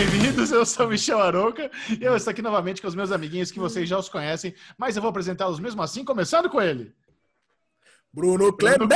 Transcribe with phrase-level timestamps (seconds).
[0.00, 3.50] Bem-vindos, eu sou o Michel Aroca e eu estou aqui novamente com os meus amiguinhos
[3.50, 6.94] que vocês já os conhecem, mas eu vou apresentá-los mesmo assim, começando com ele.
[8.10, 8.94] Bruno Clemente!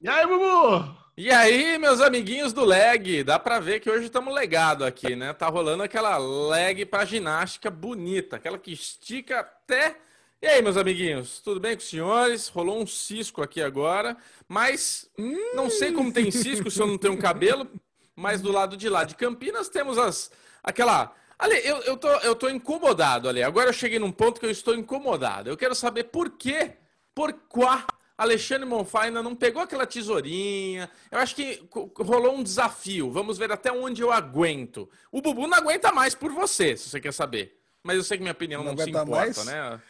[0.00, 0.96] E aí, Bubu?
[1.14, 5.34] E aí, meus amiguinhos do leg, dá pra ver que hoje estamos legado aqui, né?
[5.34, 9.98] Tá rolando aquela leg pra ginástica bonita, aquela que estica até.
[10.40, 12.48] E aí, meus amiguinhos, tudo bem com os senhores?
[12.48, 14.16] Rolou um cisco aqui agora,
[14.48, 15.06] mas
[15.54, 17.68] não sei como tem cisco se eu não tenho um cabelo,
[18.16, 20.30] mas do lado de lá de Campinas temos as
[20.64, 23.42] aquela Ali, eu, eu, tô, eu tô incomodado ali.
[23.42, 25.50] Agora eu cheguei num ponto que eu estou incomodado.
[25.50, 26.78] Eu quero saber por quê,
[27.14, 30.90] por quá Alexandre Monfá ainda não pegou aquela tesourinha.
[31.10, 31.62] Eu acho que
[31.98, 33.10] rolou um desafio.
[33.10, 34.88] Vamos ver até onde eu aguento.
[35.12, 37.60] O Bubu não aguenta mais por você, se você quer saber.
[37.82, 39.44] Mas eu sei que minha opinião não, não se importa, mais?
[39.44, 39.80] né?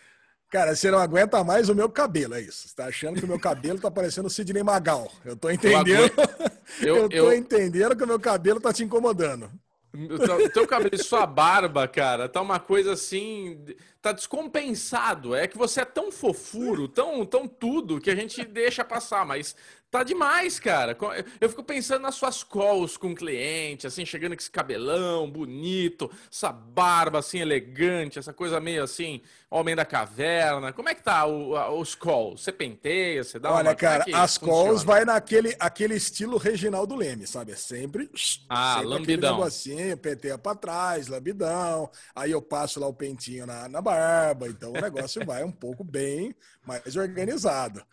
[0.57, 2.67] Cara, você não aguenta mais o meu cabelo, é isso.
[2.67, 5.13] Você tá achando que o meu cabelo tá parecendo o Sidney Magal.
[5.23, 5.91] Eu tô entendendo.
[6.81, 7.35] Eu, eu, eu tô eu...
[7.35, 9.51] entendendo que o meu cabelo tá te incomodando.
[9.93, 13.67] O teu cabelo e sua barba, cara, tá uma coisa assim.
[14.01, 15.35] Tá descompensado.
[15.35, 19.55] É que você é tão fofuro, tão, tão tudo, que a gente deixa passar, mas
[19.91, 20.97] Tá demais, cara.
[21.41, 26.11] Eu fico pensando nas suas calls com o cliente, assim, chegando com esse cabelão bonito,
[26.31, 30.73] essa barba assim elegante, essa coisa meio assim, homem da caverna.
[30.73, 32.43] Como é que tá o, os calls?
[32.43, 33.75] Você penteia, você dá Olha, uma...
[33.75, 34.37] cara, é as funciona?
[34.37, 37.53] calls vai naquele aquele estilo Reginaldo Leme, sabe?
[37.53, 38.11] É sempre
[38.49, 39.39] Ah, sempre lambidão.
[39.39, 41.91] negocinho, penteia pra trás, lambidão.
[42.15, 45.83] Aí eu passo lá o pentinho na, na barba, então o negócio vai um pouco
[45.85, 47.85] bem mais organizado.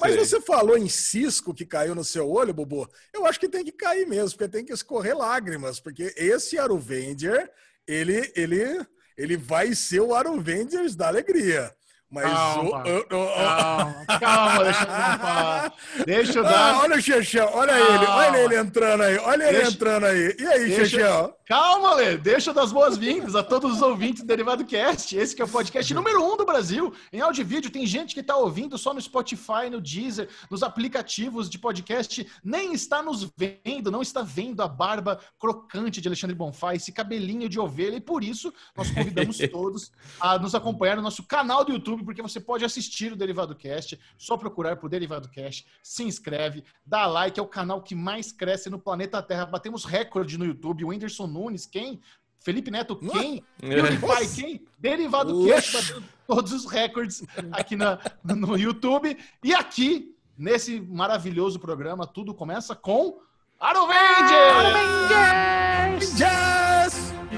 [0.00, 0.24] Mas Sei.
[0.24, 2.88] você falou em cisco que caiu no seu olho, Bubu.
[3.12, 7.50] Eu acho que tem que cair mesmo, porque tem que escorrer lágrimas, porque esse Aruvenger,
[7.86, 11.74] ele, ele, ele vai ser o Aruvengers da alegria.
[12.10, 15.74] Mas calma, o, o, o, calma, calma, deixa eu falar.
[16.06, 16.74] Deixa eu dar.
[16.74, 17.94] Ah, olha o Xexão, olha calma.
[17.94, 20.36] ele, olha ele entrando aí, olha deixa, ele entrando aí.
[20.38, 21.34] E aí, deixa?
[21.48, 25.16] Calma, Lê, deixa eu dar as boas-vindas a todos os ouvintes do Derivado Cast.
[25.16, 26.92] Esse que é o podcast número um do Brasil.
[27.10, 30.62] Em áudio e vídeo, tem gente que está ouvindo só no Spotify, no Deezer, nos
[30.62, 36.36] aplicativos de podcast, nem está nos vendo, não está vendo a barba crocante de Alexandre
[36.36, 41.02] Bonfá, esse cabelinho de ovelha, e por isso nós convidamos todos a nos acompanhar no
[41.02, 45.30] nosso canal do YouTube, porque você pode assistir o Derivado Cast, só procurar por Derivado
[45.30, 49.46] Cast, se inscreve, dá like, é o canal que mais cresce no planeta Terra.
[49.46, 52.00] Batemos recorde no YouTube, o Whindersson Nunes, quem?
[52.40, 53.44] Felipe Neto, quem?
[53.60, 54.66] PewDiePie, quem?
[54.78, 55.94] Derivado Cast,
[56.26, 57.22] todos os recordes
[57.52, 59.16] aqui na, no YouTube.
[59.42, 63.20] E aqui, nesse maravilhoso programa, tudo começa com!
[63.60, 63.98] Aruvengers!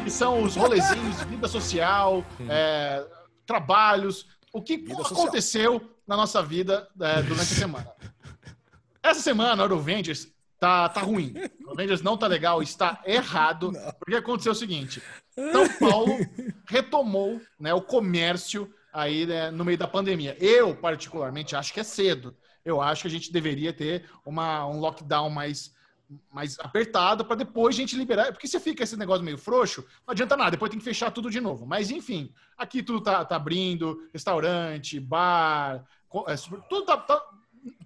[0.05, 3.06] Que são os rolezinhos de vida social, é,
[3.44, 5.91] trabalhos, o que vida aconteceu social.
[6.06, 7.93] na nossa vida é, durante a semana.
[9.03, 10.28] Essa semana, o Avengers
[10.60, 11.34] tá, tá ruim.
[11.66, 13.72] O Avengers não tá legal, está errado.
[13.72, 13.93] Não.
[13.98, 15.03] Porque aconteceu o seguinte:
[15.34, 16.19] São Paulo
[16.69, 20.37] retomou né, o comércio aí né, no meio da pandemia.
[20.38, 22.37] Eu, particularmente, acho que é cedo.
[22.62, 25.75] Eu acho que a gente deveria ter uma, um lockdown mais,
[26.31, 28.31] mais apertado para depois a gente liberar.
[28.31, 31.31] Porque se fica esse negócio meio frouxo, não adianta nada, depois tem que fechar tudo
[31.31, 31.66] de novo.
[31.66, 35.87] Mas enfim, aqui tudo tá, tá abrindo, restaurante, bar,
[36.28, 36.34] é,
[36.69, 37.22] tudo tá, tá,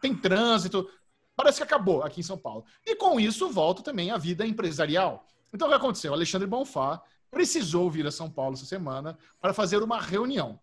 [0.00, 0.88] tem trânsito.
[1.36, 2.64] Parece que acabou aqui em São Paulo.
[2.86, 5.26] E com isso volta também a vida empresarial.
[5.52, 6.12] Então o que aconteceu?
[6.12, 10.58] O Alexandre Bonfá precisou vir a São Paulo essa semana para fazer uma reunião.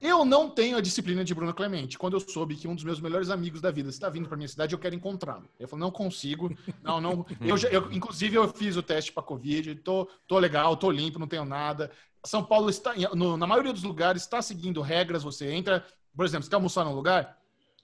[0.00, 1.98] Eu não tenho a disciplina de Bruno Clemente.
[1.98, 4.48] Quando eu soube que um dos meus melhores amigos da vida está vindo para minha
[4.48, 5.48] cidade, eu quero encontrá-lo.
[5.58, 6.56] Eu falei, não consigo.
[6.82, 7.26] Não, não.
[7.40, 9.74] Eu, eu, inclusive, eu fiz o teste para Covid.
[9.76, 11.90] Tô, tô legal, tô limpo, não tenho nada.
[12.24, 15.24] São Paulo está, no, na maioria dos lugares, está seguindo regras.
[15.24, 15.84] Você entra,
[16.16, 17.36] por exemplo, você quer almoçar num lugar,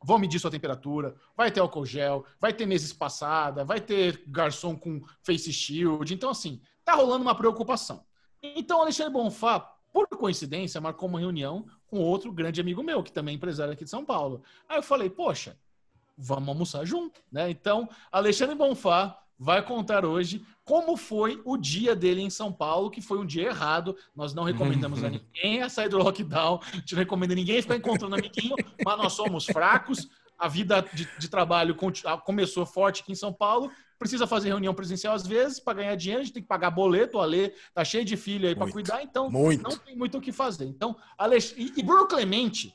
[0.05, 4.77] vão medir sua temperatura, vai ter álcool gel, vai ter mesa espaçada, vai ter garçom
[4.77, 6.13] com face shield.
[6.13, 8.05] Então, assim, tá rolando uma preocupação.
[8.43, 9.61] Então, Alexandre Bonfá,
[9.91, 13.85] por coincidência, marcou uma reunião com outro grande amigo meu, que também é empresário aqui
[13.85, 14.43] de São Paulo.
[14.69, 15.57] Aí eu falei, poxa,
[16.17, 17.49] vamos almoçar junto, né?
[17.49, 23.03] Então, Alexandre Bonfá vai contar hoje como foi o dia dele em São Paulo, que
[23.03, 23.95] foi um dia errado.
[24.17, 27.77] Nós não recomendamos a ninguém a sair do lockdown, a gente não recomenda ninguém ficar
[27.77, 30.09] encontrando amiguinho, mas nós somos fracos.
[30.39, 31.77] A vida de, de trabalho
[32.25, 33.71] começou forte aqui em São Paulo.
[33.99, 37.19] Precisa fazer reunião presencial às vezes para ganhar dinheiro, a gente tem que pagar boleto,
[37.19, 39.63] o Ale tá cheio de filho aí para cuidar, então muito.
[39.63, 40.65] não tem muito o que fazer.
[40.65, 41.55] Então, Alex...
[41.57, 42.75] e, e Bruno Clemente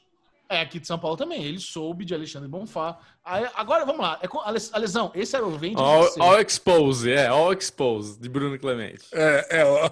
[0.52, 1.44] É, aqui de São Paulo também.
[1.44, 2.98] Ele soube de Alexandre Bonfá.
[3.24, 4.18] Aí, agora, vamos lá.
[4.20, 7.28] É com, a lesão, esse era o vende all, all Expose, é.
[7.28, 9.06] All Expose, de Bruno Clemente.
[9.12, 9.92] É, é ó,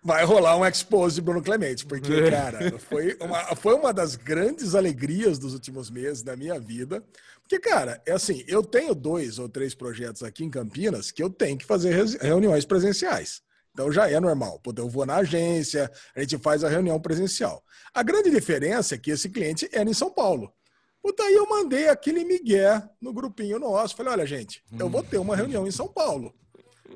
[0.00, 4.76] vai rolar um Expose de Bruno Clemente, porque, cara, foi uma, foi uma das grandes
[4.76, 7.02] alegrias dos últimos meses da minha vida.
[7.42, 11.28] Porque, cara, é assim, eu tenho dois ou três projetos aqui em Campinas que eu
[11.28, 13.42] tenho que fazer reuniões presenciais.
[13.74, 14.60] Então já é normal.
[14.60, 17.62] Pô, eu vou na agência, a gente faz a reunião presencial.
[17.92, 20.50] A grande diferença é que esse cliente era em São Paulo.
[21.02, 23.94] Puta, aí eu mandei aquele migué no grupinho nosso.
[23.94, 26.32] Falei, olha, gente, eu vou ter uma reunião em São Paulo.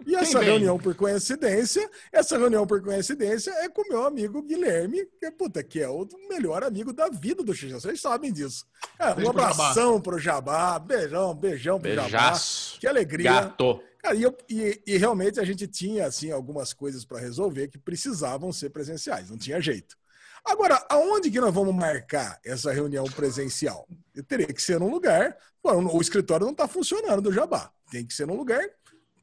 [0.06, 5.04] E essa reunião, por coincidência, essa reunião, por coincidência, é com o meu amigo Guilherme,
[5.20, 7.74] que, puta, que é o melhor amigo da vida do Xixi.
[7.74, 8.64] Vocês sabem disso.
[8.98, 10.78] É, um abração pro Jabá.
[10.78, 11.92] Beijão, beijão pro.
[11.94, 12.38] Jabá.
[12.78, 13.32] Que alegria.
[13.32, 13.82] Gato.
[13.98, 17.78] Cara, e, eu, e, e, realmente a gente tinha assim algumas coisas para resolver que
[17.78, 19.96] precisavam ser presenciais, não tinha jeito.
[20.44, 23.86] Agora, aonde que nós vamos marcar essa reunião presencial?
[24.14, 25.36] Eu teria que ser num lugar.
[25.62, 27.72] Bom, o escritório não está funcionando do Jabá.
[27.90, 28.62] Tem que ser num lugar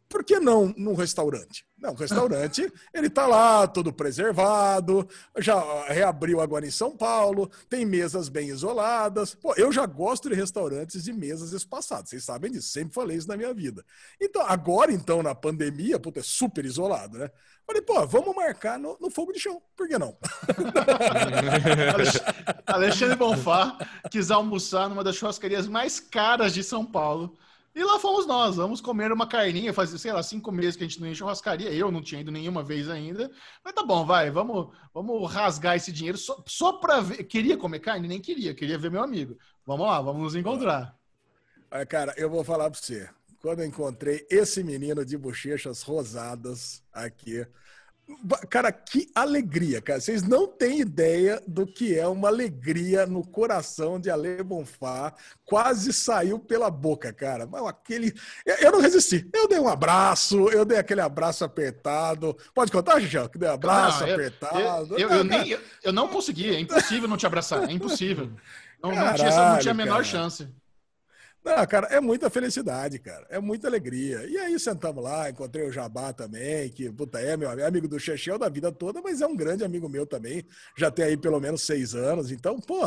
[0.10, 1.66] por que não num restaurante?
[1.78, 5.08] Não, o restaurante, ele tá lá, todo preservado,
[5.38, 9.36] já reabriu agora em São Paulo, tem mesas bem isoladas.
[9.36, 13.28] Pô, eu já gosto de restaurantes de mesas espaçadas, vocês sabem disso, sempre falei isso
[13.28, 13.84] na minha vida.
[14.22, 17.30] Então, agora, então, na pandemia, puta, é super isolado, né?
[17.66, 20.16] Falei, pô, vamos marcar no, no fogo de chão, por que não?
[22.66, 23.78] Alexandre Bonfá
[24.10, 27.36] quis almoçar numa das churrascarias mais caras de São Paulo
[27.76, 30.88] e lá fomos nós, vamos comer uma carninha, fazia, sei lá, cinco meses que a
[30.88, 33.30] gente não ia churrascaria, eu não tinha ido nenhuma vez ainda.
[33.62, 37.26] Mas tá bom, vai, vamos, vamos rasgar esse dinheiro só, só pra ver.
[37.26, 38.08] Queria comer carne?
[38.08, 39.38] Nem queria, queria ver meu amigo.
[39.66, 40.96] Vamos lá, vamos nos encontrar.
[41.90, 43.10] Cara, eu vou falar pra você.
[43.42, 47.46] Quando eu encontrei esse menino de bochechas rosadas aqui,
[48.50, 50.00] Cara, que alegria, cara.
[50.00, 55.14] Vocês não têm ideia do que é uma alegria no coração de Ale Bonfá.
[55.44, 57.48] Quase saiu pela boca, cara.
[57.48, 58.14] Mas aquele.
[58.46, 59.28] Eu não resisti.
[59.34, 62.38] Eu dei um abraço, eu dei aquele abraço apertado.
[62.54, 63.28] Pode contar, Xixão?
[63.28, 64.94] Que dei um abraço não, eu, apertado.
[64.94, 66.56] Eu, eu, eu, nem, eu, eu não consegui.
[66.56, 67.68] É impossível não te abraçar.
[67.68, 68.32] É impossível.
[68.84, 70.04] Não, Caralho, não, tinha, não tinha a menor cara.
[70.04, 70.48] chance.
[71.46, 73.28] Não, cara, é muita felicidade, cara.
[73.30, 74.26] É muita alegria.
[74.26, 78.40] E aí sentamos lá, encontrei o Jabá também, que, puta, é meu amigo do Chechel
[78.40, 80.44] da vida toda, mas é um grande amigo meu também.
[80.76, 82.32] Já tem aí pelo menos seis anos.
[82.32, 82.82] Então, pô,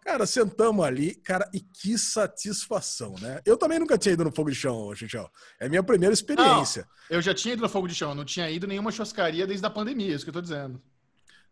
[0.00, 3.40] cara, sentamos ali, cara, e que satisfação, né?
[3.46, 5.30] Eu também nunca tinha ido no Fogo de Chão, Chechel.
[5.60, 6.88] É minha primeira experiência.
[7.08, 9.64] Não, eu já tinha ido no Fogo de Chão, não tinha ido nenhuma churrascaria desde
[9.64, 10.82] a pandemia, é isso que eu tô dizendo.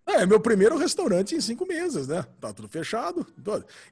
[0.08, 2.24] É, meu primeiro restaurante em cinco meses, né?
[2.40, 3.26] Tá tudo fechado.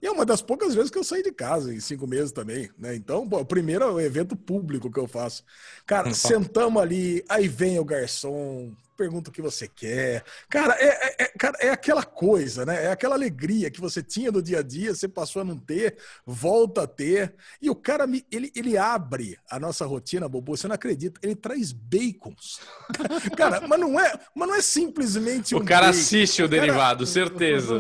[0.01, 2.71] E é uma das poucas vezes que eu saí de casa em cinco meses também,
[2.79, 2.97] né?
[2.97, 5.45] Então, pô, o primeiro evento público que eu faço.
[5.85, 10.25] Cara, sentamos ali, aí vem o garçom, pergunta o que você quer.
[10.49, 12.87] Cara é, é, é, cara, é aquela coisa, né?
[12.87, 15.97] É aquela alegria que você tinha no dia a dia, você passou a não ter,
[16.25, 17.35] volta a ter.
[17.61, 21.37] E o cara, me, ele, ele abre a nossa rotina, Bobo, você não acredita, ele
[21.37, 22.61] traz bacons.
[23.37, 25.99] cara, mas não é, mas não é simplesmente um O cara bacon.
[25.99, 27.07] assiste o, o derivado, cara...
[27.07, 27.75] certeza.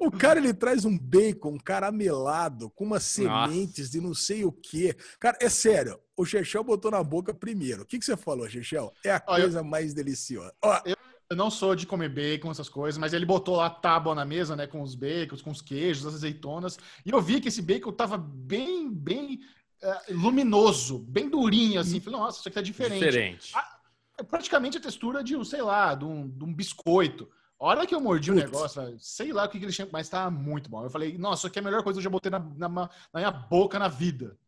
[0.00, 3.90] o cara, ele traz um bacon caramelado com umas sementes Nossa.
[3.90, 4.94] de não sei o quê.
[5.18, 7.82] Cara, é sério, o Chechel botou na boca primeiro.
[7.82, 8.92] O que, que você falou, Chechel?
[9.04, 10.54] É a Ó, coisa eu, mais deliciosa.
[10.62, 10.96] Ó, eu,
[11.30, 14.24] eu, não sou de comer bacon, essas coisas, mas ele botou lá a tábua na
[14.24, 17.62] mesa, né, com os bacons, com os queijos, as azeitonas, e eu vi que esse
[17.62, 19.40] bacon tava bem, bem
[19.82, 22.00] é, luminoso, bem durinho, assim.
[22.00, 23.04] Falei, nossa, isso aqui tá diferente.
[23.04, 23.56] Diferente.
[23.56, 23.78] A,
[24.18, 27.28] é praticamente a textura de, sei lá, de um, de um biscoito.
[27.58, 30.08] A hora que eu mordi o negócio, sei lá o que, que ele tinha, mas
[30.08, 30.84] tá muito bom.
[30.84, 32.68] Eu falei, nossa, isso aqui é a melhor coisa que eu já botei na, na,
[32.68, 34.38] na minha boca na vida.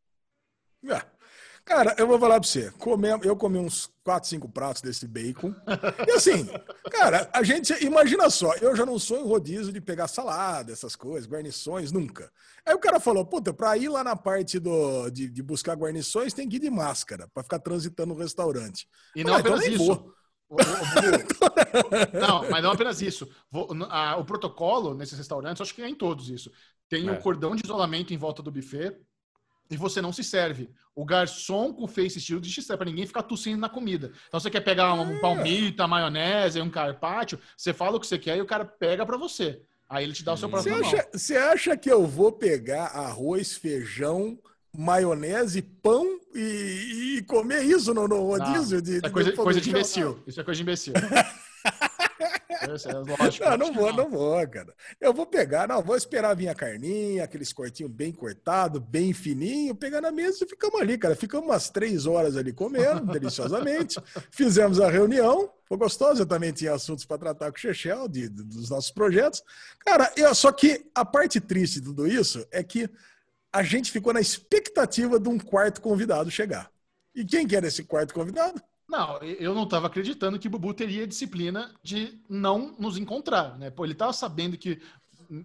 [0.85, 1.16] É.
[1.67, 2.71] Cara, eu vou falar pra você.
[2.79, 5.53] Come, eu comi uns 4, 5 pratos desse bacon.
[6.07, 6.49] E assim,
[6.93, 7.73] cara, a gente.
[7.85, 12.31] Imagina só, eu já não sou em rodízio de pegar salada, essas coisas, guarnições, nunca.
[12.65, 16.33] Aí o cara falou: puta, pra ir lá na parte do, de, de buscar guarnições,
[16.33, 18.87] tem que ir de máscara, pra ficar transitando no restaurante.
[19.17, 20.15] E não ah, então apenas isso.
[22.15, 23.29] não, mas não apenas isso.
[23.51, 26.49] O protocolo nesses restaurantes, acho que é em todos isso.
[26.89, 27.19] Tem o é.
[27.19, 28.97] um cordão de isolamento em volta do buffet
[29.71, 30.71] e você não se serve.
[30.95, 34.13] O garçom com face estilo de serve para ninguém ficar tossindo na comida.
[34.29, 35.21] Então você quer pegar um é.
[35.21, 39.17] palmito, maionese, um carpaccio, você fala o que você quer e o cara pega para
[39.17, 39.61] você.
[39.89, 42.87] Aí ele te dá o seu próprio você acha, você acha que eu vou pegar
[42.87, 44.37] arroz, feijão,
[44.77, 48.83] maionese, pão e, e comer isso no, no rodízio?
[48.83, 50.23] de, isso é coisa de, coisa de imbecil.
[50.27, 50.93] Isso é coisa de imbecil.
[52.19, 53.45] É lógico.
[53.51, 54.75] Não, não vou, não vou, cara.
[55.01, 59.75] Eu vou pegar, não, vou esperar vir a carninha, aqueles cortinhos bem cortados, bem fininho,
[59.75, 61.15] pegar na mesa e ficamos ali, cara.
[61.15, 64.01] Ficamos umas três horas ali comendo, deliciosamente.
[64.31, 66.23] Fizemos a reunião, foi gostoso.
[66.23, 69.43] Eu também tinha assuntos para tratar com o Chechel, de, de, dos nossos projetos.
[69.85, 72.89] Cara, eu, só que a parte triste de tudo isso é que
[73.53, 76.71] a gente ficou na expectativa de um quarto convidado chegar.
[77.15, 78.63] E quem que era esse quarto convidado?
[78.89, 83.69] Não, eu não estava acreditando que o Bubu teria disciplina de não nos encontrar, né?
[83.69, 84.81] Pô, ele estava sabendo que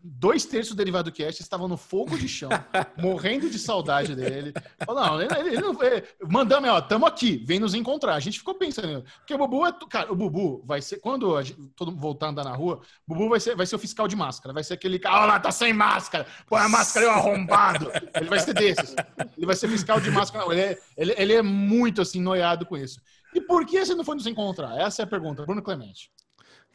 [0.03, 2.49] dois terços do Derivado Cast estavam no fogo de chão,
[2.97, 4.53] morrendo de saudade dele.
[4.87, 5.81] Não, ele, ele não.
[5.81, 8.15] Ele, mandamos, ó, tamo aqui, vem nos encontrar.
[8.15, 9.73] A gente ficou pensando, porque o Bubu é.
[9.89, 10.97] Cara, o Bubu vai ser.
[10.99, 13.75] Quando gente, todo mundo voltar a andar na rua, o Bubu vai ser, vai ser
[13.75, 14.53] o fiscal de máscara.
[14.53, 16.25] Vai ser aquele cara, olha lá, tá sem máscara.
[16.47, 17.91] Põe a máscara aí, arrombado.
[18.15, 18.95] Ele vai ser desses.
[19.37, 20.45] Ele vai ser fiscal de máscara.
[20.45, 23.01] Não, ele, é, ele, ele é muito assim, noiado com isso.
[23.41, 24.79] E por que você não foi nos encontrar?
[24.79, 26.11] Essa é a pergunta, Bruno Clemente.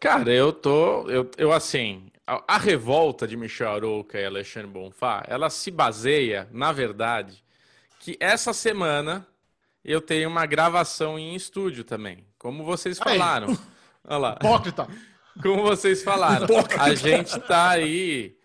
[0.00, 1.08] Cara, eu tô.
[1.08, 6.49] Eu, eu assim, a, a revolta de Michel Arouca e Alexandre Bonfá, ela se baseia,
[6.50, 7.42] na verdade,
[8.00, 9.26] que essa semana
[9.85, 12.26] eu tenho uma gravação em estúdio também.
[12.37, 13.50] Como vocês falaram.
[13.50, 13.58] Aí.
[14.04, 14.32] Olha lá.
[14.32, 14.88] Hipócrita.
[15.40, 16.46] Como vocês falaram.
[16.78, 18.37] A gente tá aí.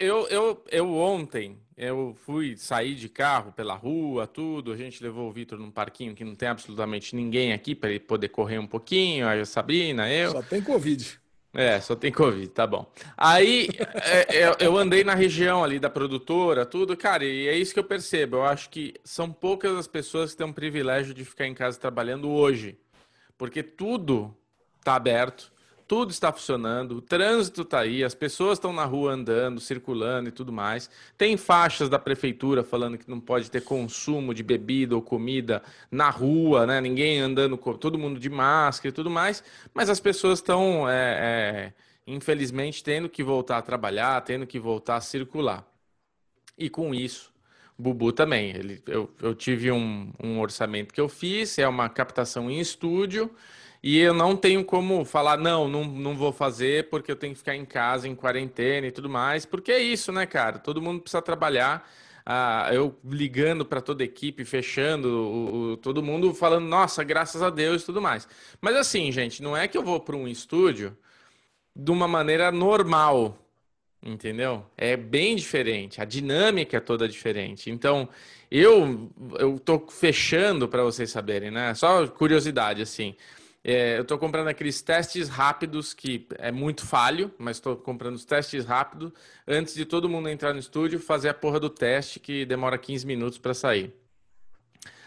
[0.00, 4.72] Eu, eu, eu ontem eu fui sair de carro pela rua, tudo.
[4.72, 8.00] A gente levou o Vitor num parquinho que não tem absolutamente ninguém aqui para ele
[8.00, 9.28] poder correr um pouquinho.
[9.28, 10.30] A Sabrina, eu.
[10.30, 11.20] Só tem Covid.
[11.52, 12.90] É, só tem Covid, tá bom.
[13.16, 17.72] Aí é, é, eu andei na região ali da produtora, tudo, cara, e é isso
[17.72, 18.36] que eu percebo.
[18.36, 21.78] Eu acho que são poucas as pessoas que têm o privilégio de ficar em casa
[21.78, 22.78] trabalhando hoje.
[23.38, 24.34] Porque tudo
[24.82, 25.52] tá aberto,
[25.86, 30.32] tudo está funcionando, o trânsito está aí, as pessoas estão na rua andando, circulando e
[30.32, 30.90] tudo mais.
[31.16, 36.10] Tem faixas da prefeitura falando que não pode ter consumo de bebida ou comida na
[36.10, 36.80] rua, né?
[36.80, 39.44] Ninguém andando, todo mundo de máscara e tudo mais.
[39.72, 41.72] Mas as pessoas estão, é, é,
[42.06, 45.64] infelizmente, tendo que voltar a trabalhar, tendo que voltar a circular.
[46.58, 47.32] E com isso,
[47.78, 48.50] Bubu também.
[48.50, 53.30] Ele, eu, eu tive um, um orçamento que eu fiz, é uma captação em estúdio.
[53.88, 57.38] E eu não tenho como falar, não, não, não vou fazer porque eu tenho que
[57.38, 59.46] ficar em casa, em quarentena e tudo mais.
[59.46, 60.58] Porque é isso, né, cara?
[60.58, 61.88] Todo mundo precisa trabalhar.
[62.26, 67.40] Ah, eu ligando para toda a equipe, fechando, o, o, todo mundo falando, nossa, graças
[67.42, 68.26] a Deus e tudo mais.
[68.60, 70.98] Mas assim, gente, não é que eu vou para um estúdio
[71.74, 73.38] de uma maneira normal,
[74.02, 74.66] entendeu?
[74.76, 77.70] É bem diferente, a dinâmica é toda diferente.
[77.70, 78.08] Então,
[78.50, 81.72] eu eu tô fechando para vocês saberem, né?
[81.74, 83.14] Só curiosidade assim.
[83.68, 88.24] É, eu estou comprando aqueles testes rápidos, que é muito falho, mas estou comprando os
[88.24, 89.10] testes rápidos
[89.44, 93.04] antes de todo mundo entrar no estúdio fazer a porra do teste, que demora 15
[93.04, 93.92] minutos para sair.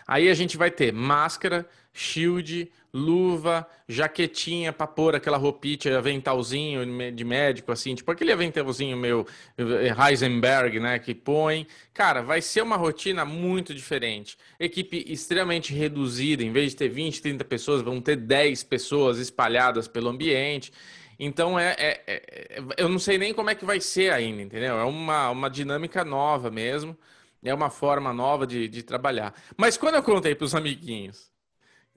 [0.06, 7.24] Aí a gente vai ter máscara, shield, luva, jaquetinha para pôr aquela roupinha, aventalzinho de
[7.24, 9.26] médico, assim, tipo aquele aventalzinho meu
[9.58, 11.68] Heisenberg, né, que põe.
[11.94, 14.38] Cara, vai ser uma rotina muito diferente.
[14.60, 19.88] Equipe extremamente reduzida, em vez de ter 20, 30 pessoas, vão ter 10 pessoas espalhadas
[19.88, 20.72] pelo ambiente.
[21.20, 24.80] Então, é, é, é, eu não sei nem como é que vai ser ainda, entendeu?
[24.80, 26.98] É uma, uma dinâmica nova mesmo,
[27.44, 29.34] é uma forma nova de, de trabalhar.
[29.58, 31.29] Mas quando eu contei para os amiguinhos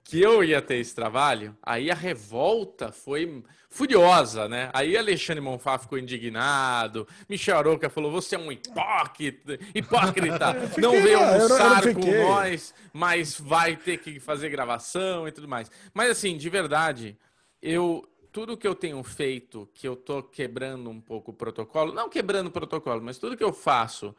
[0.05, 4.71] que eu ia ter esse trabalho, aí a revolta foi furiosa, né?
[4.75, 11.19] Aí Alexandre Monfá ficou indignado, Michel Aroca falou, você é um hipócrita, hipócrita, não veio
[11.19, 15.71] almoçar com nós, mas vai ter que fazer gravação e tudo mais.
[15.95, 17.17] Mas assim, de verdade,
[17.63, 22.09] eu tudo que eu tenho feito, que eu tô quebrando um pouco o protocolo, não
[22.09, 24.15] quebrando o protocolo, mas tudo que eu faço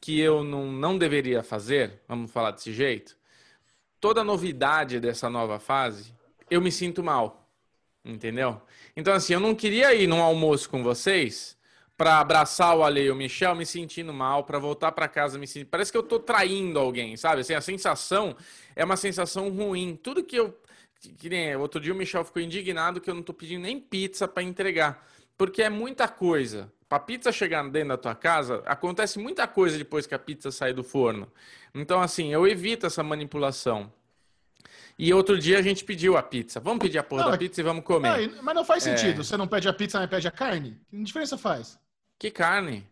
[0.00, 3.16] que eu não, não deveria fazer, vamos falar desse jeito,
[4.02, 6.12] toda novidade dessa nova fase,
[6.50, 7.48] eu me sinto mal.
[8.04, 8.60] Entendeu?
[8.96, 11.56] Então, assim, eu não queria ir num almoço com vocês
[11.96, 15.46] para abraçar o Ale e o Michel me sentindo mal, para voltar para casa me
[15.46, 15.68] sentindo.
[15.68, 17.42] Parece que eu tô traindo alguém, sabe?
[17.42, 18.34] Assim, a sensação
[18.74, 19.94] é uma sensação ruim.
[19.94, 20.58] Tudo que eu.
[21.16, 24.26] Que nem outro dia o Michel ficou indignado que eu não tô pedindo nem pizza
[24.26, 25.06] para entregar.
[25.38, 26.72] Porque é muita coisa.
[26.92, 30.50] Para a pizza chegar dentro da tua casa, acontece muita coisa depois que a pizza
[30.50, 31.26] sai do forno.
[31.74, 33.90] Então, assim, eu evito essa manipulação.
[34.98, 36.60] E outro dia a gente pediu a pizza.
[36.60, 38.28] Vamos pedir a porra não, da pizza e vamos comer.
[38.28, 38.94] Não, mas não faz é.
[38.94, 39.22] sentido.
[39.22, 39.24] É...
[39.24, 40.78] Você não pede a pizza, mas pede a carne?
[40.90, 41.80] Que diferença faz?
[42.18, 42.86] Que carne?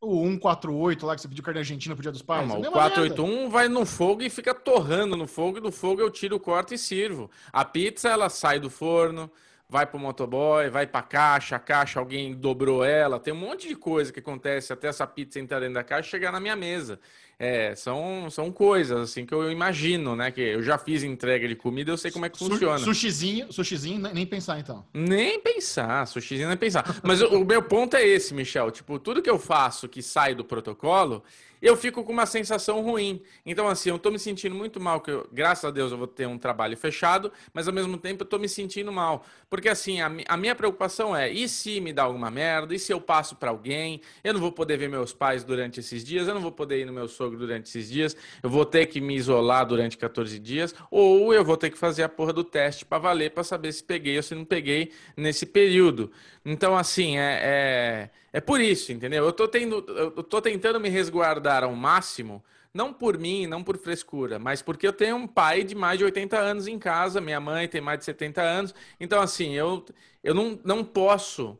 [0.00, 2.48] O 148 lá que você pediu carne argentina pro dia dos pais.
[2.48, 3.50] Não, o 481 merda.
[3.50, 6.78] vai no fogo e fica torrando no fogo, e do fogo eu tiro, corto e
[6.78, 7.30] sirvo.
[7.52, 9.30] A pizza, ela sai do forno,
[9.68, 13.74] vai pro motoboy, vai pra caixa, a caixa alguém dobrou ela, tem um monte de
[13.74, 17.00] coisa que acontece até essa pizza entrar dentro da caixa e chegar na minha mesa.
[17.38, 20.30] É, são, são coisas assim que eu imagino, né?
[20.30, 22.78] Que eu já fiz entrega de comida, eu sei como é que funciona.
[22.78, 24.84] Sushizinho, sushizinho, nem pensar então.
[24.92, 27.00] Nem pensar, sushizinho nem pensar.
[27.02, 28.70] Mas o, o meu ponto é esse, Michel.
[28.70, 31.22] Tipo, tudo que eu faço que sai do protocolo,
[31.64, 33.22] eu fico com uma sensação ruim.
[33.46, 36.06] Então, assim, eu tô me sentindo muito mal, que eu, graças a Deus eu vou
[36.06, 39.24] ter um trabalho fechado, mas ao mesmo tempo eu tô me sentindo mal.
[39.48, 42.74] Porque, assim, a, a minha preocupação é, e se me dá alguma merda?
[42.74, 44.02] E se eu passo para alguém?
[44.22, 46.84] Eu não vou poder ver meus pais durante esses dias, eu não vou poder ir
[46.84, 50.74] no meu sogro durante esses dias, eu vou ter que me isolar durante 14 dias,
[50.90, 53.82] ou eu vou ter que fazer a porra do teste para valer, para saber se
[53.82, 56.10] peguei ou se não peguei nesse período.
[56.44, 59.24] Então, assim, é, é, é por isso, entendeu?
[59.24, 63.78] Eu tô, tendo, eu tô tentando me resguardar ao máximo, não por mim, não por
[63.78, 67.40] frescura, mas porque eu tenho um pai de mais de 80 anos em casa, minha
[67.40, 69.84] mãe tem mais de 70 anos, então, assim, eu,
[70.22, 71.58] eu não, não posso.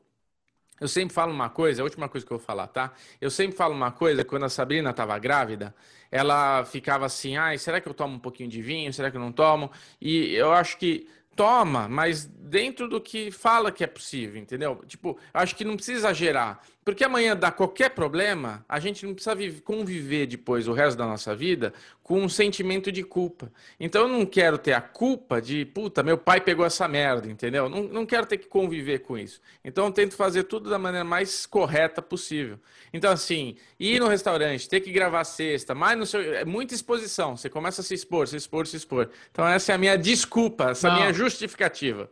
[0.85, 2.93] Eu sempre falo uma coisa, a última coisa que eu vou falar, tá?
[3.19, 5.75] Eu sempre falo uma coisa, quando a Sabrina estava grávida,
[6.11, 8.93] ela ficava assim, ai, será que eu tomo um pouquinho de vinho?
[8.93, 9.73] Será que eu não tomo?
[9.99, 14.85] E eu acho que toma, mas dentro do que fala que é possível, entendeu?
[14.87, 16.61] Tipo, acho que não precisa exagerar.
[16.85, 21.35] Porque amanhã dá qualquer problema, a gente não precisa conviver depois o resto da nossa
[21.35, 21.73] vida
[22.03, 23.51] com um sentimento de culpa.
[23.81, 27.71] Então eu não quero ter a culpa de, puta, meu pai pegou essa merda, entendeu?
[27.71, 29.41] Não, não quero ter que conviver com isso.
[29.65, 32.59] Então eu tento fazer tudo da maneira mais correta possível.
[32.93, 37.35] Então, assim, ir no restaurante, ter que gravar sexta, mas no seu, é muita exposição.
[37.35, 39.09] Você começa a se expor, se expor, se expor.
[39.31, 42.11] Então essa é a minha desculpa, essa é a minha justificativa.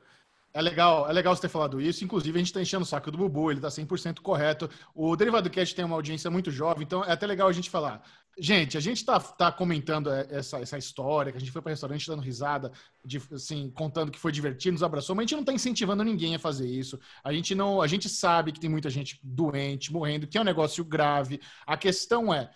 [0.54, 2.04] É legal, é legal você ter falado isso.
[2.04, 4.68] Inclusive, a gente está enchendo o saco do Bubu, ele está 100% correto.
[4.94, 8.02] O Derivado Cast tem uma audiência muito jovem, então é até legal a gente falar.
[8.38, 12.06] Gente, a gente está tá comentando essa, essa história, que a gente foi para restaurante
[12.06, 12.70] dando risada,
[13.04, 16.34] de, assim, contando que foi divertido, nos abraçou, mas a gente não está incentivando ninguém
[16.34, 16.98] a fazer isso.
[17.24, 20.44] A gente não, a gente sabe que tem muita gente doente, morrendo, que é um
[20.44, 21.40] negócio grave.
[21.66, 22.50] A questão é,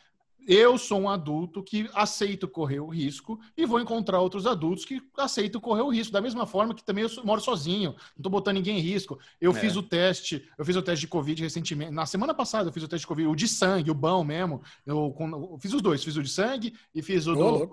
[0.46, 5.02] eu sou um adulto que aceito correr o risco e vou encontrar outros adultos que
[5.16, 6.12] aceitam correr o risco.
[6.12, 9.18] Da mesma forma que também eu moro sozinho, não estou botando ninguém em risco.
[9.40, 9.54] Eu é.
[9.54, 11.90] fiz o teste, eu fiz o teste de Covid recentemente.
[11.90, 14.62] Na semana passada eu fiz o teste de Covid, o de sangue, o bom mesmo.
[14.84, 17.68] Eu, eu fiz os dois, fiz o de sangue e fiz o do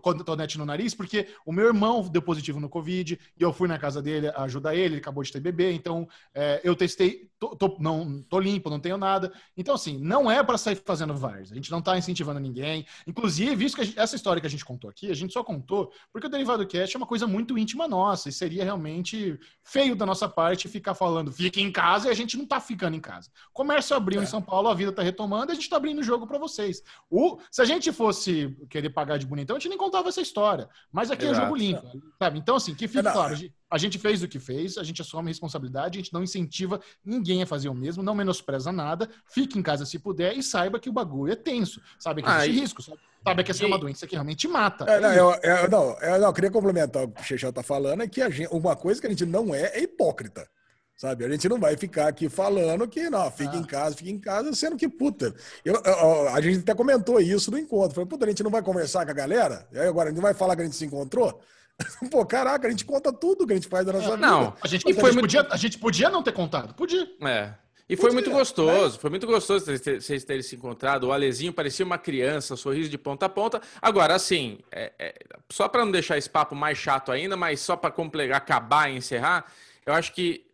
[0.00, 3.78] cotonete no nariz, porque o meu irmão deu positivo no Covid e eu fui na
[3.78, 7.76] casa dele ajudar ele, ele acabou de ter bebê, então é, eu testei, tô, tô,
[7.78, 9.32] não tô limpo, não tenho nada.
[9.56, 11.52] Então, assim, não é para sair fazendo VARs.
[11.52, 12.86] A gente não está incentivando ninguém.
[13.06, 15.92] Inclusive, isso que gente, essa história que a gente contou aqui, a gente só contou
[16.12, 20.06] porque o Derivado Cast é uma coisa muito íntima nossa e seria realmente feio da
[20.06, 23.30] nossa parte ficar falando fique em casa e a gente não tá ficando em casa.
[23.52, 24.24] Comércio abriu é.
[24.24, 26.82] em São Paulo, a vida tá retomando, a gente tá abrindo o jogo para vocês.
[27.10, 30.68] O, se a gente fosse querer pagar de bonitão, a gente nem contava essa história.
[30.92, 31.40] Mas aqui Exato.
[31.40, 32.38] é jogo limpo, sabe?
[32.38, 33.36] Então, assim, que fique é, claro,
[33.70, 36.80] a gente fez o que fez, a gente assume a responsabilidade, a gente não incentiva
[37.04, 40.80] ninguém a fazer o mesmo, não menospreza nada, fique em casa se puder e saiba
[40.80, 42.98] que o bagulho é tenso, sabe que existe ah, risco, sabe?
[43.24, 43.64] sabe que essa e...
[43.64, 44.84] é uma doença que realmente mata.
[44.84, 47.62] É, não, eu, eu, não, eu, não, eu queria complementar o que o Chechel tá
[47.62, 50.48] falando, é que a gente, uma coisa que a gente não é é hipócrita.
[50.96, 51.24] Sabe?
[51.24, 53.56] A gente não vai ficar aqui falando que, não, fica ah.
[53.56, 55.32] em casa, fica em casa, sendo que, puta,
[55.64, 57.94] eu, eu, a gente até comentou isso no encontro.
[57.94, 59.68] Falei, puta, a gente não vai conversar com a galera?
[59.70, 61.40] E aí agora a gente não vai falar que a gente se encontrou?
[62.10, 64.26] Pô, caraca, a gente conta tudo que a gente faz da nossa é, vida.
[64.26, 67.08] Não, a gente, foi a, gente podia, a gente podia não ter contado, podia.
[67.22, 67.52] É.
[67.88, 69.00] E foi muito gostoso, né?
[69.00, 71.04] foi muito gostoso vocês terem se encontrado.
[71.04, 73.62] O Alezinho parecia uma criança, sorriso de ponta a ponta.
[73.80, 75.14] Agora, assim, é, é,
[75.48, 77.94] só para não deixar esse papo mais chato ainda, mas só para
[78.36, 79.50] acabar e encerrar,
[79.86, 80.47] eu acho que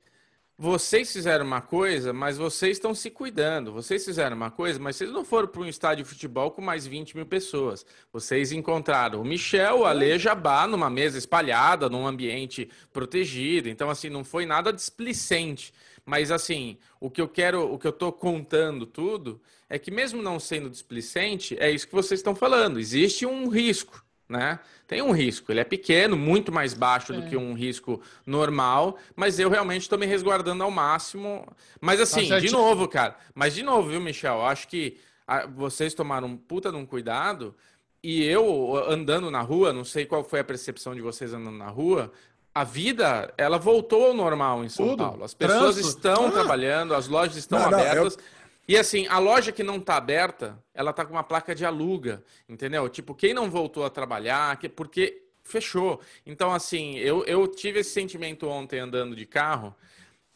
[0.57, 3.73] vocês fizeram uma coisa, mas vocês estão se cuidando.
[3.73, 6.87] Vocês fizeram uma coisa, mas vocês não foram para um estádio de futebol com mais
[6.87, 7.85] 20 mil pessoas.
[8.13, 13.69] Vocês encontraram o Michel, o Ale Jabá numa mesa espalhada, num ambiente protegido.
[13.69, 15.73] Então, assim, não foi nada displicente.
[16.07, 20.23] Mas, assim, o que eu quero, o que eu estou contando tudo é que, mesmo
[20.23, 22.79] não sendo displicente, é isso que vocês estão falando.
[22.79, 24.59] Existe um risco né?
[24.87, 27.17] Tem um risco, ele é pequeno, muito mais baixo é.
[27.17, 31.47] do que um risco normal, mas eu realmente estou me resguardando ao máximo.
[31.81, 34.37] Mas assim, de novo, cara, mas de novo, viu, Michel?
[34.37, 37.55] Eu acho que a, vocês tomaram um puta de um cuidado
[38.03, 41.69] e eu andando na rua, não sei qual foi a percepção de vocês andando na
[41.69, 42.13] rua,
[42.55, 45.05] a vida, ela voltou ao normal em São Tudo.
[45.05, 45.25] Paulo.
[45.25, 45.89] As pessoas Transo.
[45.89, 46.31] estão ah.
[46.31, 48.17] trabalhando, as lojas estão não, abertas.
[48.17, 48.44] Não, eu...
[48.67, 52.25] E assim, a loja que não está aberta, ela tá com uma placa de aluga,
[52.49, 52.89] entendeu?
[52.89, 56.01] Tipo, quem não voltou a trabalhar, que, porque fechou.
[56.25, 59.75] Então, assim, eu, eu tive esse sentimento ontem andando de carro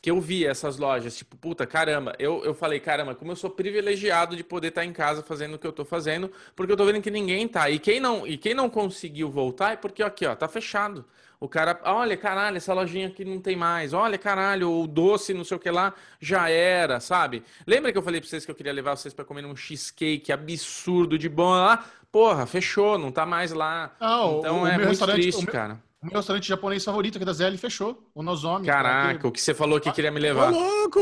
[0.01, 3.51] que eu vi essas lojas, tipo, puta, caramba, eu, eu falei, caramba, como eu sou
[3.51, 6.85] privilegiado de poder estar em casa fazendo o que eu tô fazendo, porque eu tô
[6.85, 7.69] vendo que ninguém tá.
[7.69, 11.05] E quem não, e quem não conseguiu voltar é porque aqui, ó, tá fechado.
[11.41, 13.93] O cara, olha, caralho, essa lojinha aqui não tem mais.
[13.93, 17.45] Olha, caralho, o doce, não sei o que lá, já era, sabe?
[17.65, 20.33] Lembra que eu falei pra vocês que eu queria levar vocês para comer um cheesecake
[20.33, 21.85] absurdo de bom lá?
[22.11, 23.95] Porra, fechou, não tá mais lá.
[24.01, 25.81] Não, então o, é muito triste, o cara.
[26.03, 28.67] O meu restaurante japonês favorito aqui da ZL fechou, o Nozomi.
[28.67, 30.53] Caraca, o que você falou que queria me levar.
[30.53, 31.01] Ô, louco!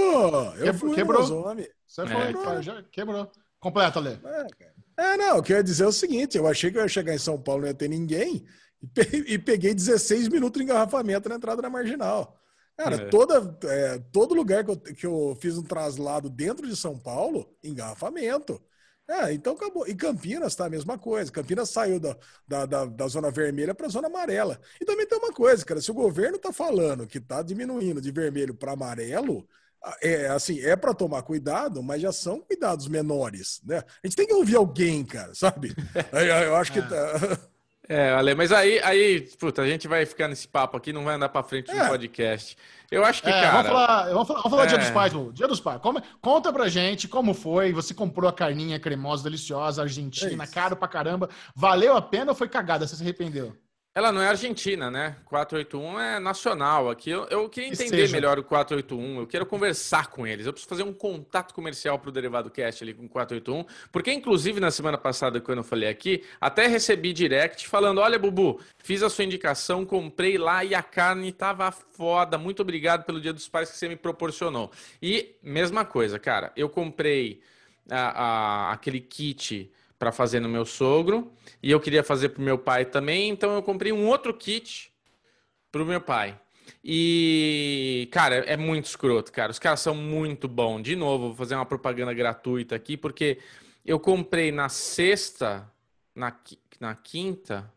[0.58, 1.20] Eu fui quebrou.
[1.20, 1.66] Nozomi.
[1.86, 3.30] Você é, foi, cara, já quebrou.
[3.60, 4.12] Completa, Lê.
[4.12, 4.46] É,
[4.98, 6.88] é, não, o que eu ia dizer é o seguinte, eu achei que eu ia
[6.88, 8.44] chegar em São Paulo e não ia ter ninguém,
[9.26, 12.38] e peguei 16 minutos de engarrafamento na entrada da Marginal.
[12.76, 13.08] Cara, é.
[13.08, 17.56] toda, é, todo lugar que eu, que eu fiz um traslado dentro de São Paulo,
[17.64, 18.62] engarrafamento.
[19.08, 19.86] É, então acabou.
[19.86, 21.30] E Campinas tá a mesma coisa.
[21.32, 24.60] Campinas saiu da, da, da, da zona vermelha para a zona amarela.
[24.80, 28.10] E também tem uma coisa, cara, se o governo tá falando que tá diminuindo de
[28.10, 29.48] vermelho para amarelo,
[30.02, 33.78] é assim, é para tomar cuidado, mas já são cuidados menores, né?
[33.78, 35.74] A gente tem que ouvir alguém, cara, sabe?
[36.46, 37.38] Eu acho que tá...
[37.88, 41.14] É, Ale, mas aí, aí, puta, a gente vai ficar nesse papo aqui, não vai
[41.14, 41.88] andar para frente no é.
[41.88, 42.56] podcast.
[42.90, 43.50] Eu acho que, é, cara.
[43.50, 44.66] Vamos falar, vamos falar, vamos falar é.
[44.66, 45.32] Dia dos Pais, Lu.
[45.32, 45.80] Dia dos Pais.
[45.80, 47.72] Como, conta pra gente como foi.
[47.72, 51.28] Você comprou a carninha cremosa, deliciosa, argentina, é caro pra caramba.
[51.54, 52.86] Valeu a pena ou foi cagada?
[52.86, 53.56] Você se arrependeu?
[53.96, 55.16] Ela não é argentina, né?
[55.24, 57.08] 481 é nacional aqui.
[57.08, 59.20] Eu, eu queria entender melhor o 481.
[59.20, 60.44] Eu quero conversar com eles.
[60.44, 63.64] Eu preciso fazer um contato comercial para o Derivado Cast ali com o 481.
[63.90, 68.60] Porque, inclusive, na semana passada, quando eu falei aqui, até recebi direct falando: Olha, Bubu,
[68.76, 72.36] fiz a sua indicação, comprei lá e a carne tava foda.
[72.36, 74.70] Muito obrigado pelo Dia dos Pais que você me proporcionou.
[75.00, 77.40] E, mesma coisa, cara, eu comprei
[77.90, 81.32] a, a, aquele kit para fazer no meu sogro
[81.62, 84.92] e eu queria fazer para o meu pai também, então eu comprei um outro kit
[85.70, 86.38] para o meu pai.
[86.82, 89.50] E, cara, é muito escroto, cara.
[89.50, 90.82] Os caras são muito bons.
[90.82, 93.38] De novo, vou fazer uma propaganda gratuita aqui, porque
[93.84, 95.70] eu comprei na sexta,
[96.14, 96.34] na,
[96.80, 97.72] na quinta,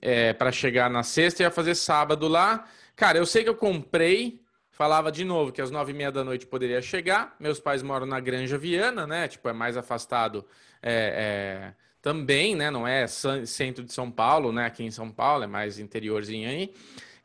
[0.00, 2.68] é, para chegar na sexta e ia fazer sábado lá.
[2.94, 4.40] Cara, eu sei que eu comprei,
[4.74, 7.34] falava de novo que às nove e meia da noite poderia chegar.
[7.38, 9.28] Meus pais moram na Granja Viana, né?
[9.28, 10.44] Tipo, é mais afastado
[10.82, 12.70] é, é, também, né?
[12.70, 14.66] Não é centro de São Paulo, né?
[14.66, 16.74] Aqui em São Paulo, é mais interiorzinho aí.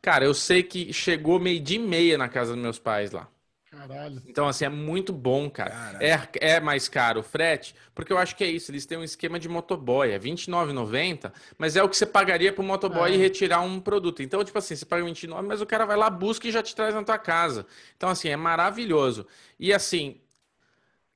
[0.00, 3.28] Cara, eu sei que chegou meio de meia na casa dos meus pais lá.
[3.70, 4.20] Caralho.
[4.26, 5.96] Então, assim, é muito bom, cara.
[6.00, 8.70] É, é mais caro o frete, porque eu acho que é isso.
[8.72, 12.64] Eles têm um esquema de motoboy, é R$29,90, mas é o que você pagaria pro
[12.64, 13.16] motoboy é.
[13.16, 14.22] retirar um produto.
[14.22, 16.74] Então, tipo assim, você paga R$29, mas o cara vai lá, busca e já te
[16.74, 17.64] traz na tua casa.
[17.96, 19.24] Então, assim, é maravilhoso.
[19.58, 20.20] E assim,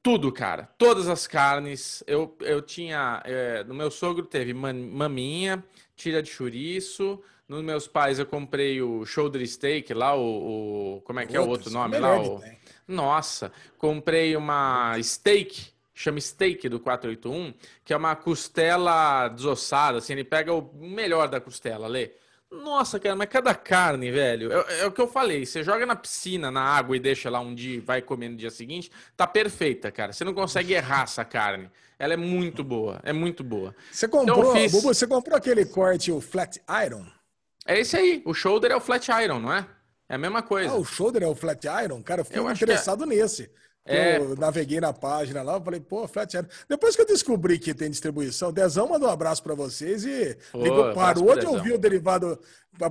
[0.01, 0.69] tudo, cara.
[0.79, 2.05] Todas as carnes.
[2.07, 3.21] Eu, eu tinha.
[3.25, 5.65] É, no meu sogro teve maminha,
[5.97, 7.21] tira de chouriço.
[7.55, 10.97] Nos meus pais eu comprei o shoulder steak lá, o.
[10.97, 12.21] o como é que é o outro nome lá?
[12.21, 12.43] O...
[12.89, 20.25] Nossa, comprei uma steak, chama steak do 481, que é uma costela desossada, assim, ele
[20.25, 22.11] pega o melhor da costela, Lê.
[22.51, 24.53] Nossa, cara, mas cada carne, velho.
[24.53, 25.47] É, é, o que eu falei.
[25.47, 28.51] Você joga na piscina, na água e deixa lá um dia vai comer no dia
[28.51, 30.13] seguinte, tá perfeita, cara.
[30.13, 31.71] Você não consegue errar essa carne.
[31.99, 33.01] Ela é muito boa.
[33.05, 33.75] É muito boa.
[33.93, 34.73] Você comprou, então, fiz...
[34.73, 37.07] Bubu, você comprou aquele corte, o flat iron?
[37.67, 38.23] É esse aí.
[38.25, 39.67] O shoulder é o flat iron, não é?
[40.09, 40.71] É a mesma coisa.
[40.71, 42.03] Ah, o shoulder é o flat iron?
[42.03, 42.53] Cara, eu fiquei eu é.
[42.53, 43.07] interessado é...
[43.07, 43.51] nesse.
[43.87, 44.17] É...
[44.17, 46.47] Eu naveguei na página lá, falei, pô, Flat Iron.
[46.67, 50.63] Depois que eu descobri que tem distribuição, Dezão mandou um abraço para vocês e pô,
[50.63, 52.41] ligou, parou de ouvir o derivado,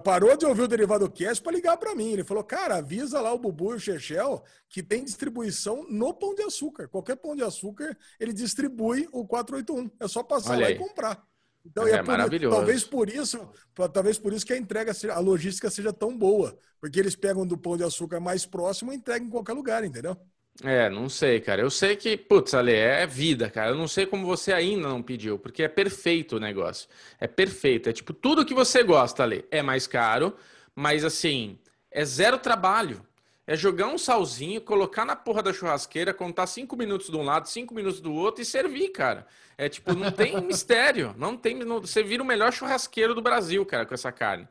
[0.04, 2.12] parou de ouvir o derivado cast para ligar para mim.
[2.12, 6.36] Ele falou, cara, avisa lá o Bubu e o Chechel que tem distribuição no Pão
[6.36, 6.88] de Açúcar.
[6.88, 9.90] Qualquer Pão de Açúcar, ele distribui o 481.
[10.00, 10.76] É só passar Olha lá aí.
[10.76, 11.24] e comprar.
[11.66, 12.56] Então, é, é por, maravilhoso.
[12.56, 13.50] Talvez por isso,
[13.94, 17.58] talvez por isso que a entrega, a logística seja tão boa, porque eles pegam do
[17.58, 20.18] Pão de Açúcar mais próximo e entregam em qualquer lugar, entendeu?
[20.62, 21.62] É, não sei, cara.
[21.62, 23.72] Eu sei que, putz, Ale, é vida, cara.
[23.72, 26.88] Eu não sei como você ainda não pediu, porque é perfeito o negócio.
[27.20, 27.90] É perfeito.
[27.90, 30.36] É tipo, tudo que você gosta, Ale, é mais caro,
[30.76, 31.58] mas assim,
[31.90, 33.04] é zero trabalho.
[33.46, 37.50] É jogar um salzinho, colocar na porra da churrasqueira, contar cinco minutos de um lado,
[37.50, 39.28] cinco minutos do outro e servir, cara.
[39.58, 41.14] É tipo, não tem mistério.
[41.18, 41.56] Não tem.
[41.60, 44.48] Não, você vira o melhor churrasqueiro do Brasil, cara, com essa carne.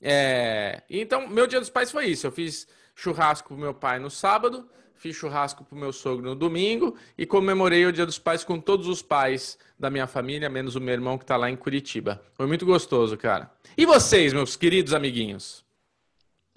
[0.00, 2.26] É, então, meu dia dos pais foi isso.
[2.26, 6.96] Eu fiz churrasco pro meu pai no sábado fiz churrasco pro meu sogro no domingo
[7.16, 10.80] e comemorei o Dia dos Pais com todos os pais da minha família, menos o
[10.80, 12.22] meu irmão que está lá em Curitiba.
[12.32, 13.50] Foi muito gostoso, cara.
[13.76, 15.64] E vocês, meus queridos amiguinhos?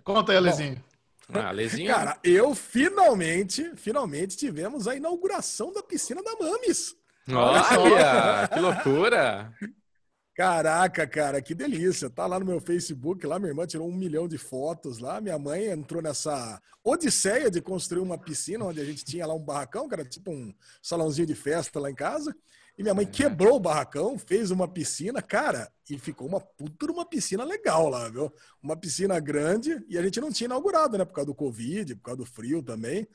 [0.03, 0.88] Conta aí, Alezinho.
[1.31, 1.51] Ah.
[1.87, 6.95] Cara, eu finalmente, finalmente tivemos a inauguração da piscina da Mames.
[7.31, 9.53] Olha, que loucura!
[10.39, 12.09] Caraca, cara, que delícia.
[12.09, 15.19] Tá lá no meu Facebook, lá minha irmã tirou um milhão de fotos lá.
[15.19, 19.43] Minha mãe entrou nessa odisseia de construir uma piscina onde a gente tinha lá um
[19.43, 22.33] barracão, que era tipo um salãozinho de festa lá em casa.
[22.79, 23.09] E minha mãe é.
[23.09, 28.07] quebrou o barracão, fez uma piscina, cara, e ficou uma puta uma piscina legal lá,
[28.07, 28.31] viu?
[28.63, 31.03] Uma piscina grande, e a gente não tinha inaugurado, né?
[31.03, 33.05] Por causa do Covid, por causa do frio também.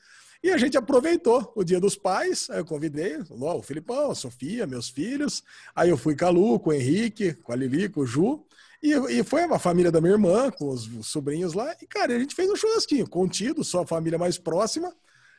[0.43, 4.67] E a gente aproveitou o Dia dos Pais, aí eu convidei o Filipão, a Sofia,
[4.67, 5.43] meus filhos.
[5.75, 8.45] Aí eu fui com a Lu, com o Henrique, com a Lili, com o Ju.
[8.83, 11.75] E, e foi a família da minha irmã, com os, os sobrinhos lá.
[11.81, 14.95] E, cara, a gente fez um churrasquinho, contido, só a família mais próxima.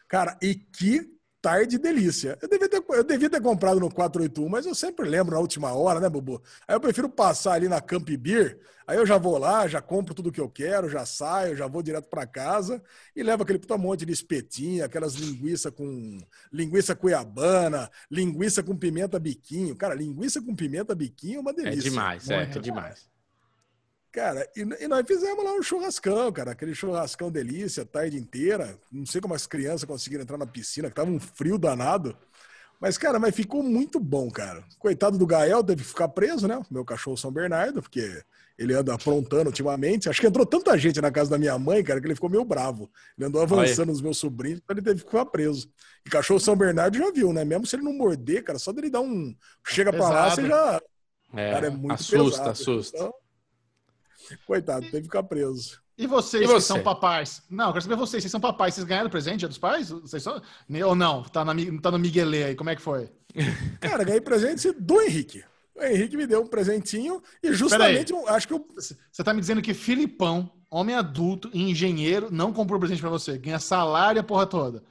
[0.08, 2.38] Cara, e que tarde delícia.
[2.40, 5.72] Eu devia, ter, eu devia ter comprado no 481, mas eu sempre lembro na última
[5.72, 6.42] hora, né, Bubu?
[6.66, 10.14] Aí eu prefiro passar ali na Camp Beer, aí eu já vou lá, já compro
[10.14, 12.82] tudo que eu quero, já saio, já vou direto para casa
[13.14, 16.18] e levo aquele puta monte de espetinho, aquelas linguiça com
[16.52, 19.76] linguiça cuiabana, linguiça com pimenta biquinho.
[19.76, 21.88] Cara, linguiça com pimenta biquinho é uma é delícia.
[21.88, 23.15] É demais, é, é demais.
[24.16, 28.78] Cara, e, e, nós fizemos lá um churrascão, cara, aquele churrascão delícia, tarde inteira.
[28.90, 32.16] Não sei como as crianças conseguiram entrar na piscina, que tava um frio danado.
[32.80, 34.64] Mas, cara, mas ficou muito bom, cara.
[34.78, 36.58] Coitado do Gael, teve que ficar preso, né?
[36.70, 38.22] Meu cachorro São Bernardo, porque
[38.58, 40.08] ele anda aprontando ultimamente.
[40.08, 42.44] Acho que entrou tanta gente na casa da minha mãe, cara, que ele ficou meio
[42.44, 42.90] bravo.
[43.18, 45.70] Ele andou avançando nos meus sobrinhos, então ele teve que ficar preso.
[46.06, 47.44] E cachorro São Bernardo já viu, né?
[47.44, 49.36] Mesmo se ele não morder, cara, só dele dar um.
[49.66, 50.80] Chega pra lá, você já.
[51.34, 52.50] É, cara, é muito assusta, pesado.
[52.50, 52.96] assusta.
[52.96, 53.14] Então,
[54.46, 55.80] Coitado, teve que ficar preso.
[55.98, 56.54] E vocês e você?
[56.54, 57.42] que são papais?
[57.48, 58.22] Não, quero saber vocês.
[58.22, 58.74] Vocês são papais.
[58.74, 59.88] Vocês ganharam presente dia dos pais?
[59.88, 60.40] Vocês são...
[60.84, 61.22] Ou não?
[61.22, 62.54] Tá, na, tá no Miguelê aí.
[62.54, 63.10] Como é que foi?
[63.80, 65.42] Cara, ganhei presente do Henrique.
[65.74, 68.66] O Henrique me deu um presentinho e justamente eu, acho que eu...
[68.76, 73.38] Você tá me dizendo que Filipão, homem adulto e engenheiro, não comprou presente para você.
[73.38, 74.82] Ganha salário e a porra toda.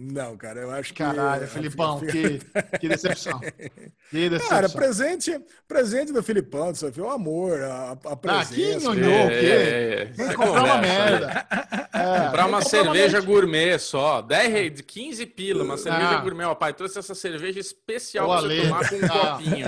[0.00, 1.02] Não, cara, eu acho que.
[1.02, 2.38] Caralho, Filipão, que,
[2.78, 3.40] que decepção.
[3.40, 4.48] Que decepção.
[4.48, 8.92] Cara, presente, presente do Filipão, você viu o amor, a, a presença.
[8.92, 9.34] Ah, que nhonhô, o quê?
[9.34, 11.46] É, é, comprar uma merda.
[11.92, 14.22] É, comprar uma cerveja gourmet só.
[14.22, 16.20] 10 de 15 pila, uma cerveja ah.
[16.20, 16.44] gourmet.
[16.44, 19.32] O pai trouxe essa cerveja especial pra você tomar com um ah.
[19.32, 19.66] copinho.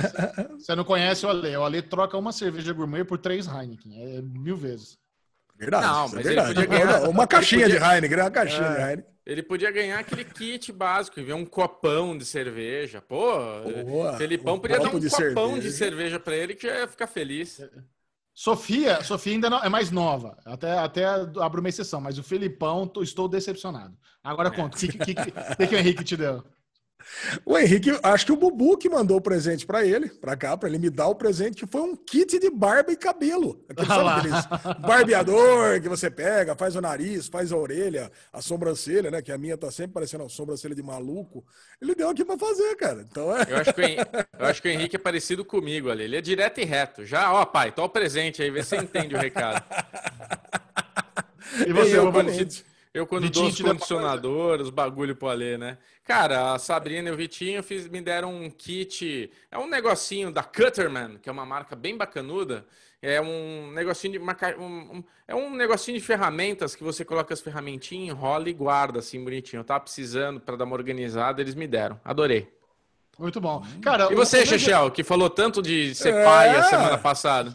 [0.60, 1.56] Você não conhece o Ale.
[1.56, 4.16] O Ale troca uma cerveja gourmet por três Heineken.
[4.16, 4.96] É mil vezes.
[5.58, 5.86] Verdade.
[5.86, 6.50] Não, mas é verdade.
[6.50, 7.08] ele podia ganhar.
[7.08, 7.80] Uma caixinha podia...
[7.80, 8.74] de Heineken, uma caixinha é.
[8.74, 9.09] de Heineken.
[9.30, 13.00] Ele podia ganhar aquele kit básico e ver um copão de cerveja.
[13.00, 13.30] Pô,
[13.86, 15.60] Boa, Felipão um podia dar um de copão cerveja.
[15.60, 17.62] de cerveja para ele que já ia ficar feliz.
[18.34, 20.36] Sofia, Sofia ainda não, é mais nova.
[20.44, 23.96] Até, até abro uma exceção, mas o Felipão, estou decepcionado.
[24.20, 24.50] Agora é.
[24.50, 26.42] conta, o que, que, que, que o Henrique te deu?
[27.44, 30.68] O Henrique, acho que o Bubu que mandou o presente para ele, para cá, para
[30.68, 33.64] ele me dar o presente, que foi um kit de barba e cabelo.
[33.70, 39.22] Aquele, ah barbeador que você pega, faz o nariz, faz a orelha, a sobrancelha, né?
[39.22, 41.44] Que a minha tá sempre parecendo uma sobrancelha de maluco.
[41.80, 43.04] Ele deu aqui para fazer, cara.
[43.08, 43.46] Então é...
[43.48, 46.04] eu, acho que o Henrique, eu acho que o Henrique é parecido comigo ali.
[46.04, 47.04] Ele é direto e reto.
[47.04, 49.62] Já, ó, pai, tô o presente aí, vê se você entende o recado.
[51.66, 52.12] E você, eu,
[52.92, 55.78] eu, quando Vitinho dou os condicionadores, os bagulho pro Alê, né?
[56.04, 59.30] Cara, a Sabrina e o Vitinho fiz, me deram um kit.
[59.50, 62.66] É um negocinho da Cutterman, que é uma marca bem bacanuda.
[63.00, 64.18] É um negocinho de.
[64.58, 68.98] Um, um, é um negocinho de ferramentas que você coloca as ferramentinhas, enrola e guarda
[68.98, 69.60] assim bonitinho.
[69.60, 71.98] Eu tava precisando para dar uma organizada, eles me deram.
[72.04, 72.52] Adorei.
[73.16, 73.64] Muito bom.
[73.82, 76.24] Cara, e você, Chechel, que falou tanto de ser é...
[76.24, 77.54] pai a semana passada?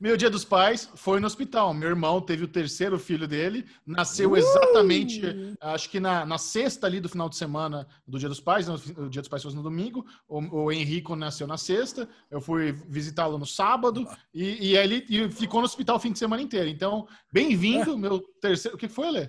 [0.00, 1.74] Meu dia dos pais foi no hospital.
[1.74, 4.36] Meu irmão teve o terceiro filho dele, nasceu uh!
[4.38, 5.20] exatamente,
[5.60, 9.10] acho que na, na sexta ali do final de semana do dia dos pais, o
[9.10, 10.06] dia dos pais foi no domingo.
[10.26, 15.30] O, o Henrico nasceu na sexta, eu fui visitá-lo no sábado e, e ele e
[15.30, 16.70] ficou no hospital o fim de semana inteiro.
[16.70, 17.96] Então, bem-vindo, é.
[17.96, 18.76] meu terceiro.
[18.76, 19.28] O que foi, Lê?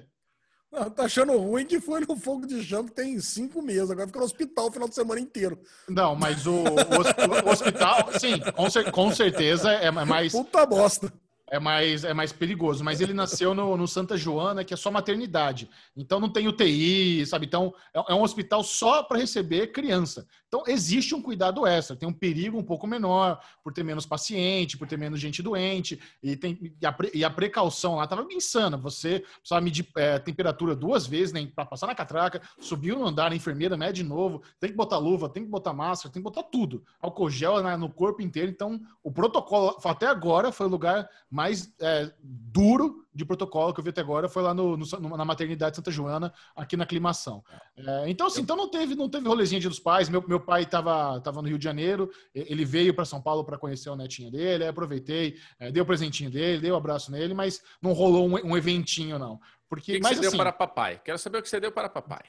[0.71, 3.91] Não, tá achando ruim que foi no fogo de chão que tem cinco meses.
[3.91, 5.59] Agora fica no hospital o final de semana inteiro.
[5.89, 10.31] Não, mas o, o, o hospital, sim, com, com certeza é mais.
[10.31, 11.11] Puta bosta
[11.51, 12.81] é mais, é mais perigoso.
[12.81, 15.69] Mas ele nasceu no, no, Santa Joana, que é só maternidade.
[15.95, 17.45] Então não tem UTI, sabe?
[17.45, 20.25] Então é, é um hospital só para receber criança.
[20.47, 24.77] Então existe um cuidado extra, tem um perigo um pouco menor, por ter menos paciente,
[24.77, 28.75] por ter menos gente doente, e, tem, e, a, e a precaução lá estava insana.
[28.75, 33.31] Você precisava medir é, temperatura duas vezes né, para passar na catraca, subiu no andar,
[33.31, 36.29] a enfermeira mede de novo, tem que botar luva, tem que botar máscara, tem que
[36.29, 36.83] botar tudo.
[37.01, 38.51] Álcool gel né, no corpo inteiro.
[38.51, 43.79] Então o protocolo, até agora, foi o lugar mais mais é, duro de protocolo que
[43.79, 47.43] eu vi até agora foi lá no, no, na maternidade Santa Joana, aqui na aclimação.
[47.75, 50.07] É, então, assim, então não teve, não teve rolezinha de dos pais.
[50.07, 53.57] Meu, meu pai estava tava no Rio de Janeiro, ele veio para São Paulo para
[53.57, 57.33] conhecer o netinho dele, aproveitei, é, dei o presentinho dele, dei o um abraço nele,
[57.33, 59.39] mas não rolou um, um eventinho, não.
[59.67, 61.01] Porque, o que, que mas, você assim, deu para papai?
[61.03, 62.23] Quero saber o que você deu para papai.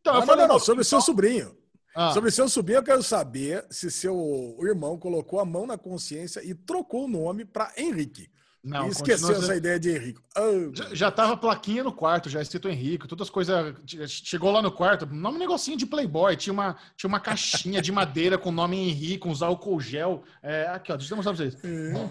[0.00, 1.56] Então, não, eu falei, não, não, sobre o seu sobrinho.
[1.94, 2.12] Ah.
[2.12, 6.52] Sobre seu sobrinho, eu quero saber se seu irmão colocou a mão na consciência e
[6.52, 8.28] trocou o nome para Henrique.
[8.64, 9.56] Não, esqueceu essa sendo...
[9.56, 10.20] ideia de Henrique.
[10.36, 10.74] Oh.
[10.74, 13.74] Já, já tava plaquinha no quarto, já escrito Henrique, todas as coisas.
[14.08, 16.34] Chegou lá no quarto, nome negocinho de Playboy.
[16.34, 20.22] Tinha uma, tinha uma caixinha de madeira com o nome Henrique, com uns álcool gel.
[20.42, 21.62] É, aqui, ó, deixa eu mostrar pra vocês.
[21.62, 22.10] É.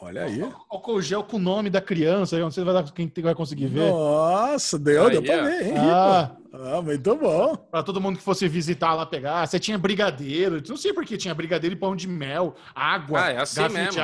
[0.00, 0.42] Olha aí.
[0.68, 3.90] Álcool gel com o nome da criança, não sei quem vai conseguir ver.
[3.90, 5.74] Nossa, deu, aí, deu pra ver, hein?
[5.78, 7.56] Ah, ah, muito bom.
[7.56, 9.46] Pra todo mundo que fosse visitar lá pegar.
[9.46, 13.30] Você tinha brigadeiro, não sei por que tinha brigadeiro e pão de mel, água, ah,
[13.30, 14.00] é assim mesmo.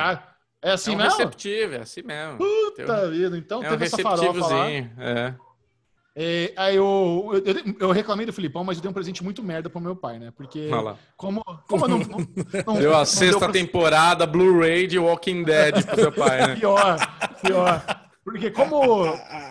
[0.61, 1.11] É assim é um mesmo?
[1.11, 2.37] receptivo, é assim mesmo.
[2.37, 4.69] Puta vida, então é teve um essa farofa lá.
[4.69, 5.35] É.
[6.19, 9.69] É, aí eu, eu, eu, reclamei do Filipão, mas eu dei um presente muito merda
[9.69, 10.33] pro meu pai, né?
[10.35, 10.67] Porque
[11.15, 12.27] como, como eu não, não,
[12.65, 16.55] não Deu a não sexta deu temporada Blu-ray de Walking Dead pro seu pai, né?
[16.55, 16.97] Pior,
[17.39, 18.07] pior.
[18.23, 18.79] Porque como,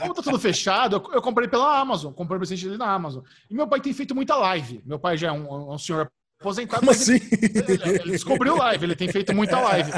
[0.01, 3.23] como tá tudo fechado, eu, eu comprei pela Amazon, comprei o presente dele na Amazon.
[3.49, 4.83] E meu pai tem feito muita live.
[4.85, 6.81] Meu pai já é um, um senhor aposentado.
[6.81, 7.15] Como assim?
[7.15, 9.91] Ele, ele, descobriu live, ele tem feito muita live.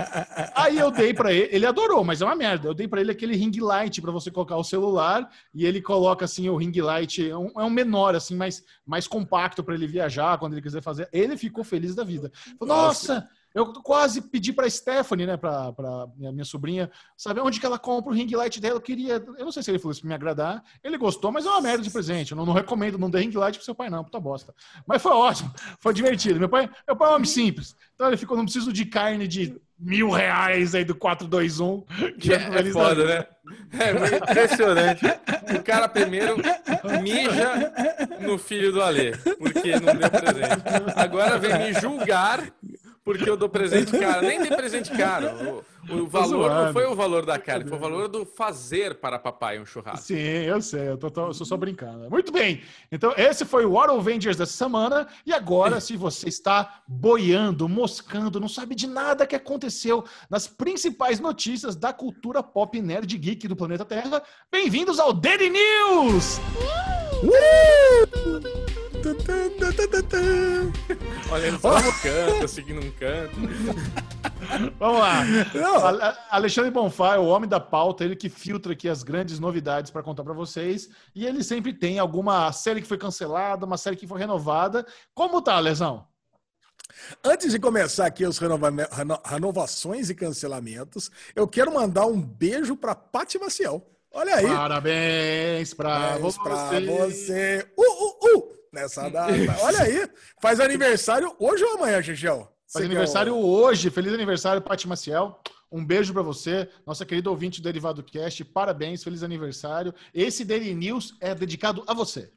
[0.54, 2.68] Aí eu dei para ele, ele adorou, mas é uma merda.
[2.68, 6.24] Eu dei para ele aquele ring light para você colocar o celular e ele coloca
[6.24, 9.86] assim o ring light, é um, é um menor assim, mais mais compacto para ele
[9.86, 11.08] viajar quando ele quiser fazer.
[11.12, 12.30] Ele ficou feliz da vida.
[12.58, 17.66] Falou, Nossa, eu quase pedi para Stephanie, né, para minha, minha sobrinha, saber onde que
[17.66, 18.76] ela compra o ring light dela.
[18.76, 20.62] Eu queria, eu não sei se ele falou isso para me agradar.
[20.82, 22.32] Ele gostou, mas é uma merda de presente.
[22.32, 24.54] Eu não, não recomendo, não dê ring light pro seu pai não, puta bosta.
[24.86, 26.38] Mas foi ótimo, foi divertido.
[26.38, 27.74] Meu pai, meu pai é um homem simples.
[27.94, 31.84] Então ele ficou, não preciso de carne de mil reais aí do 421.
[32.18, 33.26] Que é, é foda, né?
[33.72, 35.06] É impressionante.
[35.56, 36.36] O cara primeiro
[37.02, 37.72] mija
[38.20, 40.62] no filho do Alê, porque não deu presente.
[40.96, 42.42] Agora vem me julgar
[43.08, 44.20] porque eu dou presente caro.
[44.20, 45.64] Nem tem presente caro.
[45.88, 49.18] O, o valor não foi o valor da carne, foi o valor do fazer para
[49.18, 50.08] papai um churrasco.
[50.08, 52.10] Sim, eu sei, eu, tô, tô, eu sou só brincando.
[52.10, 52.60] Muito bem,
[52.92, 55.08] então esse foi o War Avengers dessa semana.
[55.24, 61.20] E agora, se você está boiando, moscando, não sabe de nada que aconteceu nas principais
[61.20, 66.38] notícias da cultura pop nerd geek do planeta Terra, bem-vindos ao Daily News!
[67.24, 68.77] Uh!
[71.30, 73.36] Olhando só no canto, seguindo um canto.
[74.78, 75.24] Vamos lá.
[75.54, 76.14] Não.
[76.30, 80.02] Alexandre Bonfá é o homem da pauta, ele que filtra aqui as grandes novidades para
[80.02, 80.88] contar para vocês.
[81.14, 84.86] E ele sempre tem alguma série que foi cancelada, uma série que foi renovada.
[85.14, 86.06] Como tá, Lesão?
[87.24, 88.72] Antes de começar aqui os renova
[89.24, 93.86] renovações e cancelamentos, eu quero mandar um beijo para Paty Maciel.
[94.10, 94.46] Olha aí.
[94.46, 96.40] Parabéns para você.
[96.40, 97.68] Pra você.
[97.76, 99.32] Uh, uh, uh nessa data.
[99.62, 100.08] Olha aí,
[100.40, 102.48] faz aniversário hoje ou amanhã, Gigião?
[102.70, 103.90] Faz aniversário hoje.
[103.90, 105.40] Feliz aniversário, Paty Maciel.
[105.70, 108.44] Um beijo para você, nossa querida ouvinte do Derivado Cast.
[108.44, 109.94] Parabéns, feliz aniversário.
[110.14, 112.30] Esse Daily News é dedicado a você.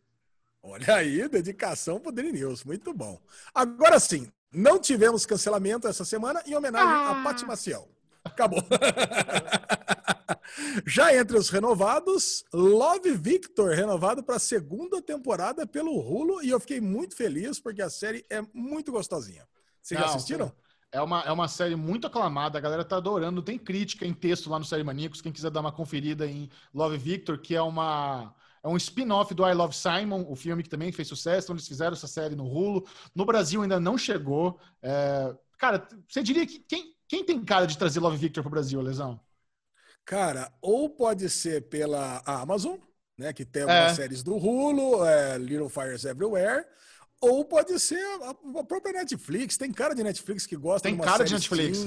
[0.63, 2.63] Olha aí, dedicação pro Daily News.
[2.63, 3.19] Muito bom.
[3.53, 7.21] Agora sim, não tivemos cancelamento essa semana em homenagem ah.
[7.21, 7.89] a Paty Maciel.
[8.23, 8.61] Acabou.
[10.85, 16.59] Já entre os renovados, Love Victor, renovado para a segunda temporada pelo Hulu, e eu
[16.59, 19.47] fiquei muito feliz porque a série é muito gostosinha.
[19.81, 20.51] Vocês já assistiram?
[20.91, 23.41] É uma, é uma série muito aclamada, a galera tá adorando.
[23.41, 26.97] Tem crítica em texto lá no Série Maníacos, quem quiser dar uma conferida em Love
[26.97, 30.91] Victor, que é uma é um spin-off do I Love Simon, o filme que também
[30.91, 32.85] fez sucesso, onde eles fizeram essa série no Hulu.
[33.15, 34.59] No Brasil ainda não chegou.
[34.83, 35.35] É...
[35.57, 38.79] Cara, você diria que quem, quem tem cara de trazer Love Victor para o Brasil,
[38.79, 39.19] Lesão?
[40.05, 42.77] Cara, ou pode ser pela Amazon,
[43.17, 43.95] né, que tem algumas é.
[43.95, 46.65] séries do Hulu, é, Little Fires Everywhere,
[47.21, 49.57] ou pode ser a, a, própria Netflix.
[49.57, 51.79] Tem cara de Netflix que gosta Tem cara de Netflix.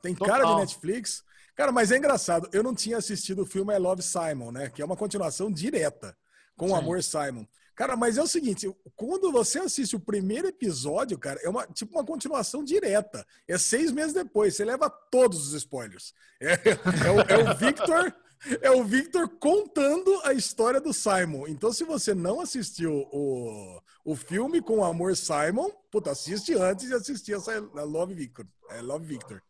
[0.00, 0.38] tem Total.
[0.38, 1.24] cara de Netflix.
[1.56, 2.48] Cara, mas é engraçado.
[2.52, 4.70] Eu não tinha assistido o filme I Love Simon, né?
[4.70, 6.16] Que é uma continuação direta
[6.56, 7.44] com o Amor Simon.
[7.80, 11.96] Cara, mas é o seguinte, quando você assiste o primeiro episódio, cara, é uma tipo
[11.96, 13.26] uma continuação direta.
[13.48, 16.12] É seis meses depois, você leva todos os spoilers.
[16.42, 18.14] É, é, o, é o Victor,
[18.60, 21.46] é o Victor contando a história do Simon.
[21.48, 26.86] Então, se você não assistiu o, o filme com o Amor Simon, puta, assiste antes
[26.86, 28.46] de assistir essa Love Victor.
[28.72, 29.42] É Love Victor.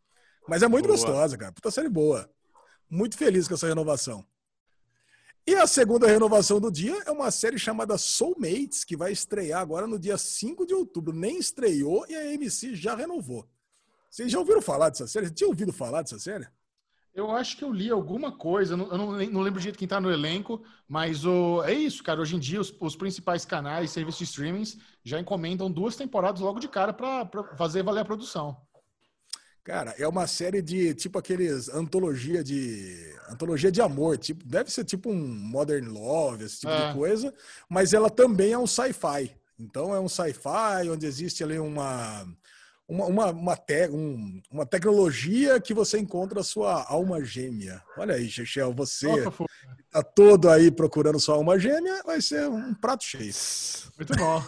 [0.48, 0.96] Mas é muito boa.
[0.96, 1.50] gostosa, cara.
[1.50, 2.30] Puta série boa.
[2.88, 4.24] Muito feliz com essa renovação.
[5.50, 9.84] E a segunda renovação do dia é uma série chamada Soulmates, que vai estrear agora
[9.84, 11.12] no dia 5 de outubro.
[11.12, 13.44] Nem estreou e a MC já renovou.
[14.08, 15.26] Vocês já ouviram falar dessa série?
[15.26, 16.46] Você tinha ouvido falar dessa série?
[17.12, 20.00] Eu acho que eu li alguma coisa, eu não, eu não, lembro de quem está
[20.00, 22.20] no elenco, mas o, é isso, cara.
[22.20, 26.60] Hoje em dia, os, os principais canais, serviços de streamings, já encomendam duas temporadas logo
[26.60, 28.56] de cara para fazer valer a produção.
[29.62, 34.84] Cara, é uma série de tipo aqueles antologia de antologia de amor, tipo, deve ser
[34.84, 36.88] tipo um Modern Love, esse tipo é.
[36.88, 37.34] de coisa,
[37.68, 39.30] mas ela também é um sci-fi.
[39.58, 42.26] Então é um sci-fi onde existe ali uma
[42.90, 47.80] uma, uma, uma, te, um, uma tecnologia que você encontra a sua alma gêmea.
[47.96, 49.08] Olha aí, Chechel, você
[49.86, 53.32] está todo aí procurando sua alma gêmea, vai ser um prato cheio.
[53.96, 54.42] Muito bom.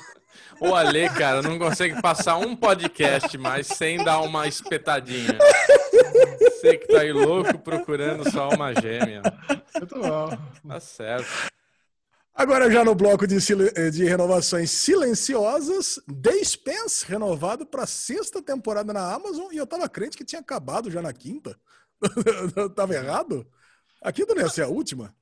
[0.63, 5.37] O Ale, cara, não consegue passar um podcast mais sem dar uma espetadinha.
[6.39, 9.23] Você que tá aí louco procurando sua alma gêmea.
[9.75, 10.39] Muito bom.
[10.69, 11.51] Tá certo.
[12.33, 13.39] Agora, já no bloco de,
[13.91, 20.17] de renovações silenciosas, The Spence renovado para sexta temporada na Amazon e eu tava crente
[20.17, 21.59] que tinha acabado já na quinta.
[22.77, 23.45] tava errado?
[24.01, 25.13] A quinta não ia ser a última?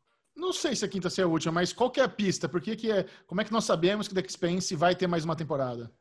[0.40, 2.48] Não sei se a quinta ser a última, mas qual que é a pista?
[2.48, 5.22] Por que que é, como é que nós sabemos que The Spence vai ter mais
[5.22, 5.92] uma temporada?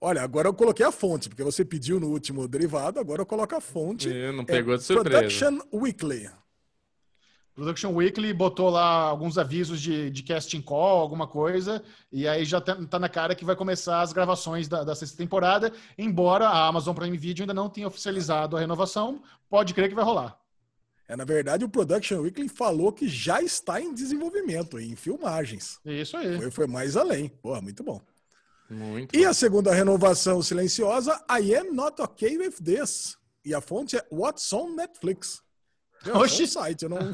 [0.00, 3.54] Olha, agora eu coloquei a fonte, porque você pediu no último derivado, agora eu coloco
[3.54, 4.08] a fonte.
[4.08, 5.18] E não pegou é de surpresa.
[5.18, 6.30] Production Weekly.
[7.54, 12.62] Production Weekly botou lá alguns avisos de, de casting call, alguma coisa, e aí já
[12.62, 16.66] tá, tá na cara que vai começar as gravações da, da, sexta temporada, embora a
[16.68, 20.38] Amazon Prime Video ainda não tenha oficializado a renovação, pode crer que vai rolar.
[21.08, 25.80] É, na verdade, o Production Weekly falou que já está em desenvolvimento, em filmagens.
[25.84, 26.36] Isso aí.
[26.36, 27.28] Foi, foi mais além.
[27.28, 28.00] Porra, muito bom.
[28.68, 29.30] Muito e bom.
[29.30, 33.16] a segunda renovação silenciosa, I Am Not Okay With This.
[33.42, 35.40] E a fonte é What's on Netflix.
[36.12, 36.42] Oxi.
[36.42, 36.98] É um site, eu não.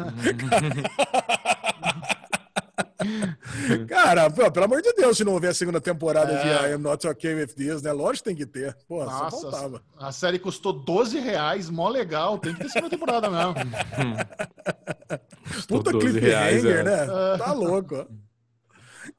[3.88, 6.42] Cara, pô, pelo amor de Deus, se não houver a segunda temporada é.
[6.42, 7.92] de I Am Not Okay With This, né?
[7.92, 8.76] Lógico que tem que ter.
[8.86, 9.82] Pô, Nossa, só faltava.
[9.98, 12.38] A série custou 12 reais, mó legal.
[12.38, 13.54] Tem que ter segunda temporada mesmo.
[15.68, 16.82] Puta cliffhanger, é.
[16.82, 17.04] né?
[17.04, 17.38] É.
[17.38, 18.06] Tá louco.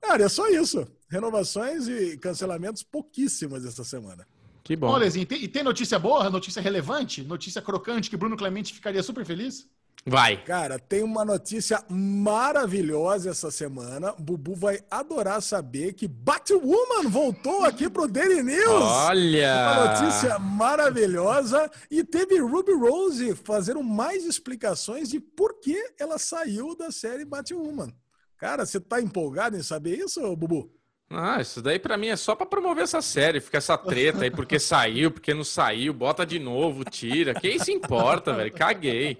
[0.02, 0.88] Cara, é só isso.
[1.10, 4.26] Renovações e cancelamentos pouquíssimas essa semana.
[4.64, 4.88] Que bom.
[4.88, 9.04] Olha, e tem, e tem notícia boa, notícia relevante, notícia crocante que Bruno Clemente ficaria
[9.04, 9.68] super feliz?
[10.08, 10.38] Vai.
[10.44, 14.14] Cara, tem uma notícia maravilhosa essa semana.
[14.20, 18.84] Bubu vai adorar saber que Batwoman voltou aqui pro Daily News.
[18.84, 19.56] Olha!
[19.56, 21.72] Uma notícia maravilhosa.
[21.90, 27.92] E teve Ruby Rose fazendo mais explicações de por que ela saiu da série Batwoman.
[28.38, 30.72] Cara, você tá empolgado em saber isso, Bubu?
[31.10, 34.32] Ah, isso daí para mim é só para promover essa série, fica essa treta aí,
[34.32, 37.34] porque saiu, porque não saiu, bota de novo, tira.
[37.34, 38.52] Quem se importa, velho?
[38.52, 39.18] Caguei.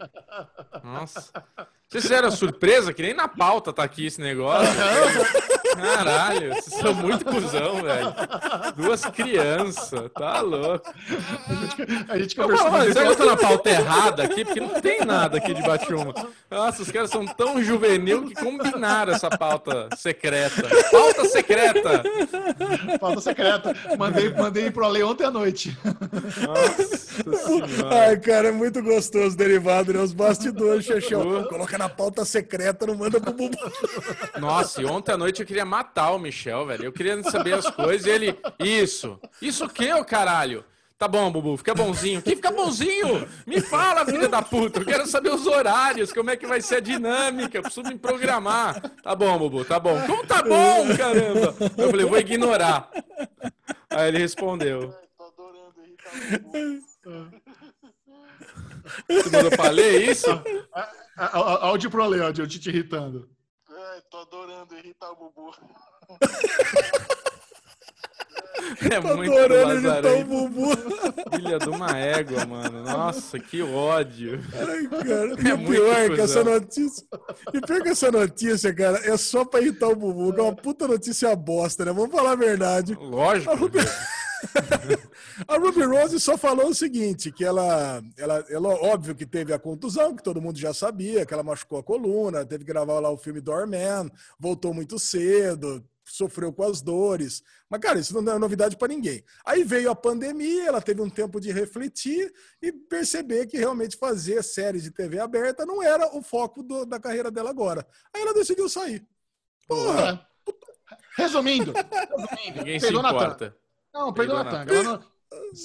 [0.84, 1.32] Nossa.
[1.96, 4.68] Vocês fizeram surpresa que nem na pauta tá aqui esse negócio.
[5.76, 8.14] Caralho, vocês são muito cuzão, velho.
[8.76, 10.94] Duas crianças, tá louco.
[12.10, 12.70] A gente conversou.
[12.70, 14.44] Mas será que eu tô na pauta errada aqui?
[14.44, 16.14] Porque não tem nada aqui de Batman.
[16.52, 20.68] Nossa, os caras são tão juvenil que combinaram essa pauta secreta.
[20.92, 22.04] Pauta secreta!
[23.00, 23.76] Pauta secreta.
[23.98, 25.78] Mandei, mandei pro Ale ontem à noite.
[26.46, 27.06] Nossa
[27.90, 30.00] Ai, cara, é muito gostoso derivado, né?
[30.00, 31.44] Os bastidores, Xexão.
[31.46, 33.58] Coloca na pauta secreta, não manda pro Bubu.
[34.40, 36.86] Nossa, e ontem à noite eu queria matar o Michel, velho.
[36.86, 38.40] Eu queria saber as coisas e ele.
[38.60, 39.20] Isso.
[39.42, 40.64] Isso o quê, ô caralho?
[40.98, 42.22] Tá bom, Bubu, fica bonzinho.
[42.22, 43.28] Que fica bonzinho?
[43.46, 44.80] Me fala, filha da puta.
[44.80, 47.58] Eu quero saber os horários, como é que vai ser a dinâmica.
[47.58, 48.80] Eu preciso me programar.
[49.04, 50.02] Tá bom, Bubu, tá bom.
[50.08, 51.54] Como tá bom, caramba?
[51.78, 52.90] Eu falei, vou ignorar.
[53.90, 54.96] Aí ele respondeu.
[55.18, 55.74] Tô adorando
[59.10, 60.30] Você mandou pra ler isso?
[61.18, 63.30] Áudio pro Leo, eu te irritando.
[63.70, 65.54] É, tô adorando irritar o Bubu.
[68.90, 70.70] É tô muito adorando irritar o Bubu.
[71.36, 72.84] Filha de uma égua, mano.
[72.84, 74.42] Nossa, que ódio.
[74.54, 75.32] Ai, cara.
[75.32, 77.08] É e pior é que essa notícia.
[77.54, 80.56] E pior que essa notícia, cara, é só pra irritar o Bubu, que é uma
[80.56, 81.94] puta notícia bosta, né?
[81.94, 82.96] Vamos falar a verdade.
[82.96, 83.52] Lógico.
[83.52, 84.15] A.
[85.48, 89.60] a Ruby Rose só falou o seguinte, que ela, ela, ela, óbvio que teve a
[89.60, 93.10] contusão, que todo mundo já sabia, que ela machucou a coluna, teve que gravar lá
[93.10, 97.44] o filme Doorman, voltou muito cedo, sofreu com as dores.
[97.70, 99.24] Mas, cara, isso não é novidade para ninguém.
[99.46, 104.44] Aí veio a pandemia, ela teve um tempo de refletir e perceber que realmente fazer
[104.44, 107.86] séries de TV aberta não era o foco do, da carreira dela agora.
[108.14, 109.06] Aí ela decidiu sair.
[109.68, 110.26] Porra!
[111.18, 113.56] Resumindo, resumindo ninguém se importa.
[113.96, 114.84] Não, perdoa, Tanga.
[114.84, 115.00] Não...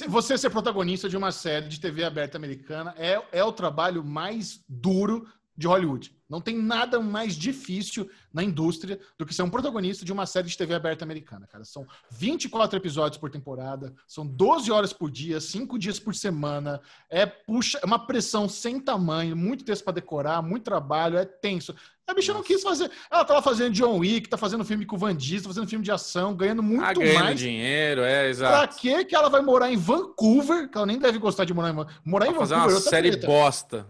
[0.08, 4.64] Você ser protagonista de uma série de TV aberta americana é, é o trabalho mais
[4.68, 5.26] duro
[5.56, 6.14] de Hollywood.
[6.28, 10.48] Não tem nada mais difícil na indústria do que ser um protagonista de uma série
[10.48, 11.64] de TV aberta americana, cara.
[11.64, 16.80] São 24 episódios por temporada, são 12 horas por dia, 5 dias por semana.
[17.10, 21.74] É puxa, é uma pressão sem tamanho, muito texto para decorar, muito trabalho, é tenso.
[22.10, 22.90] A bicha não quis fazer.
[23.08, 25.84] Ela tava fazendo John Wick, tá fazendo filme com o Van Diesel, tá fazendo filme
[25.84, 27.38] de ação, ganhando muito ah, ganhando mais.
[27.38, 28.52] dinheiro, é, exato.
[28.52, 30.68] Pra que que ela vai morar em Vancouver?
[30.68, 32.00] Que ela nem deve gostar de morar em Vancouver.
[32.04, 32.58] Morar pra em Vancouver.
[32.58, 33.86] Fazer uma série bosta.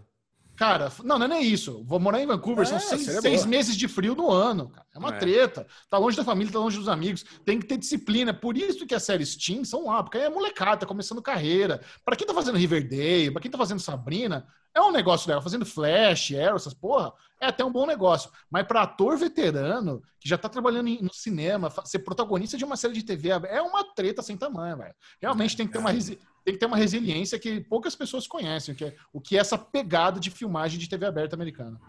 [0.61, 1.83] Cara, não, não é nem isso.
[1.85, 4.69] Vou morar em Vancouver, é, são seis, é seis meses de frio no ano.
[4.69, 4.85] Cara.
[4.93, 5.17] É uma é.
[5.17, 5.65] treta.
[5.89, 7.25] Tá longe da família, tá longe dos amigos.
[7.43, 8.31] Tem que ter disciplina.
[8.31, 11.81] Por isso que as séries Steam são lá, porque aí é molecada, tá começando carreira.
[12.05, 15.41] Para quem tá fazendo Riverdale, para quem tá fazendo Sabrina, é um negócio legal.
[15.41, 18.31] Fazendo Flash, Arrow, essas porra, é até um bom negócio.
[18.49, 22.93] Mas para ator veterano, que já tá trabalhando no cinema, ser protagonista de uma série
[22.93, 24.95] de TV, é uma treta sem tamanho, velho.
[25.21, 25.91] Realmente tem que ter uma
[26.43, 29.57] tem que ter uma resiliência que poucas pessoas conhecem, que é, o que é essa
[29.57, 31.79] pegada de filmagem de TV aberta americana.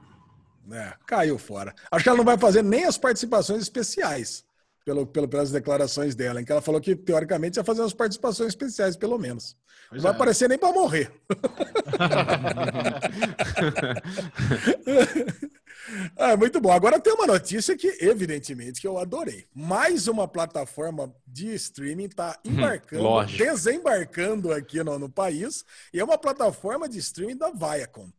[0.70, 1.74] É, caiu fora.
[1.90, 4.44] Acho que ela não vai fazer nem as participações especiais,
[4.84, 8.48] pelo, pelo, pelas declarações dela, em que ela falou que, teoricamente, ia fazer as participações
[8.48, 9.56] especiais, pelo menos.
[9.88, 10.12] Pois não é.
[10.12, 11.12] vai aparecer nem para morrer.
[16.16, 16.72] Ah, muito bom.
[16.72, 19.46] Agora tem uma notícia que, evidentemente, que eu adorei.
[19.54, 26.00] Mais uma plataforma de streaming está hum, embarcando, hum, desembarcando aqui no, no país, e
[26.00, 28.10] é uma plataforma de streaming da Viacom.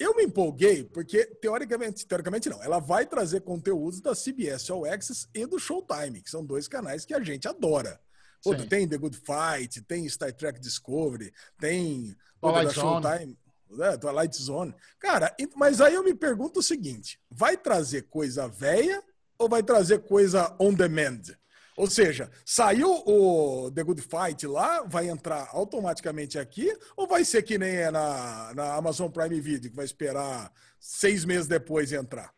[0.00, 5.28] Eu me empolguei porque, teoricamente, teoricamente não, ela vai trazer conteúdos da CBS All Access
[5.34, 8.00] e do Showtime, que são dois canais que a gente adora.
[8.42, 13.38] Pô, tem The Good Fight, tem Star Trek Discovery, tem o da Showtime
[13.70, 13.96] né?
[13.96, 14.74] Twilight Zone.
[14.98, 19.02] Cara, mas aí eu me pergunto o seguinte: vai trazer coisa velha
[19.38, 21.22] ou vai trazer coisa on demand?
[21.80, 27.42] Ou seja, saiu o The Good Fight lá, vai entrar automaticamente aqui, ou vai ser
[27.42, 32.34] que nem é na, na Amazon Prime Video, que vai esperar seis meses depois entrar?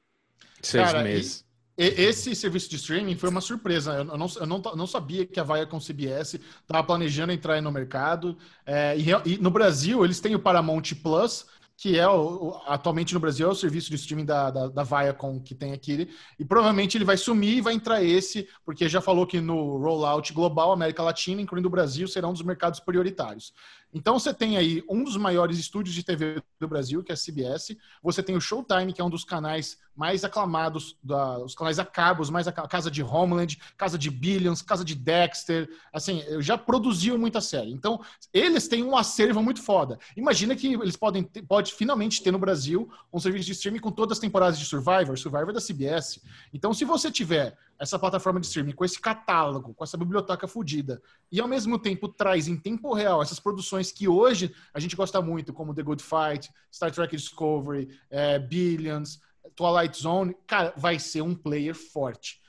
[0.62, 1.44] Seis Cara, meses.
[1.76, 3.94] Esse serviço de streaming foi uma surpresa.
[3.94, 8.38] Eu não, eu não, não sabia que a Viacom CBS estava planejando entrar no mercado.
[8.64, 11.46] É, e, e, no Brasil, eles têm o Paramount Plus,
[11.82, 15.40] que é o, atualmente no Brasil é o serviço de streaming da, da, da, Viacom
[15.40, 16.08] que tem aqui,
[16.38, 20.32] e provavelmente ele vai sumir e vai entrar esse, porque já falou que no rollout
[20.32, 23.52] global, América Latina, incluindo o Brasil, será um dos mercados prioritários.
[23.92, 27.18] Então você tem aí um dos maiores estúdios de TV do Brasil, que é a
[27.18, 27.76] CBS.
[28.02, 31.84] Você tem o Showtime, que é um dos canais mais aclamados, da, os canais a
[31.84, 35.68] cabos, mais a casa de Homeland, casa de Billions, casa de Dexter.
[35.92, 37.70] Assim, já produziu muita série.
[37.70, 38.00] Então,
[38.32, 39.98] eles têm um acervo muito foda.
[40.16, 43.90] Imagina que eles podem ter, pode finalmente ter no Brasil um serviço de streaming com
[43.90, 46.20] todas as temporadas de Survivor, Survivor da CBS.
[46.54, 51.02] Então, se você tiver essa plataforma de streaming com esse catálogo, com essa biblioteca fodida,
[51.32, 55.20] e ao mesmo tempo traz em tempo real essas produções que hoje a gente gosta
[55.20, 59.20] muito, como The Good Fight, Star Trek Discovery, é, Billions,
[59.56, 62.40] Twilight Zone, cara, vai ser um player forte.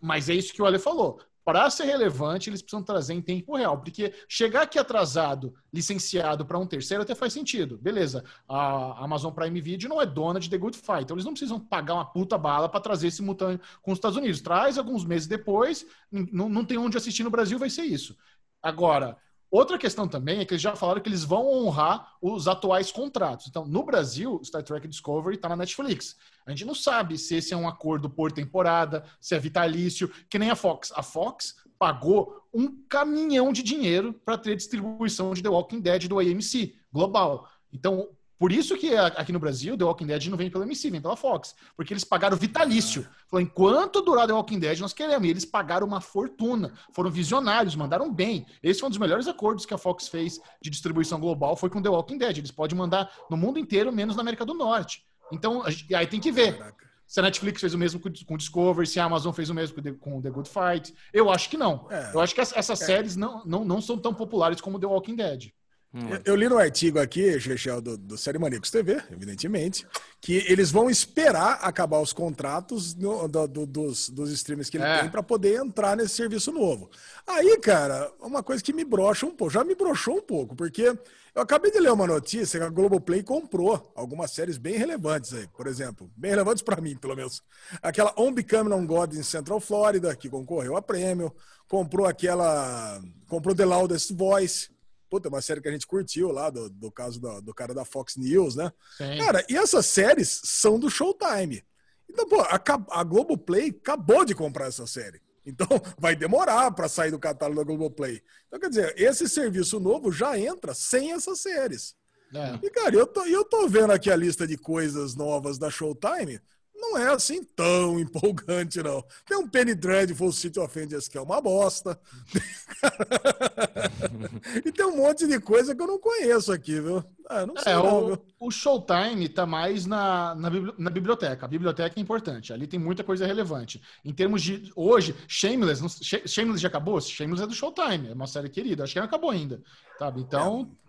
[0.00, 3.54] Mas é isso que o Ale falou para ser relevante, eles precisam trazer em tempo
[3.54, 7.78] real, porque chegar aqui atrasado, licenciado para um terceiro, até faz sentido.
[7.78, 11.34] Beleza, a Amazon Prime Video não é dona de The Good Fight, então eles não
[11.34, 14.40] precisam pagar uma puta bala para trazer simultâneo com os Estados Unidos.
[14.40, 18.16] Traz alguns meses depois, não, não tem onde assistir no Brasil, vai ser isso.
[18.60, 19.16] Agora,
[19.50, 23.46] Outra questão também é que eles já falaram que eles vão honrar os atuais contratos.
[23.46, 26.16] Então, no Brasil, Star Trek Discovery está na Netflix.
[26.44, 30.38] A gente não sabe se esse é um acordo por temporada, se é vitalício, que
[30.38, 30.92] nem a Fox.
[30.96, 36.18] A Fox pagou um caminhão de dinheiro para ter distribuição de The Walking Dead do
[36.18, 37.48] AMC global.
[37.72, 38.08] Então,
[38.38, 41.16] por isso que aqui no Brasil, The Walking Dead não vem pela MC, vem pela
[41.16, 41.54] Fox.
[41.74, 43.06] Porque eles pagaram vitalício.
[43.28, 45.26] Falou, enquanto durar The Walking Dead, nós queremos.
[45.26, 46.72] E eles pagaram uma fortuna.
[46.92, 48.46] Foram visionários, mandaram bem.
[48.62, 51.80] Esse foi um dos melhores acordos que a Fox fez de distribuição global, foi com
[51.80, 52.38] The Walking Dead.
[52.38, 55.04] Eles podem mandar no mundo inteiro, menos na América do Norte.
[55.32, 55.62] Então,
[55.94, 56.58] aí tem que ver.
[56.58, 56.86] Caraca.
[57.06, 60.20] Se a Netflix fez o mesmo com Discovery, se a Amazon fez o mesmo com
[60.20, 60.92] The Good Fight.
[61.12, 61.86] Eu acho que não.
[61.88, 62.10] É.
[62.12, 62.84] Eu acho que essas é.
[62.84, 65.52] séries não, não, não são tão populares como The Walking Dead.
[65.96, 66.10] Hum.
[66.10, 69.86] Eu, eu, li no artigo aqui, Chechel, do, do Série Maníacos TV, evidentemente,
[70.20, 74.84] que eles vão esperar acabar os contratos no, do, do, dos, dos streams que ele
[74.84, 75.00] é.
[75.00, 76.90] tem para poder entrar nesse serviço novo.
[77.26, 80.94] Aí, cara, uma coisa que me brocha um pouco, já me broxou um pouco, porque
[81.34, 85.48] eu acabei de ler uma notícia que a Globoplay comprou algumas séries bem relevantes aí,
[85.56, 87.42] por exemplo, bem relevantes para mim, pelo menos.
[87.80, 91.34] Aquela On Becoming on God em Central Florida, que concorreu a prêmio,
[91.66, 94.75] comprou aquela, comprou The Loudest Voice,
[95.08, 97.84] Puta, uma série que a gente curtiu lá, do, do caso do, do cara da
[97.84, 98.72] Fox News, né?
[98.96, 99.18] Sim.
[99.18, 101.64] Cara, e essas séries são do Showtime.
[102.08, 105.20] Então, pô, a, a Globoplay acabou de comprar essa série.
[105.44, 105.66] Então,
[105.98, 108.22] vai demorar para sair do catálogo da Globoplay.
[108.46, 111.94] Então, quer dizer, esse serviço novo já entra sem essas séries.
[112.34, 112.58] É.
[112.66, 116.40] E, cara, eu tô, eu tô vendo aqui a lista de coisas novas da Showtime
[116.76, 119.04] não é assim tão empolgante, não.
[119.26, 121.98] Tem um Penny Dreadful City of Angels que é uma bosta.
[124.64, 127.02] e tem um monte de coisa que eu não conheço aqui, viu?
[127.28, 128.22] Ah, não sei é, não, o, viu?
[128.38, 131.46] o Showtime tá mais na, na, na, biblioteca.
[131.46, 132.52] A biblioteca é importante.
[132.52, 133.82] Ali tem muita coisa relevante.
[134.04, 134.70] Em termos de...
[134.76, 135.82] Hoje, Shameless...
[135.82, 137.00] Não, Shameless já acabou?
[137.00, 138.08] Shameless é do Showtime.
[138.08, 138.84] É uma série querida.
[138.84, 139.60] Acho que não acabou ainda.
[139.98, 140.20] Sabe?
[140.20, 140.70] Então...
[140.82, 140.85] É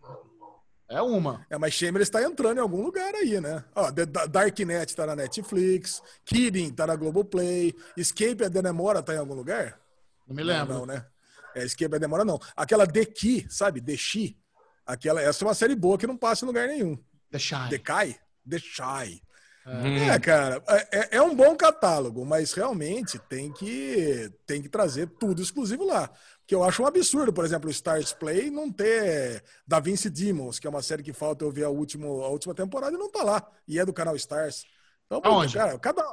[0.90, 1.46] É uma.
[1.50, 3.64] É, mas Shameless está entrando em algum lugar aí, né?
[3.76, 9.18] Ó, The Darknet tá na Netflix, Kidding tá na Globoplay, Escape a Demora tá em
[9.18, 9.78] algum lugar?
[10.26, 10.74] Não me lembro.
[10.74, 11.06] Não, não né?
[11.54, 12.40] É, Escape a Demora não.
[12.56, 13.82] Aquela The Key, sabe?
[13.82, 14.38] The She.
[14.86, 16.98] Aquela, essa é uma série boa que não passa em lugar nenhum.
[17.32, 17.70] The Shy.
[17.70, 18.20] The Kai?
[18.50, 19.22] The Shy.
[19.68, 25.08] É, é cara, é, é, um bom catálogo, mas realmente tem que, tem que trazer
[25.20, 26.10] tudo exclusivo lá.
[26.48, 30.58] Que eu acho um absurdo, por exemplo, o Stars Play não ter Da Vinci Demons,
[30.60, 33.12] que é uma série que falta eu ver a, último, a última temporada e não
[33.12, 33.46] tá lá.
[33.68, 34.64] E é do canal Stars.
[35.06, 35.54] Então, Aonde?
[35.54, 36.04] cara, cada.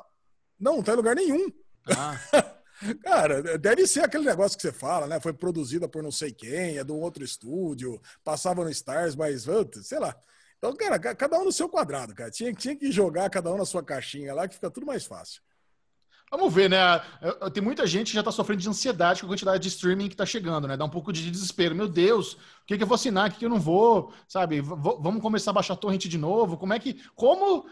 [0.59, 1.51] Não, não tá em lugar nenhum.
[1.89, 2.19] Ah.
[3.03, 5.21] Cara, deve ser aquele negócio que você fala, né?
[5.21, 9.47] Foi produzida por não sei quem, é de um outro estúdio, passava no Stars, mas,
[9.83, 10.15] sei lá.
[10.59, 12.31] Então, cara, cada um no seu quadrado, cara.
[12.31, 15.41] Tinha, tinha que jogar cada um na sua caixinha lá, que fica tudo mais fácil.
[16.37, 17.01] Vamos ver, né?
[17.53, 20.15] Tem muita gente que já está sofrendo de ansiedade com a quantidade de streaming que
[20.15, 20.77] está chegando, né?
[20.77, 21.77] Dá um pouco de desespero.
[21.77, 23.29] Meu Deus, o que, que eu vou assinar?
[23.29, 24.13] O que, que eu não vou?
[24.27, 24.61] Sabe?
[24.61, 26.57] V vamos começar a baixar a torrent de novo?
[26.57, 27.01] Como é que.
[27.15, 27.67] Como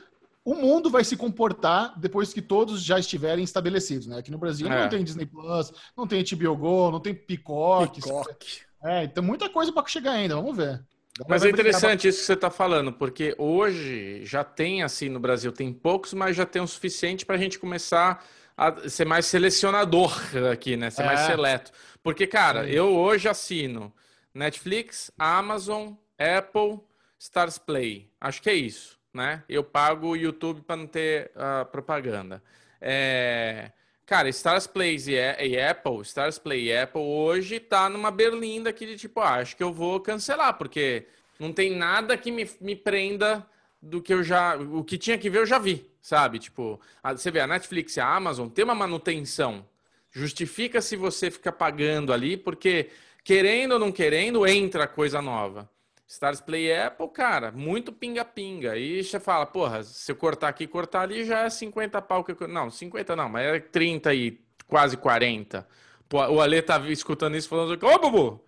[0.44, 4.18] o mundo vai se comportar depois que todos já estiverem estabelecidos, né?
[4.18, 4.82] Aqui no Brasil é.
[4.82, 8.00] não tem Disney Plus, não tem HBO Go, não tem Peacock.
[8.00, 8.60] Peacock.
[8.84, 10.84] É, tem muita coisa para chegar ainda, vamos ver.
[11.28, 15.52] Mas é interessante isso que você está falando, porque hoje já tem assim no Brasil,
[15.52, 18.24] tem poucos, mas já tem o suficiente para a gente começar
[18.56, 20.12] a ser mais selecionador
[20.50, 20.90] aqui, né?
[20.90, 21.06] Ser é.
[21.06, 21.72] mais seleto.
[22.02, 23.92] Porque, cara, eu hoje assino
[24.34, 26.80] Netflix, Amazon, Apple,
[27.18, 28.10] Stars Play.
[28.20, 29.42] Acho que é isso, né?
[29.48, 32.42] Eu pago o YouTube para não ter uh, propaganda.
[32.80, 33.70] É...
[34.04, 38.96] Cara, Stars Play e, Apple, Stars Play e Apple hoje tá numa berlinda aqui de
[38.96, 41.06] tipo, ah, acho que eu vou cancelar, porque
[41.38, 43.46] não tem nada que me, me prenda
[43.80, 44.56] do que eu já.
[44.56, 46.40] O que tinha que ver, eu já vi sabe?
[46.40, 49.64] Tipo, a, você vê, a Netflix e a Amazon tem uma manutenção.
[50.10, 52.90] Justifica se você fica pagando ali, porque
[53.24, 55.70] querendo ou não querendo, entra coisa nova.
[56.06, 58.76] Stars Play Apple, cara, muito pinga-pinga.
[58.76, 62.32] E você fala, porra, se eu cortar aqui cortar ali, já é 50 pau que
[62.32, 62.48] eu...
[62.48, 65.66] Não, 50 não, mas é 30 e quase 40.
[66.10, 68.44] Pô, o Ale tá escutando isso falando, ô, Bubu,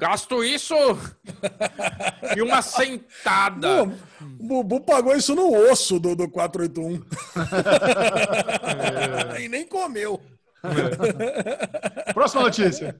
[0.00, 0.74] Gasto isso
[2.34, 3.82] e uma sentada.
[3.82, 3.86] o
[4.42, 7.04] Bubu pagou isso no osso do, do 481.
[9.36, 9.42] É.
[9.44, 10.18] e nem comeu.
[10.64, 12.12] É.
[12.14, 12.98] Próxima notícia.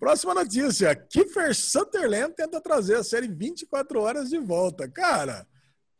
[0.00, 0.96] Próxima notícia.
[0.96, 4.88] Kiefer Sutherland tenta trazer a série 24 horas de volta.
[4.88, 5.46] Cara,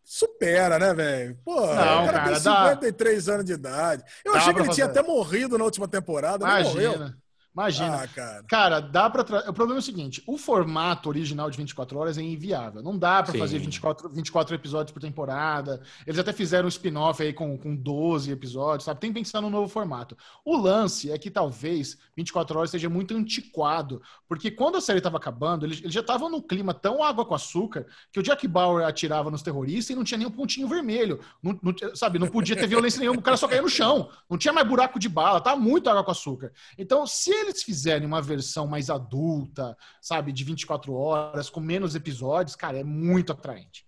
[0.03, 1.39] supera, né, velho?
[1.45, 3.33] Pô, Não, o cara, cara tem 53 dá...
[3.35, 4.03] anos de idade.
[4.24, 4.74] Eu dá achei que ele fazer.
[4.83, 6.45] tinha até morrido na última temporada.
[6.45, 7.16] Imagina.
[7.53, 8.03] Imagina.
[8.03, 8.44] Ah, cara.
[8.49, 8.80] cara.
[8.80, 9.24] dá para.
[9.24, 9.51] Tra...
[9.51, 12.82] O problema é o seguinte: o formato original de 24 horas é inviável.
[12.82, 15.82] Não dá para fazer 24, 24 episódios por temporada.
[16.07, 19.01] Eles até fizeram um spin-off aí com, com 12 episódios, sabe?
[19.01, 20.16] Tem que pensar no novo formato.
[20.44, 25.16] O lance é que talvez 24 horas seja muito antiquado, porque quando a série estava
[25.16, 28.86] acabando, eles, eles já estavam num clima tão água com açúcar que o Jack Bauer
[28.86, 31.20] atirava nos terroristas e não tinha nenhum pontinho vermelho.
[31.42, 32.18] Não, não, sabe?
[32.18, 34.11] Não podia ter violência nenhuma, o cara só caía no chão.
[34.28, 36.53] Não tinha mais buraco de bala, tava muito água com açúcar.
[36.76, 42.57] Então, se eles fizerem uma versão mais adulta, sabe, de 24 horas, com menos episódios,
[42.57, 43.86] cara, é muito atraente.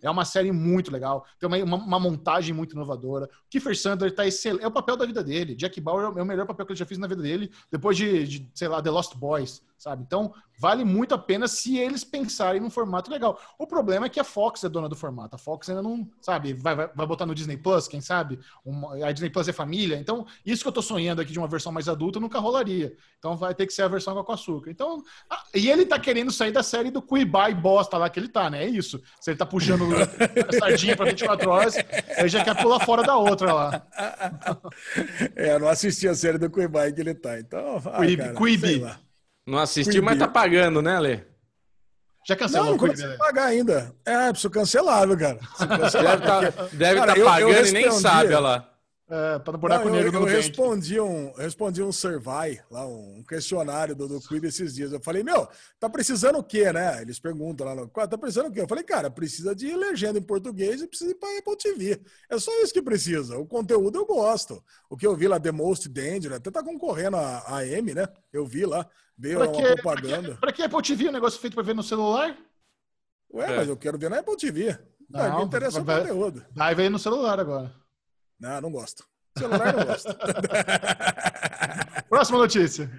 [0.00, 3.26] É uma série muito legal, tem uma, uma, montagem muito inovadora.
[3.26, 5.56] O Kiefer Sandler tá excelente, é o papel da vida dele.
[5.56, 8.26] Jack Bauer é o melhor papel que ele já fez na vida dele, depois de,
[8.26, 10.02] de sei lá, The Lost Boys sabe?
[10.02, 13.40] Então, vale muito a pena se eles pensarem num formato legal.
[13.56, 15.36] O problema é que a Fox é dona do formato.
[15.36, 18.40] A Fox ainda não, sabe, vai, vai, vai botar no Disney Plus, quem sabe?
[18.64, 19.96] Uma, a Disney Plus é família.
[19.96, 22.92] Então, isso que eu tô sonhando aqui de uma versão mais adulta nunca rolaria.
[23.18, 24.70] Então, vai ter que ser a versão com açúcar.
[24.70, 28.28] Então, ah, e ele tá querendo sair da série do Cuibai bosta lá que ele
[28.28, 28.64] tá, né?
[28.64, 29.00] É isso.
[29.20, 31.76] Se ele tá puxando a sardinha pra 24 horas,
[32.16, 33.86] ele já quer pular fora da outra lá.
[35.36, 37.38] É, eu não assisti a série do Cuibai que ele tá.
[37.38, 37.98] Então, ah,
[38.34, 38.84] Cuibi.
[39.48, 41.24] Não assistiu, mas tá pagando, né, Ale?
[42.26, 43.16] Já cancelou não, não né?
[43.16, 43.94] pagar ainda.
[44.04, 45.38] É, preciso cancelar, cara.
[45.56, 46.18] Cancelar,
[46.74, 48.74] deve estar tá, tá pagando eu, eu e nem sabe, olha lá.
[49.10, 52.86] É, tá no buraco não, negro eu, eu respondi um, eu respondi um survey, lá,
[52.86, 54.92] um questionário do, do Quibi esses dias.
[54.92, 55.48] Eu falei, meu,
[55.80, 57.00] tá precisando o quê, né?
[57.00, 58.60] Eles perguntam lá, no, tá precisando o quê?
[58.60, 62.02] Eu falei, cara, precisa de legenda em português e precisa ir pra Apple TV.
[62.28, 63.38] É só isso que precisa.
[63.38, 64.62] O conteúdo eu gosto.
[64.90, 68.06] O que eu vi lá, The Most Danger, até tá concorrendo a, a M, né?
[68.30, 68.86] Eu vi lá,
[69.18, 70.20] veio pra uma que, propaganda.
[70.20, 71.08] Pra que, pra que Apple TV?
[71.08, 72.36] Um negócio feito pra ver no celular?
[73.32, 73.56] Ué, é.
[73.56, 74.78] mas eu quero ver na Apple TV.
[75.10, 76.46] Não, não me interessa vai, o conteúdo.
[76.54, 77.74] Vai ver no celular agora.
[78.38, 79.04] Não, não gosto.
[79.36, 80.16] Celular não gosto.
[82.08, 82.90] Próxima notícia.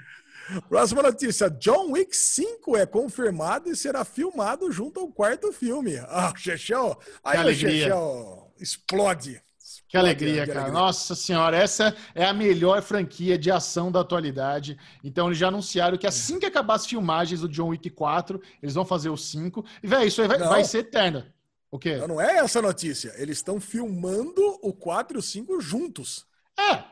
[0.67, 1.49] Próxima notícia.
[1.49, 5.97] John Wick 5 é confirmado e será filmado junto ao quarto filme.
[6.07, 6.99] Ah, o Chechel.
[7.23, 9.41] Aí o Chechel explode.
[9.89, 10.59] Que alegria, cara.
[10.59, 10.79] Alegria.
[10.79, 14.77] Nossa senhora, essa é a melhor franquia de ação da atualidade.
[15.03, 18.75] Então, eles já anunciaram que assim que acabar as filmagens do John Wick 4, eles
[18.75, 19.65] vão fazer o 5.
[19.81, 21.25] E, velho, isso aí vai, vai, ser eterno.
[21.71, 21.97] O quê?
[21.97, 23.11] Não, não é essa notícia.
[23.17, 26.27] Eles estão filmando o 4 e o 5 juntos.
[26.55, 26.83] É,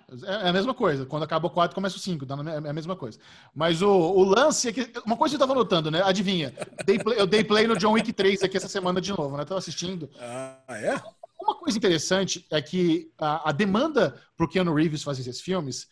[0.46, 1.06] é a mesma coisa.
[1.06, 2.26] Quando acaba o 4, começa o 5.
[2.26, 3.20] É a mesma coisa.
[3.54, 4.90] Mas o, o lance é que.
[5.06, 6.02] Uma coisa que eu tava notando, né?
[6.04, 6.52] Adivinha?
[6.84, 9.46] Dei play, eu dei play no John Wick 3 aqui essa semana de novo, né?
[9.46, 10.10] Tava assistindo.
[10.20, 11.00] Ah, é?
[11.48, 15.88] Uma coisa interessante é que a, a demanda pro Keanu Reeves fazer esses filmes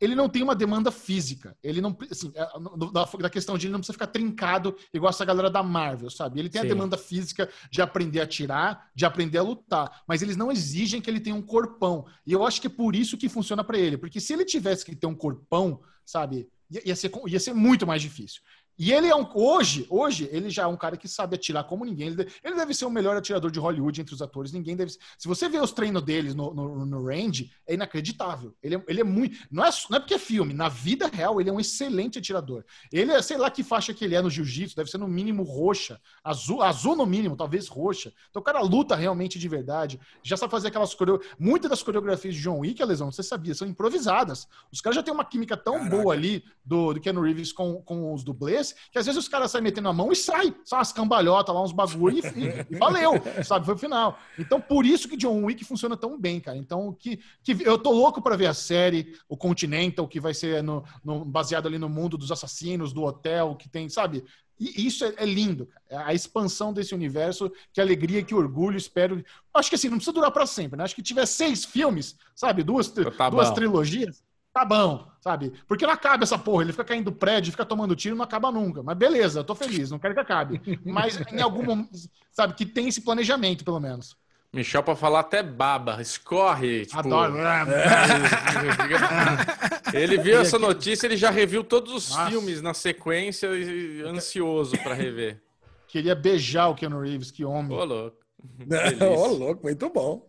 [0.00, 1.56] ele não tem uma demanda física.
[1.62, 2.46] Ele não, assim, é,
[2.92, 6.38] da, da, questão de ele não precisa ficar trincado igual essa galera da Marvel, sabe?
[6.38, 6.66] Ele tem Sim.
[6.66, 11.00] a demanda física de aprender a tirar, de aprender a lutar, mas eles não exigem
[11.00, 12.06] que ele tenha um corpão.
[12.24, 14.84] E eu acho que é por isso que funciona para ele, porque se ele tivesse
[14.84, 16.48] que ter um corpão, sabe?
[16.70, 18.40] Ia, ia, ser, ia ser muito mais difícil.
[18.78, 19.28] E ele é um.
[19.34, 22.06] Hoje, hoje, ele já é um cara que sabe atirar como ninguém.
[22.06, 24.52] Ele deve, ele deve ser o melhor atirador de Hollywood entre os atores.
[24.52, 24.92] Ninguém deve.
[24.92, 28.54] Se você vê os treinos deles no, no, no range, é inacreditável.
[28.62, 29.36] Ele é, ele é muito.
[29.50, 32.64] Não é, não é porque é filme, na vida real, ele é um excelente atirador.
[32.92, 35.42] Ele é, sei lá que faixa que ele é no jiu-jitsu, deve ser no mínimo
[35.42, 38.12] roxa, azul, azul no mínimo, talvez roxa.
[38.30, 39.98] Então o cara luta realmente de verdade.
[40.22, 41.36] Já sabe fazer aquelas coreografias.
[41.38, 44.46] Muitas das coreografias de John Wick, lesão, você sabia, são improvisadas.
[44.72, 45.96] Os caras já têm uma química tão Caraca.
[45.96, 49.50] boa ali do, do Keanu Reeves com, com os dublês que às vezes os caras
[49.50, 53.12] saem metendo a mão e sai, só umas cambalhotas lá, uns bagulho e, e, valeu,
[53.44, 53.66] sabe?
[53.66, 54.18] Foi o final.
[54.38, 56.56] Então, por isso que John Wick funciona tão bem, cara.
[56.56, 60.62] Então, que, que eu tô louco para ver a série, o Continental, que vai ser
[60.62, 64.24] no, no, baseado ali no mundo dos assassinos, do hotel, que tem, sabe?
[64.58, 65.82] E isso é, é lindo, cara.
[65.88, 69.24] É a expansão desse universo, que alegria, que orgulho, espero.
[69.54, 70.84] Acho que assim, não precisa durar para sempre, né?
[70.84, 72.62] Acho que tiver seis filmes, sabe?
[72.62, 74.22] Duas, tá duas trilogias
[74.58, 75.52] tá bom, sabe?
[75.66, 78.50] Porque não acaba essa porra, ele fica caindo do prédio, fica tomando tiro, não acaba
[78.50, 78.82] nunca.
[78.82, 80.60] Mas beleza, eu tô feliz, não quero que acabe.
[80.84, 81.90] Mas em algum momento,
[82.32, 84.16] sabe, que tem esse planejamento, pelo menos.
[84.52, 86.86] Michel para falar até baba, escorre.
[86.86, 86.98] Tipo...
[86.98, 87.34] Adoro.
[89.92, 92.30] ele viu essa notícia, ele já reviu todos os Nossa.
[92.30, 95.42] filmes na sequência e ansioso para rever.
[95.86, 97.76] Queria beijar o Keanu Reeves, que homem.
[97.76, 98.16] Ô, louco.
[99.04, 100.27] Ô, louco, muito bom.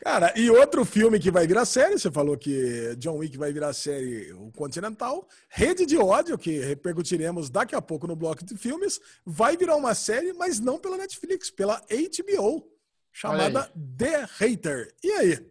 [0.00, 3.72] Cara, e outro filme que vai virar série, você falou que John Wick vai virar
[3.72, 9.00] série o Continental, Rede de Ódio, que repercutiremos daqui a pouco no bloco de filmes,
[9.24, 12.68] vai virar uma série, mas não pela Netflix, pela HBO,
[13.12, 14.94] chamada The Hater.
[15.02, 15.46] E aí?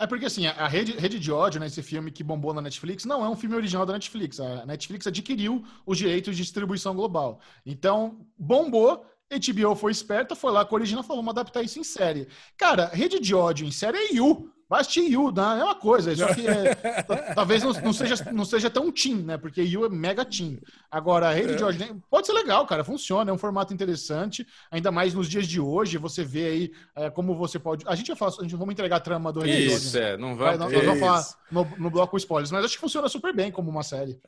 [0.00, 3.04] É porque assim, a rede, rede de ódio, né, esse filme que bombou na Netflix,
[3.04, 4.38] não é um filme original da Netflix.
[4.38, 7.40] A Netflix adquiriu os direitos de distribuição global.
[7.66, 11.84] Então, bombou HBO foi esperta, foi lá com a original falou, vamos adaptar isso em
[11.84, 12.28] série.
[12.56, 14.50] Cara, rede de ódio em série é You.
[14.68, 15.60] Vai assistir You, né?
[15.60, 16.74] é uma coisa, só que é,
[17.34, 19.38] talvez não, não, seja, não seja tão teen, né?
[19.38, 20.60] Porque You é mega teen.
[20.90, 21.56] Agora, a rede é.
[21.56, 25.46] de ódio pode ser legal, cara, funciona, é um formato interessante, ainda mais nos dias
[25.46, 27.82] de hoje, você vê aí é, como você pode.
[27.88, 30.08] A gente vai falar, a gente vamos entregar a trama do Rede Isso, de ódio,
[30.08, 30.58] é, não vai.
[30.58, 33.70] Nós, nós vamos falar no, no bloco spoilers, mas acho que funciona super bem como
[33.70, 34.20] uma série.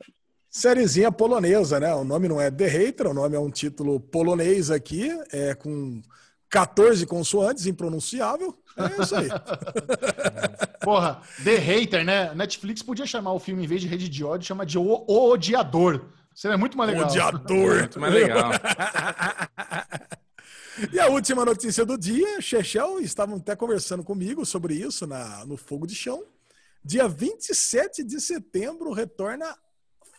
[0.51, 1.95] Sériezinha polonesa, né?
[1.95, 6.03] O nome não é The Hater, o nome é um título polonês aqui, é com
[6.49, 8.59] 14 consoantes, impronunciável.
[8.77, 9.29] É isso aí.
[10.83, 12.35] Porra, The Hater, né?
[12.35, 15.31] Netflix podia chamar o filme, em vez de Rede de Ódio, chama de O, o
[15.31, 16.07] Odiador.
[16.35, 17.07] Seria muito mais legal.
[17.07, 17.79] Odiador.
[17.79, 18.51] Muito mais legal.
[20.93, 25.55] E a última notícia do dia, Chechel, estavam até conversando comigo sobre isso na, no
[25.55, 26.25] Fogo de Chão.
[26.83, 29.55] Dia 27 de setembro retorna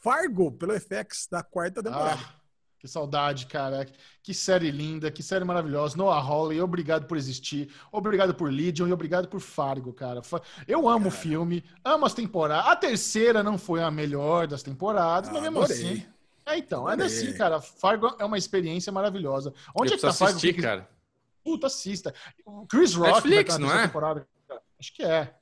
[0.01, 2.19] Fargo pelo FX da quarta temporada.
[2.21, 2.35] Ah,
[2.79, 3.87] que saudade, cara.
[4.23, 5.95] Que série linda, que série maravilhosa.
[5.95, 7.71] Noah Hawley, obrigado por existir.
[7.91, 10.21] Obrigado por Legion e obrigado por Fargo, cara.
[10.67, 12.71] Eu amo o filme, amo as temporadas.
[12.71, 15.77] A terceira não foi a melhor das temporadas, ah, mas mesmo adorei.
[15.77, 16.05] assim.
[16.47, 19.53] É, então, ainda assim, cara, Fargo é uma experiência maravilhosa.
[19.75, 20.37] Onde Eu é que tá Fargo?
[20.37, 20.89] Assistir, cara.
[21.43, 22.13] Puta, assista.
[22.67, 23.85] Chris Rock Netflix, não é?
[23.85, 24.27] Temporada.
[24.79, 25.35] Acho que é.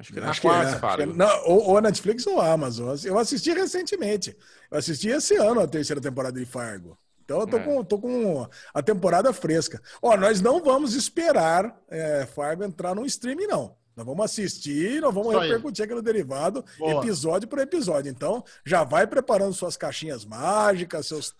[0.00, 0.78] Acho que, acho que é.
[0.78, 1.14] Fargo.
[1.14, 2.96] Não, ou, ou Netflix ou Amazon.
[3.04, 4.34] Eu assisti recentemente.
[4.70, 6.98] Eu assisti esse ano a terceira temporada de Fargo.
[7.22, 7.62] Então eu tô, é.
[7.62, 9.80] com, tô com a temporada fresca.
[10.00, 13.76] Ó, nós não vamos esperar é, Fargo entrar no streaming, não.
[13.94, 17.02] Nós vamos assistir, nós vamos Só repercutir aqui no derivado, Boa.
[17.02, 18.10] episódio por episódio.
[18.10, 21.34] Então, já vai preparando suas caixinhas mágicas, seus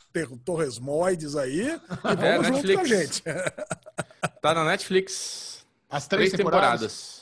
[0.45, 2.77] torresmoides aí, e vamos é, junto Netflix.
[2.77, 3.23] com a gente.
[4.43, 5.65] Tá na Netflix.
[5.89, 6.81] As três, três temporadas.
[6.81, 7.20] temporadas.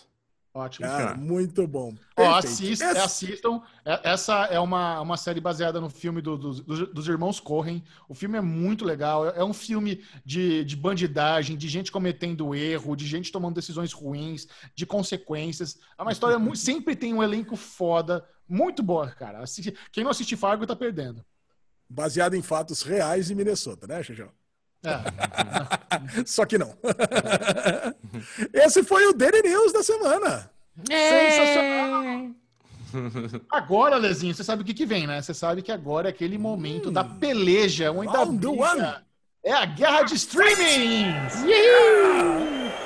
[0.59, 0.89] Ótimo.
[0.89, 1.95] Ah, muito bom.
[2.17, 3.63] Ó, assist, assistam.
[3.85, 7.81] É, essa é uma, uma série baseada no filme do, do, dos irmãos Corren.
[8.09, 9.29] O filme é muito legal.
[9.29, 13.93] É, é um filme de, de bandidagem, de gente cometendo erro, de gente tomando decisões
[13.93, 15.79] ruins, de consequências.
[15.97, 16.59] É uma história muito.
[16.59, 18.27] Sempre tem um elenco foda.
[18.49, 19.45] Muito boa, cara.
[19.93, 21.25] Quem não assiste Fargo tá perdendo.
[21.89, 24.31] Baseado em fatos reais em Minnesota, né, Xixão?
[24.85, 26.25] É.
[26.27, 26.75] Só que não.
[28.53, 30.51] Esse foi o Daily News da semana.
[30.89, 31.31] É.
[31.31, 32.35] Sensacional.
[33.51, 35.21] Agora, Lezinho, você sabe o que, que vem, né?
[35.21, 36.93] Você sabe que agora é aquele momento hum.
[36.93, 39.05] da peleja, onde a briga
[39.45, 41.35] é a guerra de streamings!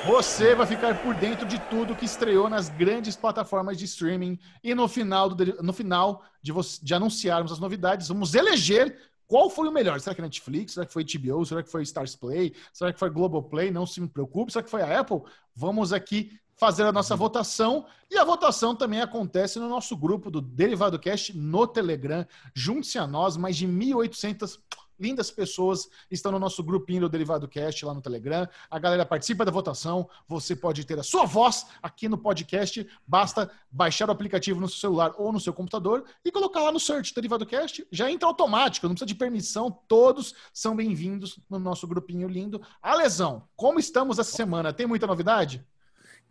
[0.05, 4.75] Você vai ficar por dentro de tudo que estreou nas grandes plataformas de streaming e
[4.75, 8.97] no final, do, no final de, de anunciarmos as novidades, vamos eleger
[9.33, 9.99] qual foi o melhor?
[9.99, 10.73] Será que é Netflix?
[10.73, 11.43] Será que foi HBO?
[11.43, 12.53] Será que foi Stars Play?
[12.71, 13.71] Será que foi Globoplay?
[13.71, 14.51] Não se me preocupe.
[14.51, 15.23] Será que foi a Apple?
[15.55, 17.83] Vamos aqui fazer a nossa votação.
[18.11, 22.23] E a votação também acontece no nosso grupo do Derivado Cast no Telegram.
[22.53, 24.59] Junte-se a nós, mais de 1.800
[24.99, 28.47] lindas pessoas estão no nosso grupinho do Derivado Cast lá no Telegram.
[28.69, 30.09] A galera participa da votação.
[30.27, 32.87] Você pode ter a sua voz aqui no podcast.
[33.05, 36.79] Basta baixar o aplicativo no seu celular ou no seu computador e colocar lá no
[36.79, 37.85] search Derivado Cast.
[37.91, 39.71] Já entra automático, não precisa de permissão.
[39.87, 42.61] Todos são bem-vindos no nosso grupinho lindo.
[42.81, 44.73] Alesão, como estamos essa semana?
[44.73, 45.65] Tem muita novidade?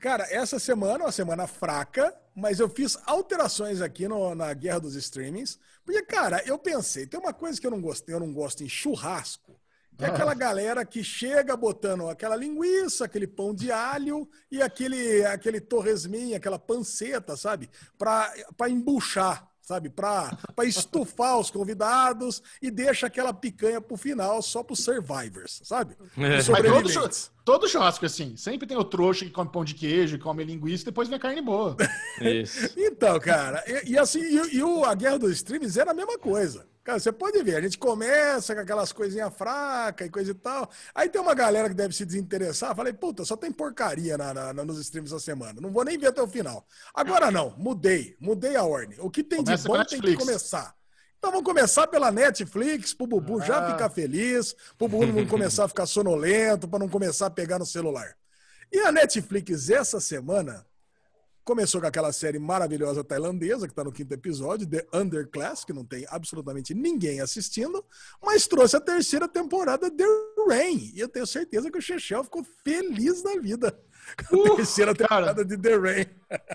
[0.03, 4.81] Cara, essa semana é uma semana fraca, mas eu fiz alterações aqui no, na Guerra
[4.81, 5.61] dos Streamings.
[5.85, 8.69] Porque, cara, eu pensei, tem uma coisa que eu não gosto, eu não gosto em
[8.69, 9.61] churrasco,
[9.97, 15.25] que é aquela galera que chega botando aquela linguiça, aquele pão de alho e aquele,
[15.27, 17.69] aquele torresminho, aquela panceta, sabe?
[17.99, 18.33] Pra
[18.69, 19.89] embuchar sabe?
[19.89, 25.97] Para estufar os convidados e deixa aquela picanha pro final só pros survivors, sabe?
[26.17, 26.43] É.
[26.51, 27.11] Mas todo,
[27.45, 28.37] todo churrasco assim.
[28.37, 31.19] Sempre tem o trouxa que come pão de queijo, que come linguiça e depois vem
[31.19, 31.77] carne boa.
[32.21, 32.71] Isso.
[32.77, 36.19] então, cara, e, e assim, e, e o, a Guerra dos Streams era a mesma
[36.19, 36.67] coisa.
[36.85, 40.69] Cara, você pode ver, a gente começa com aquelas coisinhas fracas e coisa e tal.
[40.93, 42.75] Aí tem uma galera que deve se desinteressar.
[42.75, 45.61] Falei, puta, só tem porcaria na, na, na nos streams essa semana.
[45.61, 46.67] Não vou nem ver até o final.
[46.93, 48.99] Agora não, mudei, mudei a ordem.
[49.01, 50.75] O que tem Começa de bom tem que começar.
[51.19, 53.45] Então vamos começar pela Netflix, pro Bubu ah.
[53.45, 57.61] já ficar feliz, pro Bubu não começar a ficar sonolento, para não começar a pegar
[57.61, 58.17] no celular.
[58.73, 60.67] E a Netflix essa semana
[61.45, 65.85] Começou com aquela série maravilhosa tailandesa, que está no quinto episódio, The Underclass, que não
[65.85, 67.85] tem absolutamente ninguém assistindo,
[68.23, 70.05] mas trouxe a terceira temporada The
[70.49, 70.93] Rain.
[70.95, 73.77] E eu tenho certeza que o Chechel ficou feliz da vida
[74.29, 76.07] com a uh, terceira temporada cara, de The Rain.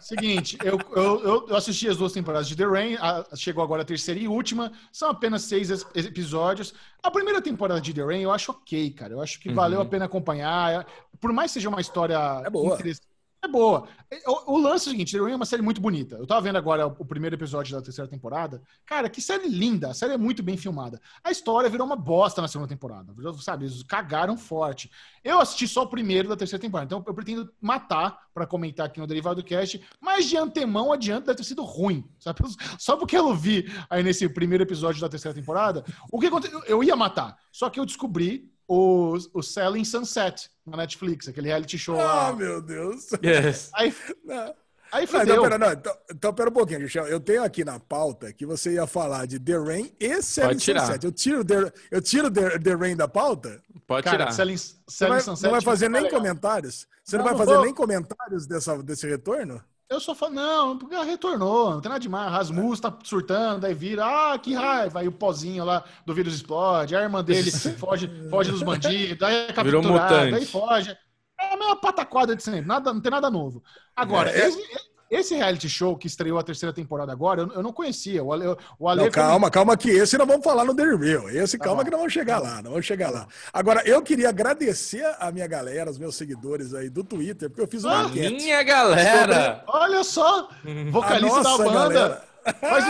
[0.01, 3.85] Seguinte, eu, eu, eu, assisti as duas temporadas de The Rain, a, chegou agora a
[3.85, 6.73] terceira e última, são apenas seis episódios.
[7.03, 9.13] A primeira temporada de The Rain eu acho ok, cara.
[9.13, 9.55] Eu acho que uhum.
[9.55, 10.85] valeu a pena acompanhar.
[11.19, 12.75] Por mais que seja uma história é boa.
[12.75, 13.06] interessante
[13.43, 13.87] é boa.
[14.25, 16.15] O, o, lance é o seguinte: The é uma série muito bonita.
[16.15, 18.61] Eu tava vendo agora o primeiro episódio da terceira temporada.
[18.85, 19.89] Cara, que série linda.
[19.89, 20.99] A série é muito bem filmada.
[21.23, 23.13] A história virou uma bosta na segunda temporada.
[23.39, 24.89] Sabe, eles cagaram forte.
[25.23, 26.87] Eu assisti só o primeiro da terceira temporada.
[26.87, 29.81] Então eu pretendo matar para comentar aqui no Derivado Cast.
[29.99, 32.03] Mas de antemão adianta deve ter sido ruim.
[32.19, 32.39] Sabe?
[32.79, 35.83] Só porque eu vi aí nesse primeiro episódio da terceira temporada.
[36.11, 36.63] O que aconteceu?
[36.65, 37.37] Eu ia matar.
[37.51, 42.27] Só que eu descobri o, o Selling Sunset na Netflix, aquele reality show lá.
[42.27, 43.09] Ah, meu Deus.
[43.23, 43.71] Yes.
[43.75, 43.95] Aí,
[44.25, 44.53] não.
[44.91, 45.35] aí fudeu.
[45.35, 47.07] Não, pera, não, então, então pera um pouquinho, Michel.
[47.07, 51.05] Eu tenho aqui na pauta que você ia falar de The Rain e Selling Sunset.
[51.05, 53.61] Eu tiro, The, eu tiro The, The Rain da pauta?
[53.85, 54.31] Pode Cara, tirar.
[54.31, 55.43] Selling, Selling não vai, Sunset.
[55.43, 56.87] Não vai fazer nem comentários?
[57.03, 57.65] Você não, não vai fazer vou.
[57.65, 59.63] nem comentários dessa, desse retorno?
[59.89, 62.31] Eu só falo, não, porque retornou, não tem nada demais.
[62.31, 64.99] Rasmus tá surtando, daí vira, ah, que raiva.
[64.99, 69.47] Aí o pozinho lá do vírus explode, a irmã dele foge, foge dos bandidos, aí
[69.47, 70.97] é capturada, aí foge.
[71.39, 73.63] É a mesma pataquada de sempre, nada, não tem nada novo.
[73.95, 74.61] Agora, é, esse,
[75.09, 78.23] esse reality show que estreou a terceira temporada agora, eu, eu não conhecia.
[78.23, 78.45] O Ale,
[78.77, 81.29] o Ale não, calma, calma, que esse nós vamos falar no The Real.
[81.29, 81.85] Esse, tá calma, bom.
[81.85, 83.27] que nós vamos chegar lá, nós vamos chegar lá.
[83.53, 87.67] Agora, eu queria agradecer a minha galera, os meus seguidores aí do Twitter, porque eu
[87.67, 88.09] fiz uma ah.
[88.09, 89.63] Minha galera!
[89.65, 89.79] Sobre...
[89.79, 90.49] Olha só,
[90.91, 91.93] vocalista da banda.
[91.93, 92.27] Galera.
[92.61, 92.85] Mas,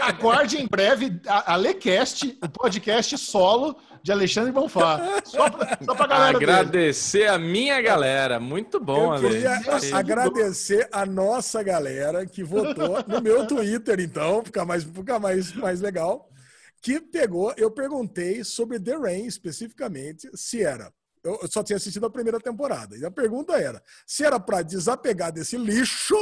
[0.00, 5.20] aguarde em breve a, a Lecast, o podcast solo de Alexandre Bonfá.
[5.24, 7.28] Só pra, só pra galera Agradecer dele.
[7.30, 8.40] a minha galera.
[8.40, 9.92] Muito bom, Eu queria Ale.
[9.92, 15.80] agradecer a nossa galera que votou no meu Twitter, então, fica mais, fica mais, mais
[15.80, 16.28] legal.
[16.82, 20.90] Que pegou, eu perguntei sobre The Rain especificamente, se era
[21.22, 22.96] eu só tinha assistido a primeira temporada.
[22.96, 26.16] E a pergunta era: se era para desapegar desse lixo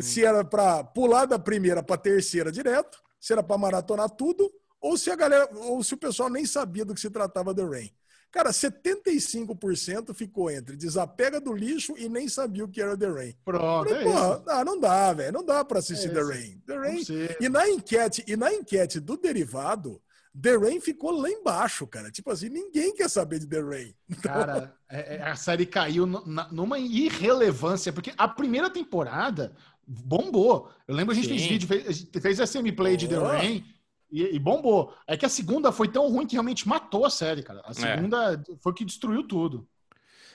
[0.00, 4.50] se era para pular da primeira para terceira direto, se era para maratonar tudo,
[4.80, 7.64] ou se a galera, ou se o pessoal nem sabia do que se tratava The
[7.64, 7.90] Rain.
[8.30, 13.34] Cara, 75% ficou entre desapega do lixo e nem sabia o que era The Rain.
[13.44, 16.62] Pronto, Falei, é porra, ah, não dá, velho, não dá para assistir é The Rain.
[16.66, 17.02] The Rain.
[17.40, 20.02] E na enquete, e na enquete do derivado,
[20.40, 22.10] The Rain ficou lá embaixo, cara.
[22.10, 23.94] Tipo assim, ninguém quer saber de The Rain.
[24.08, 24.32] Então...
[24.32, 29.54] Cara, é, é, a série caiu numa irrelevância, porque a primeira temporada
[29.86, 30.70] bombou.
[30.86, 31.36] Eu lembro a gente Sim.
[31.36, 33.64] fez vídeo, fez, fez a semi-play de The Rain
[34.10, 34.94] e, e, bombou.
[35.06, 37.62] É que a segunda foi tão ruim que realmente matou a série, cara.
[37.64, 37.74] A é.
[37.74, 38.56] segunda é.
[38.60, 39.66] foi que destruiu tudo.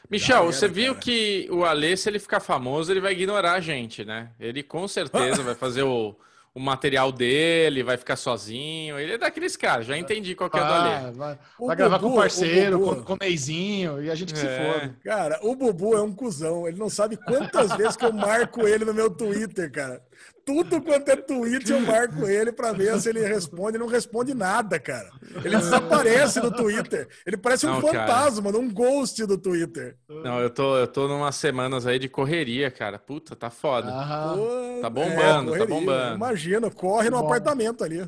[0.09, 1.05] Michel, você viu cara.
[1.05, 4.31] que o Alê, se ele ficar famoso, ele vai ignorar a gente, né?
[4.39, 6.15] Ele com certeza vai fazer o,
[6.53, 8.99] o material dele, vai ficar sozinho.
[8.99, 11.11] Ele é daqueles caras, já entendi qual que é o do Alê.
[11.11, 14.39] Vai, vai gravar com o parceiro, o com, com o Meizinho, e a gente que
[14.39, 14.41] é.
[14.41, 14.95] se foda.
[15.03, 16.67] Cara, o Bubu é um cuzão.
[16.67, 20.01] Ele não sabe quantas vezes que eu marco ele no meu Twitter, cara
[20.45, 23.77] tudo quanto é tweet, eu marco ele para ver se ele responde.
[23.77, 25.09] Ele não responde nada, cara.
[25.43, 27.07] Ele desaparece no Twitter.
[27.25, 29.97] Ele parece um não, fantasma, um ghost do Twitter.
[30.07, 32.99] Não, eu tô, eu tô numas semanas aí de correria, cara.
[32.99, 33.91] Puta, tá foda.
[33.91, 36.15] Pô, tá bombando, é, tá bombando.
[36.15, 37.25] Imagina, corre no Bom.
[37.25, 38.07] apartamento ali.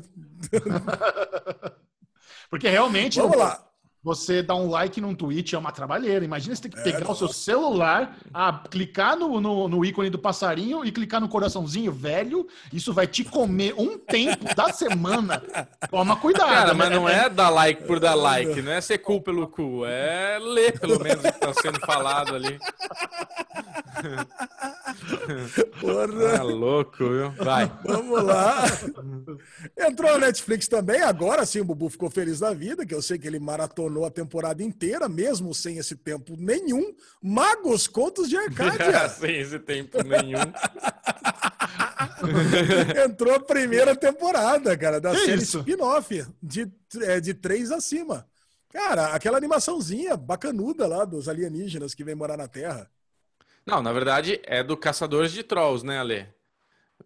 [2.50, 3.18] Porque realmente.
[3.18, 3.73] Vamos lá
[4.04, 6.22] você dar um like num tweet é uma trabalheira.
[6.22, 9.82] Imagina você ter que é, pegar é, o seu celular, a, clicar no, no, no,
[9.82, 12.46] ícone do passarinho e clicar no coraçãozinho, velho.
[12.70, 15.42] Isso vai te comer um tempo da semana.
[15.90, 16.50] Toma cuidado.
[16.50, 16.96] Cara, mas né?
[16.96, 20.78] não é dar like por dar like, não é ser cu pelo cu, é ler
[20.78, 22.58] pelo menos o que está sendo falado ali.
[25.80, 26.38] Porra.
[26.38, 27.30] Ah, louco, viu?
[27.32, 27.72] Vai.
[27.84, 28.64] Vamos lá.
[29.78, 33.18] Entrou na Netflix também, agora sim o Bubu ficou feliz da vida, que eu sei
[33.18, 36.94] que ele maratonou a temporada inteira, mesmo sem esse tempo nenhum.
[37.20, 39.06] Magos Contos de Arcádia.
[39.10, 40.40] sem esse tempo nenhum.
[43.04, 46.72] Entrou a primeira temporada, cara, da que série spin-off, de,
[47.02, 48.26] é, de três acima.
[48.72, 52.90] Cara, aquela animaçãozinha bacanuda lá dos alienígenas que vem morar na Terra.
[53.66, 56.28] Não, na verdade é do Caçadores de Trolls, né, Ale?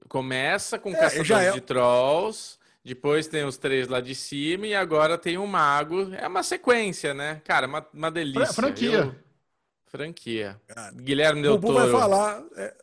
[0.08, 1.52] Começa com é, Caçadores é...
[1.52, 6.14] de Trolls, depois tem os três lá de cima e agora tem o um Mago.
[6.14, 7.40] É uma sequência, né?
[7.44, 8.52] Cara, uma, uma delícia.
[8.52, 8.98] Franquia.
[8.98, 9.14] Eu...
[9.86, 10.60] Franquia.
[10.66, 12.42] Cara, Guilherme Del Bubu vai falar.
[12.56, 12.74] É...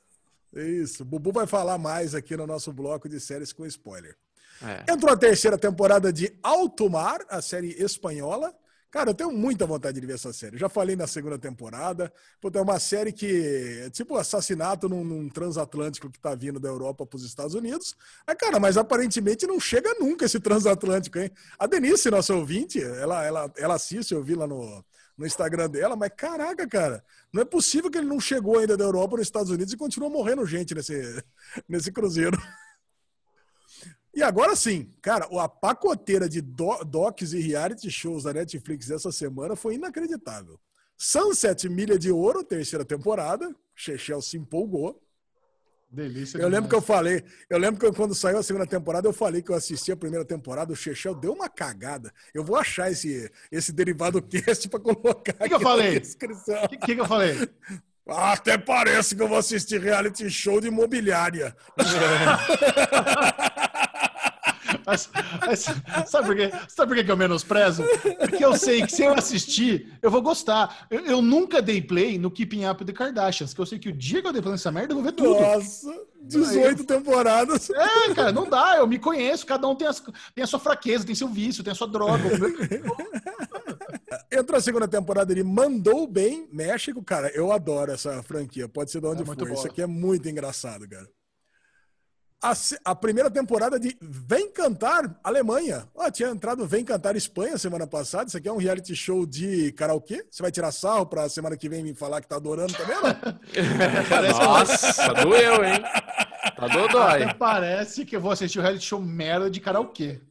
[0.54, 4.16] Isso, Bubu vai falar mais aqui no nosso bloco de séries com spoiler.
[4.62, 4.92] É.
[4.92, 8.56] Entrou a terceira temporada de Alto Mar, a série espanhola.
[8.96, 10.58] Cara, eu tenho muita vontade de ver essa série.
[10.58, 12.14] Já falei na segunda temporada.
[12.40, 16.70] Puta, é uma série que é tipo assassinato num, num transatlântico que tá vindo da
[16.70, 17.94] Europa para os Estados Unidos.
[18.26, 21.30] Ah, cara, mas aparentemente não chega nunca esse transatlântico, hein?
[21.60, 24.82] A Denise, nossa ouvinte, ela, ela, ela assiste, eu vi lá no,
[25.18, 28.86] no Instagram dela, mas caraca, cara, não é possível que ele não chegou ainda da
[28.86, 31.22] Europa para os Estados Unidos e continua morrendo gente nesse,
[31.68, 32.42] nesse cruzeiro.
[34.16, 39.12] E agora sim, cara, a pacoteira de do, docs e reality shows da Netflix essa
[39.12, 40.58] semana foi inacreditável.
[40.98, 43.54] Sunset Milha de Ouro, terceira temporada.
[43.76, 45.02] Chechel se empolgou.
[45.92, 46.38] Delícia.
[46.38, 49.42] Eu lembro que eu falei, eu lembro que quando saiu a segunda temporada, eu falei
[49.42, 52.14] que eu assisti a primeira temporada, o Chechel deu uma cagada.
[52.34, 55.34] Eu vou achar esse, esse derivado cast para colocar.
[55.34, 55.98] O que, que, eu falei?
[55.98, 57.50] O que, que, eu falei?
[58.08, 61.56] Ah, até parece que eu vou assistir reality show de imobiliária.
[64.86, 65.10] Mas,
[65.46, 65.66] mas,
[66.08, 66.52] sabe, por quê?
[66.68, 67.84] sabe por que eu menosprezo?
[68.20, 70.88] Porque eu sei que se eu assistir, eu vou gostar.
[70.90, 73.94] Eu, eu nunca dei play no Keeping Up the Kardashians, que eu sei que o
[73.94, 75.40] dia que eu dei play nessa merda, eu vou ver tudo.
[75.40, 77.70] Nossa, 18 Aí, temporadas.
[77.70, 78.78] É, cara, não dá.
[78.78, 79.46] Eu me conheço.
[79.46, 80.02] Cada um tem, as,
[80.34, 82.24] tem a sua fraqueza, tem seu vício, tem a sua droga.
[84.32, 87.04] Entrou a segunda temporada de Mandou Bem, México.
[87.04, 88.68] Cara, eu adoro essa franquia.
[88.68, 89.52] Pode ser de onde é for.
[89.52, 91.08] Isso aqui é muito engraçado, cara
[92.42, 92.54] a,
[92.92, 95.88] a, primeira temporada de Vem Cantar Alemanha.
[95.94, 98.28] Oh, tinha entrado Vem Cantar Espanha semana passada.
[98.28, 100.26] Isso aqui é um reality show de karaokê.
[100.30, 104.30] Você vai tirar sarro pra semana que vem me falar que tá adorando também, não?
[104.46, 105.82] Nossa, doeu, hein?
[106.56, 107.24] Tá dodói.
[107.24, 110.22] Até parece que eu vou assistir o reality show merda de karaokê.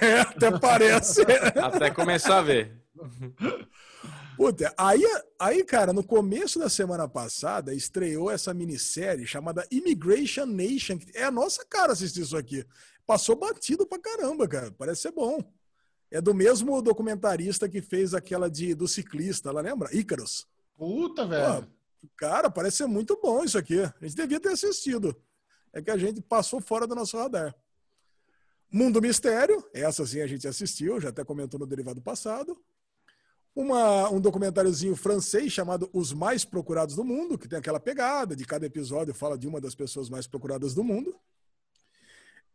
[0.00, 1.22] É, até parece.
[1.62, 2.80] Até começar a ver.
[4.36, 5.04] Puta, aí,
[5.38, 10.98] aí, cara, no começo da semana passada, estreou essa minissérie chamada Immigration Nation.
[11.14, 12.64] É a nossa cara assistir isso aqui.
[13.06, 14.70] Passou batido pra caramba, cara.
[14.72, 15.42] Parece ser bom.
[16.10, 19.94] É do mesmo documentarista que fez aquela de, do ciclista, ela lembra?
[19.94, 20.46] Ícaros.
[20.76, 21.62] Puta, velho.
[21.62, 23.80] Pô, cara, parece ser muito bom isso aqui.
[23.80, 25.14] A gente devia ter assistido.
[25.72, 27.54] É que a gente passou fora do nosso radar.
[28.72, 32.56] Mundo Mistério, essa sim a gente assistiu, já até comentou no derivado passado
[33.54, 38.44] uma, um documentáriozinho francês chamado Os Mais Procurados do Mundo, que tem aquela pegada, de
[38.44, 41.14] cada episódio fala de uma das pessoas mais procuradas do mundo.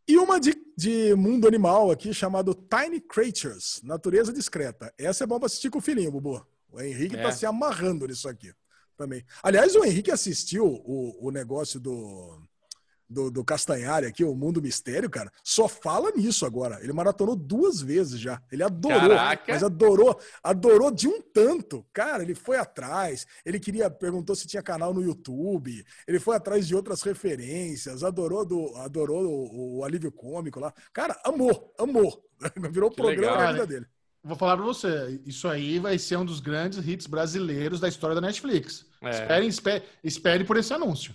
[0.08, 4.92] E uma de, de mundo animal aqui, chamado Tiny Creatures, Natureza Discreta.
[4.96, 6.46] Essa é bom para assistir com o filhinho, Bubu.
[6.70, 7.32] O Henrique está é.
[7.32, 8.52] se amarrando nisso aqui
[8.96, 9.24] também.
[9.42, 12.40] Aliás, o Henrique assistiu o, o negócio do
[13.08, 16.82] do, do Castanhari aqui, o Mundo Mistério, cara, só fala nisso agora.
[16.82, 18.40] Ele maratonou duas vezes já.
[18.50, 19.52] Ele adorou, Caraca.
[19.52, 21.84] mas adorou, adorou de um tanto.
[21.92, 26.66] Cara, ele foi atrás, ele queria, perguntou se tinha canal no YouTube, ele foi atrás
[26.66, 30.72] de outras referências, adorou do, adorou o, o alívio cômico lá.
[30.92, 32.20] Cara, amor, amor.
[32.70, 33.86] Virou que programa legal, da vida dele.
[34.22, 38.14] vou falar pra você, isso aí vai ser um dos grandes hits brasileiros da história
[38.14, 38.84] da Netflix.
[39.02, 39.10] É.
[39.10, 41.14] Espere, espere, espere por esse anúncio.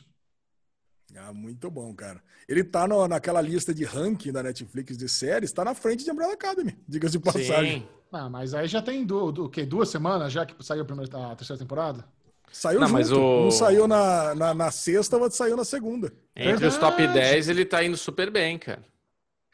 [1.17, 2.21] Ah, muito bom, cara.
[2.47, 6.11] Ele tá no, naquela lista de ranking da Netflix de séries, tá na frente de
[6.11, 7.81] Umbrella Academy, diga-se de passagem.
[7.81, 7.87] Sim.
[8.11, 11.31] Ah, mas aí já tem do, do, que, duas semanas já que saiu a, primeira,
[11.31, 12.05] a terceira temporada?
[12.51, 12.97] Saiu não, junto.
[12.97, 13.47] Mas o...
[13.47, 16.07] Um saiu na, na, na sexta, outro saiu na segunda.
[16.35, 16.67] Entre Verdade.
[16.67, 18.83] os top 10, ele tá indo super bem, cara.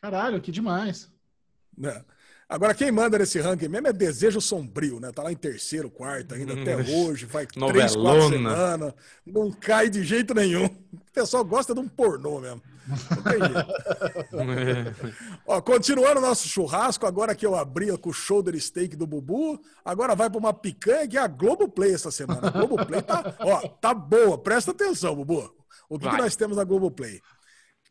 [0.01, 1.11] Caralho, que demais.
[1.83, 2.03] É.
[2.49, 5.11] Agora, quem manda nesse ranking mesmo é Desejo Sombrio, né?
[5.11, 8.93] Tá lá em terceiro, quarto ainda, até hoje, faz três, quatro semanas.
[9.25, 10.65] Não cai de jeito nenhum.
[10.65, 12.61] O pessoal gosta de um pornô mesmo.
[15.45, 19.59] Ó, continuando o nosso churrasco, agora que eu abri com o shoulder steak do Bubu,
[19.83, 22.47] agora vai para uma picanha que é a Globoplay essa semana.
[22.47, 24.37] A Globoplay tá, ó, tá boa.
[24.37, 25.53] Presta atenção, Bubu.
[25.89, 27.19] O que, que nós temos na Globoplay?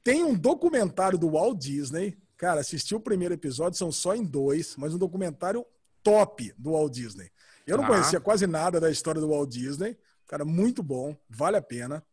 [0.03, 4.77] Tem um documentário do Walt Disney Cara, assisti o primeiro episódio, são só em dois,
[4.77, 5.65] mas um documentário
[6.03, 7.31] top do Walt Disney.
[7.67, 7.89] Eu não ah.
[7.89, 9.97] conhecia quase nada da história do Walt Disney.
[10.27, 12.05] Cara, muito bom, vale a pena.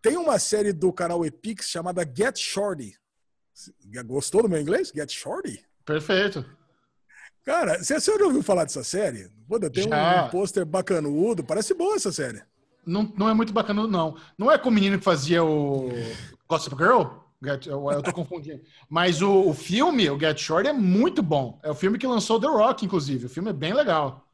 [0.00, 2.94] Tem uma série do canal Epix chamada Get Shorty.
[4.06, 4.92] Gostou do meu inglês?
[4.94, 5.64] Get Shorty?
[5.84, 6.44] Perfeito.
[7.44, 9.30] Cara, você, você já ouviu falar dessa série?
[9.48, 10.26] Pô, tem já.
[10.26, 11.42] um pôster bacanudo.
[11.42, 12.42] Parece boa essa série.
[12.86, 14.16] Não, não é muito bacanudo, não.
[14.36, 15.88] Não é com o menino que fazia o
[16.48, 17.27] Gossip Girl?
[17.42, 18.60] Get, eu, eu tô confundindo.
[18.88, 21.58] Mas o, o, filme, o Get Short, é muito bom.
[21.62, 23.26] É o filme que lançou The Rock, inclusive.
[23.26, 24.28] O filme é bem legal.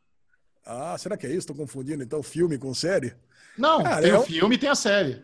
[0.65, 1.47] Ah, será que é isso?
[1.47, 3.15] Tô confundindo então filme com série?
[3.59, 5.23] Não, Cara, tem é o filme e tem a série.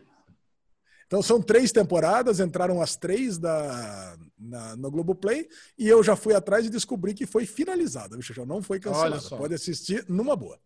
[1.07, 6.35] Então são três temporadas, entraram as três da, na, no Globoplay e eu já fui
[6.35, 9.29] atrás e descobri que foi finalizada, já não foi cancelada.
[9.31, 10.57] Pode assistir numa boa.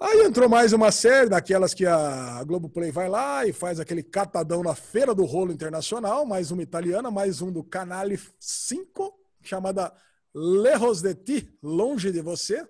[0.00, 4.62] Aí entrou mais uma série daquelas que a Globoplay vai lá e faz aquele catadão
[4.62, 9.92] na Feira do Rolo Internacional, mais uma italiana, mais um do Canale 5, chamada
[10.32, 12.64] Lerros de Ti, Longe de Você.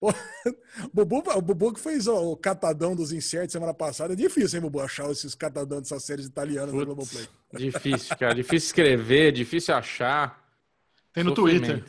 [0.00, 0.10] O
[0.94, 4.14] Bubu, o Bubu que fez o catadão dos insertos semana passada.
[4.14, 7.28] É difícil, hein, Bubu, achar esses catadão dessas séries italianas Putz, Globoplay.
[7.52, 8.34] Difícil, cara.
[8.34, 10.42] difícil escrever, difícil achar.
[11.12, 11.84] Tem no Twitter.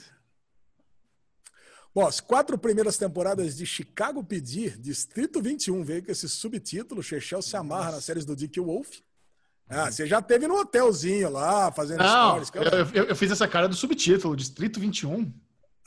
[1.97, 7.01] Bom, as quatro primeiras temporadas de Chicago PD, Distrito 21, veio com esse subtítulo.
[7.01, 8.99] Chechel se amarra nas séries do Dick Wolf.
[9.67, 12.71] Ah, você já teve no hotelzinho lá, fazendo Não, stories.
[12.71, 15.33] Eu, eu, eu, fiz essa cara do subtítulo, Distrito 21.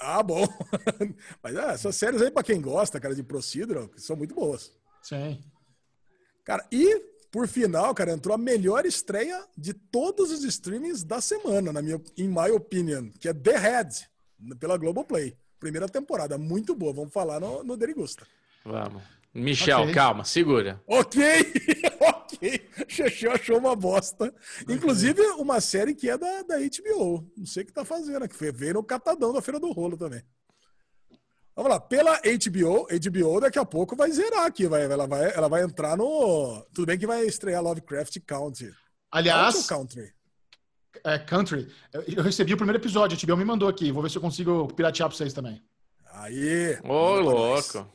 [0.01, 0.49] Ah, bom.
[1.41, 4.73] Mas é, essas séries aí, para quem gosta, cara, de Procedural, são muito boas.
[5.05, 5.41] Sim.
[6.45, 11.73] Cara, e por final, cara, entrou a melhor estreia de todos os streamings da semana,
[11.73, 14.11] na minha, in my opinion, que é The Head,
[14.59, 15.39] pela Globoplay.
[15.61, 16.93] Primeira temporada, muito boa.
[16.93, 18.27] Vamos falar no, no Derigusta.
[18.65, 19.03] Vamos.
[19.33, 19.95] Michel, okay.
[19.95, 20.83] calma, segura.
[20.89, 21.23] Ok,
[22.01, 22.71] ok.
[22.89, 24.35] Xexé achou uma bosta.
[24.69, 27.31] Inclusive, uma série que é da, da HBO.
[27.37, 30.23] Não sei o que tá fazendo, que veio no catadão da Feira do Rolo também.
[31.55, 35.49] Vamos lá, pela HBO, HBO daqui a pouco vai zerar aqui, vai, ela, vai, ela
[35.49, 36.65] vai entrar no.
[36.73, 38.73] Tudo bem que vai estrear Lovecraft Country.
[39.13, 40.11] Aliás, Country
[41.05, 41.69] é, Country.
[41.93, 43.93] Eu recebi o primeiro episódio, a HBO me mandou aqui.
[43.93, 45.63] Vou ver se eu consigo piratear pra vocês também.
[46.13, 46.79] Aí!
[46.85, 47.87] Ô, louco!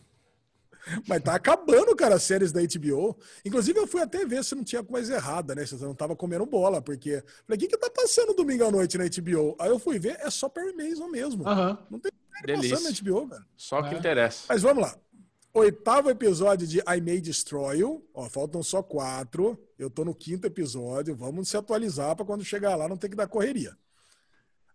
[1.07, 3.17] Mas tá acabando, cara, as séries da HBO.
[3.43, 5.65] Inclusive, eu fui até ver se não tinha coisa errada, né?
[5.65, 7.23] Se eu não tava comendo bola, porque.
[7.47, 9.55] Falei, o que que tá passando domingo à noite na HBO?
[9.59, 11.43] Aí eu fui ver, é só Perry Mason mesmo.
[11.43, 11.77] Uhum.
[11.89, 13.45] Não tem série passando na HBO, cara.
[13.57, 13.97] Só que é.
[13.97, 14.45] interessa.
[14.47, 14.95] Mas vamos lá.
[15.57, 18.05] Oitavo episódio de I May Destroy You.
[18.13, 19.57] Ó, faltam só quatro.
[19.79, 21.15] Eu tô no quinto episódio.
[21.15, 23.73] Vamos se atualizar para quando chegar lá não ter que dar correria.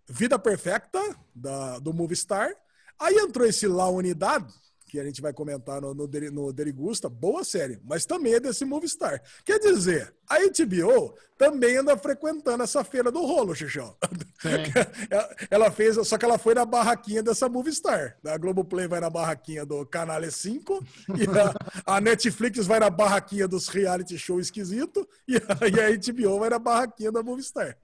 [0.09, 0.99] Vida Perfecta,
[1.35, 2.51] da, do Movistar.
[2.99, 4.51] Aí entrou esse La Unidade,
[4.91, 8.65] que a gente vai comentar no, no, no Derigusta, boa série, mas também é desse
[8.65, 9.23] Movistar.
[9.45, 13.97] Quer dizer, a HBO também anda frequentando essa feira do rolo, Xixão.
[15.49, 18.17] ela fez, só que ela foi na barraquinha dessa Movistar.
[18.27, 20.85] A Globoplay vai na barraquinha do Canal 5
[21.17, 21.25] e
[21.87, 26.41] a, a, Netflix vai na barraquinha dos reality show esquisito e a, e a HBO
[26.41, 27.79] vai na barraquinha da Movistar.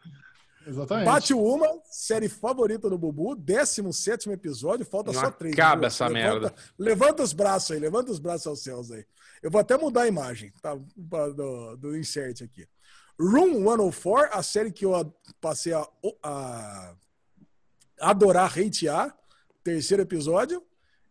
[0.66, 1.04] Exatamente.
[1.06, 5.54] Bate uma, série favorita do Bubu, 17 episódio, falta Não só três.
[5.54, 6.54] Acaba essa levanta, merda.
[6.76, 9.06] Levanta os braços aí, levanta os braços aos céus aí.
[9.40, 12.66] Eu vou até mudar a imagem tá, do, do insert aqui.
[13.18, 15.86] Room 104, a série que eu passei a,
[16.22, 16.94] a
[18.00, 19.16] adorar, hatear,
[19.62, 20.62] terceiro episódio.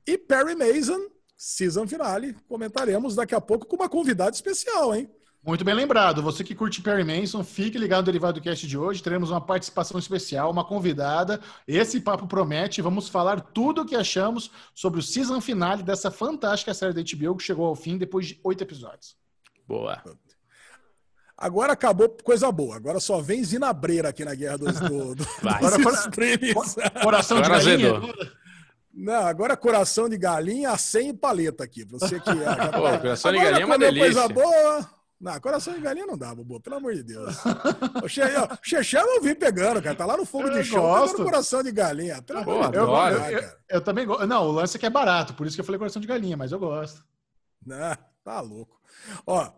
[0.05, 2.35] E Perry Mason, season finale.
[2.47, 5.09] Comentaremos daqui a pouco com uma convidada especial, hein?
[5.45, 6.23] Muito bem lembrado.
[6.23, 9.03] Você que curte Perry Manson, fique ligado no Derivado do Cast de hoje.
[9.03, 11.39] Teremos uma participação especial, uma convidada.
[11.67, 12.81] Esse papo promete.
[12.81, 17.35] Vamos falar tudo o que achamos sobre o season finale dessa fantástica série da HBO
[17.35, 19.15] que chegou ao fim depois de oito episódios.
[19.67, 20.01] Boa.
[21.37, 22.75] Agora acabou coisa boa.
[22.75, 27.65] Agora só vem zinabreira aqui na guerra dos, do, do, Agora, dos Coração Agora de
[27.65, 28.13] galinha.
[28.91, 31.83] Não, agora coração de galinha, 100 e paleta aqui.
[31.83, 32.33] Você que é.
[32.71, 34.23] Pô, coração de galinha é uma delícia.
[34.23, 35.04] coisa boa.
[35.25, 37.35] Não, coração de galinha não dá, Bubu, pelo amor de Deus.
[38.03, 39.95] o Xexé eu vi pegando, cara.
[39.95, 41.23] Tá lá no fogo eu de chão gosto.
[41.23, 42.21] coração de galinha.
[42.21, 43.31] Pelo Pô, amor de Deus.
[43.31, 44.27] Eu, eu, eu, também gosto.
[44.27, 46.37] Não, o lance é que é barato, por isso que eu falei coração de galinha,
[46.37, 47.03] mas eu gosto.
[47.65, 48.79] Não, tá louco.
[49.25, 49.51] Ó,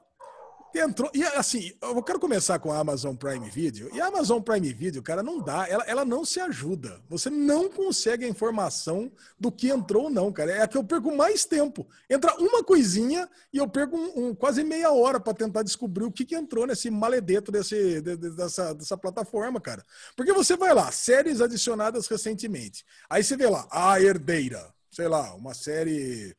[0.80, 1.10] entrou.
[1.14, 3.90] E assim, eu quero começar com a Amazon Prime Video.
[3.94, 7.02] E a Amazon Prime Video, cara, não dá, ela, ela não se ajuda.
[7.10, 10.52] Você não consegue a informação do que entrou ou não, cara.
[10.52, 11.88] É a que eu perco mais tempo.
[12.10, 16.12] Entra uma coisinha e eu perco um, um quase meia hora para tentar descobrir o
[16.12, 19.86] que, que entrou nesse maledeto desse, de, de, dessa, dessa plataforma, cara.
[20.16, 22.86] Porque você vai lá, séries adicionadas recentemente.
[23.10, 24.74] Aí você vê lá, A Herdeira.
[24.90, 26.36] Sei lá, uma série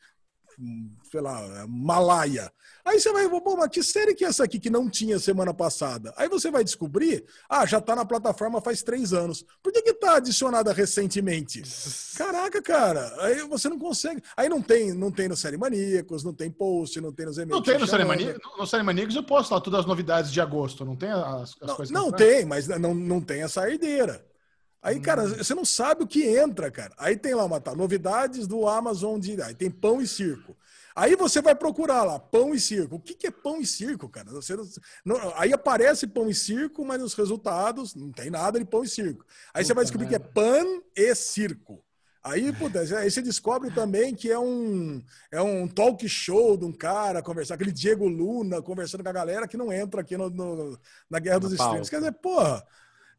[1.10, 2.52] sei lá, Malaya.
[2.84, 5.54] Aí você vai, pô, mas que série que é essa aqui que não tinha semana
[5.54, 6.12] passada?
[6.16, 9.44] Aí você vai descobrir, ah, já tá na plataforma faz três anos.
[9.62, 11.62] Por que que tá adicionada recentemente?
[12.16, 14.22] Caraca, cara, aí você não consegue.
[14.36, 17.56] Aí não tem, não tem no Série Maníacos, não tem post, não tem nos e-mails.
[17.56, 18.58] Não tem no Série Maníacos?
[18.58, 21.68] No Série Maníacos eu posto lá todas as novidades de agosto, não tem as, as
[21.68, 24.27] não, coisas Não tem, mas não, não tem essa herdeira.
[24.88, 25.36] Aí, cara, hum.
[25.36, 26.94] você não sabe o que entra, cara.
[26.96, 29.40] Aí tem lá uma tá, novidades do Amazon de.
[29.42, 30.56] Aí tem pão e circo.
[30.96, 32.96] Aí você vai procurar lá, pão e circo.
[32.96, 34.30] O que, que é pão e circo, cara?
[34.30, 34.56] Você
[35.04, 38.88] não, aí aparece pão e circo, mas nos resultados não tem nada de pão e
[38.88, 39.24] circo.
[39.54, 40.64] Aí você vai descobrir que é pan
[40.96, 41.84] e circo.
[42.20, 45.00] Aí, puta, aí você descobre também que é um,
[45.30, 49.46] é um talk show de um cara conversar, aquele Diego Luna conversando com a galera
[49.46, 50.78] que não entra aqui no, no
[51.08, 51.88] na Guerra dos Streams.
[51.88, 52.66] Quer dizer, porra,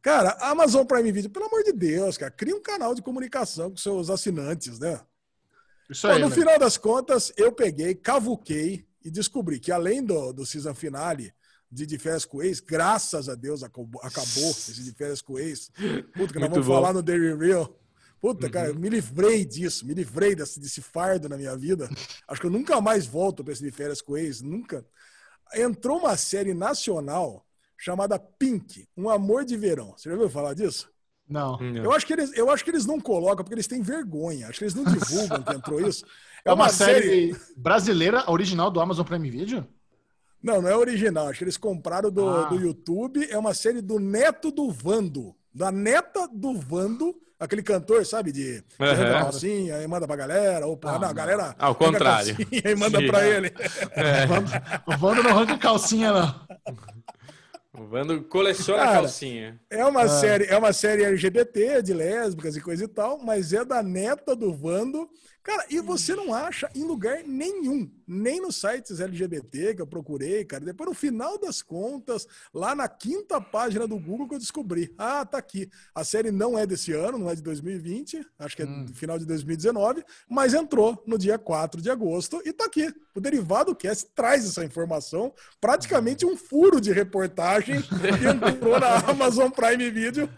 [0.01, 3.77] cara, Amazon Prime Video, pelo amor de Deus, cara, cria um canal de comunicação com
[3.77, 4.99] seus assinantes, né?
[5.89, 6.35] Isso aí, no né?
[6.35, 11.33] final das contas, eu peguei, cavuquei e descobri que além do, do season finale
[11.71, 15.71] de De Férias com Ex, graças a Deus acabou, acabou esse De Férias com Ex.
[16.13, 16.73] Puta, que nós vamos bom.
[16.73, 17.75] falar no Daily Real.
[18.21, 18.51] Puta, uhum.
[18.51, 21.89] cara, me livrei disso, me livrei desse, desse fardo na minha vida.
[22.27, 24.85] Acho que eu nunca mais volto para esse De Férias com Ex, nunca.
[25.53, 27.45] Entrou uma série nacional
[27.79, 29.93] chamada Pink, Um Amor de Verão.
[29.95, 30.91] Você já ouviu falar disso?
[31.27, 31.59] Não.
[31.75, 34.47] Eu acho, que eles, eu acho que eles não colocam porque eles têm vergonha.
[34.47, 36.03] Acho que eles não divulgam que entrou isso.
[36.43, 39.65] É, é uma, uma série, série, brasileira, original do Amazon Prime Video?
[40.41, 41.27] Não, não é original.
[41.27, 42.43] Acho que eles compraram do, ah.
[42.45, 43.27] do YouTube.
[43.29, 45.35] É uma série do neto do Vando.
[45.53, 48.31] Da neta do Vando, aquele cantor, sabe?
[48.31, 49.19] De uhum.
[49.19, 50.65] calcinha e manda pra galera.
[50.65, 51.55] Ou pra, ah, não, a galera.
[51.59, 52.35] Ao contrário.
[52.51, 53.07] E manda Sim.
[53.07, 53.53] pra ele.
[53.91, 54.25] É.
[54.91, 56.47] O Vando não arranca calcinha, não.
[57.77, 59.59] O Vando coleciona Cara, calcinha.
[59.69, 60.09] É uma, ah.
[60.09, 64.35] série, é uma série LGBT, de lésbicas e coisa e tal, mas é da neta
[64.35, 65.07] do Vando
[65.41, 70.43] Cara, e você não acha em lugar nenhum, nem nos sites LGBT que eu procurei,
[70.43, 70.65] cara.
[70.65, 74.93] Depois, no final das contas, lá na quinta página do Google que eu descobri.
[74.97, 75.69] Ah, tá aqui.
[75.95, 78.87] A série não é desse ano, não é de 2020, acho que é hum.
[78.93, 82.93] final de 2019, mas entrou no dia 4 de agosto e tá aqui.
[83.15, 89.49] O Derivado Cast traz essa informação, praticamente um furo de reportagem que entrou na Amazon
[89.49, 90.29] Prime Video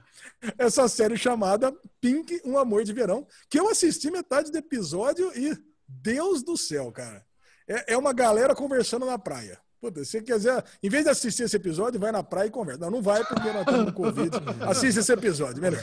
[0.58, 5.58] essa série chamada Pink, Um Amor de Verão, que eu assisti metade do episódio e,
[5.88, 7.26] Deus do céu, cara.
[7.68, 9.60] É, é uma galera conversando na praia.
[9.80, 12.82] Puta, se você quiser, em vez de assistir esse episódio, vai na praia e conversa.
[12.82, 14.30] Não, não vai porque nós estamos no Covid.
[14.70, 15.82] Assiste esse episódio, melhor.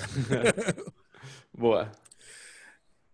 [1.53, 1.91] Boa.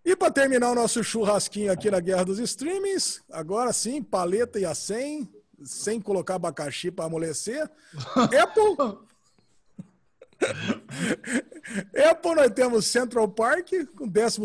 [0.05, 4.66] E para terminar o nosso churrasquinho aqui na Guerra dos Streamings, agora sim, paleta e
[4.66, 5.27] a 100,
[5.65, 7.66] sem colocar abacaxi para amolecer.
[8.15, 8.99] Apple
[12.11, 14.40] Apple, nós temos Central Park, com o 12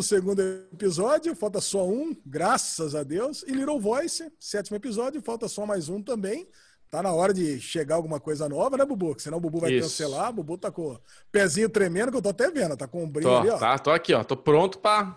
[0.72, 3.44] episódio, falta só um, graças a Deus.
[3.44, 6.48] E Little Voice, sétimo episódio, falta só mais um também.
[6.90, 9.14] Tá na hora de chegar alguma coisa nova, né, Bubu?
[9.14, 9.84] Que senão o Bubu vai Isso.
[9.88, 10.32] cancelar.
[10.32, 11.00] O Bubu tá com o
[11.32, 13.58] pezinho tremendo, que eu tô até vendo, tá com um brilho tô, ali, ó.
[13.58, 14.24] Tá, tô aqui, ó.
[14.24, 15.16] Tô pronto pra.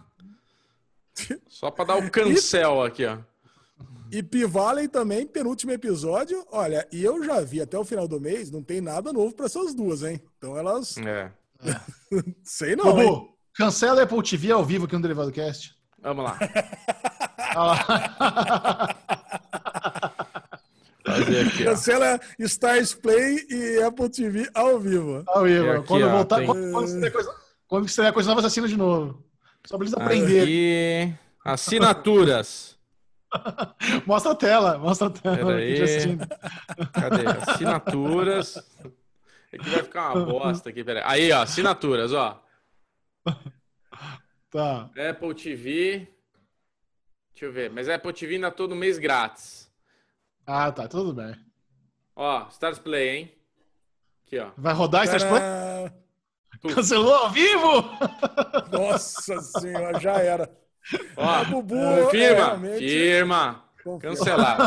[1.49, 3.19] Só pra dar o cancel aqui, ó.
[4.13, 6.47] E P-Valley também, penúltimo episódio.
[6.53, 9.47] Olha, e eu já vi até o final do mês, não tem nada novo para
[9.47, 10.21] essas duas, hein?
[10.37, 10.99] Então elas.
[10.99, 11.33] É.
[12.45, 12.85] Sei não.
[12.95, 15.75] Bobo, cancela a Apple TV ao vivo aqui no Derivado Cast.
[16.03, 16.39] Vamos lá.
[21.05, 25.23] Aqui, Cancela Stars Play e Apple TV ao vivo.
[25.27, 25.71] Ao vivo.
[25.71, 26.47] Aqui, quando ó, voltar, tem...
[26.47, 27.35] quando, quando, você coisa,
[27.67, 29.25] quando você coisa nova, assina de novo.
[29.65, 31.19] Só pra eles aprenderem.
[31.45, 32.72] Assinaturas.
[34.07, 35.55] mostra a tela, mostra a tela.
[35.57, 35.79] Aí.
[36.93, 37.27] Cadê?
[37.27, 38.63] Assinaturas.
[39.55, 41.03] É que vai ficar uma bosta aqui, peraí.
[41.05, 42.43] Aí, ó, assinaturas, ó.
[44.51, 44.91] Tá.
[45.11, 46.09] Apple TV.
[47.35, 47.71] Deixa eu ver.
[47.71, 49.71] Mas Apple TV ainda todo mês grátis.
[50.47, 51.35] Ah, tá, tudo bem.
[52.17, 53.33] Ó, Stars Play, hein?
[54.27, 54.53] Aqui, ó.
[54.57, 55.43] Vai rodar Stars Play?
[56.75, 57.83] Cancelou ao vivo?
[58.71, 60.51] Nossa senhora, já era.
[61.17, 63.65] Ó, Bubu, é, firma, firma.
[64.01, 64.59] Cancelar.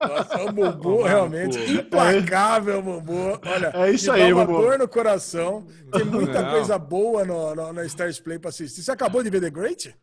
[0.00, 3.38] Nossa, o Bubu realmente implacável, Bubu.
[3.44, 4.62] Olha, é isso aí, Bubu.
[4.62, 5.66] dor no coração.
[5.92, 6.50] Tem muita Não.
[6.50, 8.82] coisa boa no, no, no Stars Play para assistir.
[8.82, 9.94] Você acabou de ver The Great?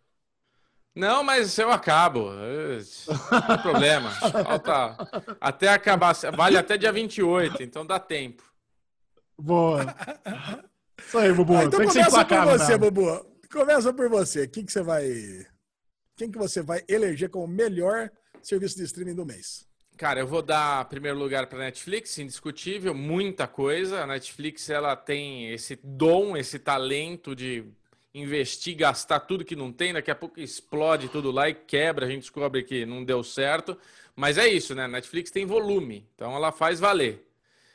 [0.96, 2.32] Não, mas eu acabo.
[2.32, 4.12] Não tem problema.
[4.12, 4.98] Falta
[5.42, 6.16] até acabar.
[6.36, 8.44] Vale até dia 28, então dá tempo.
[9.38, 9.96] Boa.
[10.98, 11.56] Isso aí, Bubu.
[11.56, 13.37] Ah, então Tem começa por você, Bubu.
[13.52, 14.48] Começa por você.
[14.48, 15.08] Quem que você vai.
[16.16, 18.12] Quem que você vai eleger como melhor
[18.42, 19.68] serviço de streaming do mês?
[19.98, 24.04] Cara, eu vou dar primeiro lugar para Netflix, indiscutível, muita coisa.
[24.04, 27.66] A Netflix ela tem esse dom, esse talento de
[28.14, 32.10] investir, gastar tudo que não tem, daqui a pouco explode tudo lá e quebra, a
[32.10, 33.78] gente descobre que não deu certo.
[34.16, 34.88] Mas é isso, né?
[34.88, 37.27] Netflix tem volume, então ela faz valer.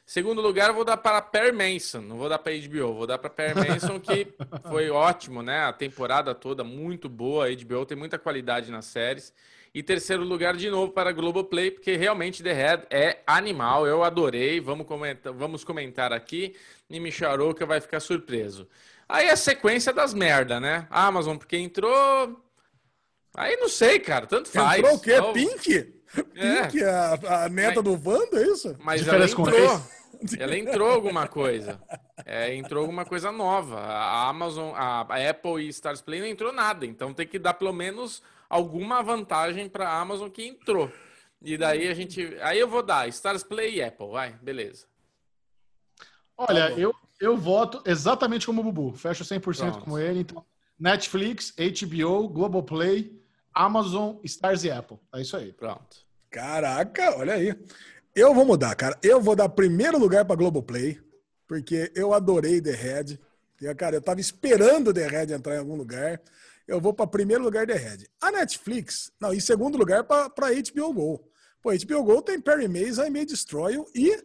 [0.04, 3.18] Segundo lugar, eu vou dar para Perry Manson, não vou dar para HBO, vou dar
[3.18, 4.26] para Perry Manson, que
[4.68, 5.60] foi ótimo, né?
[5.64, 9.32] A temporada toda muito boa, a HBO tem muita qualidade nas séries.
[9.74, 13.86] E terceiro lugar, de novo, para Globoplay, porque realmente The Head é animal.
[13.86, 14.60] Eu adorei.
[14.60, 16.54] Vamos comentar, vamos comentar aqui.
[16.90, 18.68] E Micharouca vai ficar surpreso.
[19.08, 20.86] Aí a sequência das merda, né?
[20.90, 22.38] Amazon, porque entrou.
[23.34, 24.26] Aí não sei, cara.
[24.26, 24.78] Tanto faz.
[24.78, 25.18] Entrou o quê?
[25.18, 25.32] Oh.
[25.32, 26.01] Pink?
[26.34, 26.62] É.
[26.66, 27.84] Pink, a, a neta Mas...
[27.84, 28.76] do Wanda, é isso?
[28.80, 29.82] Mas ela entrou.
[30.38, 31.80] Ela entrou alguma coisa.
[32.24, 33.80] É, entrou alguma coisa nova.
[33.80, 36.86] A Amazon, a Apple e Stars Play não entrou nada.
[36.86, 40.92] Então tem que dar pelo menos alguma vantagem para a Amazon que entrou.
[41.40, 42.36] E daí a gente.
[42.40, 44.86] Aí eu vou dar Stars Play e Apple, vai, beleza.
[46.36, 48.96] Olha, tá eu, eu voto exatamente como o Bubu.
[48.96, 49.78] Fecho 100% Pronto.
[49.80, 50.20] como ele.
[50.20, 50.44] Então,
[50.78, 53.20] Netflix, HBO, Globoplay,
[53.52, 54.98] Amazon, Stars e Apple.
[55.14, 55.52] É isso aí.
[55.52, 56.01] Pronto.
[56.32, 57.54] Caraca, olha aí.
[58.14, 58.98] Eu vou mudar, cara.
[59.02, 61.00] Eu vou dar primeiro lugar para Globoplay,
[61.46, 63.18] porque eu adorei The Red.
[63.76, 66.20] Cara, eu tava esperando The Red entrar em algum lugar
[66.66, 68.06] eu vou para primeiro lugar de Red.
[68.20, 71.28] A Netflix, não, em segundo lugar para HBO Go.
[71.60, 74.18] Pô, HBO Go tem Perry Mays, I May Destroy You e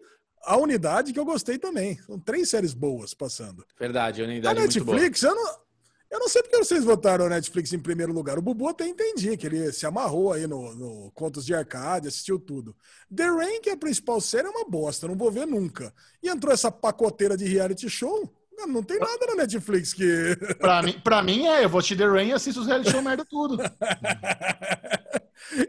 [0.44, 1.98] a Unidade que eu gostei também.
[2.04, 3.66] São três séries boas passando.
[3.80, 5.60] Verdade, a Unidade a Netflix, eu não,
[6.10, 8.40] eu não sei porque vocês votaram a Netflix em primeiro lugar.
[8.40, 12.40] O Bubu até entendi que ele se amarrou aí no, no Contos de Arcade, assistiu
[12.40, 12.74] tudo.
[13.14, 15.94] The Rain, que é a principal série, é uma bosta, não vou ver nunca.
[16.24, 18.34] E entrou essa pacoteira de reality show.
[18.66, 20.36] Não tem nada na Netflix que.
[20.58, 23.02] pra, mim, pra mim é, eu vou te The Rain e assisto os reality show
[23.02, 23.58] merda tudo.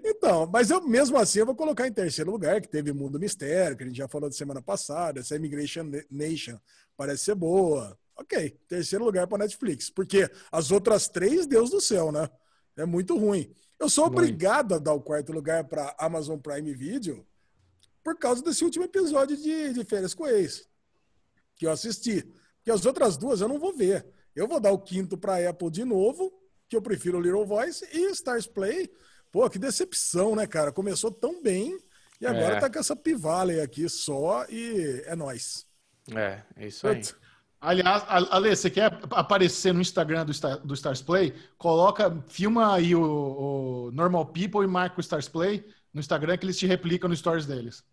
[0.04, 3.76] então, mas eu mesmo assim eu vou colocar em terceiro lugar, que teve Mundo Mistério,
[3.76, 6.58] que a gente já falou de semana passada, essa Immigration Nation
[6.96, 7.98] parece ser boa.
[8.18, 12.28] Ok, terceiro lugar para Netflix, porque as outras três, Deus do céu, né?
[12.76, 13.48] É muito ruim.
[13.78, 17.24] Eu sou obrigado a dar o quarto lugar para Amazon Prime Video
[18.02, 20.68] por causa desse último episódio de, de Férias com Ex,
[21.54, 22.28] que eu assisti.
[22.64, 24.04] Que as outras duas eu não vou ver.
[24.34, 26.32] Eu vou dar o quinto para Apple de novo,
[26.68, 28.90] que eu prefiro o Little Voice, e Stars Play.
[29.30, 30.72] Pô, que decepção, né, cara?
[30.72, 31.78] Começou tão bem
[32.20, 32.60] e agora é.
[32.60, 35.66] tá com essa Pivale aqui só e é nós.
[36.14, 37.00] É, é isso aí.
[37.60, 41.34] Aliás, Ale, você quer aparecer no Instagram do, Star, do Stars Play?
[41.56, 46.46] Coloca, filma aí o, o Normal People e marca o Stars Play no Instagram que
[46.46, 47.84] eles te replicam no stories deles.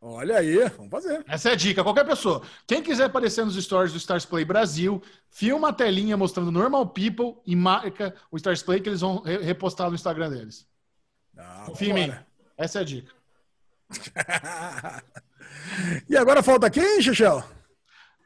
[0.00, 1.24] Olha aí, vamos fazer.
[1.26, 1.82] Essa é a dica.
[1.82, 2.42] Qualquer pessoa.
[2.64, 7.42] Quem quiser aparecer nos stories do Stars Play Brasil, filma a telinha mostrando Normal People
[7.44, 10.68] e marca o Stars Play que eles vão repostar no Instagram deles.
[11.36, 12.14] Ah, Confia em mim.
[12.56, 13.12] Essa é a dica.
[16.08, 17.57] e agora falta quem, Xixel?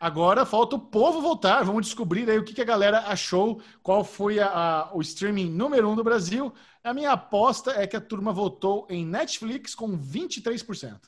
[0.02, 1.62] Agora falta o povo voltar.
[1.62, 5.48] Vamos descobrir aí o que, que a galera achou, qual foi a, a, o streaming
[5.48, 6.52] número um do Brasil.
[6.82, 10.98] A minha aposta é que a turma votou em Netflix com 23%.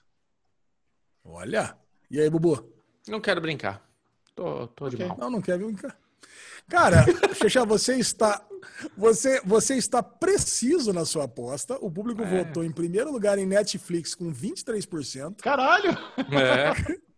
[1.25, 1.77] Olha.
[2.09, 2.73] E aí, Bubu?
[3.09, 3.85] Não quero brincar.
[4.33, 5.01] Tô, tô okay.
[5.01, 5.19] de mal.
[5.19, 5.99] Não, não quero brincar.
[6.69, 7.05] Cara,
[7.35, 8.47] Xexá, você está,
[8.97, 11.77] você, você está preciso na sua aposta.
[11.81, 12.45] O público é.
[12.45, 15.43] votou em primeiro lugar em Netflix com 23%.
[15.43, 15.91] Caralho!
[16.31, 17.03] É.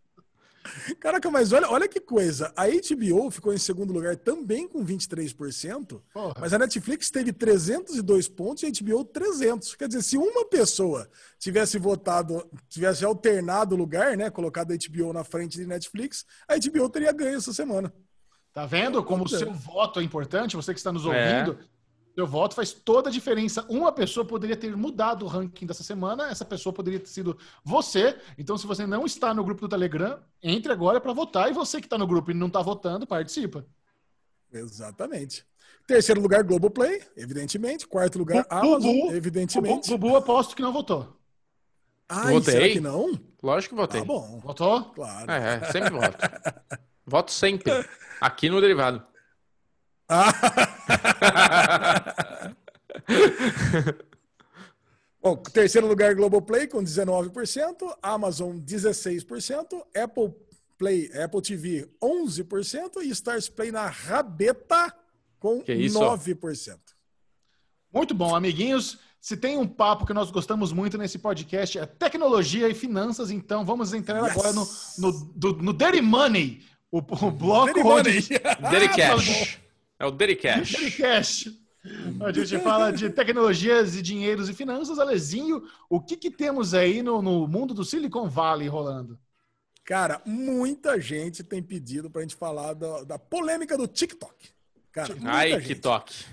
[1.00, 2.52] Caraca, mas olha, olha que coisa.
[2.56, 6.34] A HBO ficou em segundo lugar também com 23%, Porra.
[6.40, 9.74] mas a Netflix teve 302 pontos e a HBO 300.
[9.74, 15.12] Quer dizer, se uma pessoa tivesse votado, tivesse alternado o lugar, né, colocado a HBO
[15.12, 17.92] na frente de Netflix, a HBO teria ganho essa semana.
[18.52, 20.56] Tá vendo como o seu voto é importante?
[20.56, 21.08] Você que está nos é.
[21.08, 21.75] ouvindo, é.
[22.16, 23.66] Seu voto faz toda a diferença.
[23.68, 28.18] Uma pessoa poderia ter mudado o ranking dessa semana, essa pessoa poderia ter sido você.
[28.38, 31.50] Então, se você não está no grupo do Telegram, entre agora para votar.
[31.50, 33.66] E você que está no grupo e não está votando, participa.
[34.50, 35.44] Exatamente.
[35.86, 37.86] Terceiro lugar, Globoplay, evidentemente.
[37.86, 39.90] Quarto lugar, Amazon, evidentemente.
[39.90, 41.14] Bubu, aposto que não votou.
[42.08, 42.54] Ah, Votei.
[42.54, 43.20] será que não?
[43.42, 44.00] Lógico que votei.
[44.00, 44.40] Ah, bom.
[44.42, 44.84] Votou?
[44.86, 45.30] Claro.
[45.30, 46.16] É, sempre voto.
[47.04, 47.72] voto sempre.
[48.22, 49.04] Aqui no Derivado.
[55.22, 60.32] Bom, terceiro lugar Globoplay com 19%, Amazon 16%, Apple
[60.78, 64.94] Play, Apple TV 11% e Stars Play na rabeta
[65.40, 66.78] com 9%.
[67.92, 69.00] Muito bom, amiguinhos.
[69.20, 73.64] Se tem um papo que nós gostamos muito nesse podcast é tecnologia e finanças, então
[73.64, 74.30] vamos entrar yes.
[74.30, 74.68] agora no,
[74.98, 76.62] no, do, no Dirty Money,
[76.92, 78.22] o, o bloco Dirty Money.
[78.22, 79.65] Dirty Cash.
[79.98, 80.10] É o.
[80.10, 81.50] Dirty Cash.
[82.20, 84.98] A gente fala de tecnologias e dinheiros e finanças.
[84.98, 89.16] Alezinho, o que, que temos aí no, no mundo do Silicon Valley rolando?
[89.84, 94.50] Cara, muita gente tem pedido para a gente falar da, da, polêmica do TikTok.
[94.90, 95.60] Cara, Ai.
[95.60, 96.26] TikTok.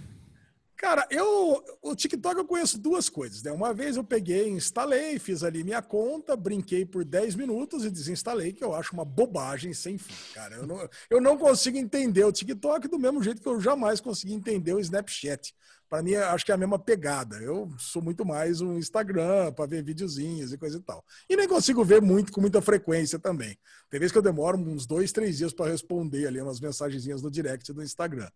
[0.84, 3.54] Cara, eu o TikTok eu conheço duas coisas, né?
[3.54, 8.52] Uma vez eu peguei, instalei, fiz ali minha conta, brinquei por 10 minutos e desinstalei,
[8.52, 10.56] que eu acho uma bobagem sem fim, cara.
[10.56, 14.34] Eu não, eu não consigo entender o TikTok do mesmo jeito que eu jamais consegui
[14.34, 15.56] entender o Snapchat.
[15.90, 17.38] Para mim, acho que é a mesma pegada.
[17.38, 21.02] Eu sou muito mais um Instagram para ver videozinhos e coisa e tal.
[21.30, 23.58] E nem consigo ver muito com muita frequência também.
[23.90, 27.32] Tem vezes que eu demoro uns dois, três dias para responder ali umas mensagenzinhas no
[27.32, 28.28] direct do Instagram.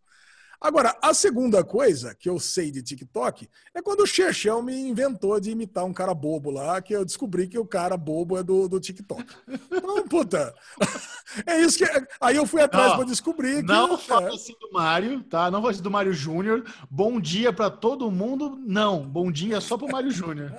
[0.60, 5.40] Agora, a segunda coisa que eu sei de TikTok é quando o Chechão me inventou
[5.40, 8.68] de imitar um cara bobo lá, que eu descobri que o cara bobo é do,
[8.68, 9.24] do TikTok.
[9.48, 10.54] Então, puta,
[11.46, 11.86] é isso que.
[12.20, 13.68] Aí eu fui atrás para descobrir que.
[13.68, 15.52] Não fala assim do Mário, tá?
[15.52, 16.64] Não vou assim do Mário Júnior.
[16.90, 18.58] Bom dia para todo mundo.
[18.66, 20.52] Não, bom dia só pro Mário Júnior.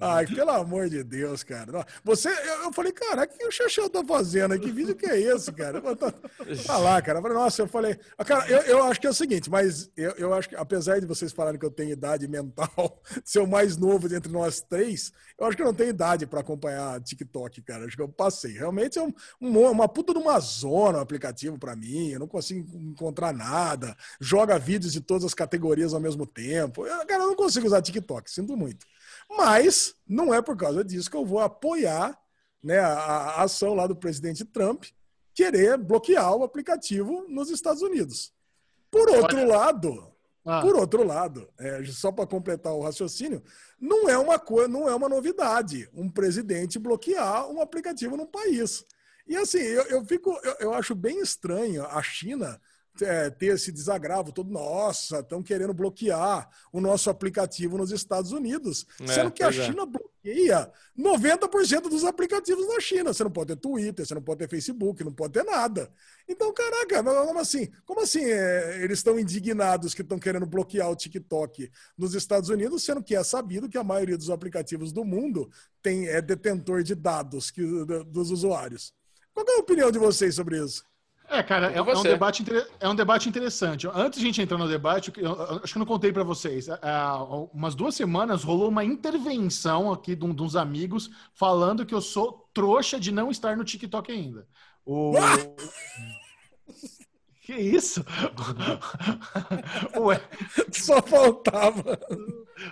[0.00, 1.86] Ai, pelo amor de Deus, cara.
[2.04, 4.58] Você, eu, eu falei, cara, o que o Xaxão tá fazendo?
[4.58, 5.80] Que vídeo que é esse, cara?
[5.96, 6.12] Tá,
[6.66, 7.18] tá lá, cara.
[7.18, 9.90] Eu falei, nossa, eu falei, ah, cara, eu, eu acho que é o seguinte, mas
[9.96, 13.46] eu, eu acho que, apesar de vocês falarem que eu tenho idade mental, ser o
[13.46, 17.62] mais novo entre nós três, eu acho que eu não tenho idade para acompanhar TikTok,
[17.62, 17.84] cara.
[17.86, 18.52] Acho que eu passei.
[18.52, 22.08] Realmente é um, um, uma puta de uma zona um aplicativo para mim.
[22.10, 23.96] Eu não consigo encontrar nada.
[24.20, 26.86] Joga vídeos de todas as categorias ao mesmo tempo.
[26.86, 28.86] Eu, cara, eu não consigo usar TikTok, sinto muito.
[29.30, 32.18] Mas não é por causa disso que eu vou apoiar
[32.62, 34.84] né, a, ação lá do presidente Trump
[35.32, 38.32] querer bloquear o aplicativo nos Estados Unidos.
[38.90, 39.56] Por outro Olha.
[39.56, 40.12] lado,
[40.44, 40.60] ah.
[40.60, 43.42] por outro lado, é, só para completar o raciocínio,
[43.80, 48.84] não é uma coisa, não é uma novidade um presidente bloquear um aplicativo num país.
[49.26, 52.60] E assim, eu, eu fico, eu, eu acho bem estranho a China
[53.02, 54.50] é, ter esse desagravo todo.
[54.50, 58.86] Nossa, estão querendo bloquear o nosso aplicativo nos Estados Unidos.
[59.00, 59.52] É, sendo que a é.
[59.52, 59.86] China é.
[59.86, 63.12] bloqueia 90% dos aplicativos na China.
[63.12, 65.90] Você não pode ter Twitter, você não pode ter Facebook, não pode ter nada.
[66.28, 67.68] Então, caraca, como assim?
[67.84, 72.84] Como assim é, eles estão indignados que estão querendo bloquear o TikTok nos Estados Unidos,
[72.84, 75.50] sendo que é sabido que a maioria dos aplicativos do mundo
[75.82, 77.62] tem, é detentor de dados que,
[78.06, 78.92] dos usuários?
[79.32, 80.84] Qual é a opinião de vocês sobre isso?
[81.30, 82.44] É, cara, é, é, um debate,
[82.80, 83.86] é um debate interessante.
[83.94, 86.68] Antes de a gente entrar no debate, eu, acho que eu não contei para vocês.
[86.68, 86.76] É,
[87.52, 92.00] umas duas semanas rolou uma intervenção aqui de, um, de uns amigos falando que eu
[92.00, 94.44] sou trouxa de não estar no TikTok ainda.
[94.84, 95.12] O...
[97.50, 98.04] que isso?
[100.72, 101.98] Só faltava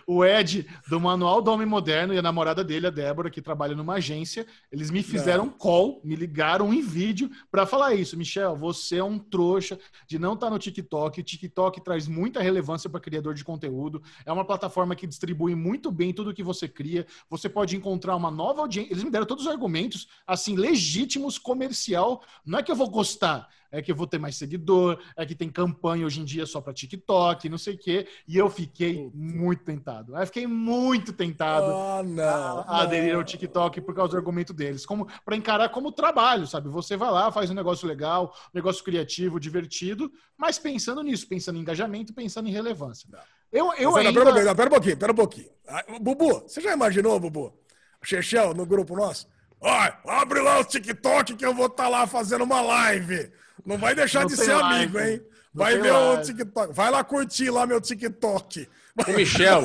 [0.07, 3.75] o Ed, do Manual do Homem Moderno, e a namorada dele, a Débora, que trabalha
[3.75, 8.17] numa agência, eles me fizeram um call, me ligaram em vídeo para falar isso.
[8.17, 11.21] Michel, você é um trouxa de não estar tá no TikTok.
[11.21, 14.03] O TikTok traz muita relevância para criador de conteúdo.
[14.25, 17.07] É uma plataforma que distribui muito bem tudo que você cria.
[17.29, 18.93] Você pode encontrar uma nova audiência.
[18.93, 22.23] Eles me deram todos os argumentos, assim, legítimos, comercial.
[22.45, 25.35] Não é que eu vou gostar, é que eu vou ter mais seguidor, é que
[25.35, 28.07] tem campanha hoje em dia só para TikTok, não sei o quê.
[28.27, 30.17] E eu fiquei muito tentado.
[30.17, 34.87] Eu fiquei muito tentado oh, não, a, aderir ao TikTok por causa do argumento deles.
[34.87, 36.69] Como para encarar como trabalho, sabe?
[36.69, 41.59] Você vai lá, faz um negócio legal, um negócio criativo, divertido, mas pensando nisso, pensando
[41.59, 43.09] em engajamento, pensando em relevância.
[43.53, 44.13] Eu, eu ainda...
[44.13, 45.49] pera, pera, pera um pouquinho, pera um pouquinho.
[45.67, 47.55] Ah, Bubu, você já imaginou, Bubu?
[48.03, 49.27] Chechel no grupo nosso?
[49.61, 53.33] Olha, abre lá o TikTok que eu vou estar tá lá fazendo uma live.
[53.65, 54.77] Não vai deixar não de ser live.
[54.77, 55.23] amigo, hein?
[55.53, 56.21] Vai ver live.
[56.21, 56.73] o TikTok.
[56.73, 58.69] Vai lá curtir lá meu TikTok.
[59.07, 59.63] O Michel,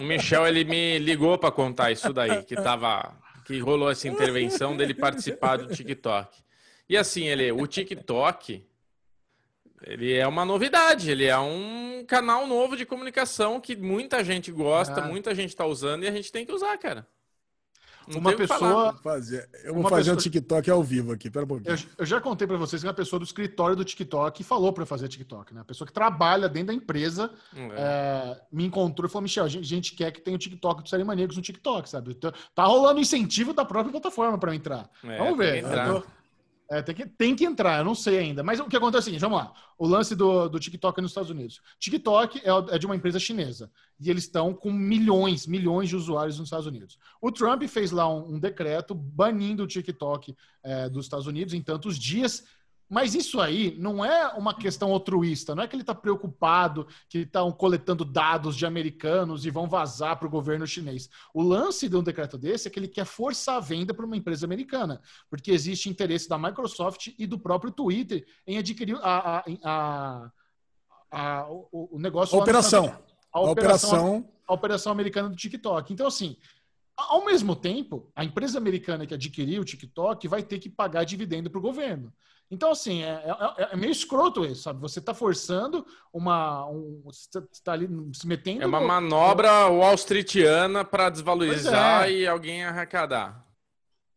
[0.00, 4.76] o Michel, ele me ligou para contar isso daí, que tava, que rolou essa intervenção
[4.76, 6.36] dele participar do TikTok.
[6.88, 8.64] E assim, ele, o TikTok,
[9.84, 15.00] ele é uma novidade, ele é um canal novo de comunicação que muita gente gosta,
[15.00, 15.06] ah.
[15.06, 17.06] muita gente está usando e a gente tem que usar, cara.
[18.08, 18.92] Não uma pessoa.
[19.02, 19.48] Fazer.
[19.64, 20.14] Eu vou fazer pessoa...
[20.14, 21.74] um TikTok ao vivo aqui, pera um pouquinho.
[21.74, 24.86] Eu, eu já contei para vocês que uma pessoa do escritório do TikTok falou para
[24.86, 25.60] fazer TikTok, né?
[25.60, 27.60] A pessoa que trabalha dentro da empresa é.
[27.76, 31.04] É, me encontrou e falou: Michel, a gente quer que tenha o TikTok do Série
[31.04, 32.12] Maníacos no TikTok, sabe?
[32.12, 34.88] Então, tá rolando incentivo da própria plataforma para entrar.
[35.04, 35.64] É, Vamos ver.
[36.68, 38.42] É, tem, que, tem que entrar, eu não sei ainda.
[38.42, 39.52] Mas o que acontece é o seguinte, vamos lá.
[39.78, 41.60] O lance do, do TikTok nos Estados Unidos.
[41.78, 43.70] TikTok é, é de uma empresa chinesa.
[44.00, 46.98] E eles estão com milhões, milhões de usuários nos Estados Unidos.
[47.20, 51.62] O Trump fez lá um, um decreto banindo o TikTok é, dos Estados Unidos em
[51.62, 52.44] tantos dias
[52.88, 57.18] mas isso aí não é uma questão altruísta, não é que ele está preocupado que
[57.18, 61.10] estão coletando dados de americanos e vão vazar para o governo chinês.
[61.34, 64.16] O lance de um decreto desse é que ele quer forçar a venda para uma
[64.16, 69.44] empresa americana, porque existe interesse da Microsoft e do próprio Twitter em adquirir a, a,
[69.64, 70.30] a,
[71.10, 72.38] a o, o, negócio.
[72.38, 72.98] A operação.
[73.32, 75.92] A operação, a operação americana do TikTok.
[75.92, 76.36] Então, assim,
[76.96, 81.50] ao mesmo tempo, a empresa americana que adquiriu o TikTok vai ter que pagar dividendo
[81.50, 82.12] para o governo.
[82.50, 84.80] Então, assim, é, é, é, é, meio escroto isso, sabe?
[84.80, 86.68] Você está forçando uma.
[86.70, 88.62] Um, você está ali se metendo.
[88.62, 88.86] É uma no...
[88.86, 92.12] manobra Wall Streetiana para desvalorizar é.
[92.12, 93.44] e alguém arrecadar.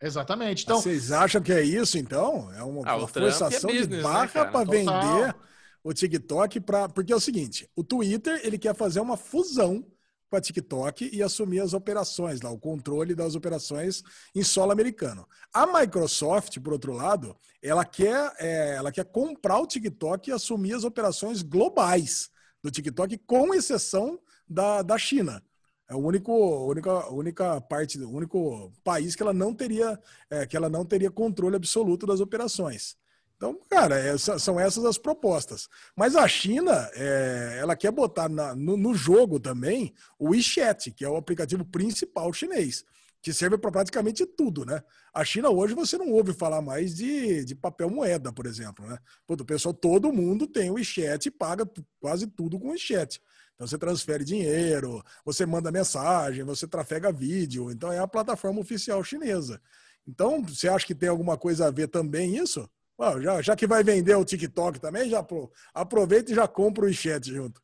[0.02, 0.64] Exatamente.
[0.64, 2.52] Então, Vocês acham que é isso, então?
[2.54, 5.36] É uma, ah, uma é forçação business, de né, barra né, para vender
[5.84, 6.88] o TikTok para.
[6.88, 9.84] Porque é o seguinte: o Twitter ele quer fazer uma fusão
[10.30, 14.04] com a TikTok e assumir as operações, lá, o controle das operações
[14.36, 15.28] em solo americano.
[15.54, 20.74] A Microsoft, por outro lado, ela quer, é, ela quer comprar o TikTok e assumir
[20.74, 22.30] as operações globais
[22.62, 25.44] do TikTok, com exceção da, da China.
[25.90, 26.32] É o único,
[26.68, 30.00] única, única parte, o único país que ela não teria,
[30.30, 32.96] é, que ela não teria controle absoluto das operações.
[33.40, 35.70] Então, cara, é, são essas as propostas.
[35.96, 41.06] Mas a China, é, ela quer botar na, no, no, jogo também o WeChat, que
[41.06, 42.84] é o aplicativo principal chinês,
[43.22, 44.84] que serve para praticamente tudo, né?
[45.14, 49.00] A China hoje você não ouve falar mais de, de papel moeda, por exemplo, né?
[49.26, 51.66] o pessoal, todo mundo tem o WeChat e paga
[52.02, 53.22] quase tudo com o WeChat.
[53.56, 57.72] Então você transfere dinheiro, você manda mensagem, você trafega vídeo.
[57.72, 59.62] Então é a plataforma oficial chinesa.
[60.06, 62.68] Então, você acha que tem alguma coisa a ver também isso?
[63.22, 65.26] Já, já que vai vender o TikTok também, já
[65.74, 67.62] aproveita e já compra o chat junto.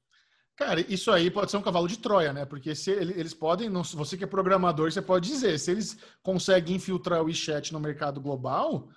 [0.55, 2.45] Cara, isso aí pode ser um cavalo de Troia, né?
[2.45, 7.21] Porque se eles podem, você que é programador, você pode dizer, se eles conseguem infiltrar
[7.21, 8.87] o WeChat no mercado global,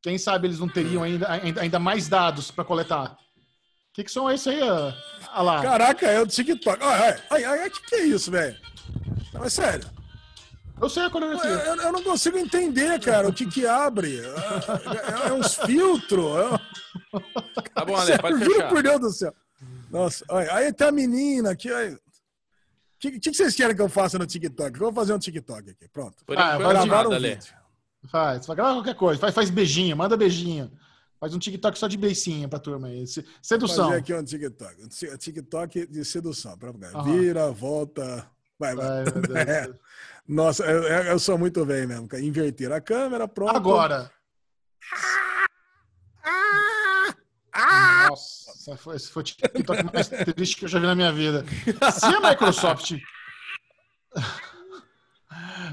[0.00, 1.28] quem sabe eles não teriam ainda,
[1.60, 3.12] ainda mais dados para coletar.
[3.12, 4.60] O que, que são isso aí?
[5.32, 5.62] Ah, lá.
[5.62, 6.78] Caraca, é o TikTok.
[6.80, 8.56] Ai, ai, ai, que, que é isso, velho?
[9.32, 9.88] Não, é sério.
[10.80, 11.50] Eu sei a coreografia.
[11.50, 14.20] Eu, eu, não consigo entender, cara, o que que abre.
[14.20, 16.36] É, é, é uns filtros.
[16.36, 17.70] É...
[17.74, 18.68] Tá bom, Ale, pode fechar.
[18.68, 19.34] por Deus do céu.
[19.90, 21.70] Nossa, olha, aí tem a menina aqui.
[21.70, 21.98] O
[22.98, 24.74] que, que, vocês querem que eu faça no TikTok?
[24.74, 26.24] Eu vou fazer um TikTok aqui, pronto.
[26.24, 27.54] Por ah, vai gravar um vídeo.
[28.10, 29.20] Faz, vai gravar qualquer coisa.
[29.20, 30.70] Faz, faz beijinho, manda beijinho.
[31.20, 33.06] Faz um TikTok só de beicinho pra turma aí.
[33.40, 33.84] Sedução.
[33.84, 34.74] Vou fazer aqui um TikTok.
[34.84, 36.58] Um TikTok de sedução.
[36.58, 36.72] Pra...
[37.02, 38.28] Vira, volta.
[38.64, 39.04] Vai, vai.
[39.34, 39.74] Ai, é.
[40.26, 42.08] Nossa, eu, eu, sou muito bem mesmo.
[42.14, 43.54] Inverter a câmera, pronto.
[43.54, 44.10] Agora.
[48.08, 51.44] Nossa, foi, esse foi o TikTok mais triste que eu já vi na minha vida.
[51.92, 52.94] Se a Microsoft.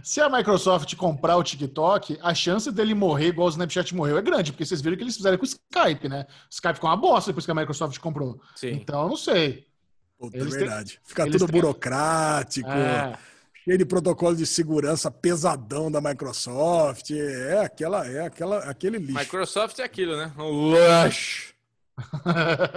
[0.03, 4.22] Se a Microsoft comprar o TikTok, a chance dele morrer igual o Snapchat morreu é
[4.22, 6.26] grande, porque vocês viram que eles fizeram com o Skype, né?
[6.30, 8.41] O Skype ficou uma bosta depois que a Microsoft comprou.
[8.55, 8.72] Sim.
[8.72, 9.70] Então, eu não sei.
[10.22, 10.91] Puta, é verdade.
[10.93, 11.02] Têm...
[11.03, 11.48] Fica tudo têm...
[11.48, 12.69] burocrático.
[12.69, 13.18] É
[13.64, 17.11] cheio de protocolo de segurança pesadão da Microsoft.
[17.11, 19.19] É aquela, é aquela, aquele lixo.
[19.19, 20.31] Microsoft é aquilo, né?
[20.38, 20.73] Um
[21.06, 21.53] lixo.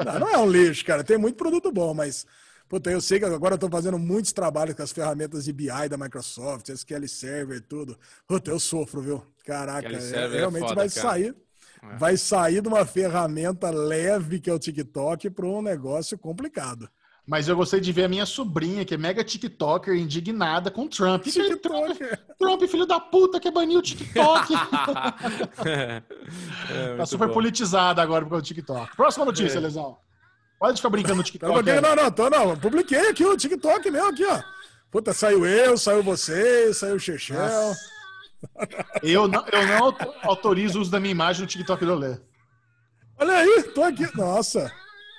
[0.04, 1.02] Não, não é um lixo, cara.
[1.02, 2.26] Tem muito produto bom, mas
[2.68, 5.88] puta, eu sei que agora eu tô fazendo muitos trabalhos com as ferramentas de BI
[5.88, 7.98] da Microsoft, SQL Server, tudo.
[8.26, 9.26] Puta, eu sofro, viu?
[9.44, 11.08] Caraca, é, é, realmente é foda, vai cara.
[11.08, 11.36] sair.
[11.82, 11.96] É.
[11.96, 16.88] Vai sair de uma ferramenta leve que é o TikTok para um negócio complicado.
[17.26, 21.22] Mas eu gostei de ver a minha sobrinha, que é mega TikToker, indignada com Trump.
[21.22, 21.98] Que Trump,
[22.38, 24.52] Trump, filho da puta, que baniu o TikTok.
[25.64, 26.02] é,
[26.98, 27.34] tá super bom.
[27.34, 28.94] politizada agora por causa do TikTok.
[28.94, 29.60] Próxima notícia, é.
[29.60, 29.96] Lesão.
[30.60, 31.62] Pode ficar brincando no TikTok.
[31.80, 32.58] Não, não, tô, não.
[32.58, 34.42] Publiquei aqui o TikTok mesmo, aqui, ó.
[34.90, 37.72] Puta, saiu eu, saiu você, saiu o Chechel.
[39.02, 42.18] Eu não, eu não autorizo o uso da minha imagem no TikTok do Lê.
[43.18, 44.06] Olha aí, tô aqui.
[44.14, 44.70] Nossa.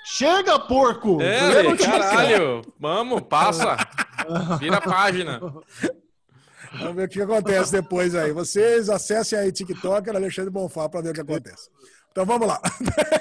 [0.06, 1.20] Chega, porco!
[1.20, 2.62] É, caralho!
[2.80, 3.76] Vamos, passa!
[4.60, 5.40] Vira a página.
[5.40, 8.32] Vamos ver o que acontece depois aí.
[8.32, 11.70] Vocês acessem aí TikTok, Alexandre Bonfá, para ver o que acontece.
[12.12, 12.62] Então vamos lá.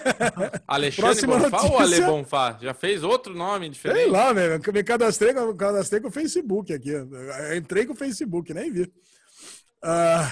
[0.69, 1.73] Alexandre Próxima Bonfá notícia...
[1.73, 2.59] ou Ale Bonfá?
[2.61, 4.03] Já fez outro nome diferente?
[4.03, 4.59] Sei lá, né?
[4.59, 6.91] Me cadastrei, me cadastrei com o Facebook aqui.
[6.91, 8.93] Eu entrei com o Facebook, nem vi.
[9.83, 10.31] Ah,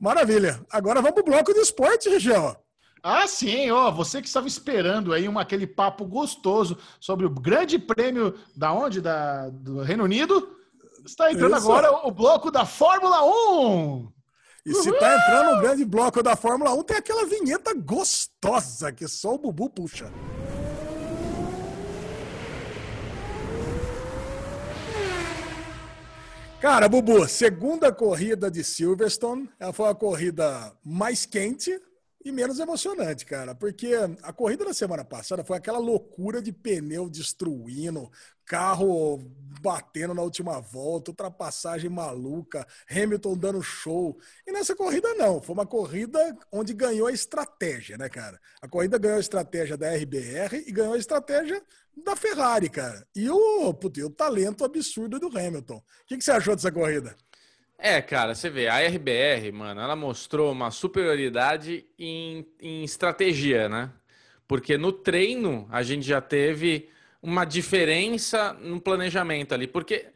[0.00, 0.60] Maravilha.
[0.70, 2.56] Agora vamos pro bloco de esporte, Região.
[3.02, 7.78] Ah, sim, ó, você que estava esperando aí uma, aquele papo gostoso sobre o grande
[7.78, 9.00] prêmio da onde?
[9.00, 10.56] Da, do Reino Unido,
[11.04, 11.66] está entrando Isso.
[11.70, 14.12] agora o bloco da Fórmula 1.
[14.66, 14.82] E Uhul!
[14.82, 19.34] se tá entrando um grande bloco da Fórmula 1, tem aquela vinheta gostosa que só
[19.34, 20.12] o Bubu puxa.
[26.60, 31.80] Cara, Bubu, segunda corrida de Silverstone, ela foi a corrida mais quente
[32.22, 33.92] e menos emocionante, cara, porque
[34.22, 38.10] a corrida da semana passada foi aquela loucura de pneu destruindo,
[38.44, 39.18] carro
[39.62, 44.18] batendo na última volta, ultrapassagem maluca, Hamilton dando show.
[44.46, 48.40] E nessa corrida não, foi uma corrida onde ganhou a estratégia, né, cara?
[48.60, 51.62] A corrida ganhou a estratégia da RBR e ganhou a estratégia
[51.96, 53.06] da Ferrari, cara.
[53.14, 55.76] E o, putz, o talento absurdo do Hamilton.
[55.76, 57.16] O que, que você achou dessa corrida?
[57.82, 63.90] É, cara, você vê, a RBR, mano, ela mostrou uma superioridade em, em estratégia, né?
[64.46, 66.90] Porque no treino a gente já teve
[67.22, 70.08] uma diferença no planejamento ali, porque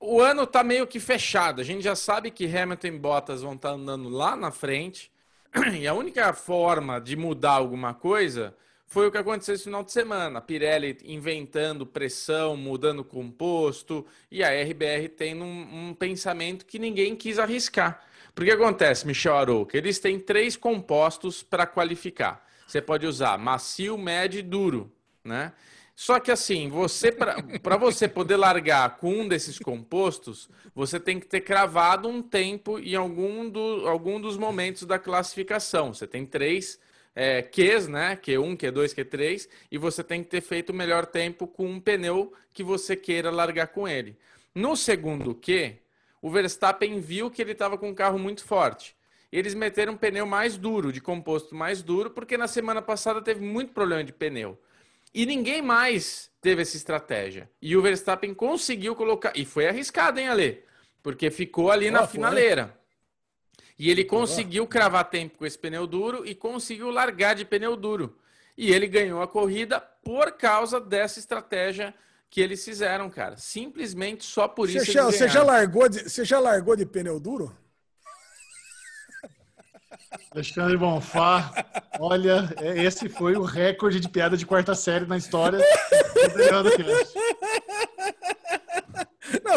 [0.00, 1.60] o ano tá meio que fechado.
[1.60, 5.12] A gente já sabe que Hamilton e Bottas vão estar tá andando lá na frente,
[5.78, 8.56] e a única forma de mudar alguma coisa
[8.96, 10.40] foi o que aconteceu esse final de semana.
[10.40, 17.38] Pirelli inventando pressão, mudando composto, e a RBR tendo um, um pensamento que ninguém quis
[17.38, 18.02] arriscar.
[18.34, 19.76] Porque acontece, Michel Arouca?
[19.76, 22.42] Eles têm três compostos para qualificar.
[22.66, 24.90] Você pode usar macio, médio e duro,
[25.22, 25.52] né?
[25.94, 31.26] Só que assim, você para você poder largar com um desses compostos, você tem que
[31.26, 35.92] ter cravado um tempo em algum, do, algum dos momentos da classificação.
[35.92, 36.80] Você tem três
[37.16, 38.14] é, Qs, né?
[38.16, 42.30] Q1, Q2, Q3, e você tem que ter feito o melhor tempo com um pneu
[42.52, 44.18] que você queira largar com ele.
[44.54, 45.78] No segundo Q,
[46.20, 48.94] o Verstappen viu que ele estava com um carro muito forte.
[49.32, 53.40] Eles meteram um pneu mais duro, de composto mais duro, porque na semana passada teve
[53.40, 54.58] muito problema de pneu.
[55.14, 57.50] E ninguém mais teve essa estratégia.
[57.60, 59.32] E o Verstappen conseguiu colocar.
[59.34, 60.62] E foi arriscado, hein, Ale?
[61.02, 62.78] Porque ficou ali na finaleira.
[63.78, 68.16] E ele conseguiu cravar tempo com esse pneu duro e conseguiu largar de pneu duro.
[68.56, 71.94] E ele ganhou a corrida por causa dessa estratégia
[72.30, 73.36] que eles fizeram, cara.
[73.36, 74.86] Simplesmente só por isso.
[74.86, 77.54] Você já, você já largou de, você já largou de pneu duro?
[80.30, 81.64] Alexandre Bonfá,
[81.98, 85.58] olha, é, esse foi o recorde de piada de quarta série na história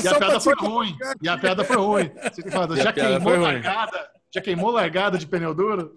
[0.03, 0.97] e a piada foi ruim.
[1.21, 2.11] E a piada foi ruim.
[2.23, 4.09] Você falado, já queimou largada?
[4.33, 5.95] Já queimou largada de pneu duro?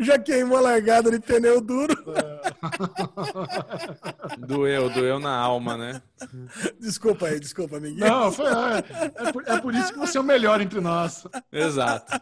[0.00, 1.94] Já queimou largada de pneu duro?
[4.38, 6.02] doeu, doeu na alma, né?
[6.80, 8.06] Desculpa aí, desculpa, amiguinho.
[8.06, 11.26] Não, foi, é, é, por, é por isso que você é o melhor entre nós.
[11.52, 12.20] Exato.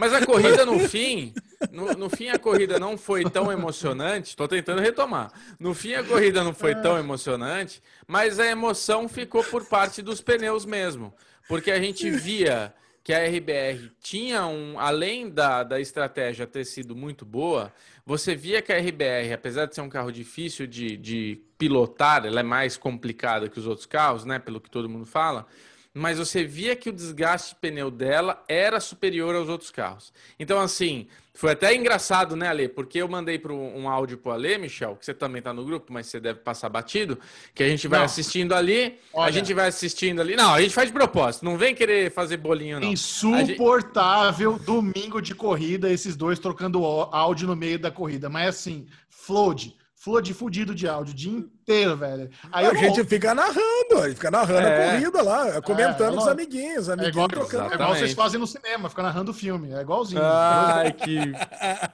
[0.00, 1.34] Mas a corrida no fim,
[1.70, 4.30] no, no, fim a corrida não foi tão emocionante.
[4.30, 5.30] Estou tentando retomar.
[5.58, 10.22] No fim a corrida não foi tão emocionante, mas a emoção ficou por parte dos
[10.22, 11.12] pneus mesmo,
[11.46, 12.72] porque a gente via
[13.04, 17.70] que a RBR tinha um, além da, da estratégia ter sido muito boa,
[18.06, 22.40] você via que a RBR, apesar de ser um carro difícil de, de pilotar, ela
[22.40, 24.38] é mais complicada que os outros carros, né?
[24.38, 25.46] Pelo que todo mundo fala
[25.92, 30.12] mas você via que o desgaste de pneu dela era superior aos outros carros.
[30.38, 32.68] Então, assim, foi até engraçado, né, Ale?
[32.68, 35.64] Porque eu mandei para um áudio para o Ale, Michel, que você também está no
[35.64, 37.18] grupo, mas você deve passar batido,
[37.54, 38.06] que a gente vai não.
[38.06, 39.28] assistindo ali, Olha.
[39.28, 40.36] a gente vai assistindo ali.
[40.36, 42.88] Não, a gente faz de propósito, não vem querer fazer bolinho, não.
[42.92, 44.64] Insuportável gente...
[44.64, 48.28] domingo de corrida, esses dois trocando áudio no meio da corrida.
[48.28, 49.76] Mas assim, flood
[50.22, 52.30] de fudido de áudio o dia inteiro, velho.
[52.50, 56.88] Aí a gente fica narrando, fica narrando é, a corrida lá, comentando é, os amiguinhos,
[56.88, 57.70] amiguinhos é igual, trocando.
[57.70, 60.22] É igual vocês fazem no cinema, fica narrando o filme, é igualzinho.
[60.24, 61.32] Ai, que,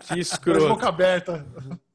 [0.06, 0.68] que escroto.
[0.68, 1.44] boca aberta.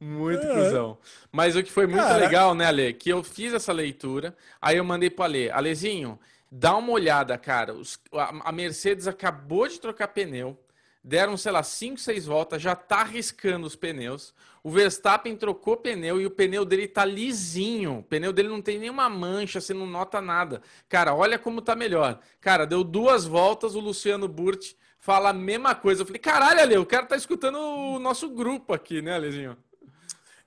[0.02, 0.54] Muito é.
[0.54, 0.98] cuzão.
[1.32, 2.18] Mas o que foi muito Cara.
[2.18, 6.20] legal, né, Ale, que eu fiz essa leitura, aí eu mandei pro Ale, Alezinho,
[6.52, 10.60] dá uma olhada, cara, os, a, a Mercedes acabou de trocar pneu,
[11.02, 14.34] deram, sei lá, 5, 6 voltas, já tá arriscando os pneus.
[14.64, 18.00] O Verstappen trocou pneu e o pneu dele tá lisinho.
[18.00, 20.62] O pneu dele não tem nenhuma mancha, você não nota nada.
[20.88, 22.20] Cara, olha como tá melhor.
[22.40, 26.04] Cara, deu duas voltas, o Luciano Burti fala a mesma coisa.
[26.04, 29.58] Eu falei, caralho, Ale, o cara tá escutando o nosso grupo aqui, né, Alezinho?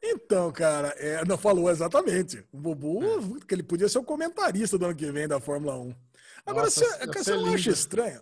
[0.00, 2.44] Então, cara, é, não falou exatamente.
[2.52, 3.46] O Bubu, é.
[3.46, 5.94] que ele podia ser o comentarista do ano que vem da Fórmula 1.
[6.46, 8.20] Agora, Nossa, você, você não acha estranho?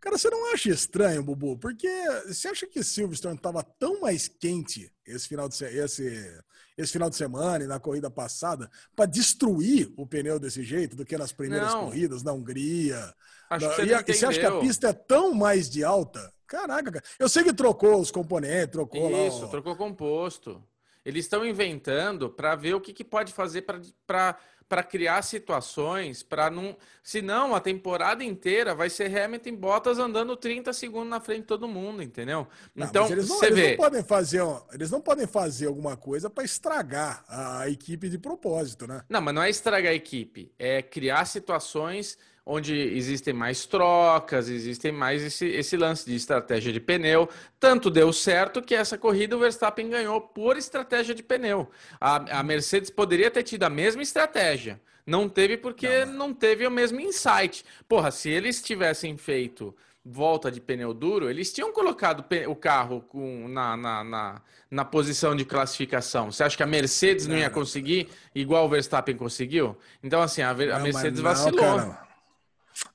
[0.00, 1.58] Cara, você não acha estranho, Bubu?
[1.58, 1.88] Porque
[2.26, 6.42] você acha que Silverstone estava tão mais quente esse final de, esse,
[6.76, 11.04] esse final de semana e na corrida passada para destruir o pneu desse jeito do
[11.04, 11.86] que nas primeiras não.
[11.86, 13.14] corridas na Hungria?
[13.48, 16.32] Acho que você, e, e você acha que a pista é tão mais de alta?
[16.46, 17.04] Caraca, cara.
[17.18, 19.48] Eu sei que trocou os componentes, trocou Isso, lá.
[19.48, 20.62] trocou composto.
[21.04, 23.64] Eles estão inventando para ver o que, que pode fazer
[24.06, 24.38] para
[24.70, 26.76] para criar situações, para não.
[27.02, 31.66] Senão, a temporada inteira vai ser Hamilton Bottas andando 30 segundos na frente de todo
[31.66, 32.46] mundo, entendeu?
[32.72, 33.70] Não, então, eles não, eles vê.
[33.70, 34.42] Não podem fazer,
[34.72, 39.02] eles não podem fazer alguma coisa para estragar a equipe de propósito, né?
[39.08, 42.16] Não, mas não é estragar a equipe, é criar situações
[42.52, 47.28] onde existem mais trocas, existem mais esse, esse lance de estratégia de pneu.
[47.60, 51.70] Tanto deu certo que essa corrida o Verstappen ganhou por estratégia de pneu.
[52.00, 54.80] A, a Mercedes poderia ter tido a mesma estratégia.
[55.06, 57.64] Não teve porque não, não teve o mesmo insight.
[57.88, 59.72] Porra, se eles tivessem feito
[60.04, 65.36] volta de pneu duro, eles tinham colocado o carro com, na, na, na, na, posição
[65.36, 66.32] de classificação.
[66.32, 69.76] Você acha que a Mercedes não, não ia conseguir igual o Verstappen conseguiu?
[70.02, 71.60] Então, assim, a, a Mercedes vacilou.
[71.60, 72.09] Cara.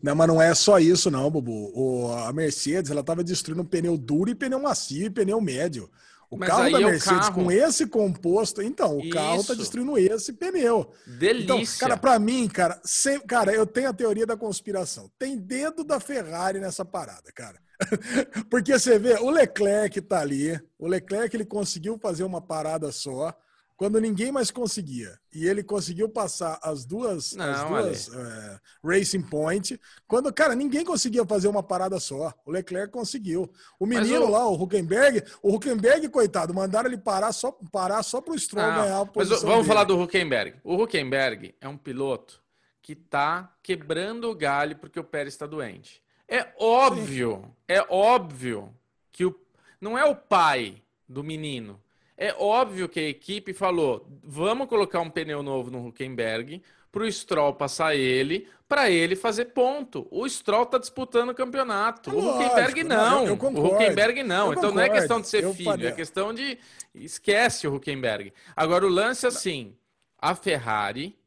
[0.02, 1.72] Não, mas não é só isso, não, Bubu.
[1.74, 5.90] O, a Mercedes ela estava destruindo pneu duro e pneu macio e pneu médio.
[6.30, 7.34] O mas carro da Mercedes é carro...
[7.34, 9.10] com esse composto, então, o Isso.
[9.12, 10.92] carro tá destruindo esse pneu.
[11.06, 11.44] Delícia.
[11.44, 15.10] Então, cara, para mim, cara, sempre, cara, eu tenho a teoria da conspiração.
[15.18, 17.60] Tem dedo da Ferrari nessa parada, cara.
[18.50, 23.36] Porque você vê, o Leclerc tá ali, o Leclerc ele conseguiu fazer uma parada só
[23.78, 25.20] quando ninguém mais conseguia.
[25.34, 29.80] E ele conseguiu passar as duas, Não, as duas é, Racing Point.
[30.08, 32.34] Quando, cara, ninguém conseguia fazer uma parada só.
[32.46, 33.52] O Leclerc conseguiu.
[33.80, 34.30] O menino o...
[34.30, 38.82] lá, o Huckenberg, o Huckenberg, coitado, mandaram ele parar só, parar só pro Stroll Não,
[38.82, 39.38] ganhar a posição.
[39.38, 39.68] Mas vamos dele.
[39.68, 40.56] falar do Huckenberg.
[40.64, 42.42] O Huckenberg é um piloto
[42.82, 46.02] que tá quebrando o galho porque o Pérez está doente.
[46.28, 47.52] É óbvio, Sim.
[47.68, 48.74] é óbvio
[49.12, 49.36] que o,
[49.82, 51.80] não é o pai do menino
[52.18, 56.62] é óbvio que a equipe falou: vamos colocar um pneu novo no Huckenberg
[56.92, 60.08] para o Stroll passar ele, para ele fazer ponto.
[60.10, 62.10] O Stroll está disputando o campeonato.
[62.10, 63.28] É o Huckenberg não.
[63.28, 64.48] Eu, eu o Huckenberg não.
[64.48, 64.76] Eu então concordo.
[64.76, 65.88] não é questão de ser eu filho, falei.
[65.88, 66.58] é questão de
[66.94, 68.32] esquece o Huckenberg.
[68.56, 69.76] Agora o lance é assim:
[70.18, 71.20] a Ferrari,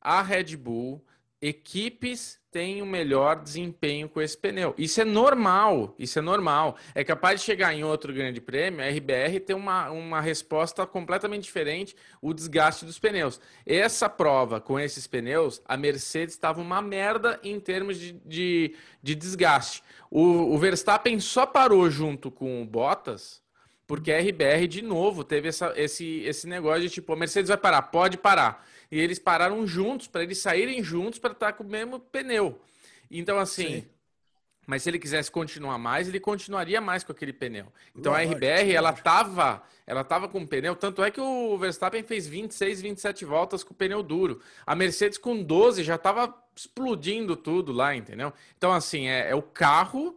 [0.00, 1.04] a Red Bull,
[1.40, 4.74] equipes têm o um melhor desempenho com esse pneu.
[4.76, 6.76] Isso é normal, isso é normal.
[6.94, 11.44] É capaz de chegar em outro grande prêmio, a RBR ter uma, uma resposta completamente
[11.44, 13.40] diferente, o desgaste dos pneus.
[13.64, 19.14] Essa prova com esses pneus, a Mercedes estava uma merda em termos de, de, de
[19.14, 19.82] desgaste.
[20.10, 23.40] O, o Verstappen só parou junto com o Bottas
[23.90, 27.58] porque a RBR, de novo, teve essa, esse, esse negócio de tipo, a Mercedes vai
[27.58, 28.64] parar, pode parar.
[28.90, 32.60] E eles pararam juntos, para eles saírem juntos para estar com o mesmo pneu.
[33.10, 33.82] Então, assim.
[33.82, 33.86] Sim.
[34.70, 37.66] Mas se ele quisesse continuar mais, ele continuaria mais com aquele pneu.
[37.92, 41.58] Então lógico, a RBR, ela tava, ela tava com o pneu, tanto é que o
[41.58, 44.40] Verstappen fez 26, 27 voltas com o pneu duro.
[44.64, 48.32] A Mercedes com 12 já tava explodindo tudo lá, entendeu?
[48.56, 50.16] Então assim, é, é o carro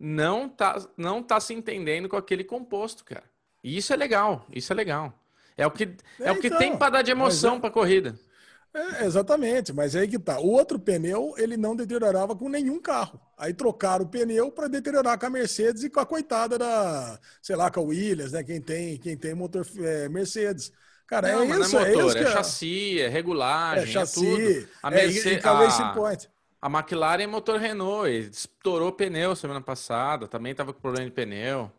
[0.00, 3.30] não tá não tá se entendendo com aquele composto, cara.
[3.62, 5.16] E isso é legal, isso é legal.
[5.56, 5.84] É o que,
[6.20, 8.14] é, é o que então, tem para dar de emoção é, para a corrida.
[8.74, 10.40] É, exatamente, mas é aí que tá.
[10.40, 13.20] O outro pneu ele não deteriorava com nenhum carro.
[13.36, 17.54] Aí trocaram o pneu para deteriorar com a Mercedes e com a coitada da, sei
[17.54, 18.42] lá, com a Williams, né?
[18.42, 20.72] Quem tem, quem tem motor é, Mercedes.
[21.06, 24.30] Cara, não, é isso, não é, motor, é, é chassi, é regulagem, é, chassi, é
[24.30, 24.68] tudo.
[24.82, 26.16] A Mercedes, a,
[26.62, 31.70] a McLaren é motor Renault, estourou pneu semana passada, também estava com problema de pneu.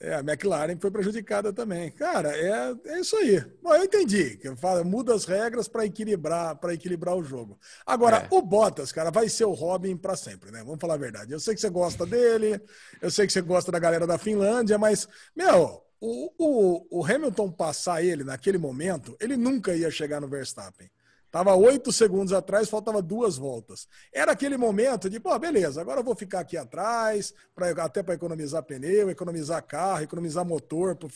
[0.00, 1.90] É, a McLaren foi prejudicada também.
[1.90, 3.40] Cara, é, é isso aí.
[3.62, 4.36] Bom, eu entendi.
[4.36, 7.58] Que fala, muda as regras para equilibrar, para equilibrar o jogo.
[7.84, 8.28] Agora, é.
[8.30, 10.62] o Bottas, cara, vai ser o Robin para sempre, né?
[10.64, 11.32] Vamos falar a verdade.
[11.32, 12.60] Eu sei que você gosta dele,
[13.00, 17.50] eu sei que você gosta da galera da Finlândia, mas, meu, o, o, o Hamilton
[17.50, 20.90] passar ele naquele momento, ele nunca ia chegar no Verstappen.
[21.30, 23.86] Tava oito segundos atrás, faltava duas voltas.
[24.12, 28.14] Era aquele momento de, pô, beleza, agora eu vou ficar aqui atrás, pra, até para
[28.14, 31.06] economizar pneu, economizar carro, economizar motor para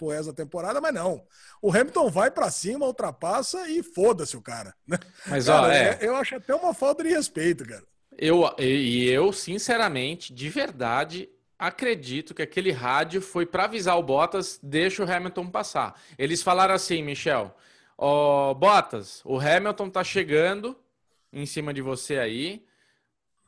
[0.00, 1.22] o resto da temporada, mas não.
[1.62, 4.74] O Hamilton vai para cima, ultrapassa e foda-se o cara.
[4.86, 4.98] Né?
[5.26, 5.98] Mas, cara, ó, é...
[6.00, 7.84] eu acho até uma falta de respeito, cara.
[8.18, 14.58] Eu, e eu, sinceramente, de verdade, acredito que aquele rádio foi para avisar o Bottas,
[14.62, 16.00] deixa o Hamilton passar.
[16.18, 17.54] Eles falaram assim, Michel.
[18.00, 20.76] Ó, oh, Botas, o Hamilton tá chegando
[21.32, 22.64] em cima de você aí.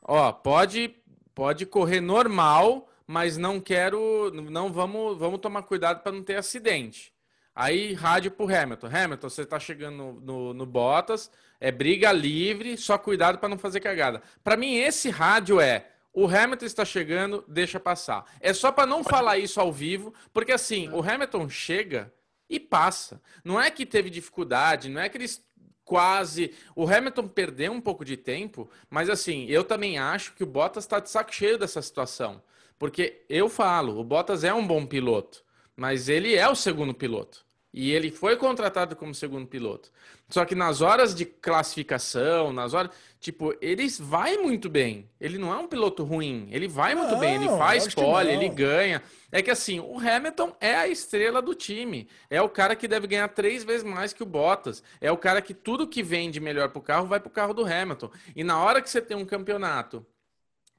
[0.03, 0.93] Ó, pode
[1.33, 7.13] pode correr normal, mas não quero, não vamos, vamos tomar cuidado para não ter acidente.
[7.55, 8.87] Aí rádio pro Hamilton.
[8.87, 13.57] Hamilton, você tá chegando no, no, no Bottas, é briga livre, só cuidado para não
[13.57, 14.21] fazer cagada.
[14.43, 18.25] Para mim esse rádio é o Hamilton está chegando, deixa passar.
[18.41, 22.11] É só para não falar isso ao vivo, porque assim, o Hamilton chega
[22.51, 23.21] e passa.
[23.43, 25.41] Não é que teve dificuldade, não é que eles
[25.85, 26.53] quase.
[26.75, 30.83] O Hamilton perdeu um pouco de tempo, mas assim, eu também acho que o Bottas
[30.83, 32.43] está de saco cheio dessa situação.
[32.77, 35.43] Porque eu falo, o Bottas é um bom piloto,
[35.75, 37.45] mas ele é o segundo piloto.
[37.73, 39.89] E ele foi contratado como segundo piloto.
[40.27, 42.91] Só que nas horas de classificação, nas horas.
[43.21, 45.07] Tipo, ele vai muito bem.
[45.19, 46.47] Ele não é um piloto ruim.
[46.49, 47.35] Ele vai muito Não, bem.
[47.35, 48.99] Ele faz pole, ele ganha.
[49.31, 52.09] É que assim, o Hamilton é a estrela do time.
[52.31, 54.81] É o cara que deve ganhar três vezes mais que o Bottas.
[54.99, 57.63] É o cara que tudo que vem de melhor pro carro vai pro carro do
[57.63, 58.09] Hamilton.
[58.35, 60.03] E na hora que você tem um campeonato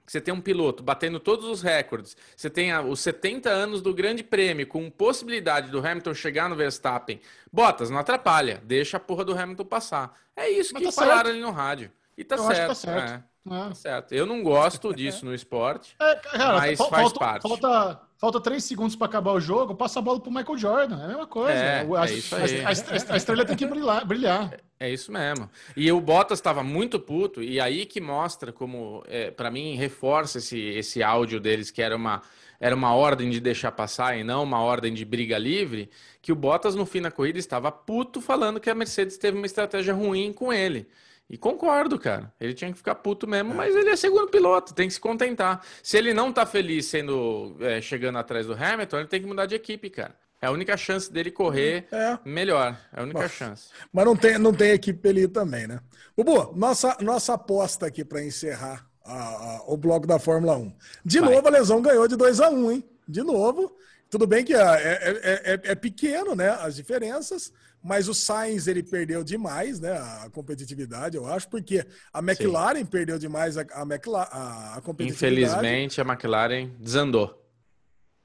[0.04, 4.22] você tem um piloto batendo todos os recordes, você tem os 70 anos do Grande
[4.24, 7.20] Prêmio, com possibilidade do Hamilton chegar no Verstappen.
[7.52, 10.18] Bottas, não atrapalha, deixa a porra do Hamilton passar.
[10.36, 11.90] É isso Mas que tá falaram ali no rádio.
[12.16, 12.68] E tá Eu acho que certo.
[12.68, 13.10] tá certo.
[13.50, 13.68] é, É.
[13.68, 14.12] tá certo.
[14.12, 15.94] Eu não gosto disso no esporte.
[16.00, 17.42] É, cara, Mas faz falta, parte.
[17.42, 21.00] Falta, falta três segundos para acabar o jogo, passa a bola pro Michael Jordan.
[21.00, 21.52] É a mesma coisa.
[21.52, 22.60] É, a, é isso aí.
[22.64, 24.06] a- a- a estrela tem que brilhar.
[24.06, 24.60] brilhar.
[24.78, 25.48] É isso mesmo.
[25.76, 30.38] E o Bottas estava muito puto, e aí que mostra como, é, para mim, reforça
[30.38, 32.20] esse, esse áudio deles, que era uma,
[32.60, 35.88] era uma ordem de deixar passar e não uma ordem de briga livre,
[36.20, 39.46] que o Bottas, no fim da corrida, estava puto falando que a Mercedes teve uma
[39.46, 40.88] estratégia ruim com ele.
[41.32, 42.30] E concordo, cara.
[42.38, 45.64] Ele tinha que ficar puto mesmo, mas ele é segundo piloto, tem que se contentar.
[45.82, 49.46] Se ele não tá feliz sendo é, chegando atrás do Hamilton, ele tem que mudar
[49.46, 50.14] de equipe, cara.
[50.42, 52.18] É a única chance dele correr É.
[52.24, 52.76] melhor.
[52.92, 53.28] É a única Bom.
[53.28, 53.68] chance.
[53.90, 55.80] Mas não tem, não tem equipe ir também, né?
[56.14, 60.70] Bubu, nossa, nossa aposta aqui para encerrar a- a- o bloco da Fórmula 1.
[61.02, 61.30] De Vai.
[61.34, 62.84] novo, a lesão ganhou de 2 a 1 hein?
[63.08, 63.74] De novo.
[64.10, 66.50] Tudo bem que é, é- é- é pequeno, né?
[66.50, 67.50] As diferenças,
[67.82, 69.92] mas o Sainz ele perdeu demais, né?
[69.92, 75.34] A competitividade, eu acho, porque a McLaren perdeu demais a, a, McLaren, a, a competitividade.
[75.34, 77.38] Infelizmente, a McLaren desandou.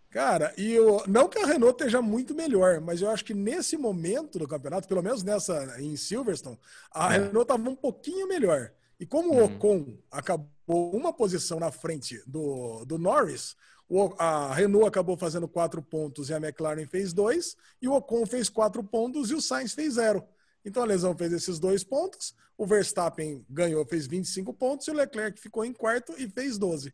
[0.09, 3.77] Cara, e eu, não que a Renault esteja muito melhor, mas eu acho que nesse
[3.77, 6.57] momento do campeonato, pelo menos nessa em Silverstone,
[6.91, 7.17] a É.
[7.17, 8.71] Renault estava um pouquinho melhor.
[8.99, 13.55] E como o Ocon acabou uma posição na frente do, do Norris,
[13.89, 18.25] o- a Renault acabou fazendo quatro pontos e a McLaren fez dois, e o Ocon
[18.25, 20.23] fez quatro pontos e o Sainz fez zero.
[20.65, 24.93] Então a lesão fez esses dois pontos, o Verstappen ganhou, fez 25 pontos, e o
[24.93, 26.93] Leclerc ficou em quarto e fez 12.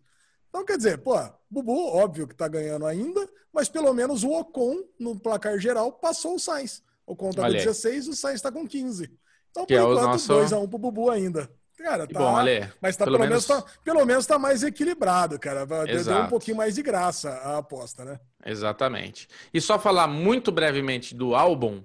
[0.49, 1.15] Então, quer dizer, pô,
[1.49, 6.35] Bubu, óbvio que tá ganhando ainda, mas pelo menos o Ocon, no placar geral, passou
[6.35, 6.83] o Sainz.
[7.07, 7.65] O Ocon tá com Olha aí.
[7.65, 9.11] 16, o Sainz tá com 15.
[9.49, 11.49] Então, Que por é o enquanto, nosso- 2x1 pro Bubu ainda.
[11.83, 12.17] Cara, tá.
[12.19, 12.69] bom, Ale.
[12.81, 13.47] Mas tá, Pelo pelo, menos...
[13.47, 15.65] menos- tá, pelo menos tá mais equilibrado, cara.
[15.65, 16.29] Deu- Deu um Exato.
[16.29, 18.19] pouquinho mais de graça a aposta, né?
[18.45, 19.27] Exatamente.
[19.53, 21.83] E só falar muito brevemente do álbum,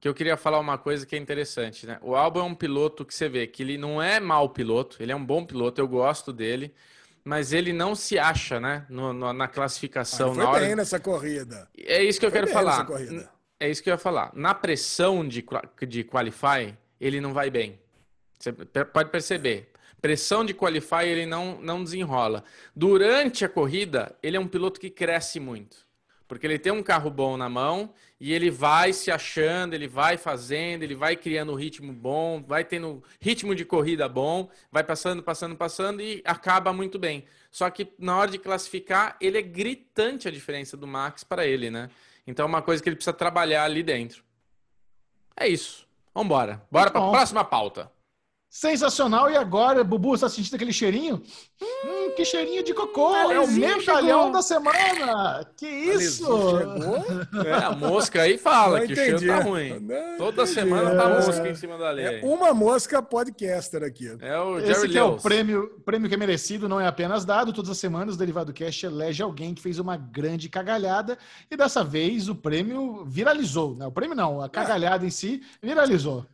[0.00, 1.98] que eu queria falar uma coisa que é interessante, né?
[2.00, 5.12] O álbum é um piloto que você vê que ele não é mau piloto, ele
[5.12, 6.74] é um bom piloto, eu gosto dele,
[7.22, 8.86] mas ele não se acha, né?
[8.88, 10.60] No- no- na Ah, classificação, ele foi na hora.
[10.64, 11.68] bem nessa corrida.
[11.78, 12.86] É isso que eu Foi quero falar.
[13.60, 14.30] É isso que eu ia falar.
[14.34, 15.44] Na pressão de,
[15.86, 17.78] de qualify, ele não vai bem.
[18.44, 19.70] Você pode perceber.
[20.02, 22.44] Pressão de qualify, ele não, não desenrola.
[22.76, 25.78] Durante a corrida, ele é um piloto que cresce muito.
[26.28, 30.16] Porque ele tem um carro bom na mão e ele vai se achando, ele vai
[30.16, 35.22] fazendo, ele vai criando um ritmo bom, vai tendo ritmo de corrida bom, vai passando,
[35.22, 37.24] passando, passando e acaba muito bem.
[37.50, 41.70] Só que na hora de classificar, ele é gritante a diferença do Max para ele,
[41.70, 41.88] né?
[42.26, 44.24] Então é uma coisa que ele precisa trabalhar ali dentro.
[45.36, 45.86] É isso.
[46.14, 46.62] Vambora.
[46.70, 47.93] Bora Muito para a próxima pauta.
[48.56, 49.28] Sensacional.
[49.28, 51.20] E agora, Bubu, você tá sentindo aquele cheirinho?
[51.60, 53.12] Hum, que cheirinho de cocô.
[53.16, 55.44] É o medalhão da semana.
[55.56, 56.24] Que isso?
[56.24, 57.44] Chegou?
[57.44, 59.26] É, a mosca aí fala Não que o cheiro entendi.
[59.26, 59.80] tá ruim.
[59.80, 60.54] Não Toda entendi.
[60.60, 61.14] semana tá É.
[61.26, 62.04] mosca em cima da lei.
[62.06, 64.16] É uma mosca podcaster aqui.
[64.20, 67.24] É o Esse Jerry que é o prêmio, prêmio que é merecido, não é apenas
[67.24, 67.52] dado.
[67.52, 71.18] Todas as semanas o Derivado Cast elege alguém que fez uma grande cagalhada
[71.50, 73.74] e dessa vez o prêmio viralizou.
[73.74, 73.84] Né?
[73.84, 76.24] O prêmio não, a cagalhada em si viralizou.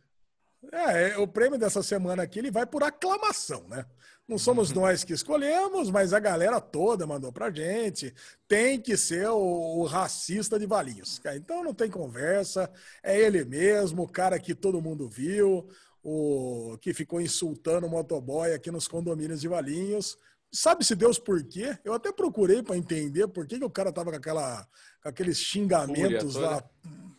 [0.71, 3.85] É, o prêmio dessa semana aqui ele vai por aclamação, né?
[4.27, 8.13] Não somos nós que escolhemos, mas a galera toda mandou pra gente.
[8.47, 11.19] Tem que ser o, o racista de Valinhos.
[11.19, 11.35] cara.
[11.35, 12.71] Então não tem conversa.
[13.03, 15.67] É ele mesmo, o cara que todo mundo viu,
[16.01, 20.17] o que ficou insultando o motoboy aqui nos condomínios de Valinhos.
[20.49, 21.77] Sabe-se Deus por quê?
[21.83, 24.65] Eu até procurei para entender por que, que o cara tava com, aquela,
[25.03, 26.63] com aqueles xingamentos Fúria lá,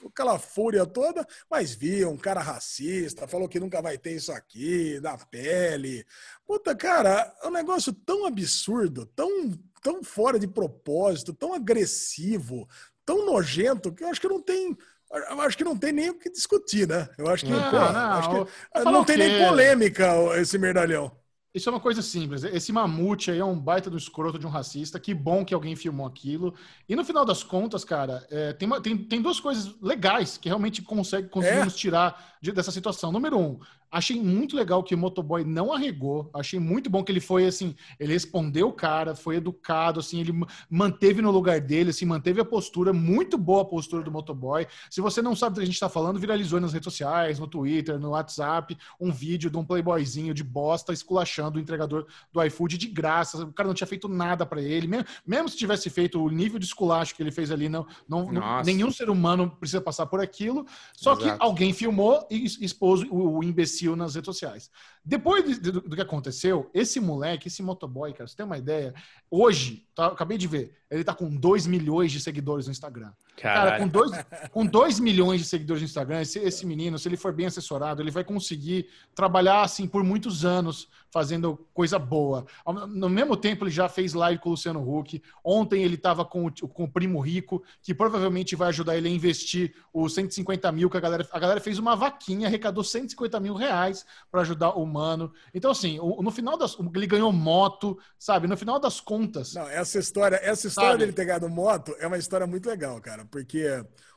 [0.09, 4.99] aquela fúria toda, mas viu um cara racista, falou que nunca vai ter isso aqui,
[5.01, 6.05] da pele.
[6.47, 9.51] Puta, cara, é um negócio tão absurdo, tão,
[9.83, 12.69] tão fora de propósito, tão agressivo,
[13.05, 14.77] tão nojento, que eu acho que não tem.
[15.13, 17.07] Eu acho que não tem nem o que discutir, né?
[17.19, 20.11] Eu acho que Não, pô, não, acho que não tem nem polêmica
[20.41, 21.15] esse merdalhão.
[21.55, 22.45] Isso é uma coisa simples.
[22.45, 24.99] Esse mamute aí é um baita do escroto de um racista.
[24.99, 26.55] Que bom que alguém filmou aquilo.
[26.89, 30.49] E no final das contas, cara, é, tem, uma- tem, tem duas coisas legais que
[30.49, 33.13] realmente consegue, conseguimos tirar de- dessa situação.
[33.13, 33.59] Número um,
[33.93, 36.31] Achei muito legal que o motoboy não arregou.
[36.33, 40.33] Achei muito bom que ele foi assim, ele respondeu o cara, foi educado, assim, ele
[40.71, 44.67] manteve no lugar dele, assim, manteve a postura, muito boa a postura do motoboy.
[44.89, 47.47] Se você não sabe do que a gente está falando, viralizou nas redes sociais, no
[47.47, 52.79] Twitter, no WhatsApp, um vídeo de um playboyzinho de bosta esculachando o entregador do iFood
[52.79, 53.45] de graça.
[53.45, 56.59] O cara não tinha feito nada para ele, mesmo, mesmo se tivesse feito o nível
[56.59, 60.19] de esculacho que ele fez ali, não, não, não nenhum ser humano precisa passar por
[60.19, 60.65] aquilo.
[60.97, 61.25] Só Exato.
[61.39, 64.71] que alguém filmou e expôs o, o imbecil nas redes sociais.
[65.05, 68.95] Depois de, de, do que aconteceu, esse moleque, esse motoboy, cara, você tem uma ideia?
[69.31, 73.13] Hoje, tá, acabei de ver, ele tá com 2 milhões de seguidores no Instagram.
[73.37, 73.71] Caralho.
[73.71, 74.13] Cara, com 2
[74.51, 78.03] com dois milhões de seguidores no Instagram, esse, esse menino, se ele for bem assessorado,
[78.03, 82.47] ele vai conseguir trabalhar assim por muitos anos fazendo coisa boa.
[82.89, 85.23] No mesmo tempo, ele já fez live com o Luciano Huck.
[85.45, 89.11] Ontem ele estava com, o, com o Primo Rico, que provavelmente vai ajudar ele a
[89.11, 91.29] investir os 150 mil que a galera.
[91.31, 95.31] A galera fez uma vaquinha, arrecadou 150 mil reais para ajudar o humano.
[95.53, 96.77] Então, assim, no final das.
[96.95, 98.49] Ele ganhou moto, sabe?
[98.49, 99.53] No final das contas.
[99.55, 101.01] Não, essa história, essa história sabe?
[101.01, 103.67] dele ter ganhado moto é uma história muito legal, cara, porque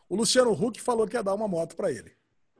[0.08, 2.12] o Luciano Huck falou que ia dar uma moto para ele.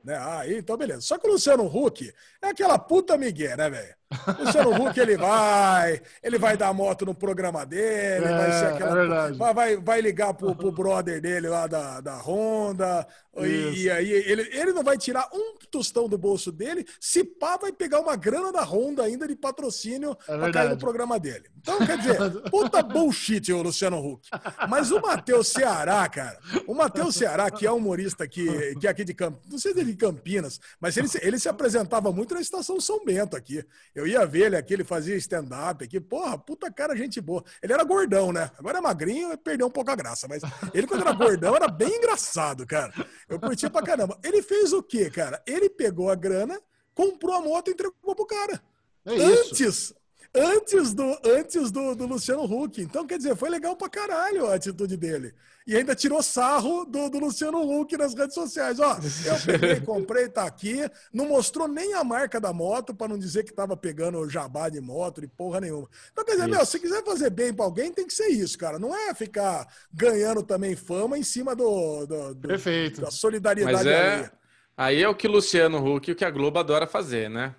[0.06, 0.16] Né?
[0.16, 1.00] Ah, então beleza.
[1.00, 3.96] Só que o Luciano Huck é aquela puta migué, né, velho?
[4.38, 9.28] Luciano Huck, ele vai, ele vai dar moto no programa dele, é, vai ser aquela.
[9.28, 13.06] É vai, vai, vai ligar pro, pro brother dele lá da, da Honda.
[13.38, 17.58] E, e, aí ele, ele não vai tirar um tostão do bolso dele, se pá,
[17.58, 21.44] vai pegar uma grana da Honda ainda de patrocínio é pra cair no programa dele.
[21.58, 22.16] Então, quer dizer,
[22.50, 24.26] puta bullshit o Luciano Huck.
[24.68, 28.46] Mas o Matheus Ceará, cara, o Matheus Ceará, que é humorista aqui,
[28.76, 31.48] que é aqui de Campinas, não sei se é de Campinas, mas ele, ele se
[31.48, 33.62] apresentava muito na estação São Bento aqui.
[33.96, 35.98] Eu ia ver ele aqui, ele fazia stand-up aqui.
[35.98, 37.42] Porra, puta cara, gente boa.
[37.62, 38.50] Ele era gordão, né?
[38.58, 40.28] Agora é magrinho e perdeu um pouco a graça.
[40.28, 40.42] Mas
[40.74, 42.92] ele, quando era gordão, era bem engraçado, cara.
[43.26, 44.18] Eu curti pra caramba.
[44.22, 45.42] Ele fez o quê, cara?
[45.46, 46.60] Ele pegou a grana,
[46.94, 48.62] comprou a moto e entregou pro cara.
[49.06, 49.94] É antes,
[50.36, 52.80] antes do antes do, do Luciano Huck.
[52.80, 55.34] Então, quer dizer, foi legal pra caralho a atitude dele.
[55.66, 58.78] E ainda tirou sarro do, do Luciano Huck nas redes sociais.
[58.78, 60.88] Ó, eu peguei, comprei, tá aqui.
[61.12, 64.80] Não mostrou nem a marca da moto para não dizer que tava pegando jabá de
[64.80, 65.88] moto e porra nenhuma.
[66.12, 66.56] Então, quer dizer, isso.
[66.56, 68.78] meu, se quiser fazer bem para alguém, tem que ser isso, cara.
[68.78, 73.00] Não é ficar ganhando também fama em cima do, do, do Perfeito.
[73.00, 74.30] da solidariedade Mas é...
[74.76, 77.54] Aí é o que o Luciano Huck e o que a Globo adora fazer, né?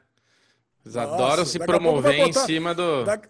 [0.87, 3.03] Eles Nossa, adoram se promover botar, em cima do.
[3.03, 3.27] Daqui,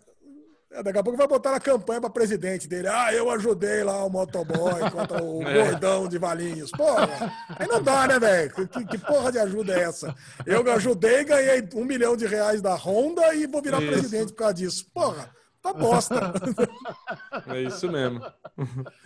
[0.72, 2.88] é, daqui a pouco vai botar na campanha para presidente dele.
[2.88, 5.54] Ah, eu ajudei lá o motoboy contra o é.
[5.54, 6.70] gordão de Valinhos.
[6.72, 7.10] Porra,
[7.58, 8.68] aí não dá, né, velho?
[8.68, 10.16] Que, que, porra de ajuda é essa?
[10.46, 13.92] Eu ajudei, ganhei um milhão de reais da Honda e vou virar isso.
[13.92, 14.86] presidente por causa disso.
[14.94, 15.30] Porra,
[15.62, 16.34] tá bosta.
[17.48, 18.22] É isso mesmo.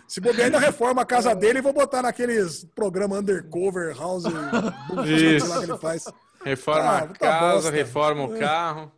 [0.08, 4.24] Se bobear, ainda reforma a casa dele e vou botar naqueles programa Undercover House.
[5.06, 5.46] Isso.
[5.48, 6.04] Lá que ele faz.
[6.44, 7.70] Reforma ah, a casa, bosta.
[7.70, 8.92] reforma o carro.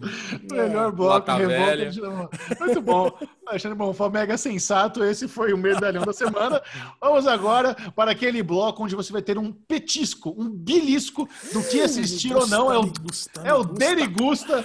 [0.50, 2.30] Melhor bloco, revolta.
[2.58, 3.18] Muito bom.
[3.46, 5.04] Alexandre Bonfá, mega sensato.
[5.04, 6.62] Esse foi o medalhão da semana.
[7.00, 11.80] Vamos agora para aquele bloco onde você vai ter um petisco, um bilisco do que
[11.80, 12.72] assistir ou não.
[12.72, 12.92] É o,
[13.44, 14.64] é o Derigusta,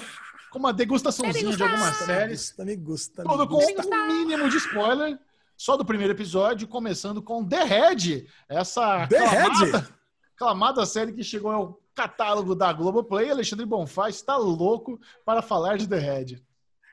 [0.51, 2.55] com uma degustaçãozinha de algumas séries.
[2.59, 5.19] Me gusta, me Tudo com um mínimo de spoiler.
[5.57, 8.27] Só do primeiro episódio, começando com The Head.
[8.47, 9.87] Essa The aclamada, Head?
[10.35, 13.29] aclamada série que chegou ao catálogo da Globoplay.
[13.29, 16.43] Alexandre Bonfá está louco para falar de The Head.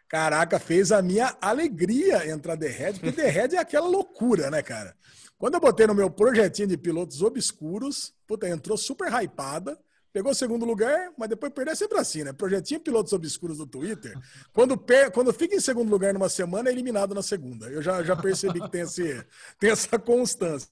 [0.08, 4.62] Caraca, fez a minha alegria entrar The Head, porque The Head é aquela loucura, né,
[4.62, 4.94] cara?
[5.38, 9.76] Quando eu botei no meu projetinho de pilotos obscuros, puta, entrou super hypada,
[10.12, 12.32] pegou segundo lugar, mas depois perdeu é sempre assim, né?
[12.32, 14.14] Projetinho pilotos obscuros do Twitter,
[14.52, 15.10] quando, per...
[15.10, 17.66] quando fica em segundo lugar numa semana, é eliminado na segunda.
[17.68, 19.24] Eu já, já percebi que tem, esse,
[19.58, 20.68] tem essa constância.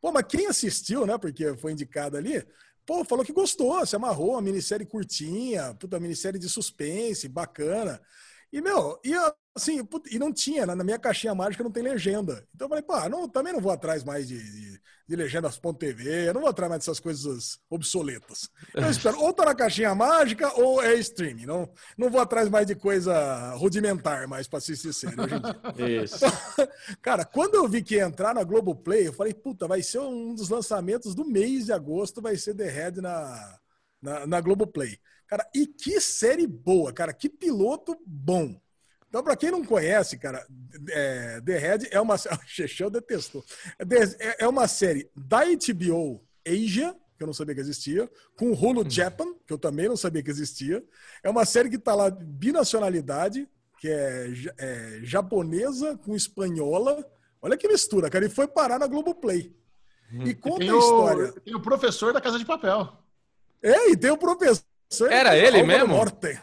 [0.00, 1.16] Pô, mas quem assistiu, né?
[1.16, 2.44] Porque foi indicado ali,
[2.86, 8.00] pô, falou que gostou, se amarrou, uma minissérie curtinha, puta, minissérie de suspense, bacana.
[8.52, 9.12] E, meu, e
[9.54, 12.46] assim, e não tinha, na minha caixinha mágica não tem legenda.
[12.52, 16.34] Então eu falei, pá, não, também não vou atrás mais de, de, de legendas.tv, eu
[16.34, 18.50] não vou atrás mais dessas coisas obsoletas.
[18.74, 21.46] Eu espero, ou tá na caixinha mágica ou é streaming.
[21.46, 26.02] Não, não vou atrás mais de coisa rudimentar mais pra assistir série hoje em dia.
[26.02, 26.24] Isso.
[27.00, 30.34] cara, quando eu vi que ia entrar na Globoplay, eu falei, puta, vai ser um
[30.34, 33.58] dos lançamentos do mês de agosto, vai ser The Head na,
[34.02, 34.98] na, na Globoplay.
[35.28, 38.60] Cara, e que série boa, cara, que piloto bom.
[39.14, 40.44] Então, para quem não conhece, cara,
[40.90, 42.16] é, The Head é uma.
[42.34, 43.44] O Chechão detestou.
[43.78, 48.54] É, é uma série da HBO Asia, que eu não sabia que existia, com o
[48.54, 48.90] Hulu hum.
[48.90, 50.82] Japan, que eu também não sabia que existia.
[51.22, 57.08] É uma série que está lá binacionalidade, que é, é, japonesa com espanhola.
[57.40, 58.26] Olha que mistura, cara.
[58.26, 59.54] E foi parar na Globoplay.
[60.10, 60.34] E hum.
[60.40, 61.32] conta a história.
[61.44, 62.92] tem o professor da Casa de Papel.
[63.62, 64.64] É, e tem o professor.
[65.08, 65.86] Era ele mesmo?
[65.86, 66.36] Morte.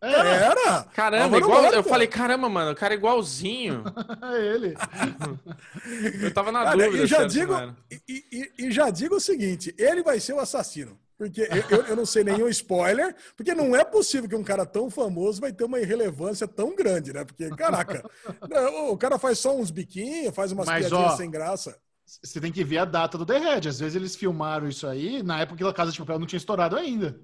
[0.00, 0.28] Era.
[0.28, 0.84] Era.
[0.94, 3.82] Caramba, igual, eu falei, caramba, mano, o cara é igualzinho.
[4.22, 4.74] é ele.
[6.22, 7.04] eu tava na cara, dúvida.
[7.04, 7.52] E já, digo,
[7.90, 10.98] e, e, e, já digo o seguinte: ele vai ser o assassino.
[11.18, 14.88] Porque eu, eu, não sei nenhum spoiler, porque não é possível que um cara tão
[14.88, 17.24] famoso vai ter uma irrelevância tão grande, né?
[17.24, 18.08] Porque, caraca,
[18.88, 21.76] o cara faz só uns biquinhos, faz umas Mas, piadinhas ó, sem graça.
[22.06, 23.68] Você tem que ver a data do The Red.
[23.68, 26.38] Às vezes eles filmaram isso aí na época que a Casa de Papel não tinha
[26.38, 27.20] estourado ainda.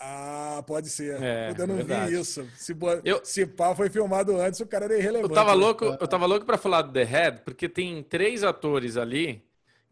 [0.00, 1.20] Ah, pode ser.
[1.20, 2.12] É, eu não verdade.
[2.12, 2.48] vi isso.
[2.56, 5.30] Se, eu, se pá foi filmado antes, o cara era irrelevante.
[5.30, 8.96] Eu tava louco, eu tava louco para falar do The Head, porque tem três atores
[8.96, 9.42] ali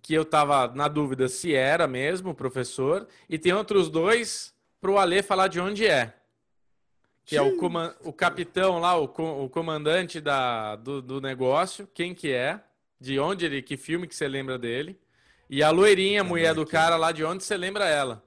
[0.01, 4.99] que eu tava na dúvida se era mesmo o professor, e tem outros dois pro
[4.99, 6.15] Alê falar de onde é.
[7.25, 7.59] Que é o,
[8.05, 12.61] o capitão lá, o, o comandante da, do, do negócio, quem que é,
[13.01, 14.97] de onde ele, que filme que você lembra dele.
[15.51, 18.23] E a loirinha, mulher do cara lá, de onde você lembra ela.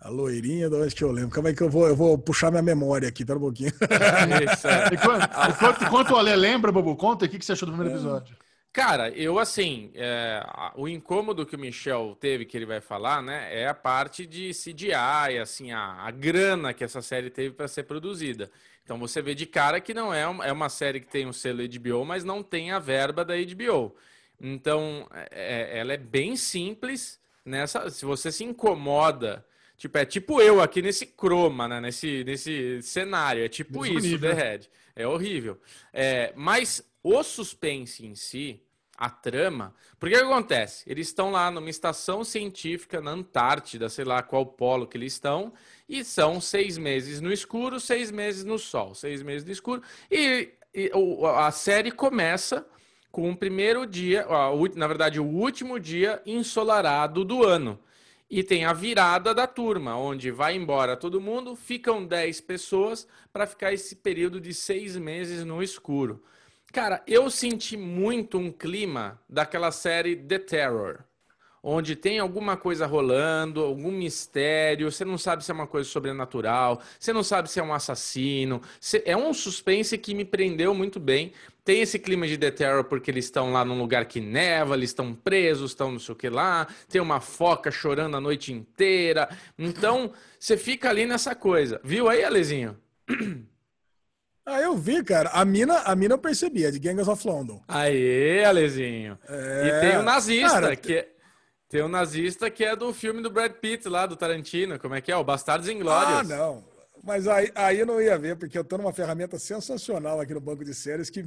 [0.00, 1.30] A loirinha, de onde que eu lembro?
[1.30, 3.70] Calma aí que eu vou, eu vou puxar minha memória aqui, pera um pouquinho.
[3.70, 4.90] Isso, é.
[4.92, 8.36] enquanto, enquanto, o Ale lembra, Bobo, conta o que você achou do primeiro episódio.
[8.72, 10.40] Cara, eu assim, é,
[10.76, 14.50] o incômodo que o Michel teve, que ele vai falar, né, é a parte de
[14.50, 18.48] CGI, assim, a, a grana que essa série teve para ser produzida.
[18.84, 21.32] Então você vê de cara que não é uma, é uma série que tem um
[21.32, 23.96] selo HBO, mas não tem a verba da HBO.
[24.40, 27.90] Então, é, é, ela é bem simples nessa.
[27.90, 29.44] Se você se incomoda
[29.78, 31.80] Tipo, é tipo eu aqui nesse croma, né?
[31.80, 33.44] Nesse, nesse cenário.
[33.44, 34.60] É tipo isso, The Red.
[34.94, 35.58] É horrível.
[35.92, 38.60] É, mas o suspense em si,
[38.96, 39.72] a trama.
[39.96, 40.82] Porque o que acontece?
[40.90, 45.52] Eles estão lá numa estação científica na Antártida, sei lá qual polo que eles estão,
[45.88, 49.80] e são seis meses no escuro, seis meses no sol, seis meses no escuro.
[50.10, 50.90] E, e
[51.36, 52.66] a série começa
[53.12, 54.26] com o primeiro dia,
[54.74, 57.78] na verdade, o último dia ensolarado do ano.
[58.30, 63.46] E tem a virada da turma, onde vai embora todo mundo, ficam 10 pessoas para
[63.46, 66.22] ficar esse período de seis meses no escuro.
[66.70, 71.07] Cara, eu senti muito um clima daquela série The Terror
[71.62, 76.80] onde tem alguma coisa rolando, algum mistério, você não sabe se é uma coisa sobrenatural,
[76.98, 78.62] você não sabe se é um assassino.
[79.04, 81.32] É um suspense que me prendeu muito bem.
[81.64, 84.90] Tem esse clima de The Terror porque eles estão lá num lugar que neva, eles
[84.90, 89.28] estão presos, estão não sei o que lá, tem uma foca chorando a noite inteira.
[89.58, 91.80] Então, você fica ali nessa coisa.
[91.84, 92.76] Viu aí, Alezinho?
[94.50, 95.28] Ah, eu vi, cara.
[95.34, 97.62] A mina, a mina eu percebi, é de Gangs of London.
[97.68, 99.18] Aê, Alezinho.
[99.28, 99.66] É...
[99.66, 101.08] E tem o um nazista, cara, que é
[101.68, 104.78] tem um nazista que é do filme do Brad Pitt lá, do Tarantino.
[104.78, 105.16] Como é que é?
[105.16, 106.30] O Bastardos Inglórios.
[106.30, 106.64] Ah, não.
[107.04, 110.40] Mas aí, aí eu não ia ver, porque eu tô numa ferramenta sensacional aqui no
[110.40, 111.24] banco de séries que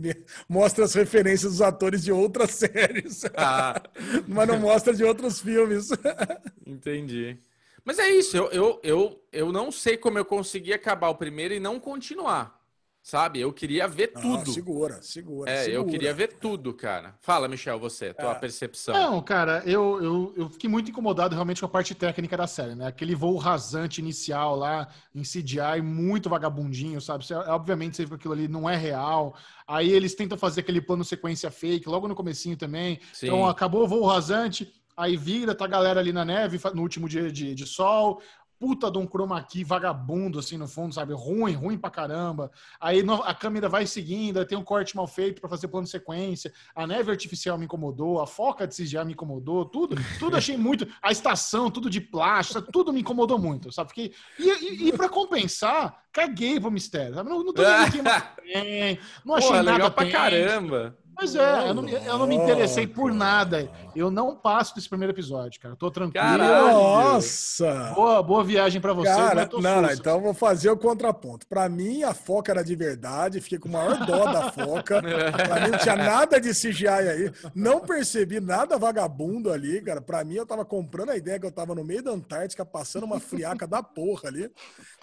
[0.49, 3.23] mostra as referências dos atores de outras séries.
[3.35, 3.81] Ah.
[4.27, 5.89] Mas não mostra de outros filmes.
[6.65, 7.39] Entendi.
[7.83, 11.53] Mas é isso, eu, eu, eu, eu não sei como eu consegui acabar o primeiro
[11.53, 12.60] e não continuar.
[13.03, 13.39] Sabe?
[13.39, 14.51] Eu queria ver ah, tudo.
[14.51, 15.49] Segura, segura.
[15.49, 15.75] É, segura.
[15.75, 17.15] eu queria ver tudo, cara.
[17.19, 18.35] Fala, Michel, você, tua é.
[18.35, 18.93] percepção.
[18.93, 22.75] Não, cara, eu, eu, eu fiquei muito incomodado realmente com a parte técnica da série,
[22.75, 22.85] né?
[22.85, 27.25] Aquele voo rasante inicial lá em CGI, muito vagabundinho, sabe?
[27.25, 29.35] Você, obviamente você vê que aquilo ali não é real.
[29.67, 32.99] Aí eles tentam fazer aquele plano sequência fake logo no comecinho também.
[33.13, 33.27] Sim.
[33.27, 37.09] Então acabou o voo rasante, aí vira, tá a galera ali na neve no último
[37.09, 38.21] dia de, de sol,
[38.61, 41.13] puta de um chroma key vagabundo, assim, no fundo, sabe?
[41.15, 42.51] Ruim, ruim pra caramba.
[42.79, 46.53] Aí a câmera vai seguindo, tem um corte mal feito para fazer plano sequência.
[46.75, 50.87] A neve artificial me incomodou, a foca de CGI me incomodou, tudo, tudo achei muito.
[51.01, 53.87] A estação, tudo de plástico, tudo me incomodou muito, sabe?
[53.87, 57.31] Porque, e, e, e para compensar, caguei pro mistério, sabe?
[57.31, 58.03] Não, não tô vendo
[58.43, 60.95] bem, não achei Pô, nada legal pra caramba.
[61.15, 63.69] Pois é, eu não, eu não me interessei por nada.
[63.95, 65.75] Eu não passo desse primeiro episódio, cara.
[65.75, 66.25] tô tranquilo.
[66.25, 66.73] Caralho.
[66.73, 67.91] Nossa!
[67.93, 69.09] Boa, boa viagem para você.
[69.09, 71.45] Cara, não, não, então eu vou fazer o contraponto.
[71.47, 73.41] Para mim, a foca era de verdade.
[73.41, 75.01] Fiquei com o maior dó da foca.
[75.01, 77.31] Pra mim, não tinha nada de CGI aí.
[77.53, 80.01] Não percebi nada vagabundo ali, cara.
[80.01, 83.03] Para mim, eu tava comprando a ideia que eu tava no meio da Antártica, passando
[83.03, 84.49] uma friaca da porra ali.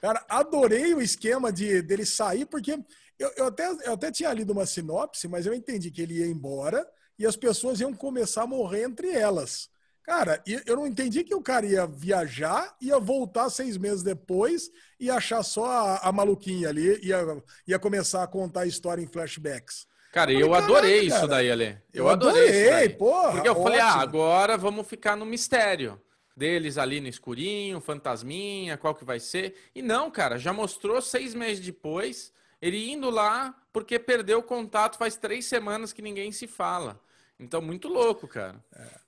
[0.01, 2.79] Cara, adorei o esquema de dele sair, porque
[3.19, 6.27] eu, eu, até, eu até tinha lido uma sinopse, mas eu entendi que ele ia
[6.27, 6.87] embora
[7.19, 9.69] e as pessoas iam começar a morrer entre elas.
[10.03, 15.11] Cara, eu não entendi que o cara ia viajar, ia voltar seis meses depois e
[15.11, 17.19] achar só a, a maluquinha ali, ia,
[17.67, 19.87] ia começar a contar a história em flashbacks.
[20.11, 21.79] Cara, eu, adorei isso cara, daí, Ale.
[21.93, 23.33] Eu, eu adorei, adorei porra.
[23.33, 23.65] Porque eu ótimo.
[23.67, 26.01] falei, ah, agora vamos ficar no mistério
[26.35, 29.57] deles ali no escurinho, fantasminha, qual que vai ser.
[29.75, 34.99] E não, cara, já mostrou seis meses depois ele indo lá porque perdeu o contato
[34.99, 37.01] faz três semanas que ninguém se fala.
[37.39, 38.63] Então, muito louco, cara.
[38.75, 39.08] É.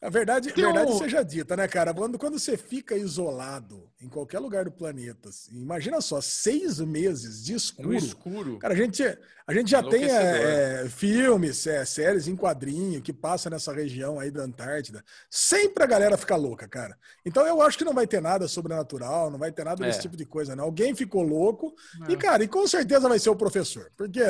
[0.00, 0.98] A verdade, Tem verdade um...
[0.98, 1.92] seja dita, né, cara?
[1.92, 7.44] Quando, quando você fica isolado em qualquer lugar do planeta, assim, imagina só, seis meses
[7.44, 7.88] de escuro.
[7.88, 8.58] No escuro.
[8.58, 9.02] Cara, a gente,
[9.44, 14.20] a gente já tem é, é, filmes, é, séries em quadrinho que passa nessa região
[14.20, 15.04] aí da Antártida.
[15.28, 16.96] Sempre a galera fica louca, cara.
[17.26, 20.02] Então eu acho que não vai ter nada sobrenatural, não vai ter nada desse é.
[20.02, 20.64] tipo de coisa, não.
[20.64, 21.74] Alguém ficou louco
[22.08, 22.16] e, é.
[22.16, 23.90] cara, e com certeza vai ser o professor.
[23.96, 24.22] Porque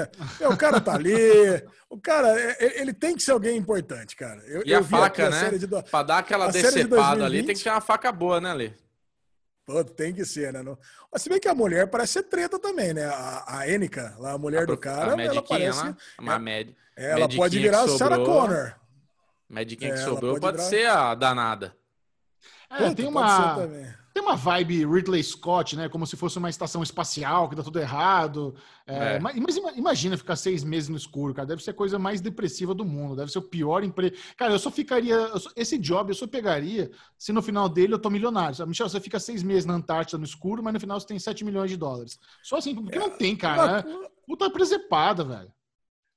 [0.49, 1.13] o cara tá ali,
[1.91, 4.41] o cara, ele tem que ser alguém importante, cara.
[4.47, 5.29] Eu, e eu a faca,
[5.65, 5.83] a né?
[5.83, 5.83] Do...
[5.91, 8.75] Pra dar aquela decepada ali, tem que ter uma faca boa, né, Ali?
[9.65, 10.63] Pô, tem que ser, né?
[11.13, 13.05] Mas se bem que a mulher parece ser treta também, né?
[13.05, 15.85] A, a Enica, lá, a mulher a, do cara, a ela parece...
[15.85, 18.75] Lá, uma é, med, ela pode virar a Sarah Connor.
[19.49, 21.75] Mediquinha é, que sobrou pode, pode ser a danada.
[22.71, 23.57] É, tem uma
[24.19, 25.89] tem uma vibe Ridley Scott, né?
[25.89, 28.53] Como se fosse uma estação espacial que dá tudo errado.
[28.85, 29.21] É, é.
[29.21, 29.37] Mas,
[29.77, 31.47] imagina ficar seis meses no escuro, cara.
[31.47, 33.15] Deve ser a coisa mais depressiva do mundo.
[33.15, 34.17] Deve ser o pior emprego.
[34.37, 35.15] Cara, eu só ficaria.
[35.15, 38.57] Eu só, esse job eu só pegaria se no final dele eu tô milionário.
[38.57, 38.71] Sabe?
[38.71, 41.45] Michel, você fica seis meses na Antártida no escuro, mas no final você tem 7
[41.45, 42.19] milhões de dólares.
[42.43, 43.83] Só assim, porque não tem, cara.
[43.83, 44.09] Né?
[44.27, 45.53] Puta presepada, velho.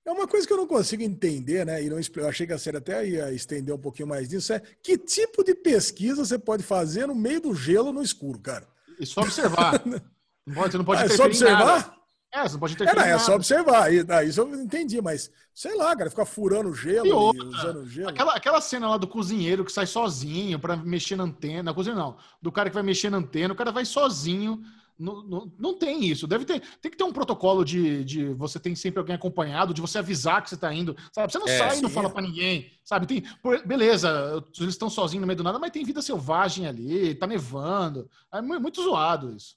[0.05, 1.83] É uma coisa que eu não consigo entender, né?
[1.83, 4.51] E não, eu achei que a série até ia estender um pouquinho mais disso.
[4.51, 8.67] É que tipo de pesquisa você pode fazer no meio do gelo no escuro, cara?
[8.99, 9.81] E só observar.
[9.85, 12.01] não pode, você não pode ah, é só observar?
[12.33, 13.01] É, você não pode interferir.
[13.01, 13.83] É, não, é só observar.
[13.83, 18.09] Aí, isso eu entendi, mas sei lá, cara, ficar furando gelo e, outra, usando gelo.
[18.09, 21.63] Aquela, aquela cena lá do cozinheiro que sai sozinho para mexer na antena.
[21.63, 22.17] Na cozinha não.
[22.41, 24.63] Do cara que vai mexer na antena, o cara vai sozinho
[25.01, 26.27] não, não, não, tem isso.
[26.27, 26.61] Deve ter.
[26.79, 30.41] Tem que ter um protocolo de, de você tem sempre alguém acompanhado, de você avisar
[30.43, 30.95] que você está indo.
[31.11, 31.31] Sabe?
[31.31, 32.71] Você não é, sai e não fala para ninguém.
[32.85, 33.07] Sabe?
[33.07, 33.23] Tem,
[33.65, 38.09] beleza, eles estão sozinhos no meio do nada, mas tem vida selvagem ali, tá nevando.
[38.31, 39.55] É muito zoado isso.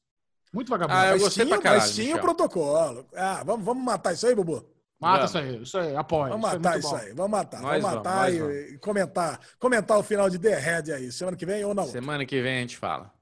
[0.53, 0.99] Muito vagabundo.
[0.99, 3.07] Ah, eu gostei mas, pra mas tinha o protocolo.
[3.15, 4.65] Ah, vamos, vamos matar isso aí, Bubu?
[5.01, 6.31] Mata isso aí, isso aí, apoia.
[6.31, 7.61] Vamos é matar isso, aí, vamos matar.
[7.61, 8.81] Nós vamos matar vamos, e, vamos.
[8.81, 11.85] comentar, comentar o final de The Head aí, semana que vem ou não?
[11.85, 13.13] Semana que vem a gente fala.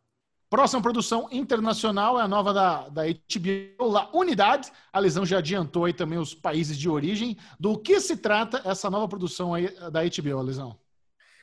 [0.52, 4.70] Próxima produção internacional é a nova da, da HBO, La Unidade.
[4.92, 7.38] A Lesão já adiantou aí também os países de origem.
[7.58, 10.78] Do que se trata essa nova produção aí da HBO, Lesão?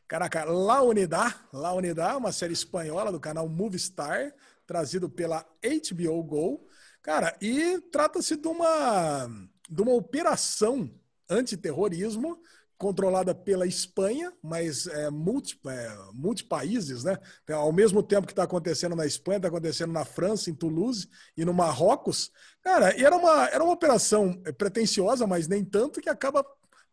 [0.07, 4.31] Caraca, La Unidade, La Unidade, uma série espanhola do canal Movistar,
[4.67, 6.67] trazido pela HBO Go.
[7.01, 9.27] Cara, e trata-se de uma,
[9.67, 10.87] de uma operação
[11.27, 12.39] antiterrorismo
[12.79, 17.17] controlada pela Espanha, mas é, multi, é, multi países, né?
[17.43, 21.07] Então, ao mesmo tempo que está acontecendo na Espanha, está acontecendo na França, em Toulouse
[21.35, 22.31] e no Marrocos.
[22.63, 26.43] Cara, era uma, era uma operação pretensiosa, mas nem tanto, que acaba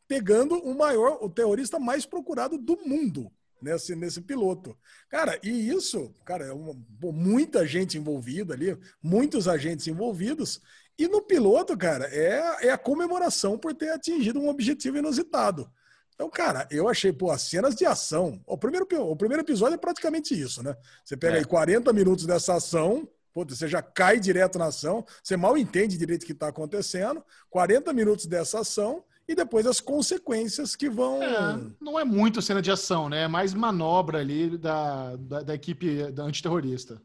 [0.09, 3.31] pegando o maior, o terrorista mais procurado do mundo
[3.63, 4.77] nesse, nesse piloto.
[5.09, 10.61] Cara, e isso, cara, é uma, muita gente envolvida ali, muitos agentes envolvidos,
[10.99, 15.71] e no piloto, cara, é, é a comemoração por ter atingido um objetivo inusitado.
[16.17, 18.41] Então, cara, eu achei, pô, as cenas de ação.
[18.47, 20.75] O primeiro, o primeiro episódio é praticamente isso, né?
[21.05, 21.39] Você pega é.
[21.41, 25.99] aí 40 minutos dessa ação, pô, você já cai direto na ação, você mal entende
[25.99, 31.23] direito o que está acontecendo, 40 minutos dessa ação e depois as consequências que vão.
[31.23, 33.25] É, não é muito cena de ação, né?
[33.25, 37.01] É mais manobra ali da, da, da equipe da antiterrorista.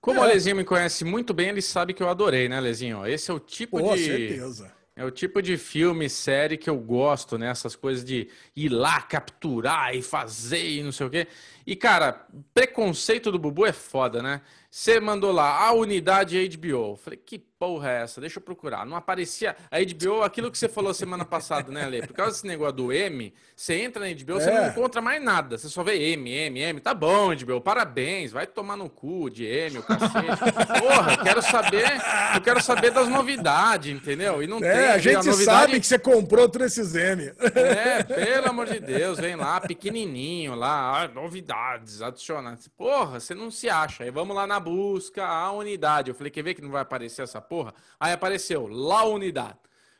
[0.00, 0.22] Como é.
[0.22, 3.06] o Alezinho me conhece muito bem, ele sabe que eu adorei, né, Alezinho?
[3.06, 4.04] Esse é o tipo Pô, de.
[4.04, 4.72] certeza.
[4.96, 7.48] É o tipo de filme, série que eu gosto, né?
[7.48, 11.26] Essas coisas de ir lá, capturar e fazer e não sei o quê.
[11.66, 14.42] E, cara, preconceito do Bubu é foda, né?
[14.70, 16.96] Você mandou lá a unidade HBO.
[16.96, 18.20] Falei, que porra é essa?
[18.20, 18.84] Deixa eu procurar.
[18.84, 22.04] Não aparecia a HBO, aquilo que você falou semana passada, né, Ale?
[22.04, 24.40] Por causa desse negócio do M, você entra na HBO, é.
[24.40, 25.56] você não encontra mais nada.
[25.56, 26.80] Você só vê M, M, M.
[26.80, 28.32] Tá bom, HBO, parabéns.
[28.32, 30.80] Vai tomar no cu de M, o cacete.
[30.80, 31.92] Porra, quero saber,
[32.34, 34.42] eu quero saber das novidades, entendeu?
[34.42, 34.88] E não é, tem.
[34.88, 35.44] A gente a novidade...
[35.44, 37.32] sabe que você comprou todos esses M.
[37.54, 41.08] É, pelo amor de Deus, vem lá, pequenininho lá, ah,
[41.54, 42.68] novidades, adicionadas.
[42.68, 44.04] Porra, você não se acha.
[44.04, 46.10] Aí vamos lá na busca a unidade.
[46.10, 47.74] Eu falei, quer ver que não vai aparecer essa porra?
[47.98, 49.58] Aí apareceu lá unidade.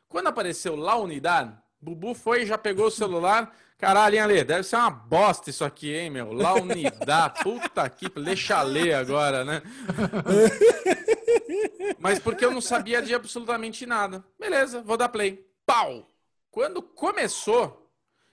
[0.09, 3.55] Quando apareceu lá unidade, Bubu foi e já pegou o celular.
[3.79, 4.45] Caralho, hein, Ale?
[4.45, 6.33] Deve ser uma bosta isso aqui, hein, meu?
[6.33, 7.43] Lá unidade.
[7.43, 8.09] Puta que.
[8.09, 9.63] Deixa ler agora, né?
[11.99, 14.25] Mas porque eu não sabia de absolutamente nada.
[14.39, 15.45] Beleza, vou dar play.
[15.67, 16.07] Pau!
[16.51, 17.91] Quando começou,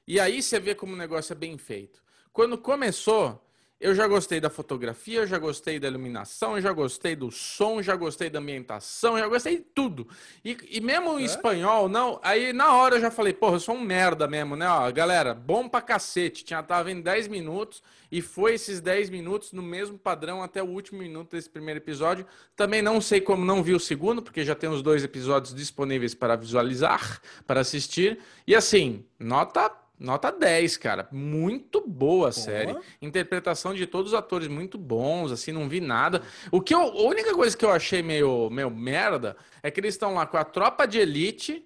[0.07, 2.01] e aí você vê como o negócio é bem feito.
[2.33, 3.41] Quando começou,
[3.81, 7.81] eu já gostei da fotografia, eu já gostei da iluminação, eu já gostei do som,
[7.81, 10.07] já gostei da ambientação, já gostei de tudo.
[10.45, 11.25] E, e mesmo em é?
[11.25, 12.19] espanhol, não.
[12.21, 14.69] Aí na hora eu já falei, porra, eu sou um merda mesmo, né?
[14.69, 16.45] Ó, galera, bom pra cacete.
[16.45, 17.81] Tinha, tava em 10 minutos
[18.11, 22.27] e foi esses 10 minutos no mesmo padrão até o último minuto desse primeiro episódio.
[22.55, 26.13] Também não sei como não vi o segundo, porque já tem os dois episódios disponíveis
[26.13, 28.19] para visualizar, para assistir.
[28.45, 29.71] E assim, nota
[30.01, 31.07] Nota 10, cara.
[31.11, 32.75] Muito boa a série.
[32.99, 36.23] Interpretação de todos os atores muito bons, assim, não vi nada.
[36.51, 39.93] O que eu, a única coisa que eu achei meio, meio merda é que eles
[39.93, 41.63] estão lá com a tropa de elite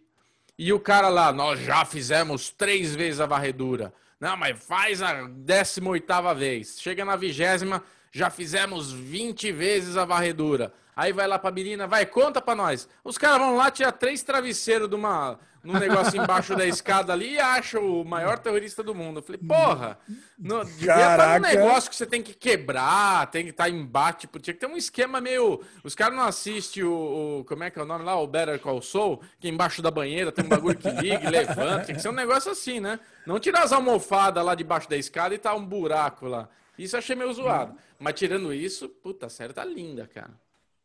[0.60, 3.94] e o cara lá, nós já fizemos três vezes a varredura.
[4.20, 6.06] Não, mas faz a 18
[6.36, 6.78] vez.
[6.82, 7.82] Chega na vigésima,
[8.16, 10.72] já fizemos 20 vezes a varredura.
[10.96, 12.88] Aí vai lá pra menina, vai, conta pra nós.
[13.04, 17.34] Os caras vão lá, tirar três travesseiros de uma, num negócio embaixo da escada ali
[17.34, 19.20] e acham o maior terrorista do mundo.
[19.20, 20.00] Eu falei, porra,
[20.40, 24.22] no, devia estar um negócio que você tem que quebrar, tem que estar tá embate.
[24.22, 25.60] Tipo, tinha que ter um esquema meio.
[25.84, 28.18] Os caras não assistem o, o, Como é que é o nome lá?
[28.18, 31.88] O Better Call Soul, que embaixo da banheira tem um bagulho que liga levanta.
[31.88, 32.98] Tem que ser um negócio assim, né?
[33.28, 36.48] Não tirar as almofadas lá debaixo da escada e tá um buraco lá.
[36.78, 37.78] Isso eu achei meio zoado.
[38.00, 40.32] Mas tirando isso, puta, a série tá linda, cara.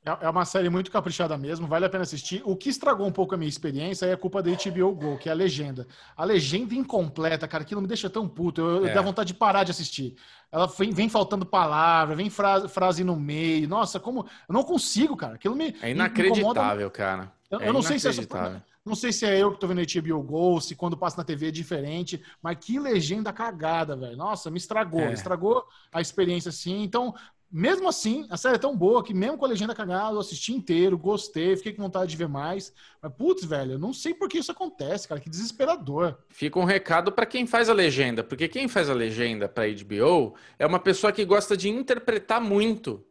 [0.04, 2.40] É, é uma série muito caprichada mesmo, vale a pena assistir.
[2.44, 5.28] O que estragou um pouco a minha experiência é a culpa da HBO Go, que
[5.28, 5.86] é a legenda.
[6.16, 8.62] A legenda incompleta, cara, aquilo me deixa tão puto.
[8.62, 8.94] Eu, é.
[8.94, 10.16] dá vontade de parar de assistir.
[10.50, 13.68] Ela vem, vem faltando palavra, vem frase, frase no meio.
[13.68, 14.26] Nossa, como.
[14.48, 15.34] Eu não consigo, cara.
[15.34, 15.76] Aquilo me.
[15.82, 17.32] É inacreditável, me cara.
[17.50, 18.64] Eu, é eu não sei se é essa.
[18.90, 21.46] Não sei se é eu que tô vendo HBO Go, se quando passa na TV
[21.46, 24.16] é diferente, mas que legenda cagada, velho.
[24.16, 25.12] Nossa, me estragou, é.
[25.12, 26.82] estragou a experiência assim.
[26.82, 27.14] Então,
[27.48, 30.52] mesmo assim, a série é tão boa que, mesmo com a legenda cagada, eu assisti
[30.52, 32.72] inteiro, gostei, fiquei com vontade de ver mais.
[33.00, 36.18] Mas, putz, velho, eu não sei por que isso acontece, cara, que desesperador.
[36.28, 40.34] Fica um recado para quem faz a legenda, porque quem faz a legenda para HBO
[40.58, 43.06] é uma pessoa que gosta de interpretar muito.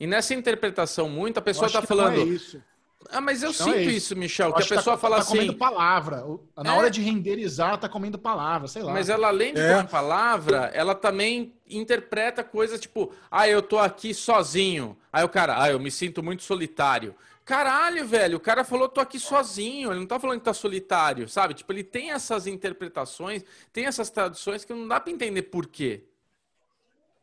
[0.00, 2.26] E nessa interpretação muito, a pessoa tá falando.
[2.26, 2.69] Não é.
[3.08, 3.90] Ah, mas eu então sinto é isso.
[3.90, 4.16] isso.
[4.16, 5.32] Michel, que a pessoa tá, fala tá assim.
[5.32, 6.24] comendo palavra.
[6.56, 6.76] Na é...
[6.76, 8.92] hora de renderizar, tá comendo palavra, sei lá.
[8.92, 9.76] Mas ela, além de é.
[9.76, 14.96] comer palavra, ela também interpreta coisas tipo, ah, eu tô aqui sozinho.
[15.12, 17.14] Aí o cara, ah, eu me sinto muito solitário.
[17.44, 21.28] Caralho, velho, o cara falou, tô aqui sozinho, ele não tá falando que tá solitário,
[21.28, 21.54] sabe?
[21.54, 26.04] Tipo, ele tem essas interpretações, tem essas traduções que não dá para entender por quê.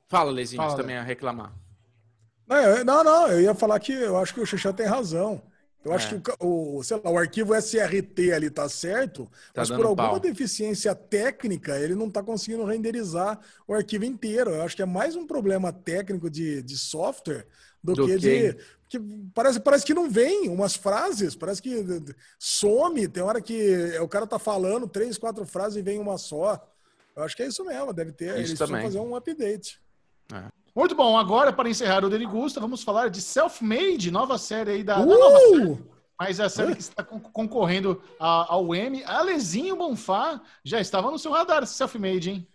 [0.07, 1.53] Fala, Lezinho, Fala, também a reclamar.
[2.85, 5.41] Não, não, eu ia falar que eu acho que o Xuxa tem razão.
[5.85, 6.19] Eu acho é.
[6.19, 10.09] que o, o, sei lá, o arquivo SRT ali tá certo, tá mas por alguma
[10.09, 10.19] pau.
[10.19, 14.51] deficiência técnica ele não está conseguindo renderizar o arquivo inteiro.
[14.51, 17.47] Eu acho que é mais um problema técnico de, de software
[17.83, 18.57] do, do que, que de.
[18.89, 18.99] Que
[19.33, 21.85] parece, parece que não vem umas frases, parece que
[22.39, 23.05] some.
[23.07, 26.65] Tem hora que o cara tá falando três, quatro frases e vem uma só.
[27.15, 28.39] Eu acho que é isso mesmo, deve ter.
[28.39, 28.83] Isso eles também.
[28.83, 29.81] fazer um update.
[30.33, 30.45] É.
[30.77, 34.99] Muito bom, agora para encerrar o Derigusta, vamos falar de Self-Made, nova série aí da,
[34.99, 35.07] uh!
[35.07, 35.83] da nova série.
[36.19, 39.03] Mas é a série que está concorrendo ao M.
[39.03, 42.47] Alezinho Bonfá já estava no seu radar, Self-Made, hein?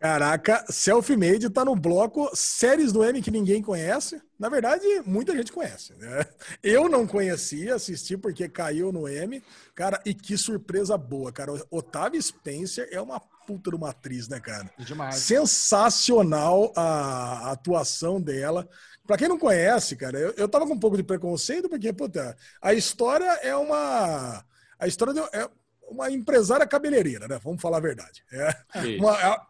[0.00, 4.22] Caraca, Self-Made tá no bloco séries do M que ninguém conhece.
[4.38, 5.92] Na verdade, muita gente conhece.
[5.94, 6.24] Né?
[6.62, 9.42] Eu não conhecia, assisti porque caiu no M.
[9.74, 11.52] Cara, e que surpresa boa, cara.
[11.68, 14.70] Otávio Spencer é uma puta de uma atriz, né, cara?
[14.78, 15.16] Demais.
[15.16, 18.68] Sensacional a, atuação dela.
[19.04, 22.36] Pra quem não conhece, cara, eu, eu tava com um pouco de preconceito, porque, puta,
[22.62, 24.44] a história é uma.
[24.78, 25.48] A história é
[25.90, 27.40] uma empresária cabeleireira, né?
[27.42, 28.22] Vamos falar a verdade.
[28.30, 28.54] É,
[28.98, 29.48] uma,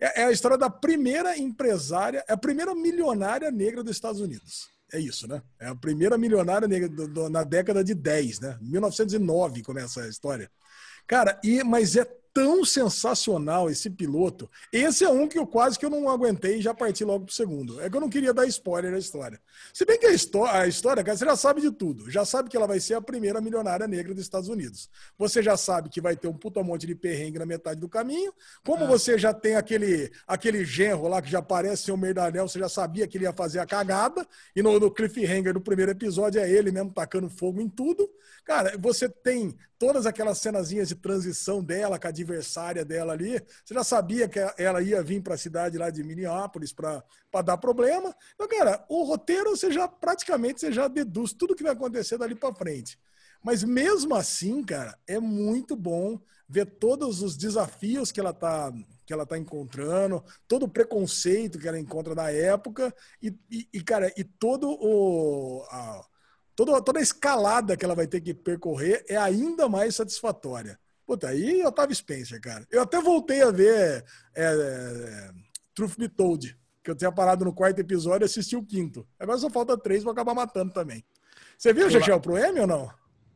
[0.00, 4.68] é, é, a história da primeira empresária, é a primeira milionária negra dos Estados Unidos.
[4.92, 5.42] É isso, né?
[5.58, 8.58] É a primeira milionária negra do, do, na década de 10, né?
[8.60, 10.50] 1909 começa a história.
[11.06, 14.50] Cara, e, mas é tão sensacional esse piloto.
[14.72, 17.34] Esse é um que eu quase que eu não aguentei e já parti logo pro
[17.34, 17.80] segundo.
[17.80, 19.40] É que eu não queria dar spoiler da história.
[19.72, 22.10] Se bem que a, história, a história, cara, você já sabe de tudo.
[22.10, 24.90] Já sabe que ela vai ser a primeira milionária negra dos Estados Unidos.
[25.16, 28.34] Você já sabe que vai ter um puta monte de perrengue na metade do caminho.
[28.66, 28.86] Como é.
[28.88, 32.68] você já tem aquele, aquele genro lá que já parece ser o Merdanel, você já
[32.68, 34.26] sabia que ele ia fazer a cagada.
[34.56, 38.10] E no, no cliffhanger do primeiro episódio é ele mesmo tacando fogo em tudo.
[38.44, 43.40] Cara, você tem todas aquelas cenazinhas de transição dela com a adversária dela ali.
[43.64, 47.04] Você já sabia que ela ia vir para a cidade lá de Minneapolis para
[47.44, 48.14] dar problema.
[48.34, 52.34] Então, cara, o roteiro você já praticamente você já deduz tudo que vai acontecer dali
[52.34, 52.98] para frente.
[53.42, 56.18] Mas mesmo assim, cara, é muito bom
[56.48, 58.72] ver todos os desafios que ela está
[59.06, 63.82] que ela tá encontrando, todo o preconceito que ela encontra na época e, e, e
[63.82, 66.06] cara, e todo o a,
[66.56, 70.78] toda, toda a escalada que ela vai ter que percorrer é ainda mais satisfatória.
[71.06, 72.66] Puta, aí Otávio Spencer, cara.
[72.70, 74.04] Eu até voltei a ver
[74.34, 75.30] é, é,
[75.74, 79.06] Truth Be Told, que eu tinha parado no quarto episódio e assisti o quinto.
[79.18, 81.04] Agora só falta três para acabar matando também.
[81.58, 82.90] Você viu, Chechel, pro M ou não?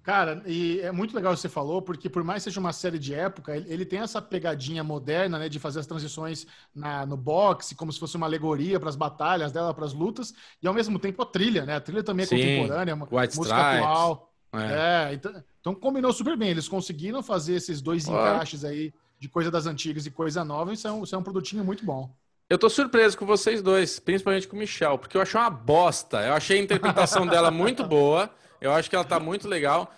[0.08, 2.72] Cara, e é muito legal o que você falou, porque por mais que seja uma
[2.72, 7.14] série de época, ele tem essa pegadinha moderna, né, de fazer as transições na, no
[7.14, 10.32] boxe, como se fosse uma alegoria para as batalhas dela, para as lutas,
[10.62, 11.76] e ao mesmo tempo a trilha, né?
[11.76, 13.84] A trilha também é Sim, contemporânea, uma White música Stripes.
[13.84, 14.32] atual.
[14.52, 15.10] É.
[15.10, 16.50] é então, então, combinou super bem.
[16.50, 20.86] Eles conseguiram fazer esses dois encaixes aí de coisa das antigas e coisa nova, isso
[20.86, 22.10] é um, isso é um produtinho muito bom.
[22.48, 26.24] Eu tô surpreso com vocês dois, principalmente com o Michel, porque eu achei uma bosta.
[26.24, 28.30] Eu achei a interpretação dela muito boa.
[28.60, 29.92] Eu acho que ela tá muito legal.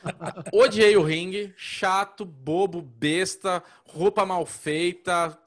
[0.52, 5.38] Odiei o ringue, chato, bobo, besta, roupa mal feita,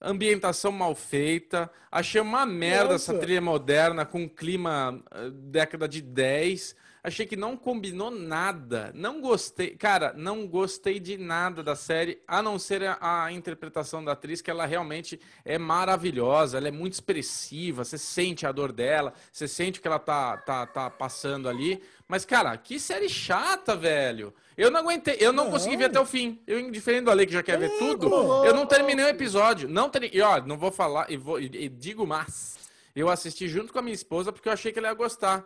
[0.00, 1.68] ambientação mal feita.
[1.90, 3.12] Achei uma merda Nossa.
[3.12, 6.76] essa trilha moderna com clima eh, década de 10.
[7.04, 8.92] Achei que não combinou nada.
[8.94, 9.70] Não gostei.
[9.70, 14.40] Cara, não gostei de nada da série, a não ser a, a, interpretação da atriz,
[14.40, 16.58] que ela realmente é maravilhosa.
[16.58, 17.84] Ela é muito expressiva.
[17.84, 21.82] Você sente a dor dela, você sente o que ela tá, tá, tá passando ali.
[22.06, 24.32] Mas, cara, que série chata, velho.
[24.56, 25.50] Eu não aguentei, eu não, não.
[25.50, 26.40] consegui ver até o fim.
[26.46, 28.06] Eu, diferente do Ale que já quer ver tudo,
[28.44, 29.68] eu não terminei o episódio.
[29.68, 30.14] Não ter...
[30.14, 32.60] E ó, não vou falar, e, vou, e, digo mas.
[32.94, 35.44] Eu assisti junto com a minha esposa porque eu achei que ela ia gostar.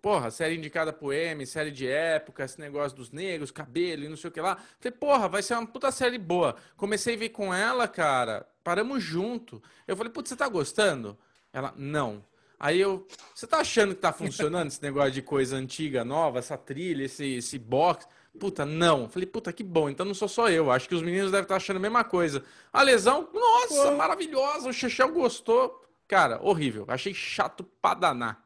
[0.00, 4.16] Porra, série indicada pro M, série de época, esse negócio dos negros, cabelo e não
[4.16, 4.56] sei o que lá.
[4.78, 6.56] Falei, porra, vai ser uma puta série boa.
[6.76, 9.62] Comecei a ver com ela, cara, paramos junto.
[9.86, 11.18] Eu falei, putz, você tá gostando?
[11.52, 12.24] Ela, não.
[12.58, 16.56] Aí eu, você tá achando que tá funcionando esse negócio de coisa antiga, nova, essa
[16.56, 18.06] trilha, esse, esse box?
[18.38, 19.08] Puta, não.
[19.08, 19.88] Falei, puta, que bom.
[19.88, 20.70] Então não sou só eu.
[20.70, 22.42] Acho que os meninos devem estar achando a mesma coisa.
[22.72, 23.96] A lesão, nossa, Pô.
[23.96, 24.68] maravilhosa.
[24.68, 25.82] O Chechel gostou.
[26.08, 26.84] Cara, horrível.
[26.88, 28.43] Achei chato pra danar.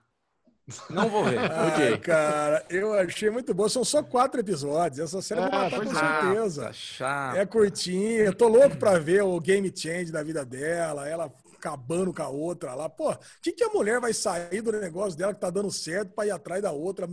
[0.91, 1.39] Não vou ver.
[1.51, 3.69] Ai, cara, eu achei muito bom.
[3.69, 5.01] São só quatro episódios.
[5.01, 6.73] Essa série é, vai matar com certeza.
[6.73, 7.37] Chato.
[7.37, 8.25] É curtinha.
[8.25, 11.09] Eu tô louco pra ver o game change da vida dela.
[11.09, 12.89] Ela acabando com a outra lá.
[12.89, 16.13] Pô, o que, que a mulher vai sair do negócio dela que tá dando certo
[16.15, 17.09] pra ir atrás da outra?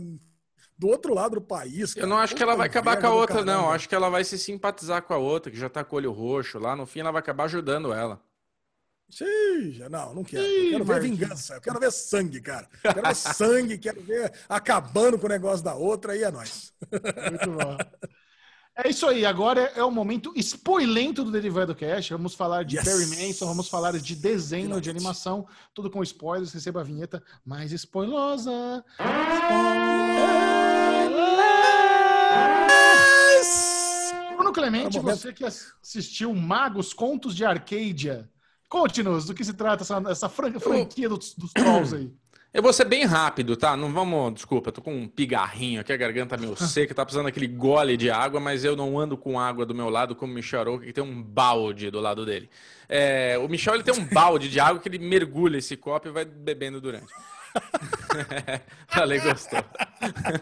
[0.78, 1.94] Do outro lado do país.
[1.94, 2.04] Cara.
[2.04, 3.70] Eu não acho que ela vai acabar com a outra, não.
[3.70, 6.12] Acho que ela vai se simpatizar com a outra, que já tá com o olho
[6.12, 6.76] roxo lá.
[6.76, 8.20] No fim, ela vai acabar ajudando ela.
[9.08, 10.44] Seja, não, não quero.
[10.44, 12.68] Sim, eu quero ver vingança, eu quero ver sangue, cara.
[12.82, 16.72] Eu quero ver sangue, quero ver acabando com o negócio da outra e é nóis.
[17.30, 17.78] Muito bom.
[18.78, 22.10] É isso aí, agora é o momento spoilento do Derivado Cash.
[22.10, 22.84] Vamos falar de yes.
[22.84, 24.84] Perry Manson, vamos falar de desenho, Finalmente.
[24.84, 26.52] de animação, tudo com spoilers.
[26.52, 28.84] Receba a vinheta mais spoilosa.
[34.36, 38.28] Bruno Clemente, é você que assistiu Magos Contos de Arcadia,
[38.68, 42.10] Conte-nos do que se trata essa, essa franquia dos, dos trolls aí.
[42.56, 43.76] Eu vou ser bem rápido, tá?
[43.76, 44.32] Não vamos.
[44.32, 48.10] Desculpa, tô com um pigarrinho aqui, a garganta meio seca, tá precisando daquele gole de
[48.10, 51.04] água, mas eu não ando com água do meu lado como o Michel que tem
[51.04, 52.48] um balde do lado dele.
[52.88, 56.10] É, o Michel ele tem um balde de água que ele mergulha esse copo e
[56.10, 57.12] vai bebendo durante.
[58.88, 59.62] Falei, gostou.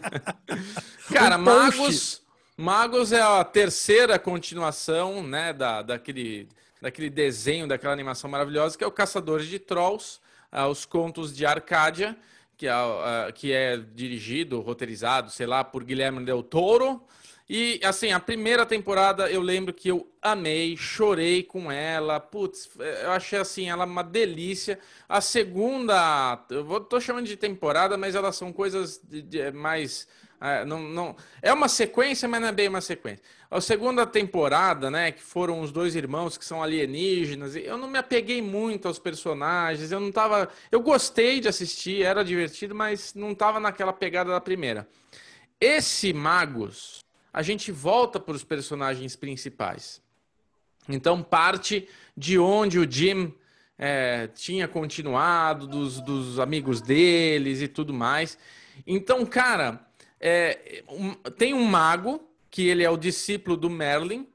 [1.11, 2.21] Cara, Magos.
[2.57, 6.47] Magos é a terceira continuação, né, da, daquele
[6.85, 10.19] daquele desenho, daquela animação maravilhosa, que é o Caçadores de Trolls,
[10.53, 12.15] uh, os contos de Arcádia,
[12.55, 17.01] que é, uh, que é dirigido, roteirizado, sei lá, por Guilherme Del Toro.
[17.49, 22.19] E, assim, a primeira temporada eu lembro que eu amei, chorei com ela.
[22.19, 24.77] Putz, eu achei, assim, ela uma delícia.
[25.09, 30.07] A segunda, eu vou, tô chamando de temporada, mas elas são coisas de, de, mais
[30.41, 33.23] é, não, não, é uma sequência, mas não é bem uma sequência.
[33.49, 37.97] A segunda temporada, né, que foram os dois irmãos que são alienígenas, eu não me
[37.97, 40.49] apeguei muito aos personagens, eu não tava.
[40.71, 44.87] Eu gostei de assistir, era divertido, mas não tava naquela pegada da primeira.
[45.59, 50.01] Esse Magos, a gente volta para os personagens principais.
[50.87, 53.33] Então, parte de onde o Jim
[53.77, 58.37] é, tinha continuado, dos, dos amigos deles e tudo mais.
[58.85, 59.84] Então, cara,
[60.19, 64.27] é, um, tem um mago, que ele é o discípulo do Merlin,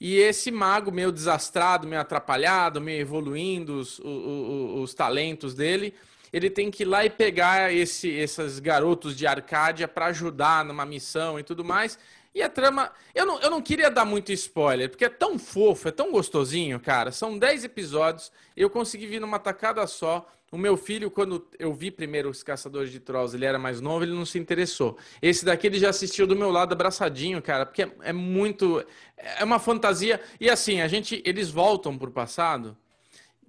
[0.00, 5.94] e esse mago, meio desastrado, meio atrapalhado, meio evoluindo os, os, os talentos dele,
[6.32, 10.84] ele tem que ir lá e pegar esse, esses garotos de Arcádia para ajudar numa
[10.84, 11.98] missão e tudo mais.
[12.34, 12.90] E a trama.
[13.14, 16.80] Eu não, eu não queria dar muito spoiler, porque é tão fofo, é tão gostosinho,
[16.80, 17.12] cara.
[17.12, 20.26] São 10 episódios, eu consegui vir numa tacada só.
[20.50, 24.04] O meu filho, quando eu vi primeiro os Caçadores de Trolls, ele era mais novo,
[24.04, 24.98] ele não se interessou.
[25.20, 28.84] Esse daqui ele já assistiu do meu lado abraçadinho, cara, porque é, é muito.
[29.16, 30.20] É uma fantasia.
[30.38, 31.22] E assim, a gente.
[31.24, 32.76] Eles voltam pro passado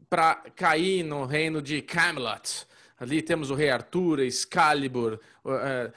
[0.09, 2.65] para cair no reino de Camelot.
[2.99, 5.19] Ali temos o Rei Arthur, Excalibur.
[5.43, 5.91] Uh,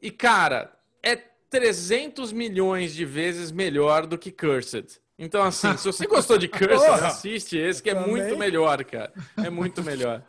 [0.00, 1.16] e, cara, é
[1.52, 4.98] 300 milhões de vezes melhor do que Cursed.
[5.18, 9.12] Então, assim, se você gostou de Cursed, assiste esse que é muito melhor, cara.
[9.36, 10.24] É muito melhor.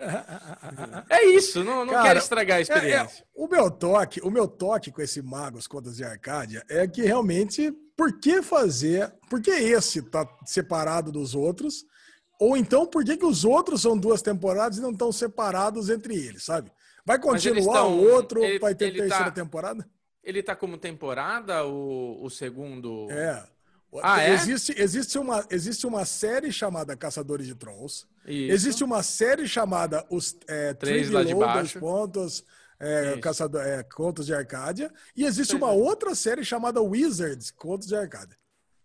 [1.10, 3.20] É isso, não, não cara, quero estragar a experiência.
[3.20, 6.86] É, é, o meu toque, o meu toque com esse Magos Contas de Arcádia é
[6.86, 11.86] que realmente, por que fazer, por que esse tá separado dos outros?
[12.38, 16.16] Ou então, por que, que os outros são duas temporadas e não estão separados entre
[16.16, 16.70] eles, sabe?
[17.06, 19.32] Vai continuar o outro, ele, vai ter terceira tá...
[19.32, 19.88] temporada?
[20.24, 23.08] Ele tá como temporada, o, o segundo.
[23.12, 23.44] É.
[24.02, 24.34] Ah, é?
[24.34, 28.06] existe, existe, uma, existe uma série chamada Caçadores de Trolls.
[28.26, 28.54] Isso.
[28.54, 31.80] Existe uma série chamada Os é, Três lá de baixo.
[31.80, 32.44] pontos,
[32.80, 34.92] é, caçador, é, Contos de Arcádia.
[35.16, 38.38] E existe uma outra série chamada Wizards, Contos de Arcádia.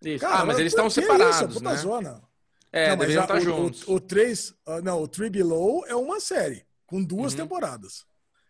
[0.05, 0.20] Isso.
[0.20, 1.59] Cara, ah, mas eles estão separados, isso?
[1.59, 1.77] É né?
[1.77, 2.23] Zona.
[2.70, 3.86] É, não, deveriam estar juntos.
[3.89, 7.39] O, o, o 3, uh, não, o Three Below é uma série com duas uhum.
[7.39, 8.06] temporadas.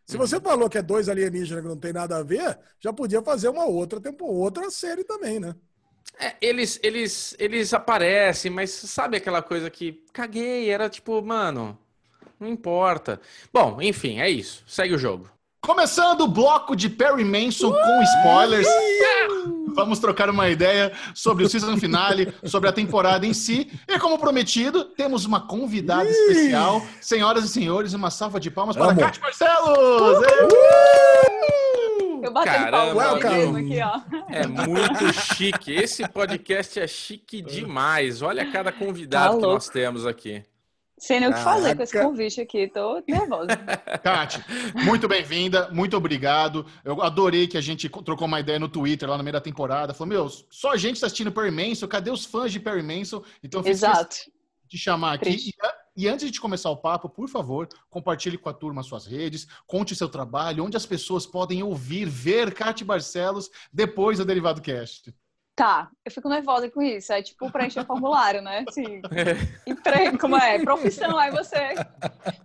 [0.08, 0.26] Se uhum.
[0.26, 3.50] você falou que é dois alienígenas que não tem nada a ver, já podia fazer
[3.50, 5.54] uma outra tempo, outra série também, né?
[6.18, 11.78] É, eles, eles, eles aparecem, mas sabe aquela coisa que caguei, era tipo, mano,
[12.40, 13.20] não importa.
[13.52, 14.64] Bom, enfim, é isso.
[14.66, 15.30] Segue o jogo.
[15.60, 18.66] Começando o bloco de Perry Manson com spoilers.
[19.74, 23.70] Vamos trocar uma ideia sobre o season finale, sobre a temporada em si.
[23.86, 26.82] E como prometido, temos uma convidada especial.
[27.00, 30.22] Senhoras e senhores, uma salva de palmas para Cátia Marcelos!
[32.22, 34.00] Eu bati palmas aqui, ó.
[34.28, 35.72] É muito chique.
[35.72, 38.22] Esse podcast é chique demais.
[38.22, 40.42] Olha cada convidado tá que nós temos aqui.
[40.98, 43.56] Sem nem o que fazer com esse convite aqui, tô nervosa.
[44.02, 44.44] Tati,
[44.74, 46.66] muito bem-vinda, muito obrigado.
[46.84, 49.94] Eu adorei que a gente trocou uma ideia no Twitter lá no meio da temporada.
[49.94, 53.22] Falou, meu, só a gente está assistindo Perry Manson, cadê os fãs de Perry Manson?
[53.42, 54.16] Então, eu fiz Exato.
[54.66, 55.30] de chamar aqui.
[55.30, 55.52] E,
[55.96, 59.94] e, antes de começar o papo, por favor, compartilhe com a turma suas redes, conte
[59.94, 65.14] seu trabalho, onde as pessoas podem ouvir, ver Cate Barcelos depois do Derivado Cast.
[65.58, 67.12] Tá, eu fico nervosa com isso.
[67.12, 68.64] É tipo preencher formulário, né?
[68.68, 69.68] Assim, é.
[69.68, 70.56] emprego, como é?
[70.60, 71.74] Profissão, aí você.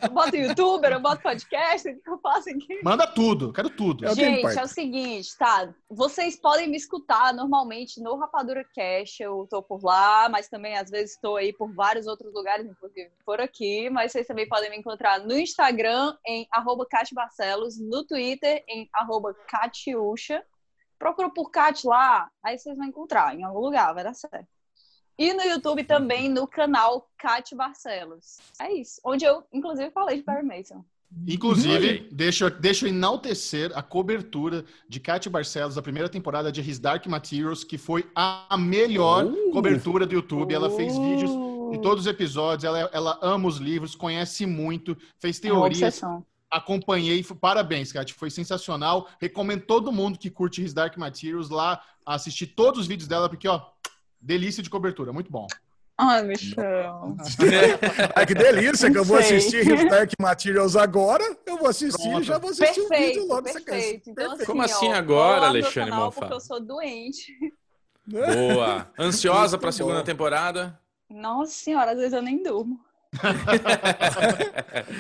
[0.02, 2.82] Eu boto youtuber, eu boto podcast, o que eu faço aqui?
[2.84, 4.12] Manda tudo, quero tudo.
[4.16, 5.72] Gente, é o seguinte, tá?
[5.88, 10.90] Vocês podem me escutar normalmente no Rapadura Cash, eu tô por lá, mas também às
[10.90, 13.92] vezes estou aí por vários outros lugares, inclusive por aqui.
[13.92, 19.36] Mas vocês também podem me encontrar no Instagram em arroba Barcelos, no Twitter em arroba
[19.48, 20.44] Catiuxa
[21.04, 24.48] Procura por Cat lá, aí vocês vão encontrar em algum lugar, vai dar certo.
[25.20, 28.38] E no YouTube também, no canal Cat Barcelos.
[28.58, 29.02] É isso.
[29.04, 30.82] Onde eu, inclusive, falei de Perry Mason.
[31.28, 36.80] Inclusive, deixa, deixa eu enaltecer a cobertura de Cat Barcelos da primeira temporada de His
[36.80, 40.54] Dark Materials, que foi a melhor uh, cobertura do YouTube.
[40.54, 41.32] Ela fez vídeos
[41.74, 46.02] em todos os episódios, ela, ela ama os livros, conhece muito, fez é teorias.
[46.02, 46.08] É
[46.54, 47.24] acompanhei.
[47.42, 48.14] Parabéns, Kat.
[48.14, 49.10] Foi sensacional.
[49.20, 53.48] Recomendo todo mundo que curte His Dark Materials lá assistir todos os vídeos dela, porque,
[53.48, 53.62] ó,
[54.22, 55.12] delícia de cobertura.
[55.12, 55.48] Muito bom.
[55.98, 57.16] Ai, Michel.
[58.16, 61.24] Ai, que delícia que eu vou assistir His Dark Materials agora.
[61.46, 64.10] Eu vou assistir e já vou assistir perfeito, o vídeo logo perfeito.
[64.10, 64.46] Então, perfeito.
[64.46, 66.22] Como assim ó, agora, Alexandre Monfá?
[66.22, 67.32] Porque eu sou doente.
[68.06, 68.92] Boa.
[69.00, 70.80] Ansiosa para a segunda temporada?
[71.10, 72.84] Nossa senhora, às vezes eu nem durmo.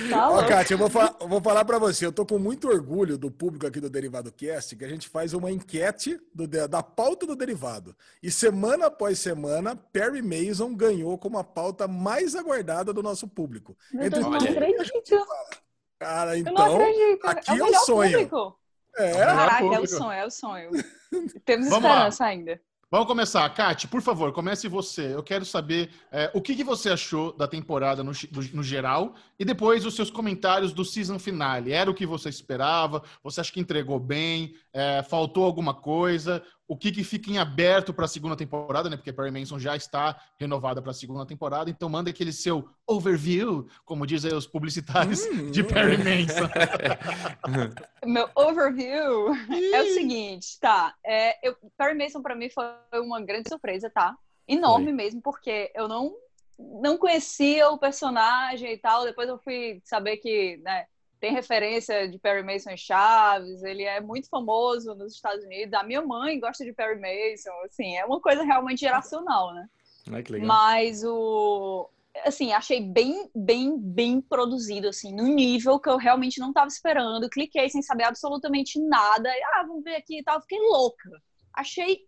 [0.09, 2.05] Tá Ó, Kátia, eu vou, fa vou falar para você.
[2.05, 5.33] Eu tô com muito orgulho do público aqui do Derivado Cast, que a gente faz
[5.33, 7.95] uma enquete do, da pauta do derivado.
[8.21, 13.75] E semana após semana, Perry Mason ganhou como a pauta mais aguardada do nosso público.
[13.91, 15.25] Meu Entre Deus, não acredito.
[15.99, 16.77] Cara, então,
[17.23, 18.11] aqui é, é o sonho.
[18.11, 18.59] Público.
[18.97, 20.71] É, Caraca, é o sonho, é o sonho.
[21.45, 22.29] Temos Vamos esperança lá.
[22.29, 22.61] ainda.
[22.93, 23.49] Vamos começar.
[23.49, 25.15] Kate, por favor, comece você.
[25.15, 28.11] Eu quero saber é, o que, que, você achou da temporada no,
[28.53, 31.71] no, geral e depois os seus comentários do season finale.
[31.71, 33.01] Era o que você esperava?
[33.23, 34.53] Você acha que entregou bem?
[34.71, 36.43] É, faltou alguma coisa?
[36.67, 38.95] O que, que fica em aberto para a segunda temporada, né?
[38.95, 43.67] Porque Perry Manson já está renovada para a segunda temporada, então manda aquele seu overview,
[43.85, 46.49] como dizem os publicitários hum, de Perry Manson.
[48.05, 49.33] Meu overview
[49.73, 50.95] é o seguinte, tá?
[51.05, 54.15] É, eu, Perry Mason para mim foi uma grande surpresa, tá?
[54.47, 54.93] Enorme foi.
[54.93, 56.13] mesmo, porque eu não
[56.57, 59.03] não conhecia o personagem e tal.
[59.03, 60.85] Depois eu fui saber que, né?
[61.23, 65.73] Tem referência de Perry Mason em Chaves, ele é muito famoso nos Estados Unidos.
[65.73, 69.69] A minha mãe gosta de Perry Mason, assim, é uma coisa realmente geracional, né?
[70.05, 70.45] Legal.
[70.45, 71.89] Mas o
[72.25, 77.29] assim, achei bem, bem, bem produzido, assim, no nível que eu realmente não estava esperando.
[77.29, 79.31] Cliquei sem saber absolutamente nada.
[79.53, 80.41] Ah, vamos ver aqui e tal.
[80.41, 81.09] Fiquei louca.
[81.53, 82.05] Achei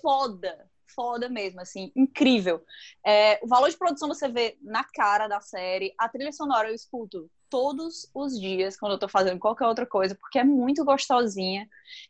[0.00, 2.64] foda, foda mesmo, assim, incrível.
[3.04, 5.92] É, o valor de produção você vê na cara da série.
[5.98, 10.14] A trilha sonora eu escuto todos os dias quando eu tô fazendo qualquer outra coisa,
[10.14, 11.68] porque é muito gostosinha.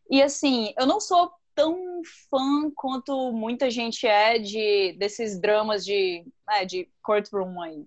[0.08, 2.00] E assim, eu não sou tão
[2.30, 7.84] fã quanto muita gente é de desses dramas de, né, de courtroom aí.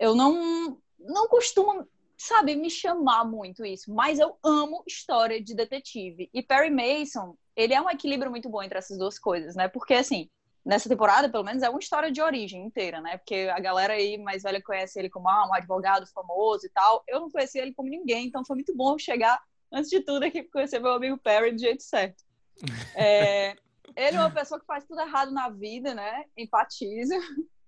[0.00, 1.86] Eu não não costumo,
[2.16, 6.30] sabe, me chamar muito isso, mas eu amo história de detetive.
[6.32, 9.68] E Perry Mason, ele é um equilíbrio muito bom entre essas duas coisas, né?
[9.68, 10.30] Porque assim,
[10.68, 13.16] nessa temporada, pelo menos, é uma história de origem inteira, né?
[13.16, 17.02] Porque a galera aí mais velha conhece ele como ah, um advogado famoso e tal.
[17.08, 19.40] Eu não conhecia ele como ninguém, então foi muito bom chegar,
[19.72, 22.22] antes de tudo, aqui conhecer meu amigo Perry do jeito certo.
[22.94, 23.56] É,
[23.96, 26.24] ele é uma pessoa que faz tudo errado na vida, né?
[26.36, 27.14] Empatiza.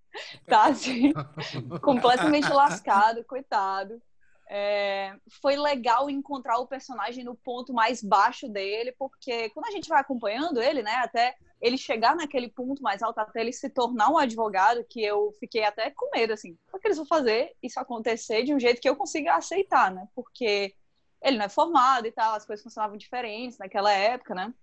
[0.44, 1.12] Tá assim,
[1.80, 4.02] completamente lascado, coitado.
[4.48, 9.88] É, foi legal encontrar o personagem no ponto mais baixo dele, porque quando a gente
[9.88, 14.10] vai acompanhando ele, né, até ele chegar naquele ponto mais alto, até ele se tornar
[14.10, 17.78] um advogado, que eu fiquei até com medo, assim, é que eles vão fazer isso
[17.78, 20.74] acontecer de um jeito que eu consiga aceitar, né, porque
[21.22, 24.54] ele não é formado e tal, as coisas funcionavam diferentes naquela época, né,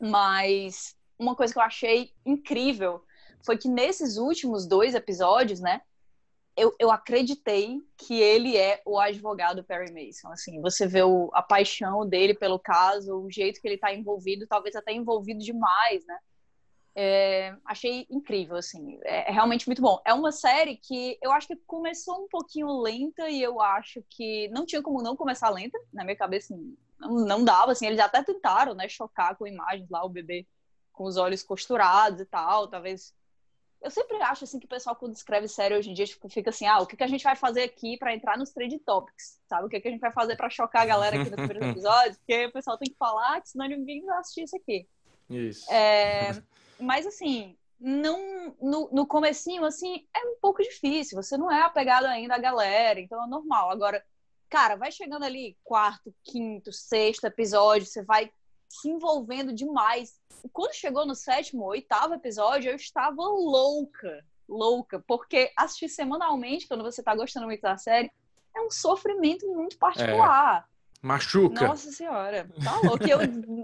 [0.00, 3.04] mas uma coisa que eu achei incrível
[3.44, 5.82] foi que nesses últimos dois episódios, né,
[6.56, 10.30] eu, eu acreditei que ele é o advogado Perry Mason.
[10.30, 14.46] Assim, você vê o, a paixão dele pelo caso, o jeito que ele está envolvido,
[14.46, 16.18] talvez até envolvido demais, né?
[16.94, 20.00] É, achei incrível, assim, é, é, realmente muito bom.
[20.04, 24.48] É uma série que eu acho que começou um pouquinho lenta e eu acho que
[24.48, 26.54] não tinha como não começar lenta, na minha cabeça
[26.98, 30.46] não, não dava, assim, eles até tentaram, né, chocar com imagens lá, o bebê
[30.92, 33.14] com os olhos costurados e tal, talvez
[33.82, 36.50] eu sempre acho assim que o pessoal quando escreve série hoje em dia tipo, fica
[36.50, 39.40] assim, ah, o que, que a gente vai fazer aqui para entrar nos trade topics,
[39.48, 39.66] sabe?
[39.66, 42.16] O que, que a gente vai fazer para chocar a galera aqui no primeiro episódio?
[42.16, 44.86] Porque o pessoal tem que falar, senão ninguém vai assistir isso aqui.
[45.30, 45.72] Isso.
[45.72, 46.32] É,
[46.80, 51.20] mas assim, não no, no comecinho assim é um pouco difícil.
[51.20, 53.70] Você não é apegado ainda à galera, então é normal.
[53.70, 54.04] Agora,
[54.48, 58.30] cara, vai chegando ali quarto, quinto, sexto episódio, você vai
[58.68, 60.20] se envolvendo demais.
[60.52, 67.00] Quando chegou no sétimo, oitavo episódio, eu estava louca, louca, porque assistir semanalmente, quando você
[67.00, 68.10] está gostando muito da série,
[68.54, 70.66] é um sofrimento muito particular.
[70.66, 70.69] É.
[71.02, 71.66] Machuca.
[71.66, 73.06] Nossa senhora, tá louca.
[73.08, 73.18] Eu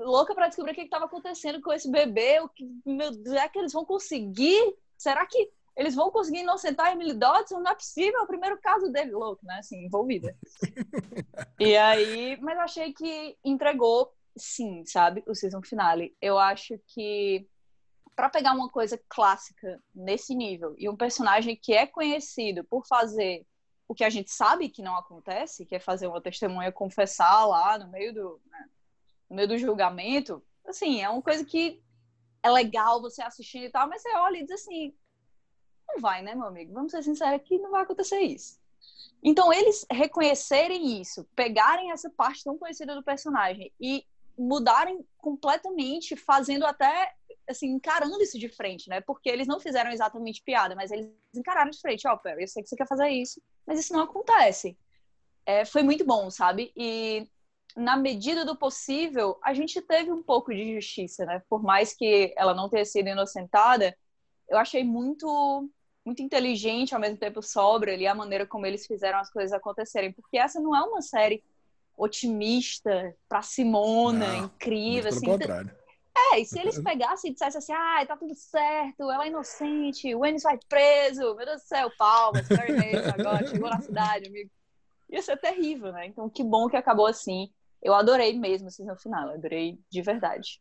[0.04, 2.40] louca para descobrir o que estava acontecendo com esse bebê.
[2.40, 4.74] O que, meu Deus, é que eles vão conseguir?
[4.96, 7.60] Será que eles vão conseguir inocentar Emily Dodson?
[7.60, 9.58] Não é possível, é o primeiro caso dele, louco, né?
[9.58, 10.34] Assim, envolvida.
[11.60, 15.22] e aí, mas achei que entregou sim, sabe?
[15.26, 16.16] O season finale.
[16.20, 17.46] Eu acho que
[18.14, 23.44] para pegar uma coisa clássica nesse nível e um personagem que é conhecido por fazer
[23.88, 27.78] o que a gente sabe que não acontece, que é fazer uma testemunha confessar lá
[27.78, 28.68] no meio do né,
[29.28, 31.82] no meio do julgamento, assim, é uma coisa que
[32.42, 34.94] é legal você assistindo e tal, mas você olha e diz assim,
[35.88, 36.72] não vai, né, meu amigo?
[36.72, 38.58] Vamos ser sinceros que não vai acontecer isso.
[39.22, 44.04] Então, eles reconhecerem isso, pegarem essa parte tão conhecida do personagem e
[44.38, 47.12] mudarem completamente, fazendo até,
[47.48, 49.00] assim, encarando isso de frente, né?
[49.00, 52.06] Porque eles não fizeram exatamente piada, mas eles encararam de frente.
[52.06, 54.76] Ó, oh, eu sei que você quer fazer isso, mas isso não acontece.
[55.44, 56.72] É, foi muito bom, sabe?
[56.76, 57.28] E
[57.76, 61.42] na medida do possível, a gente teve um pouco de justiça, né?
[61.48, 63.96] Por mais que ela não tenha sido inocentada,
[64.48, 65.68] eu achei muito
[66.04, 70.12] muito inteligente, ao mesmo tempo sobra ali a maneira como eles fizeram as coisas acontecerem,
[70.12, 71.42] porque essa não é uma série
[71.96, 75.08] otimista, pra Simona, não, incrível.
[75.08, 75.76] Assim, pelo contrário.
[76.16, 80.14] É, e se eles pegassem e dissessem assim, ah, tá tudo certo, ela é inocente,
[80.14, 84.50] o Ennis vai preso, meu Deus do céu, palmas, Mary agora, chegou na cidade, amigo.
[85.10, 86.06] Ia ser terrível, né?
[86.06, 87.50] Então, que bom que acabou assim.
[87.82, 90.60] Eu adorei mesmo assim no final, eu adorei de verdade.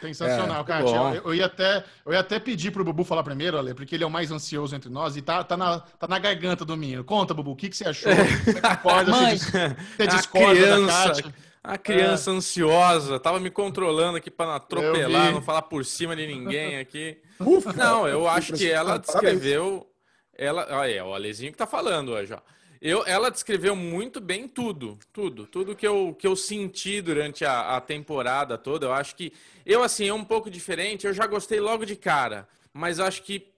[0.00, 0.96] Sensacional, é, Kátia.
[0.96, 4.04] Eu, eu, ia até, eu ia até pedir pro Bubu falar primeiro, Ale, porque ele
[4.04, 7.04] é o mais ansioso entre nós e tá, tá, na, tá na garganta do menino.
[7.04, 8.12] Conta, Bubu, o que, que você achou?
[8.44, 9.10] Você concorda?
[9.10, 11.34] Mãe, você, você discorda criança, da Kátia?
[11.64, 12.34] A criança é.
[12.34, 17.16] ansiosa, tava me controlando aqui para não atropelar, não falar por cima de ninguém aqui.
[17.40, 19.90] Ufa, não, eu acho que ela descreveu.
[20.36, 22.38] Ela, olha, é o Alezinho que tá falando hoje, ó.
[22.82, 27.76] Eu, ela descreveu muito bem tudo, tudo, tudo que eu, que eu senti durante a,
[27.76, 28.84] a temporada toda.
[28.84, 29.32] Eu acho que
[29.64, 31.06] eu, assim, é um pouco diferente.
[31.06, 33.53] Eu já gostei logo de cara, mas acho que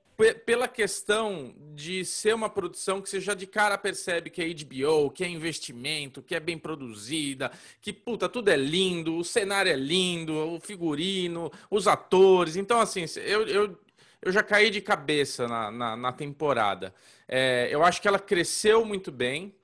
[0.47, 5.11] pela questão de ser uma produção que você já de cara percebe que é HBO,
[5.11, 9.77] que é investimento, que é bem produzida, que puta, tudo é lindo, o cenário é
[9.77, 12.57] lindo, o figurino, os atores.
[12.57, 13.79] Então, assim, eu, eu,
[14.23, 16.95] eu já caí de cabeça na, na, na temporada.
[17.29, 19.55] É, eu acho que ela cresceu muito bem.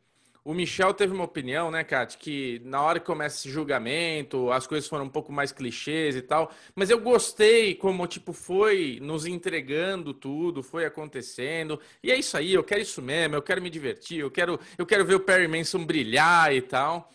[0.44, 4.66] O Michel teve uma opinião, né, Kat, que na hora que começa esse julgamento, as
[4.66, 6.50] coisas foram um pouco mais clichês e tal.
[6.74, 11.78] Mas eu gostei como, tipo, foi nos entregando tudo, foi acontecendo.
[12.02, 14.84] E é isso aí, eu quero isso mesmo, eu quero me divertir, eu quero, eu
[14.84, 17.08] quero ver o Perry Manson brilhar e tal.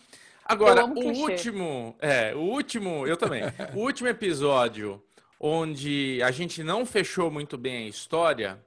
[0.45, 1.21] Agora, o clichê.
[1.21, 3.43] último, é, o último, eu também.
[3.75, 5.03] o último episódio
[5.39, 8.59] onde a gente não fechou muito bem a história,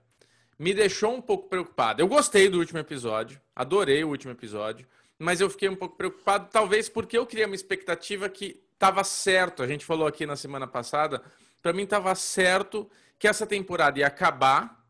[0.61, 2.03] me deixou um pouco preocupado.
[2.03, 4.87] Eu gostei do último episódio, adorei o último episódio,
[5.19, 9.63] mas eu fiquei um pouco preocupado, talvez porque eu criei uma expectativa que estava certo.
[9.63, 11.23] A gente falou aqui na semana passada,
[11.63, 14.85] para mim estava certo que essa temporada ia acabar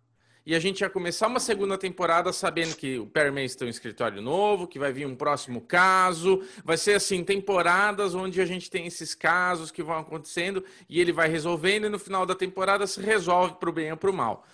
[0.44, 3.70] e a gente ia começar uma segunda temporada sabendo que o Perry Mason tem um
[3.70, 6.42] escritório novo, que vai vir um próximo caso.
[6.64, 11.12] Vai ser assim, temporadas onde a gente tem esses casos que vão acontecendo e ele
[11.12, 14.12] vai resolvendo e no final da temporada se resolve para o bem ou para o
[14.12, 14.44] mal.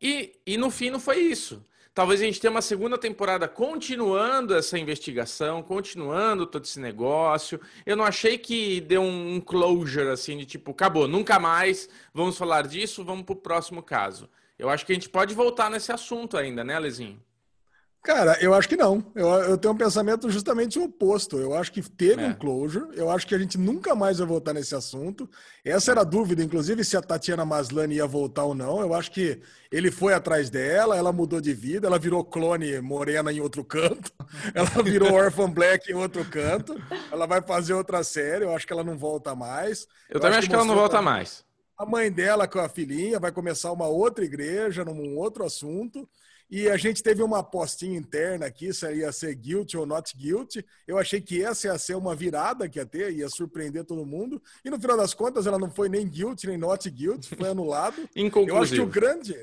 [0.00, 1.64] E, e no fim não foi isso.
[1.98, 7.60] Talvez a gente tenha uma segunda temporada continuando essa investigação, continuando todo esse negócio.
[7.84, 12.68] Eu não achei que deu um closure assim de tipo, acabou, nunca mais vamos falar
[12.68, 14.30] disso, vamos para o próximo caso.
[14.56, 17.20] Eu acho que a gente pode voltar nesse assunto ainda, né, Lezinho?
[18.02, 19.04] Cara, eu acho que não.
[19.14, 21.36] Eu, eu tenho um pensamento justamente oposto.
[21.38, 22.28] Eu acho que teve é.
[22.28, 22.86] um closure.
[22.94, 25.28] Eu acho que a gente nunca mais vai voltar nesse assunto.
[25.64, 28.80] Essa era a dúvida, inclusive, se a Tatiana Maslany ia voltar ou não.
[28.80, 33.32] Eu acho que ele foi atrás dela, ela mudou de vida, ela virou clone morena
[33.32, 34.10] em outro canto,
[34.54, 36.80] ela virou Orphan Black em outro canto.
[37.12, 38.44] Ela vai fazer outra série.
[38.44, 39.86] Eu acho que ela não volta mais.
[40.08, 41.44] Eu, eu também acho que, que ela não volta mais.
[41.76, 46.08] A mãe dela com a filhinha vai começar uma outra igreja, num outro assunto.
[46.50, 50.64] E a gente teve uma apostinha interna aqui, se ia ser guilty ou not guilty.
[50.86, 54.42] Eu achei que essa ia ser uma virada que ia ter, ia surpreender todo mundo.
[54.64, 58.08] E no final das contas, ela não foi nem guilty, nem not guilty, foi anulado.
[58.48, 59.36] Eu acho que o grande,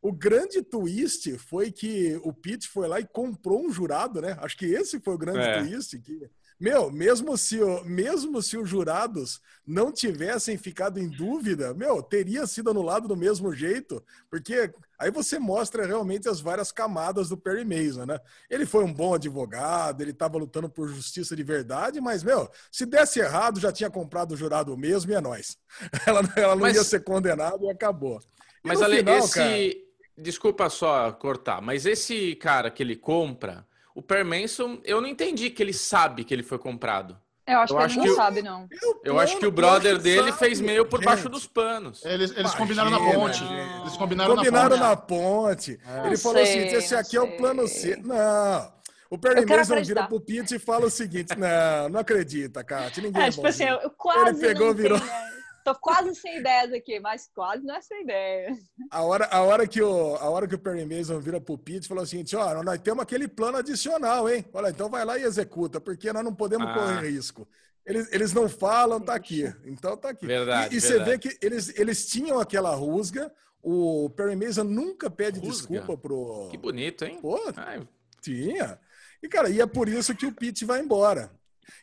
[0.00, 4.36] o grande twist foi que o Pete foi lá e comprou um jurado, né?
[4.40, 5.60] Acho que esse foi o grande é.
[5.60, 5.98] twist.
[5.98, 12.46] Que meu, mesmo se, mesmo se os jurados não tivessem ficado em dúvida, meu, teria
[12.46, 17.64] sido anulado do mesmo jeito, porque aí você mostra realmente as várias camadas do Perry
[17.64, 18.18] Mason, né?
[18.48, 22.86] Ele foi um bom advogado, ele estava lutando por justiça de verdade, mas, meu, se
[22.86, 25.56] desse errado, já tinha comprado o jurado mesmo e é nós.
[26.06, 28.20] Ela, ela não mas, ia ser condenada e acabou.
[28.64, 29.34] E mas, Ale, final, esse...
[29.34, 29.86] Cara...
[30.18, 35.50] Desculpa só cortar, mas esse cara que ele compra o Per Manson, eu não entendi
[35.50, 37.18] que ele sabe que ele foi comprado.
[37.46, 38.68] Eu acho eu que acho ele não sabe, não.
[38.82, 40.38] Eu, eu acho que o brother dele sabe.
[40.38, 41.06] fez meio por gente.
[41.06, 42.04] baixo dos panos.
[42.04, 43.44] Eles, eles combinaram na ponte.
[43.82, 45.72] Eles combinaram, combinaram na ponte.
[45.72, 45.80] Na ponte.
[45.86, 46.06] É.
[46.06, 47.18] Ele falou assim: esse aqui sei.
[47.20, 47.96] é o plano C.
[48.02, 48.76] Não.
[49.08, 53.02] O Perry Mason vira pro Pete e fala o seguinte: não, não acredita, Kátia.
[53.02, 54.98] Ninguém é, é tipo assim, eu quase Ele pegou, virou.
[54.98, 55.35] Né?
[55.66, 58.56] Tô quase sem ideias aqui, mas quase não é sem ideia.
[58.88, 61.86] A hora, a hora, que, o, a hora que o Perry Mason vira pro Pete
[61.86, 64.44] e falou assim: ó, nós temos aquele plano adicional, hein?
[64.52, 66.72] Olha, então vai lá e executa, porque nós não podemos ah.
[66.72, 67.48] correr risco.
[67.84, 69.52] Eles, eles não falam, tá aqui.
[69.64, 70.24] Então tá aqui.
[70.24, 70.72] Verdade.
[70.72, 71.04] E, e verdade.
[71.04, 73.32] você vê que eles, eles tinham aquela rusga.
[73.60, 75.66] O Perry Mason nunca pede rusga.
[75.66, 76.46] desculpa pro.
[76.48, 77.18] Que bonito, hein?
[77.20, 77.84] Pô, Ai.
[78.22, 78.78] tinha.
[79.20, 81.28] E, cara, e é por isso que o Pete vai embora.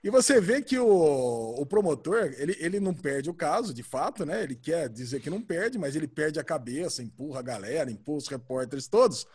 [0.03, 4.26] E você vê que o, o promotor, ele, ele não perde o caso, de fato,
[4.26, 4.44] né?
[4.44, 8.18] Ele quer dizer que não perde, mas ele perde a cabeça, empurra a galera, empurra
[8.18, 9.26] os repórteres todos.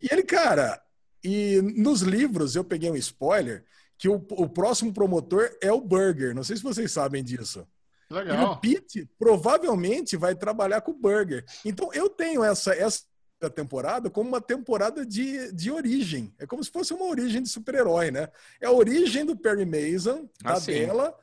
[0.00, 0.80] E ele, cara,
[1.22, 3.64] e nos livros eu peguei um spoiler
[3.96, 6.34] que o, o próximo promotor é o Burger.
[6.34, 7.66] Não sei se vocês sabem disso.
[8.10, 8.36] Legal.
[8.36, 11.44] E o Pete provavelmente vai trabalhar com o Burger.
[11.64, 13.02] Então eu tenho essa, essa
[13.40, 16.32] da temporada como uma temporada de, de origem.
[16.38, 18.28] É como se fosse uma origem de super-herói, né?
[18.60, 21.14] É a origem do Perry Mason, ah, da dela,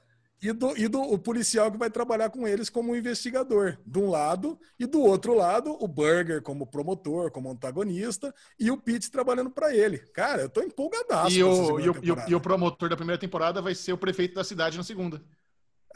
[0.42, 4.00] e do, e do o policial que vai trabalhar com eles como um investigador, de
[4.00, 9.10] um lado, e do outro lado, o Burger como promotor, como antagonista, e o Pete
[9.10, 9.98] trabalhando para ele.
[9.98, 11.36] Cara, eu tô empolgadaço.
[11.36, 11.96] E o, e, o,
[12.28, 15.22] e o promotor da primeira temporada vai ser o prefeito da cidade na segunda.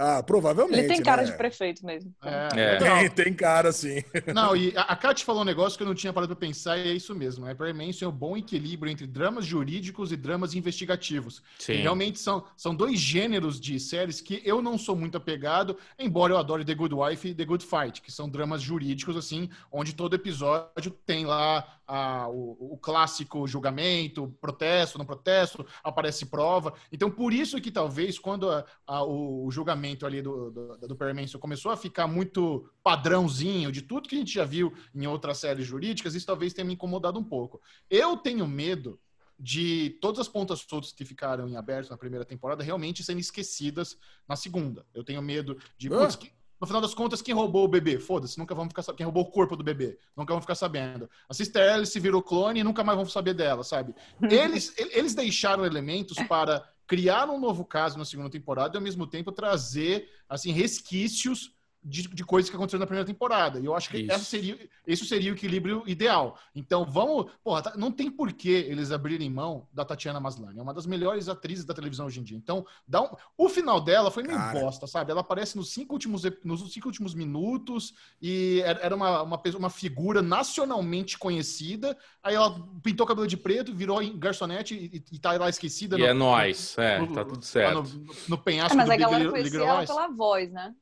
[0.02, 0.80] Ah, provavelmente.
[0.80, 1.30] Ele tem cara né?
[1.30, 2.16] de prefeito mesmo.
[2.24, 2.78] É, é.
[2.78, 4.02] Tem, tem, cara, sim.
[4.34, 6.78] Não, e a, a Kátia falou um negócio que eu não tinha parado para pensar
[6.78, 7.46] e é isso mesmo.
[7.46, 11.44] É para mim, isso é um bom equilíbrio entre dramas jurídicos e dramas investigativos.
[11.58, 11.74] Sim.
[11.74, 16.32] E realmente são, são dois gêneros de séries que eu não sou muito apegado, embora
[16.32, 19.94] eu adore The Good Wife e The Good Fight, que são dramas jurídicos, assim, onde
[19.94, 26.74] todo episódio tem lá a, o, o, clássico julgamento, protesto, não protesto, aparece prova.
[26.92, 31.72] Então, por isso que talvez quando a, a, o julgamento ali do, do, do começou
[31.72, 36.14] a ficar muito padrãozinho de tudo que a gente já viu em outras séries jurídicas,
[36.14, 37.60] isso talvez tenha me incomodado um pouco.
[37.90, 39.00] Eu tenho medo
[39.40, 43.98] de todas as pontas soltas que ficaram em aberto na primeira temporada realmente serem esquecidas
[44.28, 44.86] na segunda.
[44.94, 45.88] Eu tenho medo de.
[45.88, 45.98] Ah.
[45.98, 48.00] Putz, que, no final das contas, quem roubou o bebê?
[48.00, 49.98] Foda-se, nunca vamos ficar Quem roubou o corpo do bebê?
[50.16, 51.10] Nunca vamos ficar sabendo.
[51.30, 53.96] A Sister Alice virou clone e nunca mais vamos saber dela, sabe?
[54.30, 59.06] Eles, eles deixaram elementos para criar um novo caso na segunda temporada e ao mesmo
[59.06, 63.60] tempo trazer assim resquícios de, de, coisas que aconteceram na primeira temporada.
[63.60, 66.38] E eu acho que essa seria, esse seria o equilíbrio ideal.
[66.54, 67.32] Então, vamos.
[67.44, 70.60] Porra, tá, não tem por que eles abrirem mão da Tatiana Maslany.
[70.60, 72.38] É uma das melhores atrizes da televisão hoje em dia.
[72.38, 74.60] Então, dá um, o final dela foi meio Cara.
[74.60, 75.12] bosta, sabe?
[75.12, 80.22] Ela aparece nos cinco últimos, nos cinco últimos minutos e era uma, uma, uma figura
[80.22, 81.98] nacionalmente conhecida.
[82.22, 85.96] Aí ela pintou o cabelo de preto, virou garçonete e, e tá lá esquecida.
[85.96, 87.84] E no, é nóis, é, no, tá tudo certo.
[87.84, 90.76] No, no penhasco é, mas do a galera conhecia ela pela voz, né?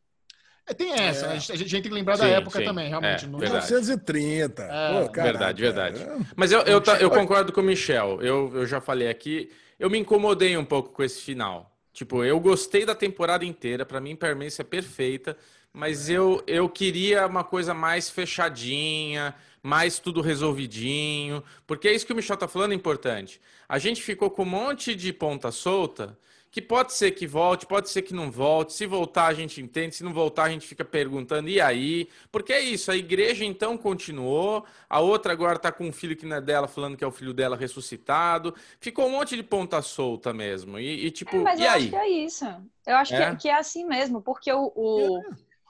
[0.67, 1.29] É, tem essa, é.
[1.29, 2.65] a, gente, a, gente, tem que lembrar sim, da época sim.
[2.65, 3.23] também, realmente.
[3.23, 4.63] É, 1930.
[4.63, 6.05] É, Pô, verdade, verdade.
[6.35, 8.21] Mas eu, eu, eu, concordo com o Michel.
[8.21, 11.73] Eu, eu já falei aqui, eu me incomodei um pouco com esse final.
[11.93, 15.37] Tipo, eu gostei da temporada inteira, para mim, Permanência é perfeita,
[15.71, 22.13] mas eu, eu queria uma coisa mais fechadinha, mais tudo resolvidinho, porque é isso que
[22.13, 23.41] o Michel tá falando é importante.
[23.67, 26.17] A gente ficou com um monte de ponta solta
[26.50, 28.74] que pode ser que volte, pode ser que não volte.
[28.74, 29.95] Se voltar, a gente entende.
[29.95, 32.09] Se não voltar, a gente fica perguntando, e aí?
[32.32, 36.26] Porque é isso, a igreja então continuou, a outra agora está com um filho que
[36.26, 38.56] não é dela, falando que é o filho dela ressuscitado.
[38.80, 40.80] Ficou um monte de ponta solta mesmo.
[40.80, 41.77] E, e tipo, é, mas e eu aí?
[41.77, 42.45] acho que é isso.
[42.85, 43.32] Eu acho é?
[43.32, 45.22] Que, que, é assim mesmo, porque o, o,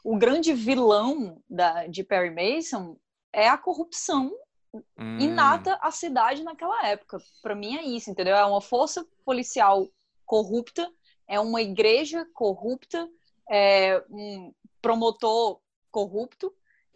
[0.04, 2.96] o grande vilão da, de Perry Mason
[3.34, 4.32] é a corrupção
[4.74, 5.18] hum.
[5.20, 7.18] inata à cidade naquela época.
[7.42, 8.36] Para mim é isso, entendeu?
[8.36, 9.88] É uma força policial
[10.28, 10.88] corrupta,
[11.28, 13.10] é uma igreja corrupta,
[13.50, 16.54] é um promotor corrupto,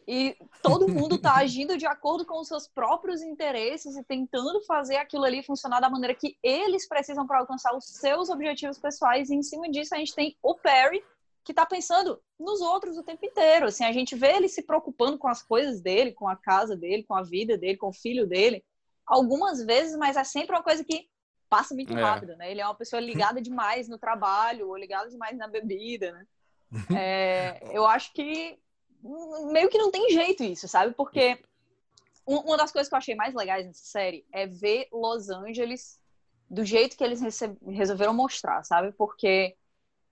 [0.08, 4.98] e todo mundo está agindo de acordo com os seus próprios interesses e tentando fazer
[4.98, 9.30] aquilo ali funcionar da maneira que eles precisam para alcançar os seus objetivos pessoais.
[9.30, 11.03] E em cima disso, a gente tem o Perry,
[11.43, 13.68] que está pensando nos outros o tempo inteiro.
[13.68, 17.03] Assim, a gente vê ele se preocupando com as coisas dele, com a casa dele,
[17.03, 18.64] com a vida dele, com o filho dele,
[19.06, 21.08] algumas vezes, mas é sempre uma coisa que
[21.51, 22.01] passa muito é.
[22.01, 22.49] rápido, né?
[22.49, 26.25] Ele é uma pessoa ligada demais no trabalho, ou ligada demais na bebida, né?
[26.97, 28.57] É, eu acho que
[29.51, 30.93] meio que não tem jeito isso, sabe?
[30.93, 31.38] Porque
[32.25, 35.99] uma das coisas que eu achei mais legais nessa série é ver Los Angeles
[36.49, 37.21] do jeito que eles
[37.67, 38.93] resolveram mostrar, sabe?
[38.93, 39.57] Porque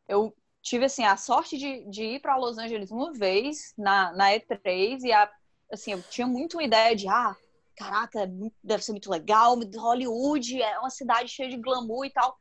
[0.05, 4.31] eu tive assim a sorte de, de ir para Los Angeles uma vez na, na
[4.31, 5.31] E3 e a,
[5.71, 7.37] assim eu tinha muito uma ideia de ah
[7.79, 8.29] caraca, é
[8.61, 12.37] deve ser muito legal, Hollywood é uma cidade cheia de glamour e tal.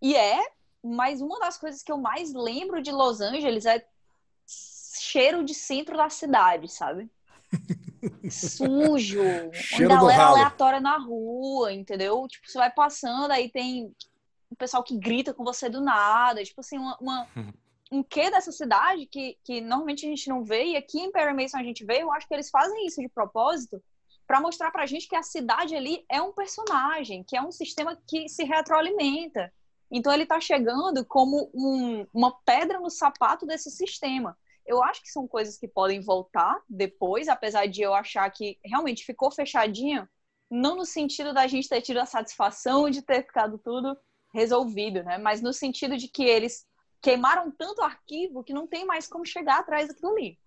[0.00, 0.40] E é,
[0.82, 3.84] mas uma das coisas que eu mais lembro de Los Angeles é
[4.46, 7.10] cheiro de centro da cidade, sabe?
[8.30, 12.26] Sujo, cheiro uma galera aleatória na rua, entendeu?
[12.26, 13.94] Tipo, você vai passando, aí tem
[14.48, 17.28] o pessoal que grita com você do nada, tipo assim, uma, uma
[17.92, 21.34] um quê dessa cidade que, que normalmente a gente não vê, e aqui em Perry
[21.34, 23.82] Mason a gente vê, eu acho que eles fazem isso de propósito,
[24.30, 27.50] para mostrar para a gente que a cidade ali é um personagem, que é um
[27.50, 29.52] sistema que se retroalimenta.
[29.90, 34.38] Então ele está chegando como um, uma pedra no sapato desse sistema.
[34.64, 39.04] Eu acho que são coisas que podem voltar depois, apesar de eu achar que realmente
[39.04, 40.08] ficou fechadinho,
[40.48, 43.98] não no sentido da gente ter tido a satisfação de ter ficado tudo
[44.32, 45.18] resolvido, né?
[45.18, 46.64] Mas no sentido de que eles
[47.02, 50.38] queimaram tanto arquivo que não tem mais como chegar atrás daquilo ali.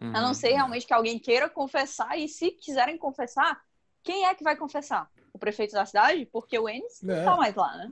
[0.00, 0.12] Uhum.
[0.14, 3.60] A não ser realmente que alguém queira confessar, e se quiserem confessar,
[4.02, 5.08] quem é que vai confessar?
[5.32, 6.28] O prefeito da cidade?
[6.32, 7.06] Porque o Enes é.
[7.06, 7.90] não tá mais lá, né?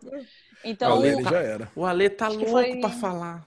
[0.65, 1.73] Então, o Ale já era.
[1.75, 2.77] O Ale tá louco foi...
[2.79, 3.47] pra falar.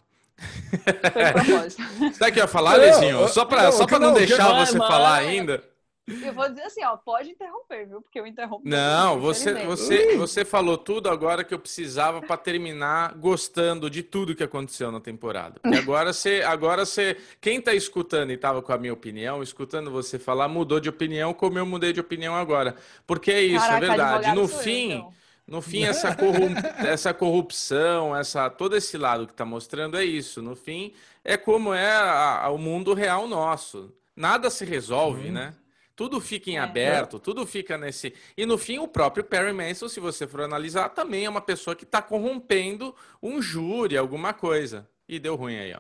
[1.14, 1.82] Foi propósito.
[2.16, 3.28] Sabe o que eu ia falar, Alezinho?
[3.30, 5.64] Só pra não, só pra não, não deixar você falar ainda.
[6.08, 8.00] Eu vou dizer assim, ó, pode interromper, viu?
[8.00, 8.62] Porque eu interrompo.
[8.64, 14.36] Não, você, você, você falou tudo agora que eu precisava para terminar gostando de tudo
[14.36, 15.60] que aconteceu na temporada.
[15.66, 19.90] E agora você, agora você, quem tá escutando e tava com a minha opinião, escutando
[19.90, 22.76] você falar, mudou de opinião, como eu mudei de opinião agora.
[23.08, 24.36] Porque é isso, é Caraca, é verdade.
[24.36, 25.14] No fim, eu, então.
[25.48, 26.54] no fim essa, corrup...
[26.86, 30.40] essa corrupção, essa todo esse lado que tá mostrando é isso.
[30.40, 30.94] No fim,
[31.24, 33.92] é como é a, a, o mundo real nosso.
[34.16, 35.34] Nada se resolve, uhum.
[35.34, 35.54] né?
[35.96, 36.60] Tudo fica em é.
[36.60, 38.14] aberto, tudo fica nesse.
[38.36, 41.76] E no fim, o próprio Perry Mason, se você for analisar, também é uma pessoa
[41.76, 42.94] que está corrompendo
[43.24, 44.88] um júri, alguma coisa.
[45.08, 45.80] E deu ruim aí, ó.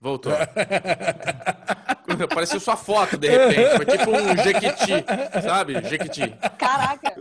[0.00, 0.32] Voltou.
[2.24, 3.76] Apareceu sua foto, de repente.
[3.76, 5.04] Foi tipo um Jequiti,
[5.42, 5.74] sabe?
[5.88, 6.34] Jequiti.
[6.58, 7.14] Caraca!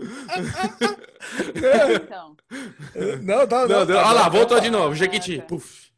[2.03, 2.35] então.
[3.21, 4.95] Não, tá, não, não, Olha lá, voltou de novo.
[4.95, 5.43] Jequiti.
[5.47, 5.91] Puf.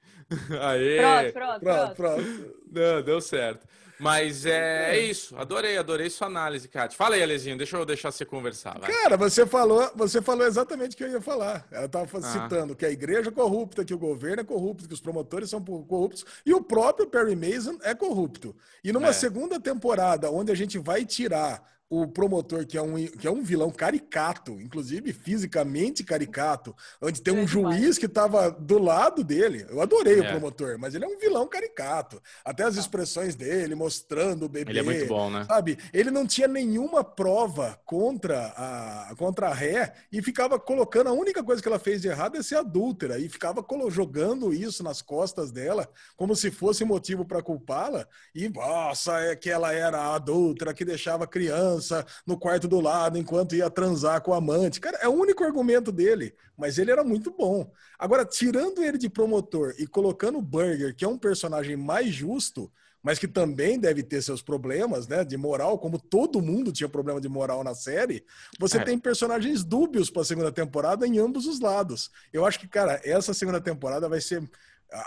[0.61, 1.31] Aê.
[1.31, 1.95] Pronto, pronto, pronto.
[1.95, 2.55] pronto.
[2.71, 3.67] Não, deu certo.
[3.99, 5.35] Mas é, é, isso.
[5.37, 6.97] Adorei, adorei sua análise, Kátia.
[6.97, 8.79] Fala aí, Alezinho, deixa eu deixar você conversar.
[8.79, 8.91] Vai.
[8.91, 11.65] Cara, você falou, você falou exatamente o que eu ia falar.
[11.71, 12.21] Ela estava ah.
[12.21, 15.63] citando que a igreja é corrupta, que o governo é corrupto, que os promotores são
[15.63, 18.55] corruptos e o próprio Perry Mason é corrupto.
[18.83, 19.13] E numa é.
[19.13, 21.63] segunda temporada, onde a gente vai tirar
[22.01, 27.31] o promotor, que é, um, que é um vilão caricato, inclusive fisicamente caricato, onde tem
[27.31, 29.67] um juiz que estava do lado dele.
[29.69, 30.21] Eu adorei é.
[30.21, 32.19] o promotor, mas ele é um vilão caricato.
[32.43, 32.81] Até as tá.
[32.81, 34.71] expressões dele, mostrando o bebê.
[34.71, 35.45] Ele é muito bom, né?
[35.45, 35.77] Sabe?
[35.93, 41.09] Ele não tinha nenhuma prova contra a, contra a ré e ficava colocando.
[41.09, 44.83] A única coisa que ela fez de errado é ser adúltera e ficava jogando isso
[44.83, 48.07] nas costas dela como se fosse motivo para culpá-la.
[48.33, 53.17] E, nossa, é que ela era adúltera, que deixava criança criança no quarto do lado
[53.17, 54.79] enquanto ia transar com o amante.
[54.79, 57.69] Cara, é o único argumento dele, mas ele era muito bom.
[57.99, 62.71] Agora, tirando ele de promotor e colocando o Burger, que é um personagem mais justo,
[63.01, 67.19] mas que também deve ter seus problemas, né, de moral, como todo mundo tinha problema
[67.19, 68.23] de moral na série.
[68.57, 68.83] Você é.
[68.83, 72.09] tem personagens dúbios para a segunda temporada em ambos os lados.
[72.31, 74.49] Eu acho que, cara, essa segunda temporada vai ser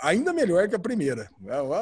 [0.03, 1.31] ainda melhor que a primeira.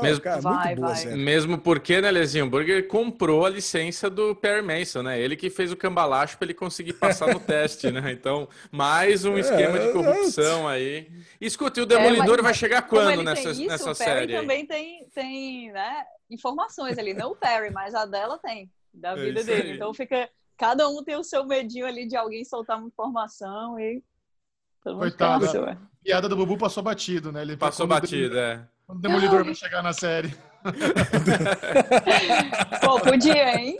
[0.03, 1.15] mesmo, cara, vai, muito boa vai.
[1.17, 2.49] Mesmo porque, né, Lezinho?
[2.49, 5.21] Burger comprou a licença do Perry Mason, né?
[5.21, 8.13] Ele que fez o cambalacho para ele conseguir passar no teste, né?
[8.13, 11.11] Então, mais um é, esquema de corrupção aí.
[11.41, 14.33] Escute, o Demolidor é, vai chegar quando nessa, isso, nessa o Perry série?
[14.35, 17.15] também tem, tem né, informações ali.
[17.15, 19.71] Não o Perry, mas a dela tem, da é vida é dele.
[19.71, 19.77] Aí.
[19.77, 20.29] Então fica...
[20.57, 24.01] Cada um tem o seu medinho ali de alguém soltar uma informação e
[24.85, 25.47] Coitado.
[25.47, 27.43] A piada do Bubu passou batido, né?
[27.43, 28.67] Ele passou batido, é.
[28.87, 30.35] Quando o Demolidor vai chegar na série.
[32.85, 33.79] Pô, podia, hein?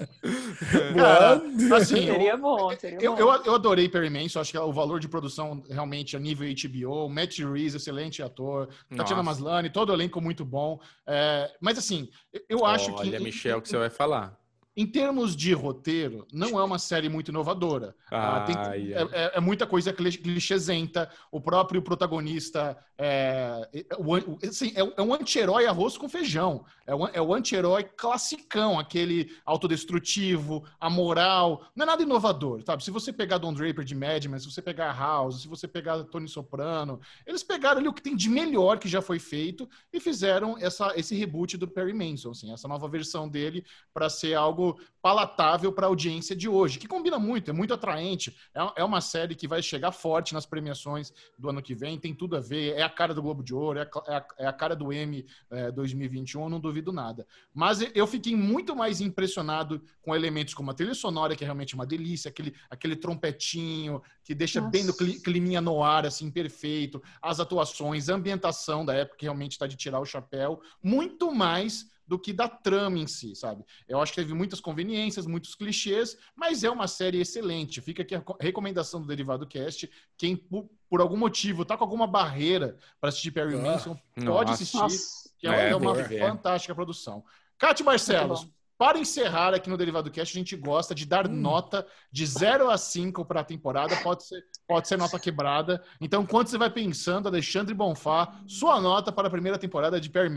[0.95, 1.43] Cara,
[1.77, 3.21] assim, seria bom, seria eu, bom.
[3.21, 7.09] Eu, eu adorei Perry Manson, acho que o valor de produção realmente a nível HBO,
[7.09, 10.79] Matt Reeves, excelente ator, Tatiana Maslany, todo o elenco muito bom.
[11.07, 12.09] É, mas assim,
[12.49, 13.09] eu acho Olha, que...
[13.09, 14.37] Olha, Michel, que você vai falar.
[14.77, 17.95] Em termos de roteiro, não é uma série muito inovadora.
[18.11, 18.57] Ah, tem,
[18.93, 21.09] é, é, é, muita coisa clichêsenta.
[21.31, 26.65] O próprio protagonista é, é, assim, é, é um anti-herói arroz com feijão.
[26.89, 31.65] É o, é o anti-herói classicão, aquele autodestrutivo, amoral.
[31.77, 32.83] Não é nada inovador, sabe?
[32.83, 36.03] Se você pegar Don Draper de Mad Men, se você pegar House, se você pegar
[36.05, 40.01] Tony Soprano, eles pegaram ali o que tem de melhor que já foi feito e
[40.01, 44.64] fizeram essa, esse reboot do Perry Manson, assim, essa nova versão dele para ser algo
[44.65, 48.35] algo palatável para a audiência de hoje, que combina muito, é muito atraente.
[48.55, 52.15] É, é uma série que vai chegar forte nas premiações do ano que vem, tem
[52.15, 54.53] tudo a ver, é a cara do Globo de Ouro, é a, é a, é
[54.53, 57.27] cara do M é, 2021, não duvido nada.
[57.53, 61.75] Mas eu fiquei muito mais impressionado com elementos como a trilha sonora, que é realmente
[61.75, 64.71] uma delícia, aquele, aquele trompetinho que deixa Nossa.
[64.71, 69.53] bem no climinha no ar, assim, perfeito, as atuações, a ambientação da época que realmente
[69.53, 73.65] está de tirar o chapéu, muito mais do que da trama em si, sabe?
[73.89, 77.81] Eu acho que teve muitas conveniências, muitos clichês, mas é uma série excelente.
[77.81, 79.91] Fica aqui a recomendação do Derivado Cast.
[80.17, 84.53] Quem, por, por algum motivo, tá com alguma barreira para assistir Perry ah, Mason, pode
[84.53, 85.31] assistir, nossa.
[85.39, 87.25] que é, é uma fantástica produção.
[87.57, 91.33] Cátia Barcelos, para encerrar aqui no Derivado Cast, a gente gosta de dar hum.
[91.33, 95.83] nota de 0 a 5 para a temporada, pode ser, pode ser nota quebrada.
[96.01, 100.29] Então, quanto você vai pensando, Alexandre Bonfá, sua nota para a primeira temporada de Perry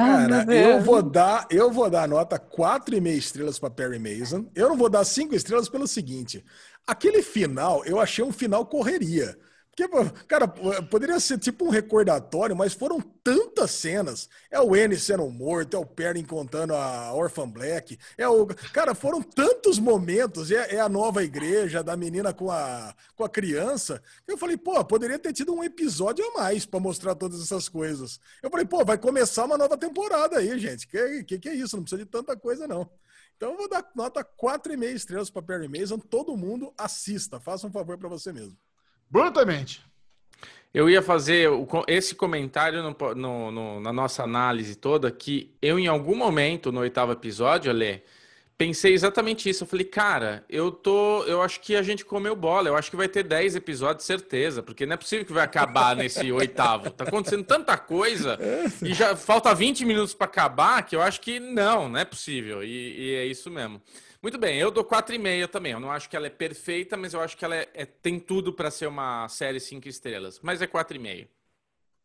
[0.00, 0.46] Mason?
[0.46, 4.46] Cara, eu vou dar, eu vou dar nota 4,5 estrelas para Perry Mason.
[4.54, 6.44] Eu não vou dar 5 estrelas pelo seguinte:
[6.86, 9.36] aquele final, eu achei um final correria.
[9.76, 14.26] Porque, cara, poderia ser tipo um recordatório, mas foram tantas cenas.
[14.50, 17.98] É o N sendo morto, é o Perry encontrando a Orphan Black.
[18.16, 18.46] É o.
[18.72, 20.50] Cara, foram tantos momentos.
[20.50, 24.02] É, é, a nova igreja da menina com a, com a criança.
[24.26, 28.18] Eu falei, pô, poderia ter tido um episódio a mais para mostrar todas essas coisas.
[28.42, 30.88] Eu falei, pô, vai começar uma nova temporada aí, gente.
[30.88, 31.76] Que, que, que é isso?
[31.76, 32.88] Não precisa de tanta coisa, não.
[33.36, 35.98] Então eu vou dar nota 4,5 estrelas para Perry Mason.
[35.98, 37.38] Todo mundo assista.
[37.38, 38.56] Faça um favor para você mesmo.
[39.10, 39.84] Brutalmente.
[40.72, 41.48] Eu ia fazer
[41.88, 46.80] esse comentário no, no, no, na nossa análise toda, que eu, em algum momento, no
[46.80, 48.02] oitavo episódio, Alê,
[48.58, 49.64] pensei exatamente isso.
[49.64, 51.24] Eu falei, cara, eu tô.
[51.24, 52.68] Eu acho que a gente comeu bola.
[52.68, 54.62] Eu acho que vai ter 10 episódios, certeza.
[54.62, 56.90] Porque não é possível que vai acabar nesse oitavo.
[56.90, 58.38] Tá acontecendo tanta coisa
[58.82, 62.62] e já falta 20 minutos para acabar que eu acho que não, não é possível.
[62.62, 62.68] E,
[62.98, 63.80] e é isso mesmo.
[64.26, 65.70] Muito bem, eu dou 4,5 também.
[65.70, 68.18] Eu não acho que ela é perfeita, mas eu acho que ela é, é tem
[68.18, 70.40] tudo para ser uma série 5 estrelas.
[70.42, 71.28] Mas é 4,5.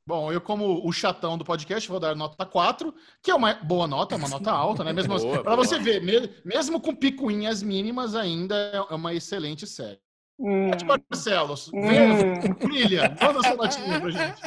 [0.05, 2.93] Bom, eu, como o chatão do podcast, vou dar nota 4,
[3.23, 4.93] que é uma boa nota, uma nota alta, né?
[4.93, 5.99] Mesmo assim, para você ver,
[6.45, 9.99] mesmo com picuinhas mínimas, ainda é uma excelente série.
[10.41, 10.71] Hum.
[10.87, 12.53] Barcelos, hum.
[12.57, 14.41] brilha, manda sua notinha pra gente.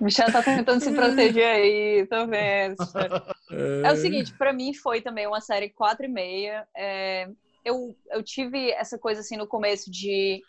[0.00, 2.76] Michel tá tentando se proteger aí, tô vendo.
[3.84, 6.68] É o seguinte, para mim foi também uma série 4 e meia.
[6.76, 7.28] É,
[7.64, 10.40] eu, eu tive essa coisa assim no começo de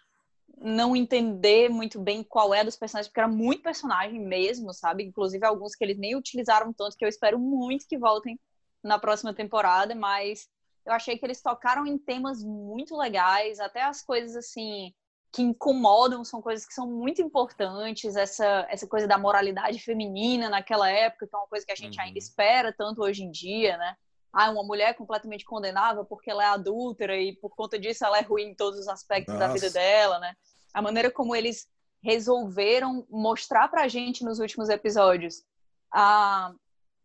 [0.61, 5.03] não entender muito bem qual é dos personagens, porque era muito personagem mesmo, sabe?
[5.03, 8.39] Inclusive alguns que eles nem utilizaram tanto, que eu espero muito que voltem
[8.83, 10.48] na próxima temporada, mas
[10.85, 14.93] eu achei que eles tocaram em temas muito legais, até as coisas assim
[15.32, 20.90] que incomodam, são coisas que são muito importantes, essa, essa coisa da moralidade feminina naquela
[20.90, 22.06] época, que é uma coisa que a gente uhum.
[22.06, 23.95] ainda espera tanto hoje em dia, né?
[24.33, 28.22] Ah, uma mulher completamente condenável porque ela é adúltera e por conta disso ela é
[28.22, 29.48] ruim em todos os aspectos Nossa.
[29.48, 30.33] da vida dela, né?
[30.74, 31.67] A maneira como eles
[32.01, 35.43] resolveram mostrar pra gente nos últimos episódios
[35.91, 36.53] a,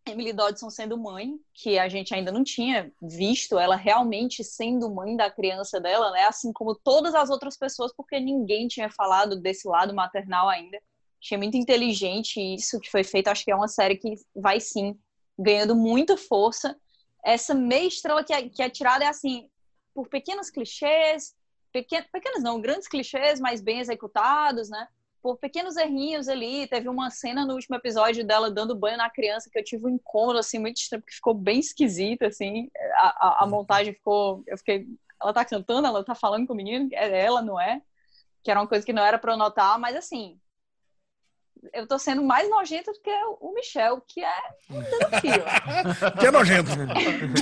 [0.07, 5.16] Emily Dodson sendo mãe, que a gente ainda não tinha visto ela realmente sendo mãe
[5.16, 6.24] da criança dela, né?
[6.24, 10.78] Assim como todas as outras pessoas, porque ninguém tinha falado desse lado maternal ainda.
[11.23, 13.28] Achei muito inteligente isso que foi feito.
[13.28, 14.99] Acho que é uma série que vai sim
[15.39, 16.78] ganhando muita força.
[17.24, 19.49] Essa meia estrela que é, que é tirada é assim,
[19.94, 21.34] por pequenos clichês,
[21.73, 24.86] pequen, pequenos não, grandes clichês, mas bem executados, né?
[25.25, 26.67] Por pequenos errinhos ali.
[26.69, 29.94] Teve uma cena no último episódio dela dando banho na criança que eu tive um
[29.94, 32.69] incômodo, assim, muito estranho, porque ficou bem esquisito, assim.
[32.97, 34.44] A, a, a montagem ficou.
[34.47, 34.86] Eu fiquei.
[35.23, 37.81] Ela tá cantando, ela tá falando com o menino, é ela, não é?
[38.43, 40.39] Que era uma coisa que não era pra eu notar, mas assim,
[41.73, 43.10] eu tô sendo mais nojenta do que
[43.41, 45.44] o Michel, que é um desafio.
[46.20, 46.70] que é nojento.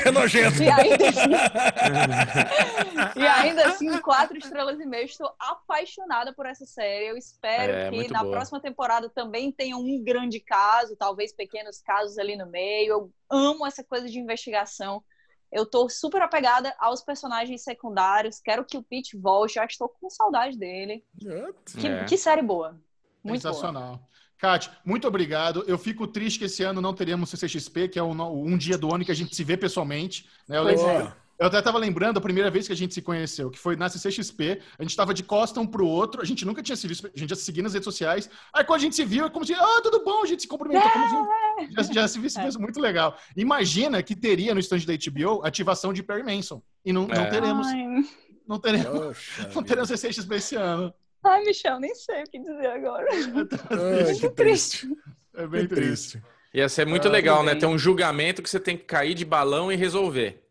[0.03, 0.63] Que é nojento.
[0.63, 1.31] E ainda, assim,
[3.21, 5.05] e ainda assim, quatro estrelas e meia.
[5.05, 7.07] Estou apaixonada por essa série.
[7.07, 8.37] Eu espero é, que na boa.
[8.37, 12.93] próxima temporada também tenha um grande caso, talvez pequenos casos ali no meio.
[12.93, 15.03] Eu amo essa coisa de investigação.
[15.51, 18.41] Eu tô super apegada aos personagens secundários.
[18.41, 19.55] Quero que o Pete volte.
[19.55, 21.05] Já estou com saudade dele.
[21.27, 21.53] É.
[21.79, 22.81] Que, que série boa.
[23.23, 23.97] Muito Sensacional.
[23.97, 24.12] Boa.
[24.43, 25.63] Kátia, muito obrigado.
[25.69, 28.93] Eu fico triste que esse ano não teremos CCXP, que é um, um dia do
[28.93, 30.27] ano que a gente se vê pessoalmente.
[30.49, 30.59] Né?
[30.59, 33.59] Eu, lembro, eu até estava lembrando a primeira vez que a gente se conheceu, que
[33.59, 34.61] foi na CCXP.
[34.77, 37.17] A gente estava de costa um pro outro, a gente nunca tinha se visto, a
[37.17, 38.29] gente já se seguia nas redes sociais.
[38.53, 40.49] Aí quando a gente se viu, é como se, ah, tudo bom, a gente se
[40.49, 42.59] cumprimentou, como se, já, já se viu, é.
[42.59, 43.17] muito legal.
[43.37, 46.61] Imagina que teria no stand da HBO ativação de Perry Manson.
[46.85, 47.15] E não, é.
[47.17, 47.67] não teremos.
[47.69, 48.05] Ai.
[48.45, 50.93] Não teremos, Poxa, não teremos CCXP esse ano.
[51.25, 53.07] Ai, Michel, nem sei o que dizer agora.
[53.13, 54.89] Ai, que triste.
[55.35, 56.23] É bem triste.
[56.53, 57.55] Ia ser muito ah, legal, né?
[57.55, 60.43] Ter um julgamento que você tem que cair de balão e resolver.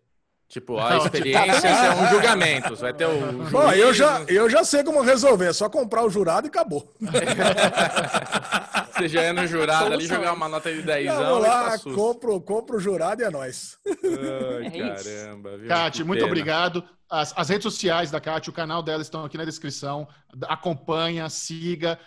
[0.47, 2.75] Tipo, a experiência é um julgamento.
[2.75, 3.49] Vai ter o.
[3.49, 5.45] Bom, eu já, eu já sei como resolver.
[5.45, 6.91] É só comprar o jurado e acabou.
[8.93, 11.25] Você já é no jurado ali, jogar uma nota de 10 anos.
[11.25, 13.77] Vamos lá, tá compro, compro o jurado e é nóis.
[13.85, 15.57] Ai, é caramba.
[15.57, 16.05] Viu?
[16.05, 16.83] muito obrigado.
[17.09, 20.07] As, as, redes sociais da Kátia, o canal dela estão aqui na descrição.
[20.47, 21.99] Acompanha, siga.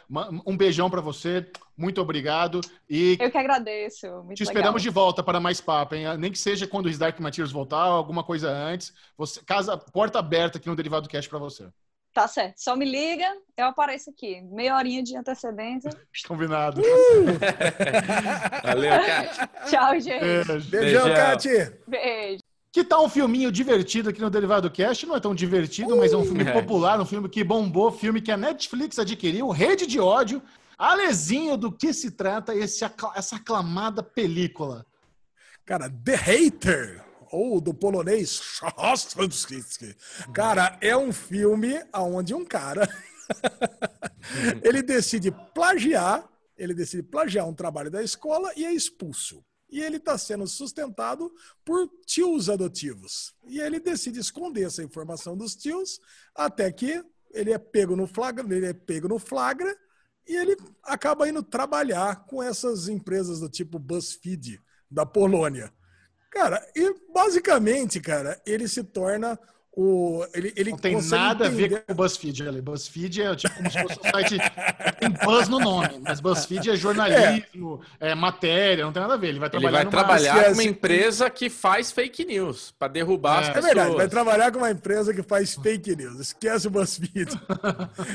[0.47, 1.47] Um beijão para você.
[1.77, 2.63] Muito obrigado.
[2.89, 4.07] E Eu que agradeço.
[4.23, 6.07] Muito te esperamos de volta para mais papo, hein?
[6.17, 8.95] Nem que seja quando os Dark Materials voltar, alguma coisa antes.
[9.19, 11.69] Você, casa, porta aberta aqui no Derivado Cash para você.
[12.15, 12.55] Tá certo.
[12.59, 13.26] Só me liga,
[13.57, 14.41] eu apareço aqui.
[14.43, 15.91] Meia horinha de antecedência.
[16.28, 16.81] Combinado.
[16.81, 16.84] Uh!
[18.62, 19.51] Valeu, Kátia.
[19.67, 20.20] Tchau, gente.
[20.20, 20.70] Beijo.
[20.70, 21.81] Beijão, Kátia.
[21.89, 22.39] Beijo.
[22.73, 25.07] Que tal um filminho divertido aqui no Derivado Cast?
[25.07, 26.52] Não é tão divertido, uh, mas é um filme é.
[26.52, 30.41] popular, um filme que bombou, filme que a Netflix adquiriu, Rede de Ódio.
[30.78, 32.84] Alezinho, do que se trata esse,
[33.17, 34.86] essa aclamada película?
[35.65, 37.05] Cara, The Hater,
[37.35, 38.41] ou do polonês
[40.33, 42.89] Cara, é um filme onde um cara
[44.63, 49.97] ele decide plagiar, ele decide plagiar um trabalho da escola e é expulso e ele
[49.97, 53.35] está sendo sustentado por tios adotivos.
[53.45, 55.99] E ele decide esconder essa informação dos tios
[56.33, 59.77] até que ele é pego no flagra, ele é pego no flagra
[60.29, 65.73] e ele acaba indo trabalhar com essas empresas do tipo BuzzFeed da Polônia.
[66.35, 69.39] Cara, e basicamente, cara, ele se torna
[69.77, 71.65] o, ele, ele não tem nada entender...
[71.65, 72.61] a ver com o BuzzFeed ali.
[72.61, 74.39] BuzzFeed é tipo como se fosse um site.
[75.01, 79.17] tem Buzz no nome, mas BuzzFeed é jornalismo, é, é matéria, não tem nada a
[79.17, 79.29] ver.
[79.31, 83.39] Ele vai trabalhar, ele vai trabalhar com uma empresa que faz fake news para derrubar
[83.39, 83.41] é.
[83.41, 83.65] as pessoas.
[83.65, 86.21] É verdade, vai trabalhar com uma empresa que faz fake news.
[86.21, 87.35] Esquece o BuzzFeed.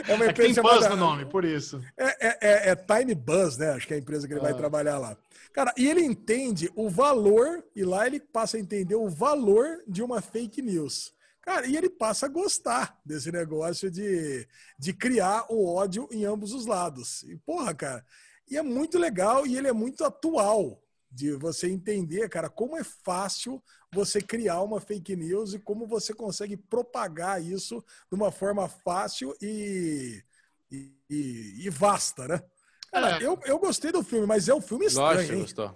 [0.07, 0.59] É uma empresa.
[0.59, 1.81] É tem Buzz no nome, por isso.
[1.97, 3.71] É, é, é, é, Time Buzz, né?
[3.71, 5.15] Acho que é a empresa que ele vai trabalhar lá.
[5.53, 10.03] Cara, e ele entende o valor, e lá ele passa a entender o valor de
[10.03, 11.13] uma fake news.
[11.41, 14.47] Cara, e ele passa a gostar desse negócio de,
[14.77, 17.23] de criar o ódio em ambos os lados.
[17.23, 18.05] E, porra, cara,
[18.49, 22.83] e é muito legal e ele é muito atual de você entender, cara, como é
[22.83, 23.61] fácil
[23.91, 29.35] você criar uma fake news e como você consegue propagar isso de uma forma fácil
[29.41, 30.23] e,
[30.71, 32.43] e, e vasta, né?
[32.91, 33.25] Cara, é.
[33.25, 35.41] eu, eu gostei do filme, mas é um filme estranho, Lógico, hein?
[35.41, 35.75] Gostou.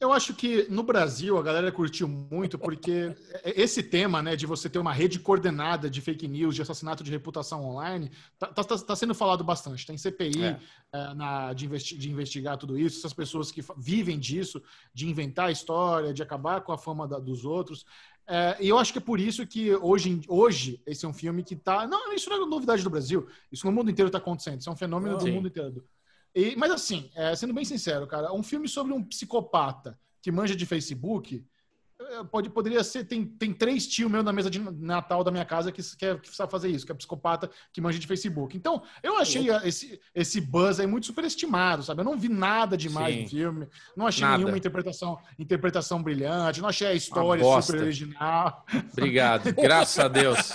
[0.00, 4.70] Eu acho que no Brasil a galera curtiu muito porque esse tema, né, de você
[4.70, 8.78] ter uma rede coordenada de fake news, de assassinato de reputação online, tá, tá, tá,
[8.78, 9.84] tá sendo falado bastante.
[9.84, 10.60] Tem CPI é.
[10.92, 14.62] é, na, de, investi de, investigar tudo isso, essas pessoas que vivem disso,
[14.94, 17.84] de inventar a história, de acabar com a fama da, dos outros.
[18.24, 21.42] É, e eu acho que é por isso que hoje, hoje esse é um filme
[21.42, 21.88] que tá.
[21.88, 23.26] Não, isso não é novidade do Brasil.
[23.50, 24.60] Isso no mundo inteiro está acontecendo.
[24.60, 25.32] Isso é um fenômeno oh, do sim.
[25.32, 25.82] mundo inteiro.
[26.38, 30.54] E, mas assim, é, sendo bem sincero, cara, um filme sobre um psicopata que manja
[30.54, 31.44] de Facebook
[32.00, 33.04] é, pode, poderia ser.
[33.04, 36.16] Tem, tem três tios meus na mesa de Natal da minha casa que, que, é,
[36.16, 38.56] que sabe fazer isso, que é psicopata que manja de Facebook.
[38.56, 42.02] Então, eu achei esse, esse buzz aí muito superestimado, sabe?
[42.02, 43.22] Eu não vi nada demais Sim.
[43.22, 44.38] no filme, não achei nada.
[44.38, 48.64] nenhuma interpretação, interpretação brilhante, não achei a história super original.
[48.92, 50.52] Obrigado, graças a Deus.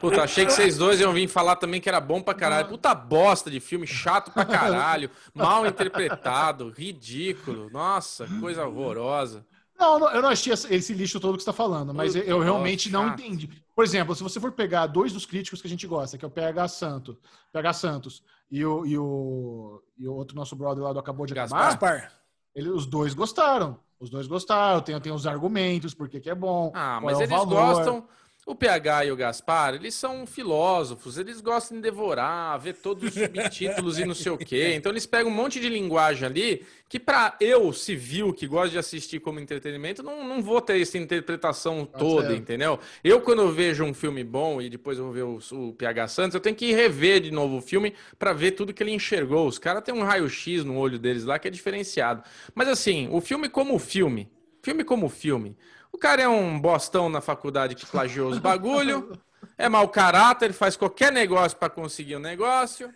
[0.00, 2.68] Puta, achei que vocês dois iam vir falar também que era bom pra caralho.
[2.68, 7.68] Puta bosta de filme, chato pra caralho, mal interpretado, ridículo.
[7.70, 9.44] Nossa, coisa horrorosa.
[9.78, 12.90] Não, eu não achei esse lixo todo que você está falando, mas eu, eu realmente
[12.90, 13.48] não entendi.
[13.74, 16.28] Por exemplo, se você for pegar dois dos críticos que a gente gosta, que é
[16.28, 17.16] o PH Santos,
[17.50, 21.32] PH Santos e o, e o, e o outro nosso brother lá do Acabou de
[21.32, 22.12] Acabar, Gaspar.
[22.54, 23.78] Ele, os dois gostaram.
[23.98, 26.72] Os dois gostaram, tem, tem os argumentos, porque que é bom.
[26.74, 27.48] Ah, mas é eles valor.
[27.48, 28.08] gostam
[28.46, 33.14] o PH e o Gaspar, eles são filósofos, eles gostam de devorar, ver todos os
[33.14, 34.72] subtítulos e não sei o quê.
[34.80, 38.78] Então eles pegam um monte de linguagem ali que para eu, civil, que gosta de
[38.78, 42.78] assistir como entretenimento, não, não vou ter essa interpretação toda, entendeu?
[43.04, 46.08] Eu, quando eu vejo um filme bom e depois eu vou ver o, o PH
[46.08, 49.46] Santos, eu tenho que rever de novo o filme para ver tudo que ele enxergou.
[49.46, 52.22] Os caras têm um raio-x no olho deles lá que é diferenciado.
[52.54, 54.28] Mas assim, o filme como filme,
[54.62, 55.56] filme como filme
[55.92, 59.12] o cara é um bostão na faculdade que plagiou os bagulho,
[59.56, 62.92] é mau caráter, faz qualquer negócio para conseguir um negócio.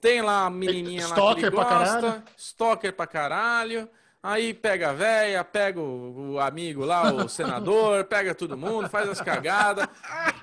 [0.00, 3.88] Tem lá a menininha lá que ele gosta, pra stalker pra caralho.
[4.22, 9.08] Aí pega a véia, pega o, o, amigo lá, o senador, pega todo mundo, faz
[9.08, 9.88] as cagadas.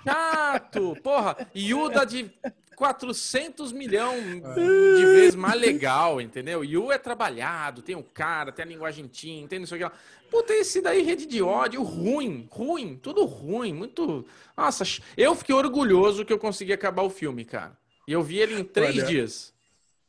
[0.03, 0.95] Chato!
[1.03, 1.35] Porra!
[1.53, 2.31] Yuda de
[2.75, 6.63] 400 milhões de vezes mais legal, entendeu?
[6.63, 9.85] Yu é trabalhado, tem o cara, tem a linguagem team, tem não sei o que
[9.85, 9.91] lá.
[10.35, 14.25] Puta, esse daí, rede de ódio, ruim, ruim, tudo ruim, muito.
[14.55, 14.83] Nossa,
[15.15, 17.77] eu fiquei orgulhoso que eu consegui acabar o filme, cara.
[18.05, 19.53] E eu vi ele em três Olha, dias.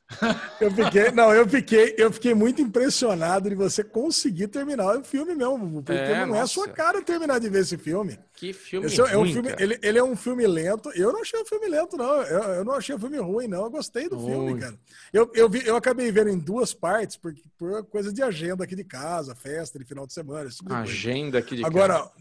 [0.60, 5.34] Eu fiquei, não, eu fiquei, eu fiquei muito impressionado de você conseguir terminar o filme
[5.34, 6.40] mesmo, porque é, não nossa.
[6.40, 8.18] é a sua cara terminar de ver esse filme.
[8.32, 10.90] Que filme esse ruim, é um filme, ele, ele, é um filme lento.
[10.94, 12.22] Eu não achei um filme lento, não.
[12.22, 13.64] Eu, eu, não achei um filme ruim, não.
[13.64, 14.78] Eu gostei do filme, cara.
[15.12, 18.76] Eu, eu, vi, eu acabei vendo em duas partes, porque por coisa de agenda aqui
[18.76, 20.48] de casa, festa de final de semana.
[20.48, 22.12] Tipo agenda aqui de Agora, casa.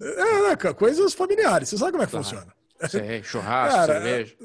[0.00, 1.68] Agora, é, né, coisas familiares.
[1.68, 2.24] Você sabe como é que claro.
[2.24, 2.57] funciona?
[2.88, 4.36] Sei, churrasco, cara, cerveja.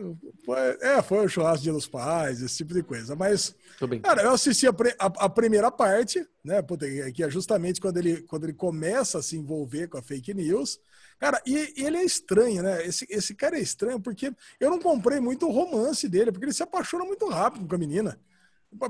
[0.43, 3.15] Foi, é, foi o churrasco dia dos pais, esse tipo de coisa.
[3.15, 3.55] Mas,
[4.01, 6.63] cara, eu assisti a, a, a, primeira parte, né?
[7.13, 10.79] Que é justamente quando ele, quando ele começa a se envolver com a fake news.
[11.19, 12.85] Cara, e, e ele é estranho, né?
[12.85, 16.53] Esse, esse cara é estranho porque eu não comprei muito o romance dele, porque ele
[16.53, 18.19] se apaixona muito rápido com a menina.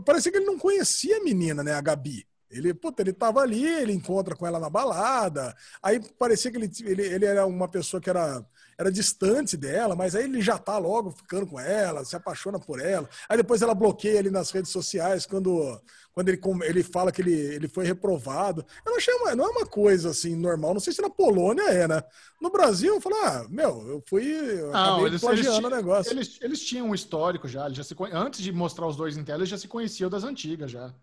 [0.06, 1.74] Parecia que ele não conhecia a menina, né?
[1.74, 2.26] A Gabi.
[2.50, 5.56] Ele, puta, ele tava ali, ele encontra com ela na balada.
[5.82, 8.46] Aí parecia que ele, ele, ele era uma pessoa que era
[8.84, 12.80] era distante dela, mas aí ele já tá logo ficando com ela, se apaixona por
[12.80, 13.10] ela.
[13.28, 15.82] Aí depois ela bloqueia ele nas redes sociais quando,
[16.14, 18.66] quando ele, ele fala que ele, ele foi reprovado.
[18.86, 20.74] Eu não achei uma, não é uma coisa assim normal.
[20.74, 22.04] Não sei se na Polônia é, né?
[22.42, 24.26] No Brasil, eu falo, ah, meu, eu fui.
[24.26, 26.12] Eu não, eles, eles, o negócio.
[26.12, 29.40] Eles, eles tinham um histórico já, já se, antes de mostrar os dois em tela,
[29.40, 30.94] eles já se conheciam das antigas já.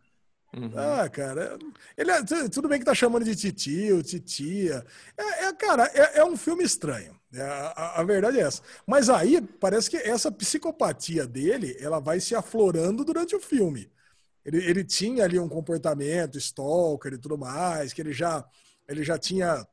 [0.56, 0.72] Uhum.
[0.74, 1.56] Ah, cara,
[1.96, 4.84] ele é, tudo bem que tá chamando de titio, titia.
[5.16, 7.19] É, é cara, é, é, um filme estranho.
[7.32, 8.62] É, a, a, verdade é essa.
[8.86, 13.90] Mas aí parece que essa psicopatia dele, ela vai se aflorando durante o filme.
[14.44, 18.44] Ele, ele tinha ali um comportamento stalker e tudo mais, que ele já,
[18.88, 19.66] ele já tinha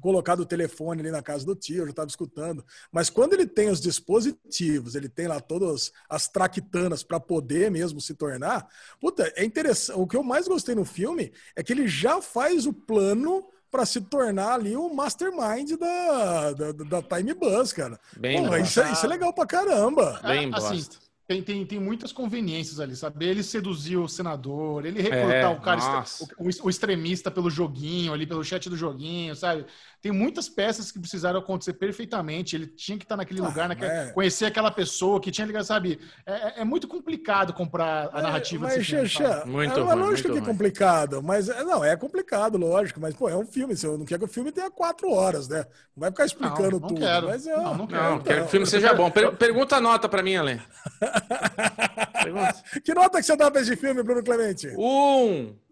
[0.00, 2.64] colocado o telefone ali na casa do tio, já estava escutando.
[2.92, 8.00] Mas quando ele tem os dispositivos, ele tem lá todas as traquitanas para poder mesmo
[8.00, 8.68] se tornar,
[9.00, 9.98] puta, é interessante.
[9.98, 13.84] O que eu mais gostei no filme é que ele já faz o plano para
[13.84, 17.98] se tornar ali o mastermind da, da, da Time Bus, cara.
[18.16, 20.20] Bem Porra, isso, é, isso, é, legal pra caramba.
[20.22, 20.84] Bem é, assim,
[21.26, 23.26] tem, tem, tem muitas conveniências ali, sabe?
[23.26, 26.04] Ele seduzir o senador, ele recrutar é, o cara,
[26.38, 29.66] o, o, extremista pelo joguinho, ali pelo chat do joguinho, sabe?
[30.06, 32.54] Tem muitas peças que precisaram acontecer perfeitamente.
[32.54, 34.12] Ele tinha que estar naquele ah, lugar, naquele, é.
[34.12, 35.98] conhecer aquela pessoa que tinha ligado, sabe?
[36.24, 39.44] É, é, é muito complicado comprar a é, narrativa mas, desse filme.
[39.46, 43.34] muito é, ruim, lógico que é complicado, mas não, é complicado, lógico, mas pô, é
[43.34, 43.76] um filme.
[43.76, 45.66] Você não quer que o filme tenha quatro horas, né?
[45.96, 47.00] Não vai ficar explicando não, não tudo.
[47.00, 47.26] Quero.
[47.26, 48.02] Mas é, não, não quero.
[48.04, 49.10] Não, quero que o filme seja bom.
[49.10, 50.60] Per pergunta a nota para mim, Alê.
[52.84, 54.68] que nota que você dá pra esse filme, Bruno Clemente?
[54.78, 55.65] Um.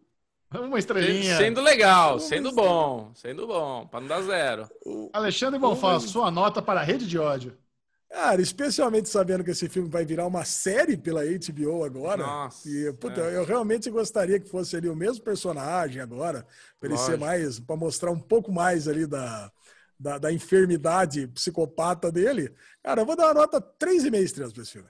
[0.63, 1.37] Uma estrelinha.
[1.37, 4.69] Sendo legal, sendo bom, sendo bom, para não dar zero.
[5.13, 7.57] Alexandre Bonfá, sua nota para a Rede de Ódio.
[8.15, 12.23] Cara, especialmente sabendo que esse filme vai virar uma série pela HBO agora.
[12.25, 12.69] Nossa.
[12.69, 13.37] E, puta, é.
[13.37, 16.47] eu realmente gostaria que fosse ali o mesmo personagem agora,
[16.79, 19.51] para ele ser mais, para mostrar um pouco mais ali da,
[19.99, 22.55] da, da, enfermidade psicopata dele.
[22.85, 24.89] Cara, eu vou dar uma nota 3,5 estrelas para esse filme.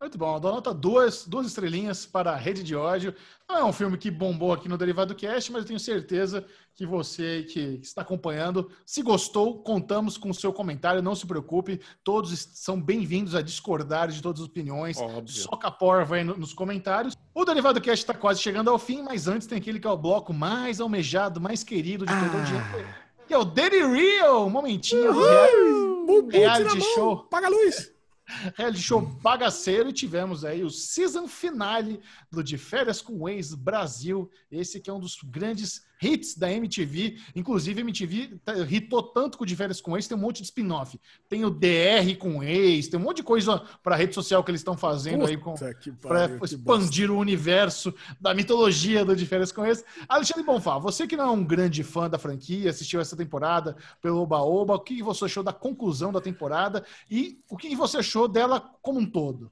[0.00, 3.12] Muito bom, dou nota duas, duas estrelinhas para a Rede de Ódio.
[3.48, 6.86] Não é um filme que bombou aqui no Derivado Cast, mas eu tenho certeza que
[6.86, 12.38] você que está acompanhando, se gostou, contamos com o seu comentário, não se preocupe, todos
[12.52, 14.96] são bem-vindos a discordar de todas as opiniões.
[14.98, 15.28] Óbvio.
[15.28, 17.16] Só Capor vai nos comentários.
[17.34, 19.96] O Derivado Cast está quase chegando ao fim, mas antes tem aquele que é o
[19.96, 22.40] bloco mais almejado, mais querido de todo ah.
[22.40, 23.08] o dia.
[23.26, 25.10] Que é o Daily Real, um momentinho.
[25.10, 26.28] Uhul.
[26.28, 27.24] reality show.
[27.24, 27.97] Paga a luz.
[28.56, 32.00] reality show bagaceiro e tivemos aí o season finale
[32.30, 34.30] do De Férias com o Ex Brasil.
[34.50, 37.18] Esse que é um dos grandes hits da MTV.
[37.34, 40.38] Inclusive, a MTV tá, hitou tanto com o De Férias com Ex, tem um monte
[40.38, 40.98] de spin-off.
[41.28, 44.60] Tem o DR com Ex, tem um monte de coisa para rede social que eles
[44.60, 49.84] estão fazendo Puta aí para expandir o universo da mitologia do De Férias com Ex.
[50.08, 54.22] Alexandre Bonfá, você que não é um grande fã da franquia, assistiu essa temporada pelo
[54.22, 58.28] Oba Oba, o que você achou da conclusão da temporada e o que você achou
[58.28, 59.50] dela como um todo?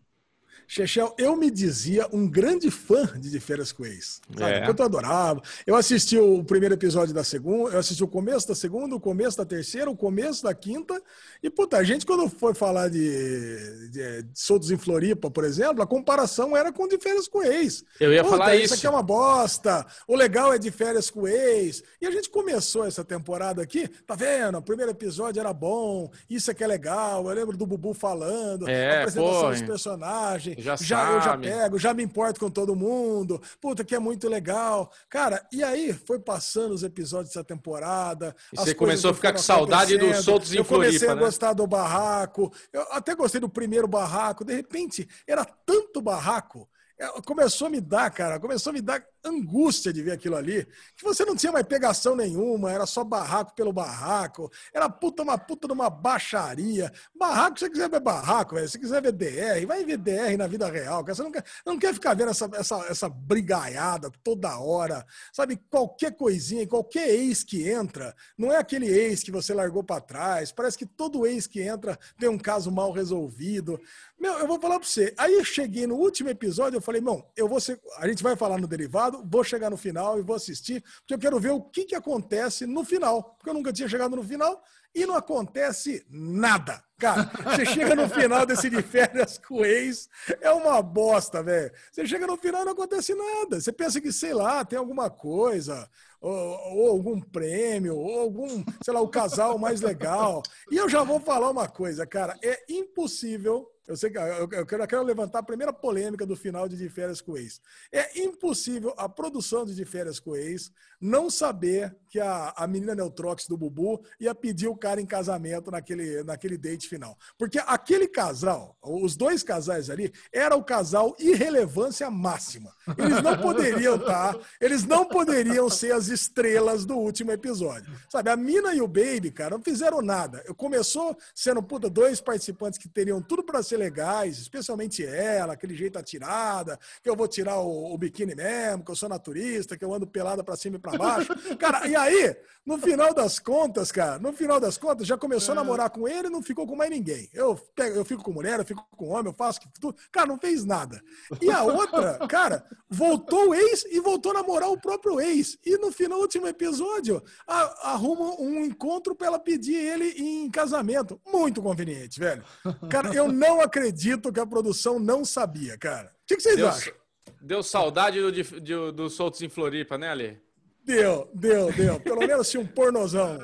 [0.67, 4.21] Chechel, eu me dizia um grande fã de De Férias com Ex.
[4.39, 4.69] É.
[4.69, 5.41] Eu adorava.
[5.67, 9.37] Eu assisti o primeiro episódio da segunda, eu assisti o começo da segunda, o começo
[9.37, 11.01] da terceira, o começo da quinta.
[11.43, 15.83] E, puta, a gente, quando foi falar de, de, de Soltos em Floripa, por exemplo,
[15.83, 17.85] a comparação era com De Férias com Ex.
[18.01, 18.65] Eu ia puta, falar isso.
[18.67, 19.87] Isso aqui é uma bosta.
[20.09, 21.83] O legal é De Férias com Ex.
[22.01, 24.59] E a gente começou essa temporada aqui, tá vendo?
[24.59, 27.29] O primeiro episódio era bom, isso aqui é legal.
[27.29, 31.79] Eu lembro do Bubu falando, é, a apresentação dos personagens já, já eu já pego,
[31.79, 33.41] já me importo com todo mundo.
[33.61, 34.91] Puta, que é muito legal.
[35.09, 38.35] Cara, e aí foi passando os episódios dessa temporada.
[38.55, 41.21] Você começou a ficar com saudade dos soltos em Eu comecei Floripa, a né?
[41.23, 42.53] gostar do barraco.
[42.73, 44.45] Eu até gostei do primeiro barraco.
[44.45, 46.69] De repente, era tanto barraco
[46.99, 50.67] é, começou a me dar, cara, começou a me dar angústia de ver aquilo ali,
[50.97, 55.39] que você não tinha mais pegação nenhuma, era só barraco pelo barraco, era puta uma
[55.39, 56.93] puta de uma baixaria.
[57.15, 60.47] Barraco, se você quiser ver barraco, velho, se quiser ver DR, vai ver DR na
[60.47, 61.15] vida real, cara.
[61.15, 65.57] Você não quer, não quer ficar vendo essa, essa, essa brigaiada toda hora, sabe?
[65.71, 70.53] Qualquer coisinha, qualquer ex que entra, não é aquele ex que você largou para trás,
[70.53, 73.81] parece que todo ex que entra tem um caso mal resolvido.
[74.19, 75.15] Meu, eu vou falar para você.
[75.19, 78.35] Aí eu cheguei no último episódio, eu falei, não, eu vou ser, a gente vai
[78.37, 81.61] falar no derivado, vou chegar no final e vou assistir, porque eu quero ver o
[81.61, 84.63] que, que acontece no final, porque eu nunca tinha chegado no final
[84.95, 86.83] e não acontece nada.
[86.99, 90.09] Cara, você chega no final desse de férias com o ex,
[90.41, 91.71] é uma bosta, velho.
[91.93, 93.61] Você chega no final e não acontece nada.
[93.61, 95.89] Você pensa que, sei lá, tem alguma coisa,
[96.21, 100.43] ou, ou, algum prêmio, ou algum, sei lá, o casal mais legal.
[100.71, 104.83] E eu já vou falar uma coisa, cara, é impossível eu sei que eu quero,
[104.83, 107.61] eu quero, levantar a primeira polêmica do final de De Férias com o Ex.
[107.93, 112.67] É impossível a produção de De Férias com o Ex não saber que a, a
[112.67, 117.17] menina Neutrox do Bubu ia pedir o cara em casamento naquele, naquele date final.
[117.39, 122.75] Porque aquele casal, os dois casais ali, era o casal irrelevância máxima.
[122.97, 127.93] Eles não poderiam tá, eles não poderiam ser as estrelas do último episódio.
[128.11, 130.43] Sabe, a Mina e o Baby, cara, não fizeram nada.
[130.57, 135.99] Começou sendo, puta, dois participantes que teriam tudo para ser legais, especialmente ela, aquele jeito
[135.99, 139.93] atirada, que eu vou tirar o, o biquíni mesmo, que eu sou naturista, que eu
[139.93, 141.35] ando pelada para cima e para baixo.
[141.57, 145.57] Cara, e aí, no final das contas, cara, no final das contas, já começou a
[145.57, 145.61] é.
[145.61, 147.29] namorar com ele e não ficou com mais ninguém.
[147.33, 147.61] Eu,
[147.95, 149.97] eu fico com mulher, eu fico com homem, eu faço tudo.
[150.11, 151.03] Cara, não fez nada.
[151.41, 155.57] E a outra, cara, voltou o ex e voltou a namorar o próprio ex.
[155.65, 161.21] E no final, último episódio, a, arruma um encontro para ela pedir ele em casamento.
[161.27, 162.43] Muito conveniente, velho.
[162.91, 166.09] Cara, eu não acredito que a produção não sabia, cara.
[166.09, 166.93] O que, que vocês deu, acham?
[167.41, 170.46] Deu saudade do, do, do Soltos em Floripa, né, Ale?
[170.87, 172.01] Deu, deu, deu.
[172.01, 173.39] Pelo menos tinha um pornozão.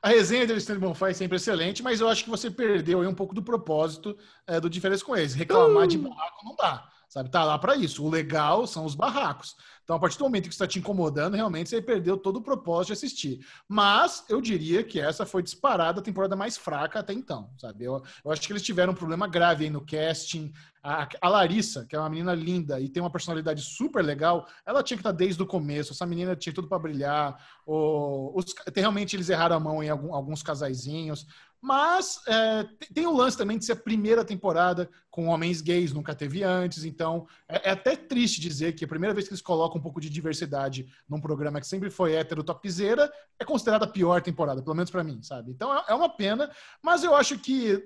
[0.00, 3.06] a resenha do Alexandre Bonfá é sempre excelente, mas eu acho que você perdeu aí
[3.08, 5.34] um pouco do propósito é, do Diferença com eles.
[5.34, 5.88] Reclamar uh.
[5.88, 6.88] de barraco não dá.
[7.08, 8.04] Sabe, tá lá para isso.
[8.04, 9.56] O legal são os barracos.
[9.82, 12.88] Então, a partir do momento que está te incomodando, realmente você perdeu todo o propósito
[12.88, 13.46] de assistir.
[13.68, 17.84] Mas eu diria que essa foi disparada a temporada mais fraca até então, sabe?
[17.84, 20.52] Eu, eu acho que eles tiveram um problema grave aí no casting.
[20.86, 24.84] A, a, Larissa, que é uma menina linda e tem uma personalidade super legal, ela
[24.84, 25.92] tinha que estar tá desde o começo.
[25.92, 27.36] Essa menina tinha tudo para brilhar.
[27.66, 31.26] O, os, realmente eles erraram a mão em algum, alguns casaizinhos.
[31.60, 36.14] Mas é, tem o lance também de ser a primeira temporada com homens gays, nunca
[36.14, 36.84] teve antes.
[36.84, 40.00] Então é, é, até triste dizer que a primeira vez que eles colocam um pouco
[40.00, 44.76] de diversidade num programa que sempre foi hétero topzera é considerada a pior temporada, pelo
[44.76, 45.50] menos para mim, sabe?
[45.50, 46.48] Então é, é uma pena,
[46.80, 47.82] mas eu acho que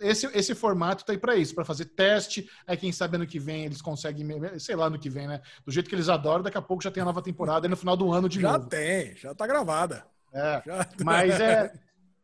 [0.00, 2.48] esse, esse formato tá aí para isso, para fazer teste.
[2.66, 4.26] Aí quem sabe ano que vem eles conseguem,
[4.58, 5.40] sei lá, ano que vem, né?
[5.64, 7.76] Do jeito que eles adoram, daqui a pouco já tem a nova temporada e no
[7.76, 8.64] final do ano de já novo.
[8.64, 10.06] Já tem, já tá gravada.
[10.32, 10.88] É, já...
[11.04, 11.72] mas é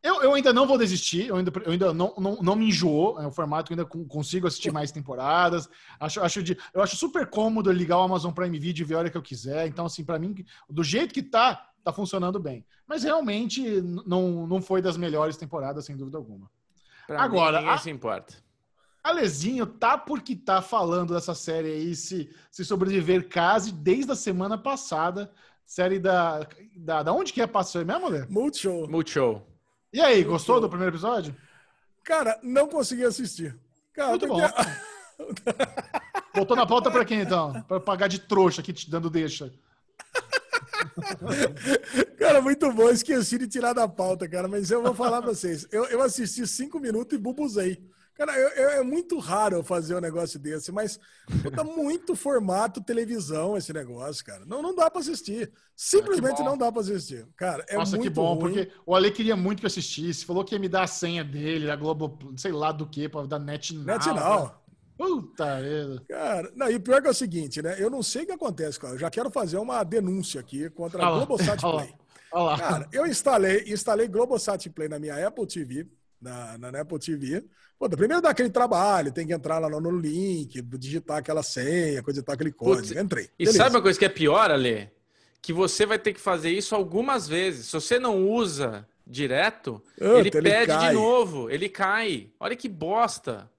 [0.02, 3.20] Eu, eu ainda não vou desistir, eu ainda, eu ainda não, não, não me enjoou,
[3.20, 5.68] é um formato que ainda consigo assistir mais temporadas.
[6.01, 8.99] Acho, acho de, eu acho super cômodo ligar o Amazon Prime Video e ver a
[8.99, 9.68] hora que eu quiser.
[9.68, 10.34] Então, assim, para mim,
[10.68, 12.67] do jeito que tá, tá funcionando bem.
[12.86, 16.51] Mas realmente não, não foi das melhores temporadas, sem dúvida alguma.
[17.07, 18.35] Pra Agora, mim, a, se importa.
[19.03, 24.57] Alezinho tá porque tá falando dessa série aí, se, se sobreviver case, desde a semana
[24.57, 25.31] passada.
[25.67, 27.03] Série da, da.
[27.03, 28.89] Da onde que é passou mesmo, Multishow.
[28.89, 29.47] Multishow.
[29.93, 31.35] E aí, gostou do primeiro episódio?
[32.05, 33.57] Cara, não consegui assistir.
[33.93, 35.63] Cara, Muito porque- bom.
[36.35, 37.53] Botou na pauta pra quem, então?
[37.63, 39.53] Pra pagar de trouxa aqui, te dando deixa.
[42.19, 42.89] Cara, muito bom.
[42.89, 44.49] Esqueci de tirar da pauta, cara.
[44.49, 45.67] Mas eu vou falar pra vocês.
[45.70, 47.83] Eu, eu assisti cinco minutos e bubuzei.
[48.15, 51.01] Cara, eu- eu- é muito raro eu fazer um negócio desse, mas
[51.57, 54.44] tá muito formato televisão esse negócio, cara.
[54.44, 55.51] Não, não dá pra assistir.
[55.75, 56.44] Simplesmente bom.
[56.44, 57.27] não dá pra assistir.
[57.36, 58.41] Cara, é Nossa, muito que bom, ruim.
[58.41, 60.27] porque o Ale queria muito que eu assistisse.
[60.27, 63.23] Falou que ia me dar a senha dele, da Globo, sei lá do que, pra
[63.25, 64.62] dar net now.
[64.97, 66.03] Puta vida.
[66.09, 67.77] Cara, não, e o pior que é o seguinte, né?
[67.79, 68.95] Eu não sei o que acontece, cara.
[68.95, 71.61] Eu já quero fazer uma denúncia aqui contra Olha a Globosat.
[71.61, 71.95] Play.
[72.33, 72.59] Olha lá.
[72.59, 75.87] Cara, eu instalei, instalei Globosat Play na minha Apple TV,
[76.21, 77.45] na, na Apple TV.
[77.79, 82.03] Pô, primeiro dá aquele trabalho, tem que entrar lá no, no link, digitar aquela senha,
[82.03, 82.87] coisa e tal, aquele código.
[82.89, 83.25] Putz, Entrei.
[83.39, 83.59] E Beleza.
[83.59, 84.89] sabe uma coisa que é pior, Ale?
[85.41, 87.67] Que você vai ter que fazer isso algumas vezes.
[87.67, 90.89] Se você não usa direto, Puta, ele ele pede cai.
[90.89, 92.31] de novo, ele cai.
[92.39, 93.51] Olha que bosta.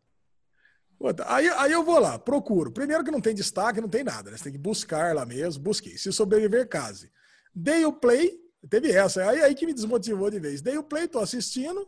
[1.26, 2.72] Aí, aí eu vou lá, procuro.
[2.72, 4.38] Primeiro que não tem destaque, não tem nada, né?
[4.38, 5.98] Você tem que buscar lá mesmo, busquei.
[5.98, 7.12] Se sobreviver, case.
[7.54, 8.40] Dei o play,
[8.70, 10.62] teve essa, aí, aí que me desmotivou de vez.
[10.62, 11.88] Dei o play, tô assistindo.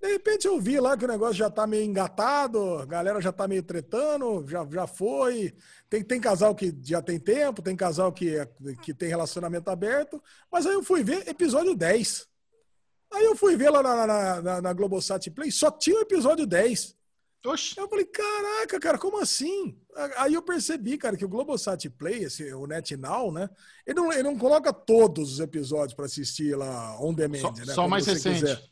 [0.00, 3.30] De repente eu vi lá que o negócio já tá meio engatado, a galera já
[3.30, 5.54] tá meio tretando, já, já foi.
[5.90, 8.48] Tem, tem casal que já tem tempo, tem casal que, é-
[8.82, 10.22] que tem relacionamento aberto.
[10.50, 12.26] Mas aí eu fui ver episódio 10.
[13.12, 16.46] Aí eu fui ver lá na, na, na, na Globosat Play, só tinha o episódio
[16.46, 16.96] 10.
[17.46, 17.78] Oxi.
[17.78, 19.78] Eu falei, caraca, cara, como assim?
[20.16, 23.48] Aí eu percebi, cara, que o Globosat Play, esse, o NetNow, né?
[23.86, 27.74] Ele não, ele não coloca todos os episódios para assistir lá on demand, Só, né?
[27.74, 28.40] só mais recente.
[28.40, 28.62] quiser.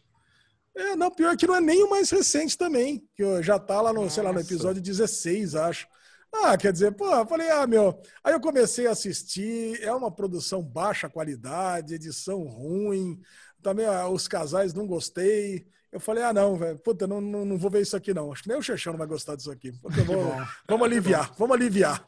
[0.76, 3.92] É, não, pior que não é nem o mais recente também, que já tá lá
[3.92, 4.52] no, sei lá, no Nossa.
[4.52, 5.88] episódio 16, acho.
[6.32, 8.00] Ah, quer dizer, pô, eu falei, ah, meu.
[8.22, 13.18] Aí eu comecei a assistir, é uma produção baixa qualidade, edição ruim,
[13.62, 15.66] também ah, os casais não gostei.
[15.91, 18.31] Eu falei, ah, não, velho, puta, não, não, não vou ver isso aqui, não.
[18.33, 19.73] Acho que nem o Xexão não vai gostar disso aqui.
[19.73, 20.33] Puta, vou-
[20.68, 22.07] vamos aliviar, vamos aliviar.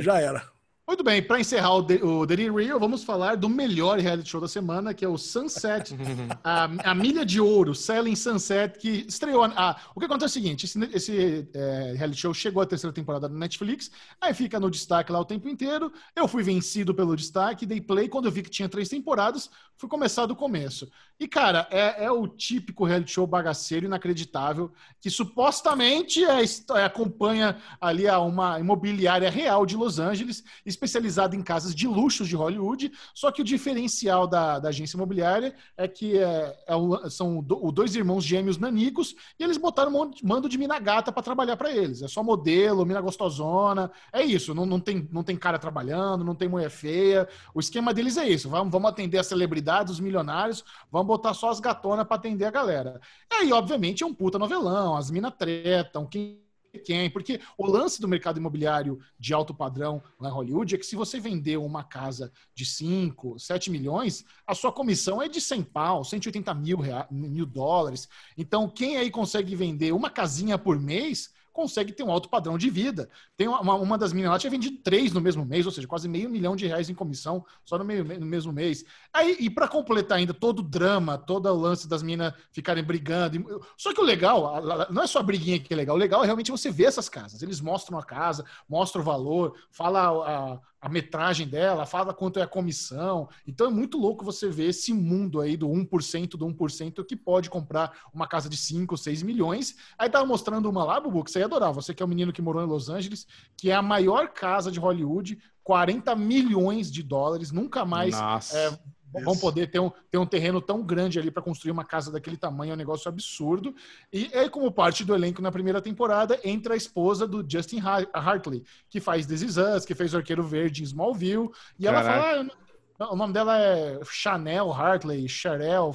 [0.00, 0.50] Já era.
[0.84, 2.24] Muito bem, para encerrar o, The- o
[2.56, 5.94] Real, vamos falar do melhor reality show da semana, que é o Sunset,
[6.42, 9.44] a, a Milha de Ouro, Selling Sunset, que estreou.
[9.44, 12.92] a- o que acontece é o seguinte: esse, esse, é, reality show chegou à terceira
[12.92, 15.90] temporada no Netflix, aí fica no destaque lá o tempo inteiro.
[16.16, 18.08] Eu fui vencido pelo destaque, dei play.
[18.08, 20.90] Quando eu vi que tinha três temporadas, fui começar do começo.
[21.22, 27.56] E, cara, é, é o típico reality show bagaceiro, inacreditável, que supostamente é, é, acompanha
[27.80, 32.90] ali a uma imobiliária real de Los Angeles, especializada em casas de luxos de Hollywood.
[33.14, 37.70] Só que o diferencial da, da agência imobiliária é que é, é o- são do-
[37.70, 41.70] dois irmãos gêmeos nanicos e eles botaram um mando de mina gata para trabalhar para
[41.70, 42.02] eles.
[42.02, 43.92] É só modelo, mina gostosona.
[44.12, 44.54] É isso.
[44.54, 47.28] Não, não, tem, não tem cara trabalhando, não tem mulher feia.
[47.54, 48.48] O esquema deles é isso.
[48.48, 52.50] Vamos, vamos atender as celebridades, os milionários, vamos botar só as gatonas para atender a
[52.50, 53.00] galera.
[53.30, 54.96] E aí, obviamente, é um puta novelão.
[54.96, 56.40] As minas tretam, quem
[56.86, 60.86] quem, porque o lance do mercado imobiliário de alto padrão lá em Hollywood é que
[60.86, 65.62] se você vender uma casa de 5, 7 milhões, a sua comissão é de 100
[65.62, 68.08] pau, 180 mil, rea- mil dólares.
[68.38, 72.70] Então, quem aí consegue vender uma casinha por mês, consegue ter um alto padrão de
[72.70, 73.08] vida.
[73.36, 76.08] Tem uma, uma das meninas lá tinha vendido três no mesmo mês, ou seja, quase
[76.08, 78.84] meio milhão de reais em comissão só no, meio, no mesmo mês.
[79.12, 83.62] Aí, e para completar ainda todo o drama, todo o lance das meninas ficarem brigando.
[83.76, 86.26] Só que o legal, não é só a briguinha que é legal, o legal é
[86.26, 87.42] realmente você ver essas casas.
[87.42, 92.42] Eles mostram a casa, mostram o valor, fala a, a metragem dela, fala quanto é
[92.42, 93.28] a comissão.
[93.46, 97.48] Então é muito louco você ver esse mundo aí do 1% do 1% que pode
[97.48, 99.76] comprar uma casa de 5, 6 milhões.
[99.96, 101.72] Aí tava mostrando uma lá, Bubu, que você ia adorar.
[101.72, 104.72] Você que é o menino que morou em Los Angeles, que é a maior casa
[104.72, 108.80] de Hollywood, 40 milhões de dólares, nunca mais Nossa.
[109.12, 112.36] Vão poder ter um, ter um terreno tão grande ali para construir uma casa daquele
[112.36, 113.74] tamanho, é um negócio absurdo.
[114.12, 118.08] E é como parte do elenco na primeira temporada, entra a esposa do Justin Har-
[118.14, 122.02] Hartley, que faz This Is Us, que fez o Arqueiro Verde em Smallville, e ela
[122.02, 122.22] Caraca.
[122.22, 122.50] fala...
[122.98, 125.92] "Ah, o nome dela é Chanel Hartley, Charel,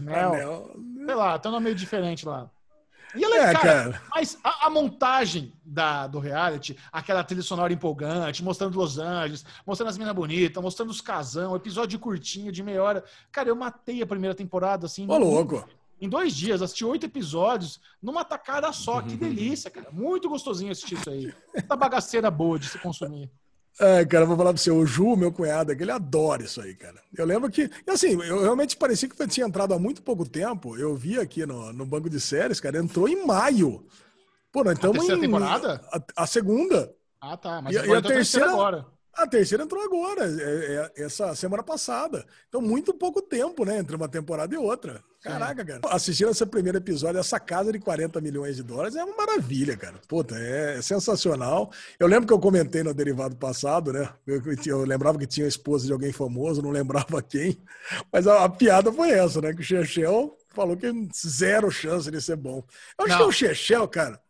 [0.00, 0.70] Anel.
[1.04, 2.50] sei lá, tem um nome meio diferente lá.
[3.14, 4.02] E ela, É, cara, cara.
[4.14, 9.88] mas a, a montagem da, do reality, aquela trilha sonora empolgante, mostrando Los Angeles, mostrando
[9.88, 13.04] as minas bonitas, mostrando os casão, episódio curtinho de meia hora.
[13.32, 15.06] Cara, eu matei a primeira temporada, assim.
[15.08, 15.66] Ô, louco.
[16.00, 19.00] Em dois dias, assisti oito episódios numa tacada só.
[19.02, 19.90] Que delícia, cara.
[19.90, 21.34] Muito gostosinho assistir isso aí.
[21.54, 23.28] Essa bagaceira boa de se consumir.
[23.80, 26.74] É, cara, vou falar pra você, o Ju, meu cunhado, aqui, ele adora isso aí,
[26.74, 27.00] cara.
[27.16, 30.76] Eu lembro que, assim, eu realmente parecia que eu tinha entrado há muito pouco tempo.
[30.76, 33.86] Eu vi aqui no, no banco de séries, cara, entrou em maio.
[34.50, 35.20] Pô, nós estamos em.
[35.20, 35.80] temporada?
[35.92, 36.92] A, a segunda.
[37.20, 37.62] Ah, tá.
[37.62, 38.86] Mas E- e a terceira terceira- agora.
[39.18, 42.24] A terceira entrou agora, é, é, essa semana passada.
[42.48, 43.78] Então, muito pouco tempo, né?
[43.78, 45.02] Entre uma temporada e outra.
[45.20, 45.80] Caraca, cara.
[45.86, 49.96] Assistindo esse primeiro episódio, essa casa de 40 milhões de dólares é uma maravilha, cara.
[50.06, 51.72] Puta, é, é sensacional.
[51.98, 54.08] Eu lembro que eu comentei no derivado passado, né?
[54.24, 57.58] Eu, eu, lembrava que tinha a esposa de alguém famoso, não lembrava quem.
[58.12, 59.52] Mas a, a piada foi essa, né?
[59.52, 62.62] Que o Chechel falou que zero chance de ser bom.
[62.96, 63.24] Eu acho não.
[63.24, 64.20] que o Chechel, cara.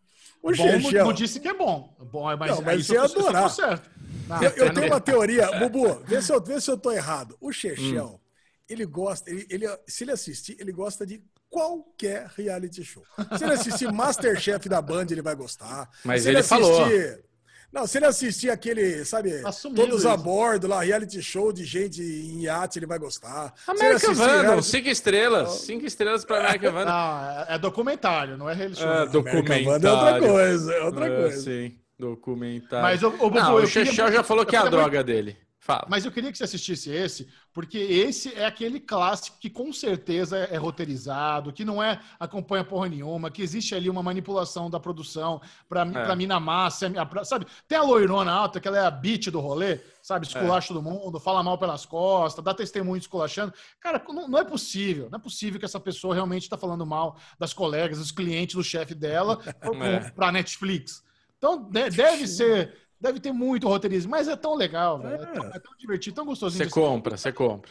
[0.43, 1.05] O bom Chechel.
[1.05, 1.95] Não disse que é bom.
[2.11, 3.51] bom mas não, mas ia adorar.
[3.51, 3.99] Certo.
[4.29, 7.37] Não, eu, eu tenho uma teoria, Bubu, vê se eu, vê se eu tô errado.
[7.41, 8.07] O Chechel.
[8.07, 8.29] Hum
[8.69, 13.03] ele gosta, ele, ele, se ele assistir, ele gosta de qualquer reality show.
[13.37, 15.89] Se ele assistir Masterchef da Band, ele vai gostar.
[16.05, 17.29] Mas se ele, ele assistir, falou.
[17.71, 20.09] Não, se ele assistir aquele, sabe, Assumindo todos isso.
[20.09, 23.53] a bordo lá, reality show de gente em iate, ele vai gostar.
[23.67, 24.67] American Vandal, reality...
[24.67, 25.51] cinco estrelas.
[25.61, 26.95] Cinco estrelas para American Vandal.
[26.97, 28.91] Não, é, é documentário, não é reality show.
[28.91, 29.87] É, documentário.
[29.87, 31.43] é outra coisa, é outra é, coisa.
[31.43, 32.83] Sim, documentário.
[32.83, 35.37] Mas o, o, não, o, Chechel já falou que é a droga dele.
[35.69, 35.87] Fala.
[35.91, 40.39] Mas eu queria que você assistisse esse, porque esse é aquele clássico que com certeza
[40.39, 45.43] é roteirizado, que não é acompanha porra nenhuma, que existe ali uma manipulação da produção
[45.69, 45.91] para é.
[45.91, 46.91] Pra mina massa,
[47.25, 47.47] sabe?
[47.67, 50.27] Tem a loirona alta, que ela é a beat do rolê, sabe?
[50.27, 50.75] Esculacha é.
[50.75, 53.53] todo mundo, fala mal pelas costas, dá testemunho esculachando.
[53.79, 57.19] Cara, não, não, é possível, não é possível que essa pessoa realmente está falando mal
[57.39, 59.39] das colegas, dos clientes, do chefe dela,
[59.83, 60.11] é.
[60.13, 61.07] para Netflix.
[61.39, 65.23] Então, deve ser Deve ter muito roteirismo, mas é tão legal, velho.
[65.23, 65.23] É.
[65.23, 66.65] É, tão, é tão divertido, tão gostosinho.
[66.65, 67.71] Você compra, você compra.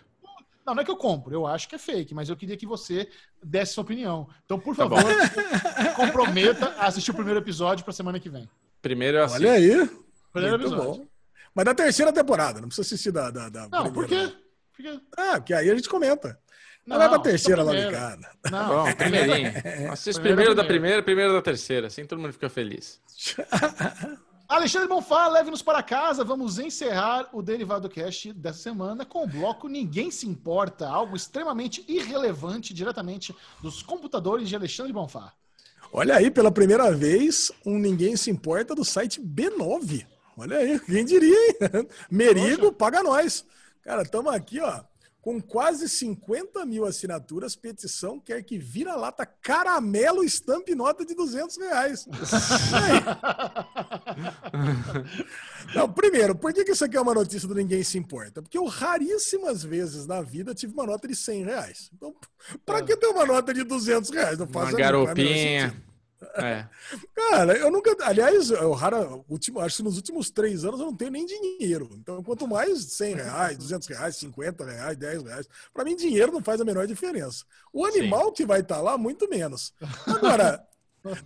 [0.65, 2.65] Não, não é que eu compro, eu acho que é fake, mas eu queria que
[2.65, 3.09] você
[3.43, 4.27] desse sua opinião.
[4.45, 8.49] Então, por tá favor, tá comprometa a assistir o primeiro episódio para semana que vem.
[8.81, 9.43] Primeiro eu assisto.
[9.43, 9.89] Olha aí.
[10.31, 11.01] Primeiro Muito episódio.
[11.01, 11.07] Bom.
[11.53, 13.29] Mas da terceira temporada, não precisa assistir da.
[13.29, 14.33] da, da não, por quê?
[14.71, 15.01] Porque...
[15.17, 16.39] Ah, porque aí a gente comenta.
[16.87, 18.29] Não, é da terceira lá de casa.
[18.49, 19.51] Não, Bom, primeirinho.
[19.91, 21.87] Assiste primeiro, primeiro da primeira, primeiro da terceira.
[21.87, 23.01] Assim todo mundo fica feliz.
[24.47, 26.23] Alexandre Bonfá, leve-nos para casa.
[26.23, 31.83] Vamos encerrar o Derivado Cast dessa semana com o bloco Ninguém Se Importa, algo extremamente
[31.89, 35.33] irrelevante diretamente dos computadores de Alexandre Bonfá.
[35.91, 40.07] Olha aí, pela primeira vez, um Ninguém Se Importa do site B9.
[40.37, 41.55] Olha aí, quem diria, hein?
[42.09, 42.75] Merigo, Poxa.
[42.77, 43.43] paga nós.
[43.83, 44.81] Cara, estamos aqui, ó
[45.27, 52.07] com quase 50 mil assinaturas, petição quer que vira-lata caramelo estampe nota de 200 reais.
[55.75, 58.41] Não, primeiro, por que, que isso aqui é uma notícia do Ninguém Se Importa?
[58.41, 61.91] Porque eu raríssimas vezes na vida tive uma nota de 100 reais.
[61.93, 62.15] Então,
[62.65, 64.39] para que ter uma nota de 200 reais?
[64.39, 65.75] Não faz uma garopinha.
[66.35, 66.65] É.
[67.13, 67.95] Cara, eu nunca.
[68.01, 71.89] Aliás, eu rara, último, acho que nos últimos três anos eu não tenho nem dinheiro.
[71.93, 76.43] Então, quanto mais 100 reais, 200 reais, 50 reais, 10 reais, para mim, dinheiro não
[76.43, 77.45] faz a menor diferença.
[77.71, 78.33] O animal Sim.
[78.33, 79.73] que vai estar tá lá, muito menos.
[80.07, 80.65] Agora,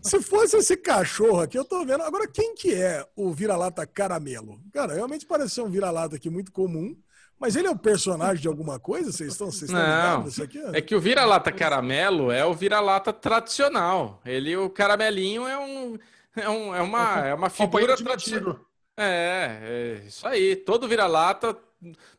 [0.01, 2.03] se fosse esse cachorro aqui, eu tô vendo.
[2.03, 4.61] Agora, quem que é o vira-lata caramelo?
[4.71, 6.95] Cara, realmente parece um vira-lata aqui muito comum.
[7.41, 9.11] Mas ele é um personagem de alguma coisa?
[9.11, 10.59] Vocês estão, vocês estão Não, isso aqui?
[10.73, 14.21] É que o vira-lata caramelo é o vira-lata tradicional.
[14.23, 15.97] Ele, o caramelinho é um
[16.35, 18.59] é, um, é uma é uma figura tradicional.
[18.95, 20.55] É, é, isso aí.
[20.55, 21.57] Todo vira-lata,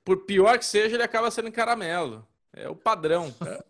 [0.04, 2.26] por pior que seja, ele acaba sendo caramelo.
[2.52, 3.32] É o padrão.
[3.46, 3.62] É.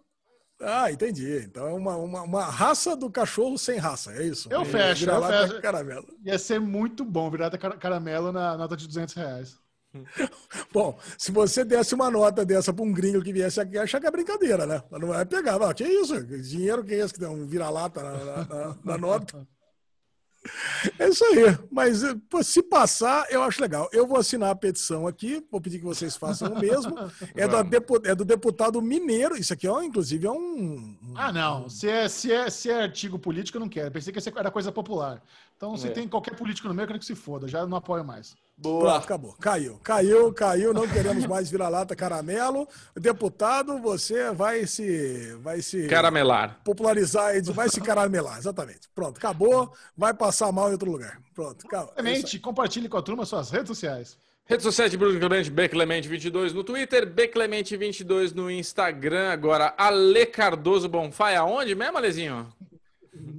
[0.65, 1.43] Ah, entendi.
[1.45, 4.49] Então é uma, uma, uma, raça do cachorro sem raça, é isso?
[4.51, 5.61] Eu fecho, eu fecho.
[5.61, 6.07] Caramelo.
[6.25, 9.62] Ia ser muito bom virar caramelo na nota de 200 reais.
[10.73, 14.07] Bom, se você desse uma nota dessa para um gringo que viesse aqui, achar que
[14.07, 14.83] é brincadeira, né?
[14.91, 15.59] Não vai pegar.
[15.59, 16.23] Não, que isso?
[16.25, 19.47] Dinheiro que é esse que tem um vira-lata na, na, na, nota?
[20.99, 21.57] É isso aí.
[21.71, 22.03] Mas
[22.43, 23.89] se passar, eu acho legal.
[23.93, 26.97] Eu vou assinar a petição aqui, vou pedir que vocês façam o mesmo.
[27.35, 27.57] É do,
[28.05, 29.37] é do deputado mineiro.
[29.37, 30.97] Isso aqui, ó, inclusive, é um.
[31.15, 31.69] Ah, não.
[31.69, 33.93] Se é, se, é, se é artigo político, eu não quero.
[33.93, 35.23] Pensei que era coisa popular.
[35.57, 35.91] Então, se é.
[35.91, 37.47] tem qualquer político no meio, eu quero que se foda.
[37.47, 38.35] Já não apoio mais.
[38.63, 38.81] Boa.
[38.81, 39.35] Pronto, acabou.
[39.41, 39.81] Caiu.
[39.83, 40.73] Caiu, caiu.
[40.73, 42.69] Não queremos mais vira-lata caramelo.
[42.95, 45.37] Deputado, você vai se.
[45.43, 45.89] Vai se.
[45.89, 46.61] Caramelar.
[46.65, 48.39] Popularizar, vai se caramelar.
[48.39, 48.89] Exatamente.
[48.95, 49.73] Pronto, acabou.
[49.97, 51.21] Vai passar mal em outro lugar.
[51.35, 51.93] Pronto, acabou.
[51.95, 54.17] Clemente, é compartilhe com a turma suas redes sociais.
[54.45, 59.31] Redes sociais de Bruno Clemente, Beclemente22 no Twitter, Beclemente22 no Instagram.
[59.31, 62.53] Agora, Ale Cardoso Bonfai, aonde mesmo, Alezinho?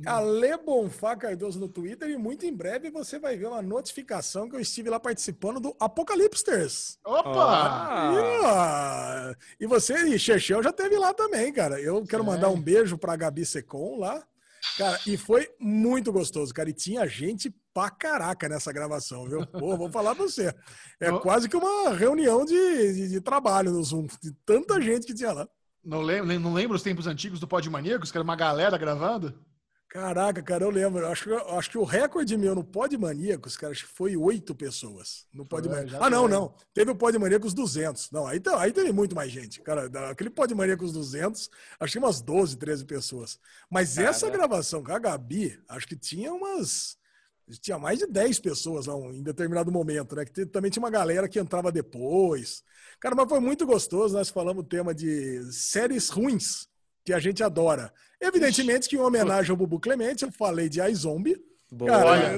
[0.05, 4.55] Ale Bonfá Cardoso no Twitter e muito em breve você vai ver uma notificação que
[4.55, 6.99] eu estive lá participando do Apocalipsters.
[7.03, 8.11] Opa!
[9.59, 11.79] E, e você, e Chechel já teve lá também, cara.
[11.79, 14.23] Eu quero mandar um beijo pra Gabi Secom lá.
[14.77, 16.69] Cara, e foi muito gostoso, cara.
[16.69, 19.45] E tinha gente pra caraca nessa gravação, viu?
[19.47, 20.53] Pô, vou falar pra você.
[20.99, 25.13] É quase que uma reunião de, de, de trabalho no Zoom, de tanta gente que
[25.13, 25.47] tinha lá.
[25.83, 29.37] Não lembro, não lembro os tempos antigos do Pod Maníacos, que era uma galera gravando?
[29.93, 31.05] Caraca, cara, eu lembro.
[31.05, 35.27] Acho, acho que o recorde meu no Pod Maníacos, cara, acho que foi oito pessoas.
[35.31, 36.01] No Pod Maníacos.
[36.01, 36.55] Ah, não, não.
[36.73, 38.09] Teve o Pod Maníacos 200.
[38.09, 39.61] Não, aí, tá, aí teve muito mais gente.
[39.61, 41.47] Cara, aquele Pod Maníacos 200,
[41.79, 43.37] acho que umas 12, 13 pessoas.
[43.69, 46.97] Mas cara, essa gravação com a Gabi, acho que tinha umas.
[47.61, 50.25] Tinha mais de 10 pessoas lá em determinado momento, né?
[50.25, 52.63] Que também tinha uma galera que entrava depois.
[52.99, 54.17] Cara, mas foi muito gostoso.
[54.17, 56.67] Nós falamos o tema de séries ruins
[57.05, 57.93] que a gente adora.
[58.23, 61.35] Evidentemente que em homenagem ao Bubu Clemente, eu falei de iZombie.
[61.85, 62.37] Cara, Olha,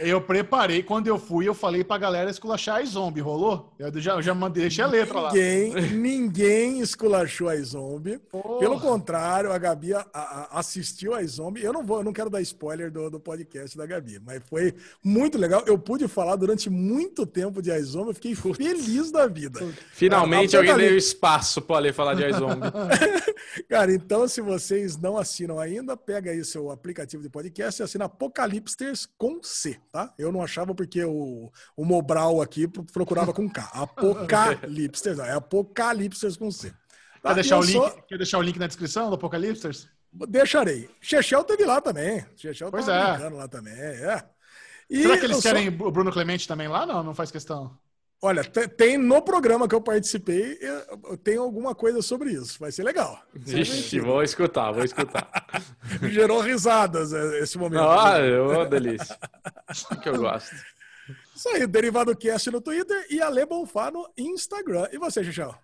[0.00, 3.72] eu eu preparei, quando eu fui, eu falei pra galera esculachar a zombie, rolou?
[3.78, 5.80] Eu já, já mandei, deixei a letra ninguém, lá.
[5.80, 8.20] Ninguém esculachou a zombie.
[8.58, 11.62] Pelo contrário, a Gabi a, a, assistiu a zombie.
[11.62, 14.74] Eu não vou, eu não quero dar spoiler do, do podcast da Gabi, mas foi
[15.02, 15.62] muito legal.
[15.66, 19.60] Eu pude falar durante muito tempo de iZombie, eu fiquei feliz da vida.
[19.92, 22.70] Finalmente alguém deu espaço para ler falar de iZombie.
[23.68, 28.04] Cara, então se vocês não assinam ainda, pega aí seu aplicativo de podcast e assina
[28.04, 30.12] Apocalipsters com C tá?
[30.18, 33.70] Eu não achava porque o, o Mobral aqui procurava com K.
[33.72, 36.70] Apocalipsters, não, é Apocalipsters com C.
[37.22, 37.30] Tá?
[37.30, 37.90] Quer, deixar o link, sou...
[38.08, 39.88] quer deixar o link na descrição do Apocalipsters?
[40.12, 40.90] Deixarei.
[41.00, 42.24] Chechel teve lá também.
[42.36, 43.28] Chechel pois é.
[43.28, 44.24] lá também, é.
[44.88, 45.86] E Será que eles querem sou...
[45.86, 46.84] o Bruno Clemente também lá?
[46.84, 47.78] Não, não faz questão.
[48.22, 52.58] Olha, tem no programa que eu participei, eu tenho alguma coisa sobre isso.
[52.60, 53.18] Vai ser legal.
[53.32, 55.26] Vixe, vou escutar, vou escutar.
[56.10, 57.82] Gerou risadas é, esse momento.
[57.82, 58.16] Ah,
[58.60, 59.18] oh, delícia.
[60.02, 60.54] que eu gosto.
[61.34, 64.86] Isso aí, Derivado Cast no Twitter e Ale Bonfá no Instagram.
[64.92, 65.54] E você, Xuxão?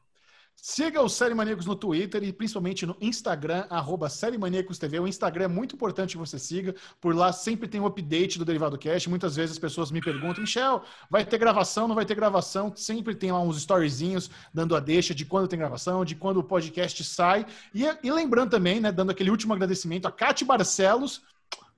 [0.59, 4.99] Siga o Série Maníacos no Twitter e principalmente no Instagram, arroba Série Maníacos TV.
[4.99, 6.75] O Instagram é muito importante que você siga.
[7.01, 9.09] Por lá sempre tem um update do Derivado Cast.
[9.09, 12.75] Muitas vezes as pessoas me perguntam, Michel, vai ter gravação, não vai ter gravação?
[12.75, 16.45] Sempre tem lá uns storyzinhos dando a deixa de quando tem gravação, de quando o
[16.45, 17.47] podcast sai.
[17.73, 21.23] E, e lembrando também, né, dando aquele último agradecimento a Cate Barcelos,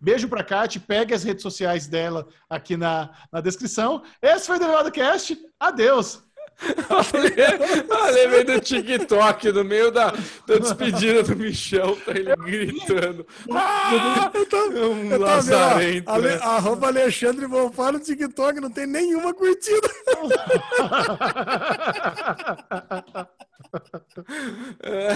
[0.00, 4.02] Beijo pra Kate, pegue as redes sociais dela aqui na, na descrição.
[4.22, 5.36] Esse foi o Derivado Cast.
[5.58, 6.27] Adeus!
[8.12, 10.12] Lembrei do TikTok no meio da,
[10.46, 13.26] da despedida do Michel, tá ele gritando.
[13.52, 15.20] Ah, eu tava, é um eu
[15.76, 16.38] vendo, né?
[16.42, 19.88] arroba Alexandre Bonfá no TikTok, não tem nenhuma curtida.
[24.82, 25.08] é.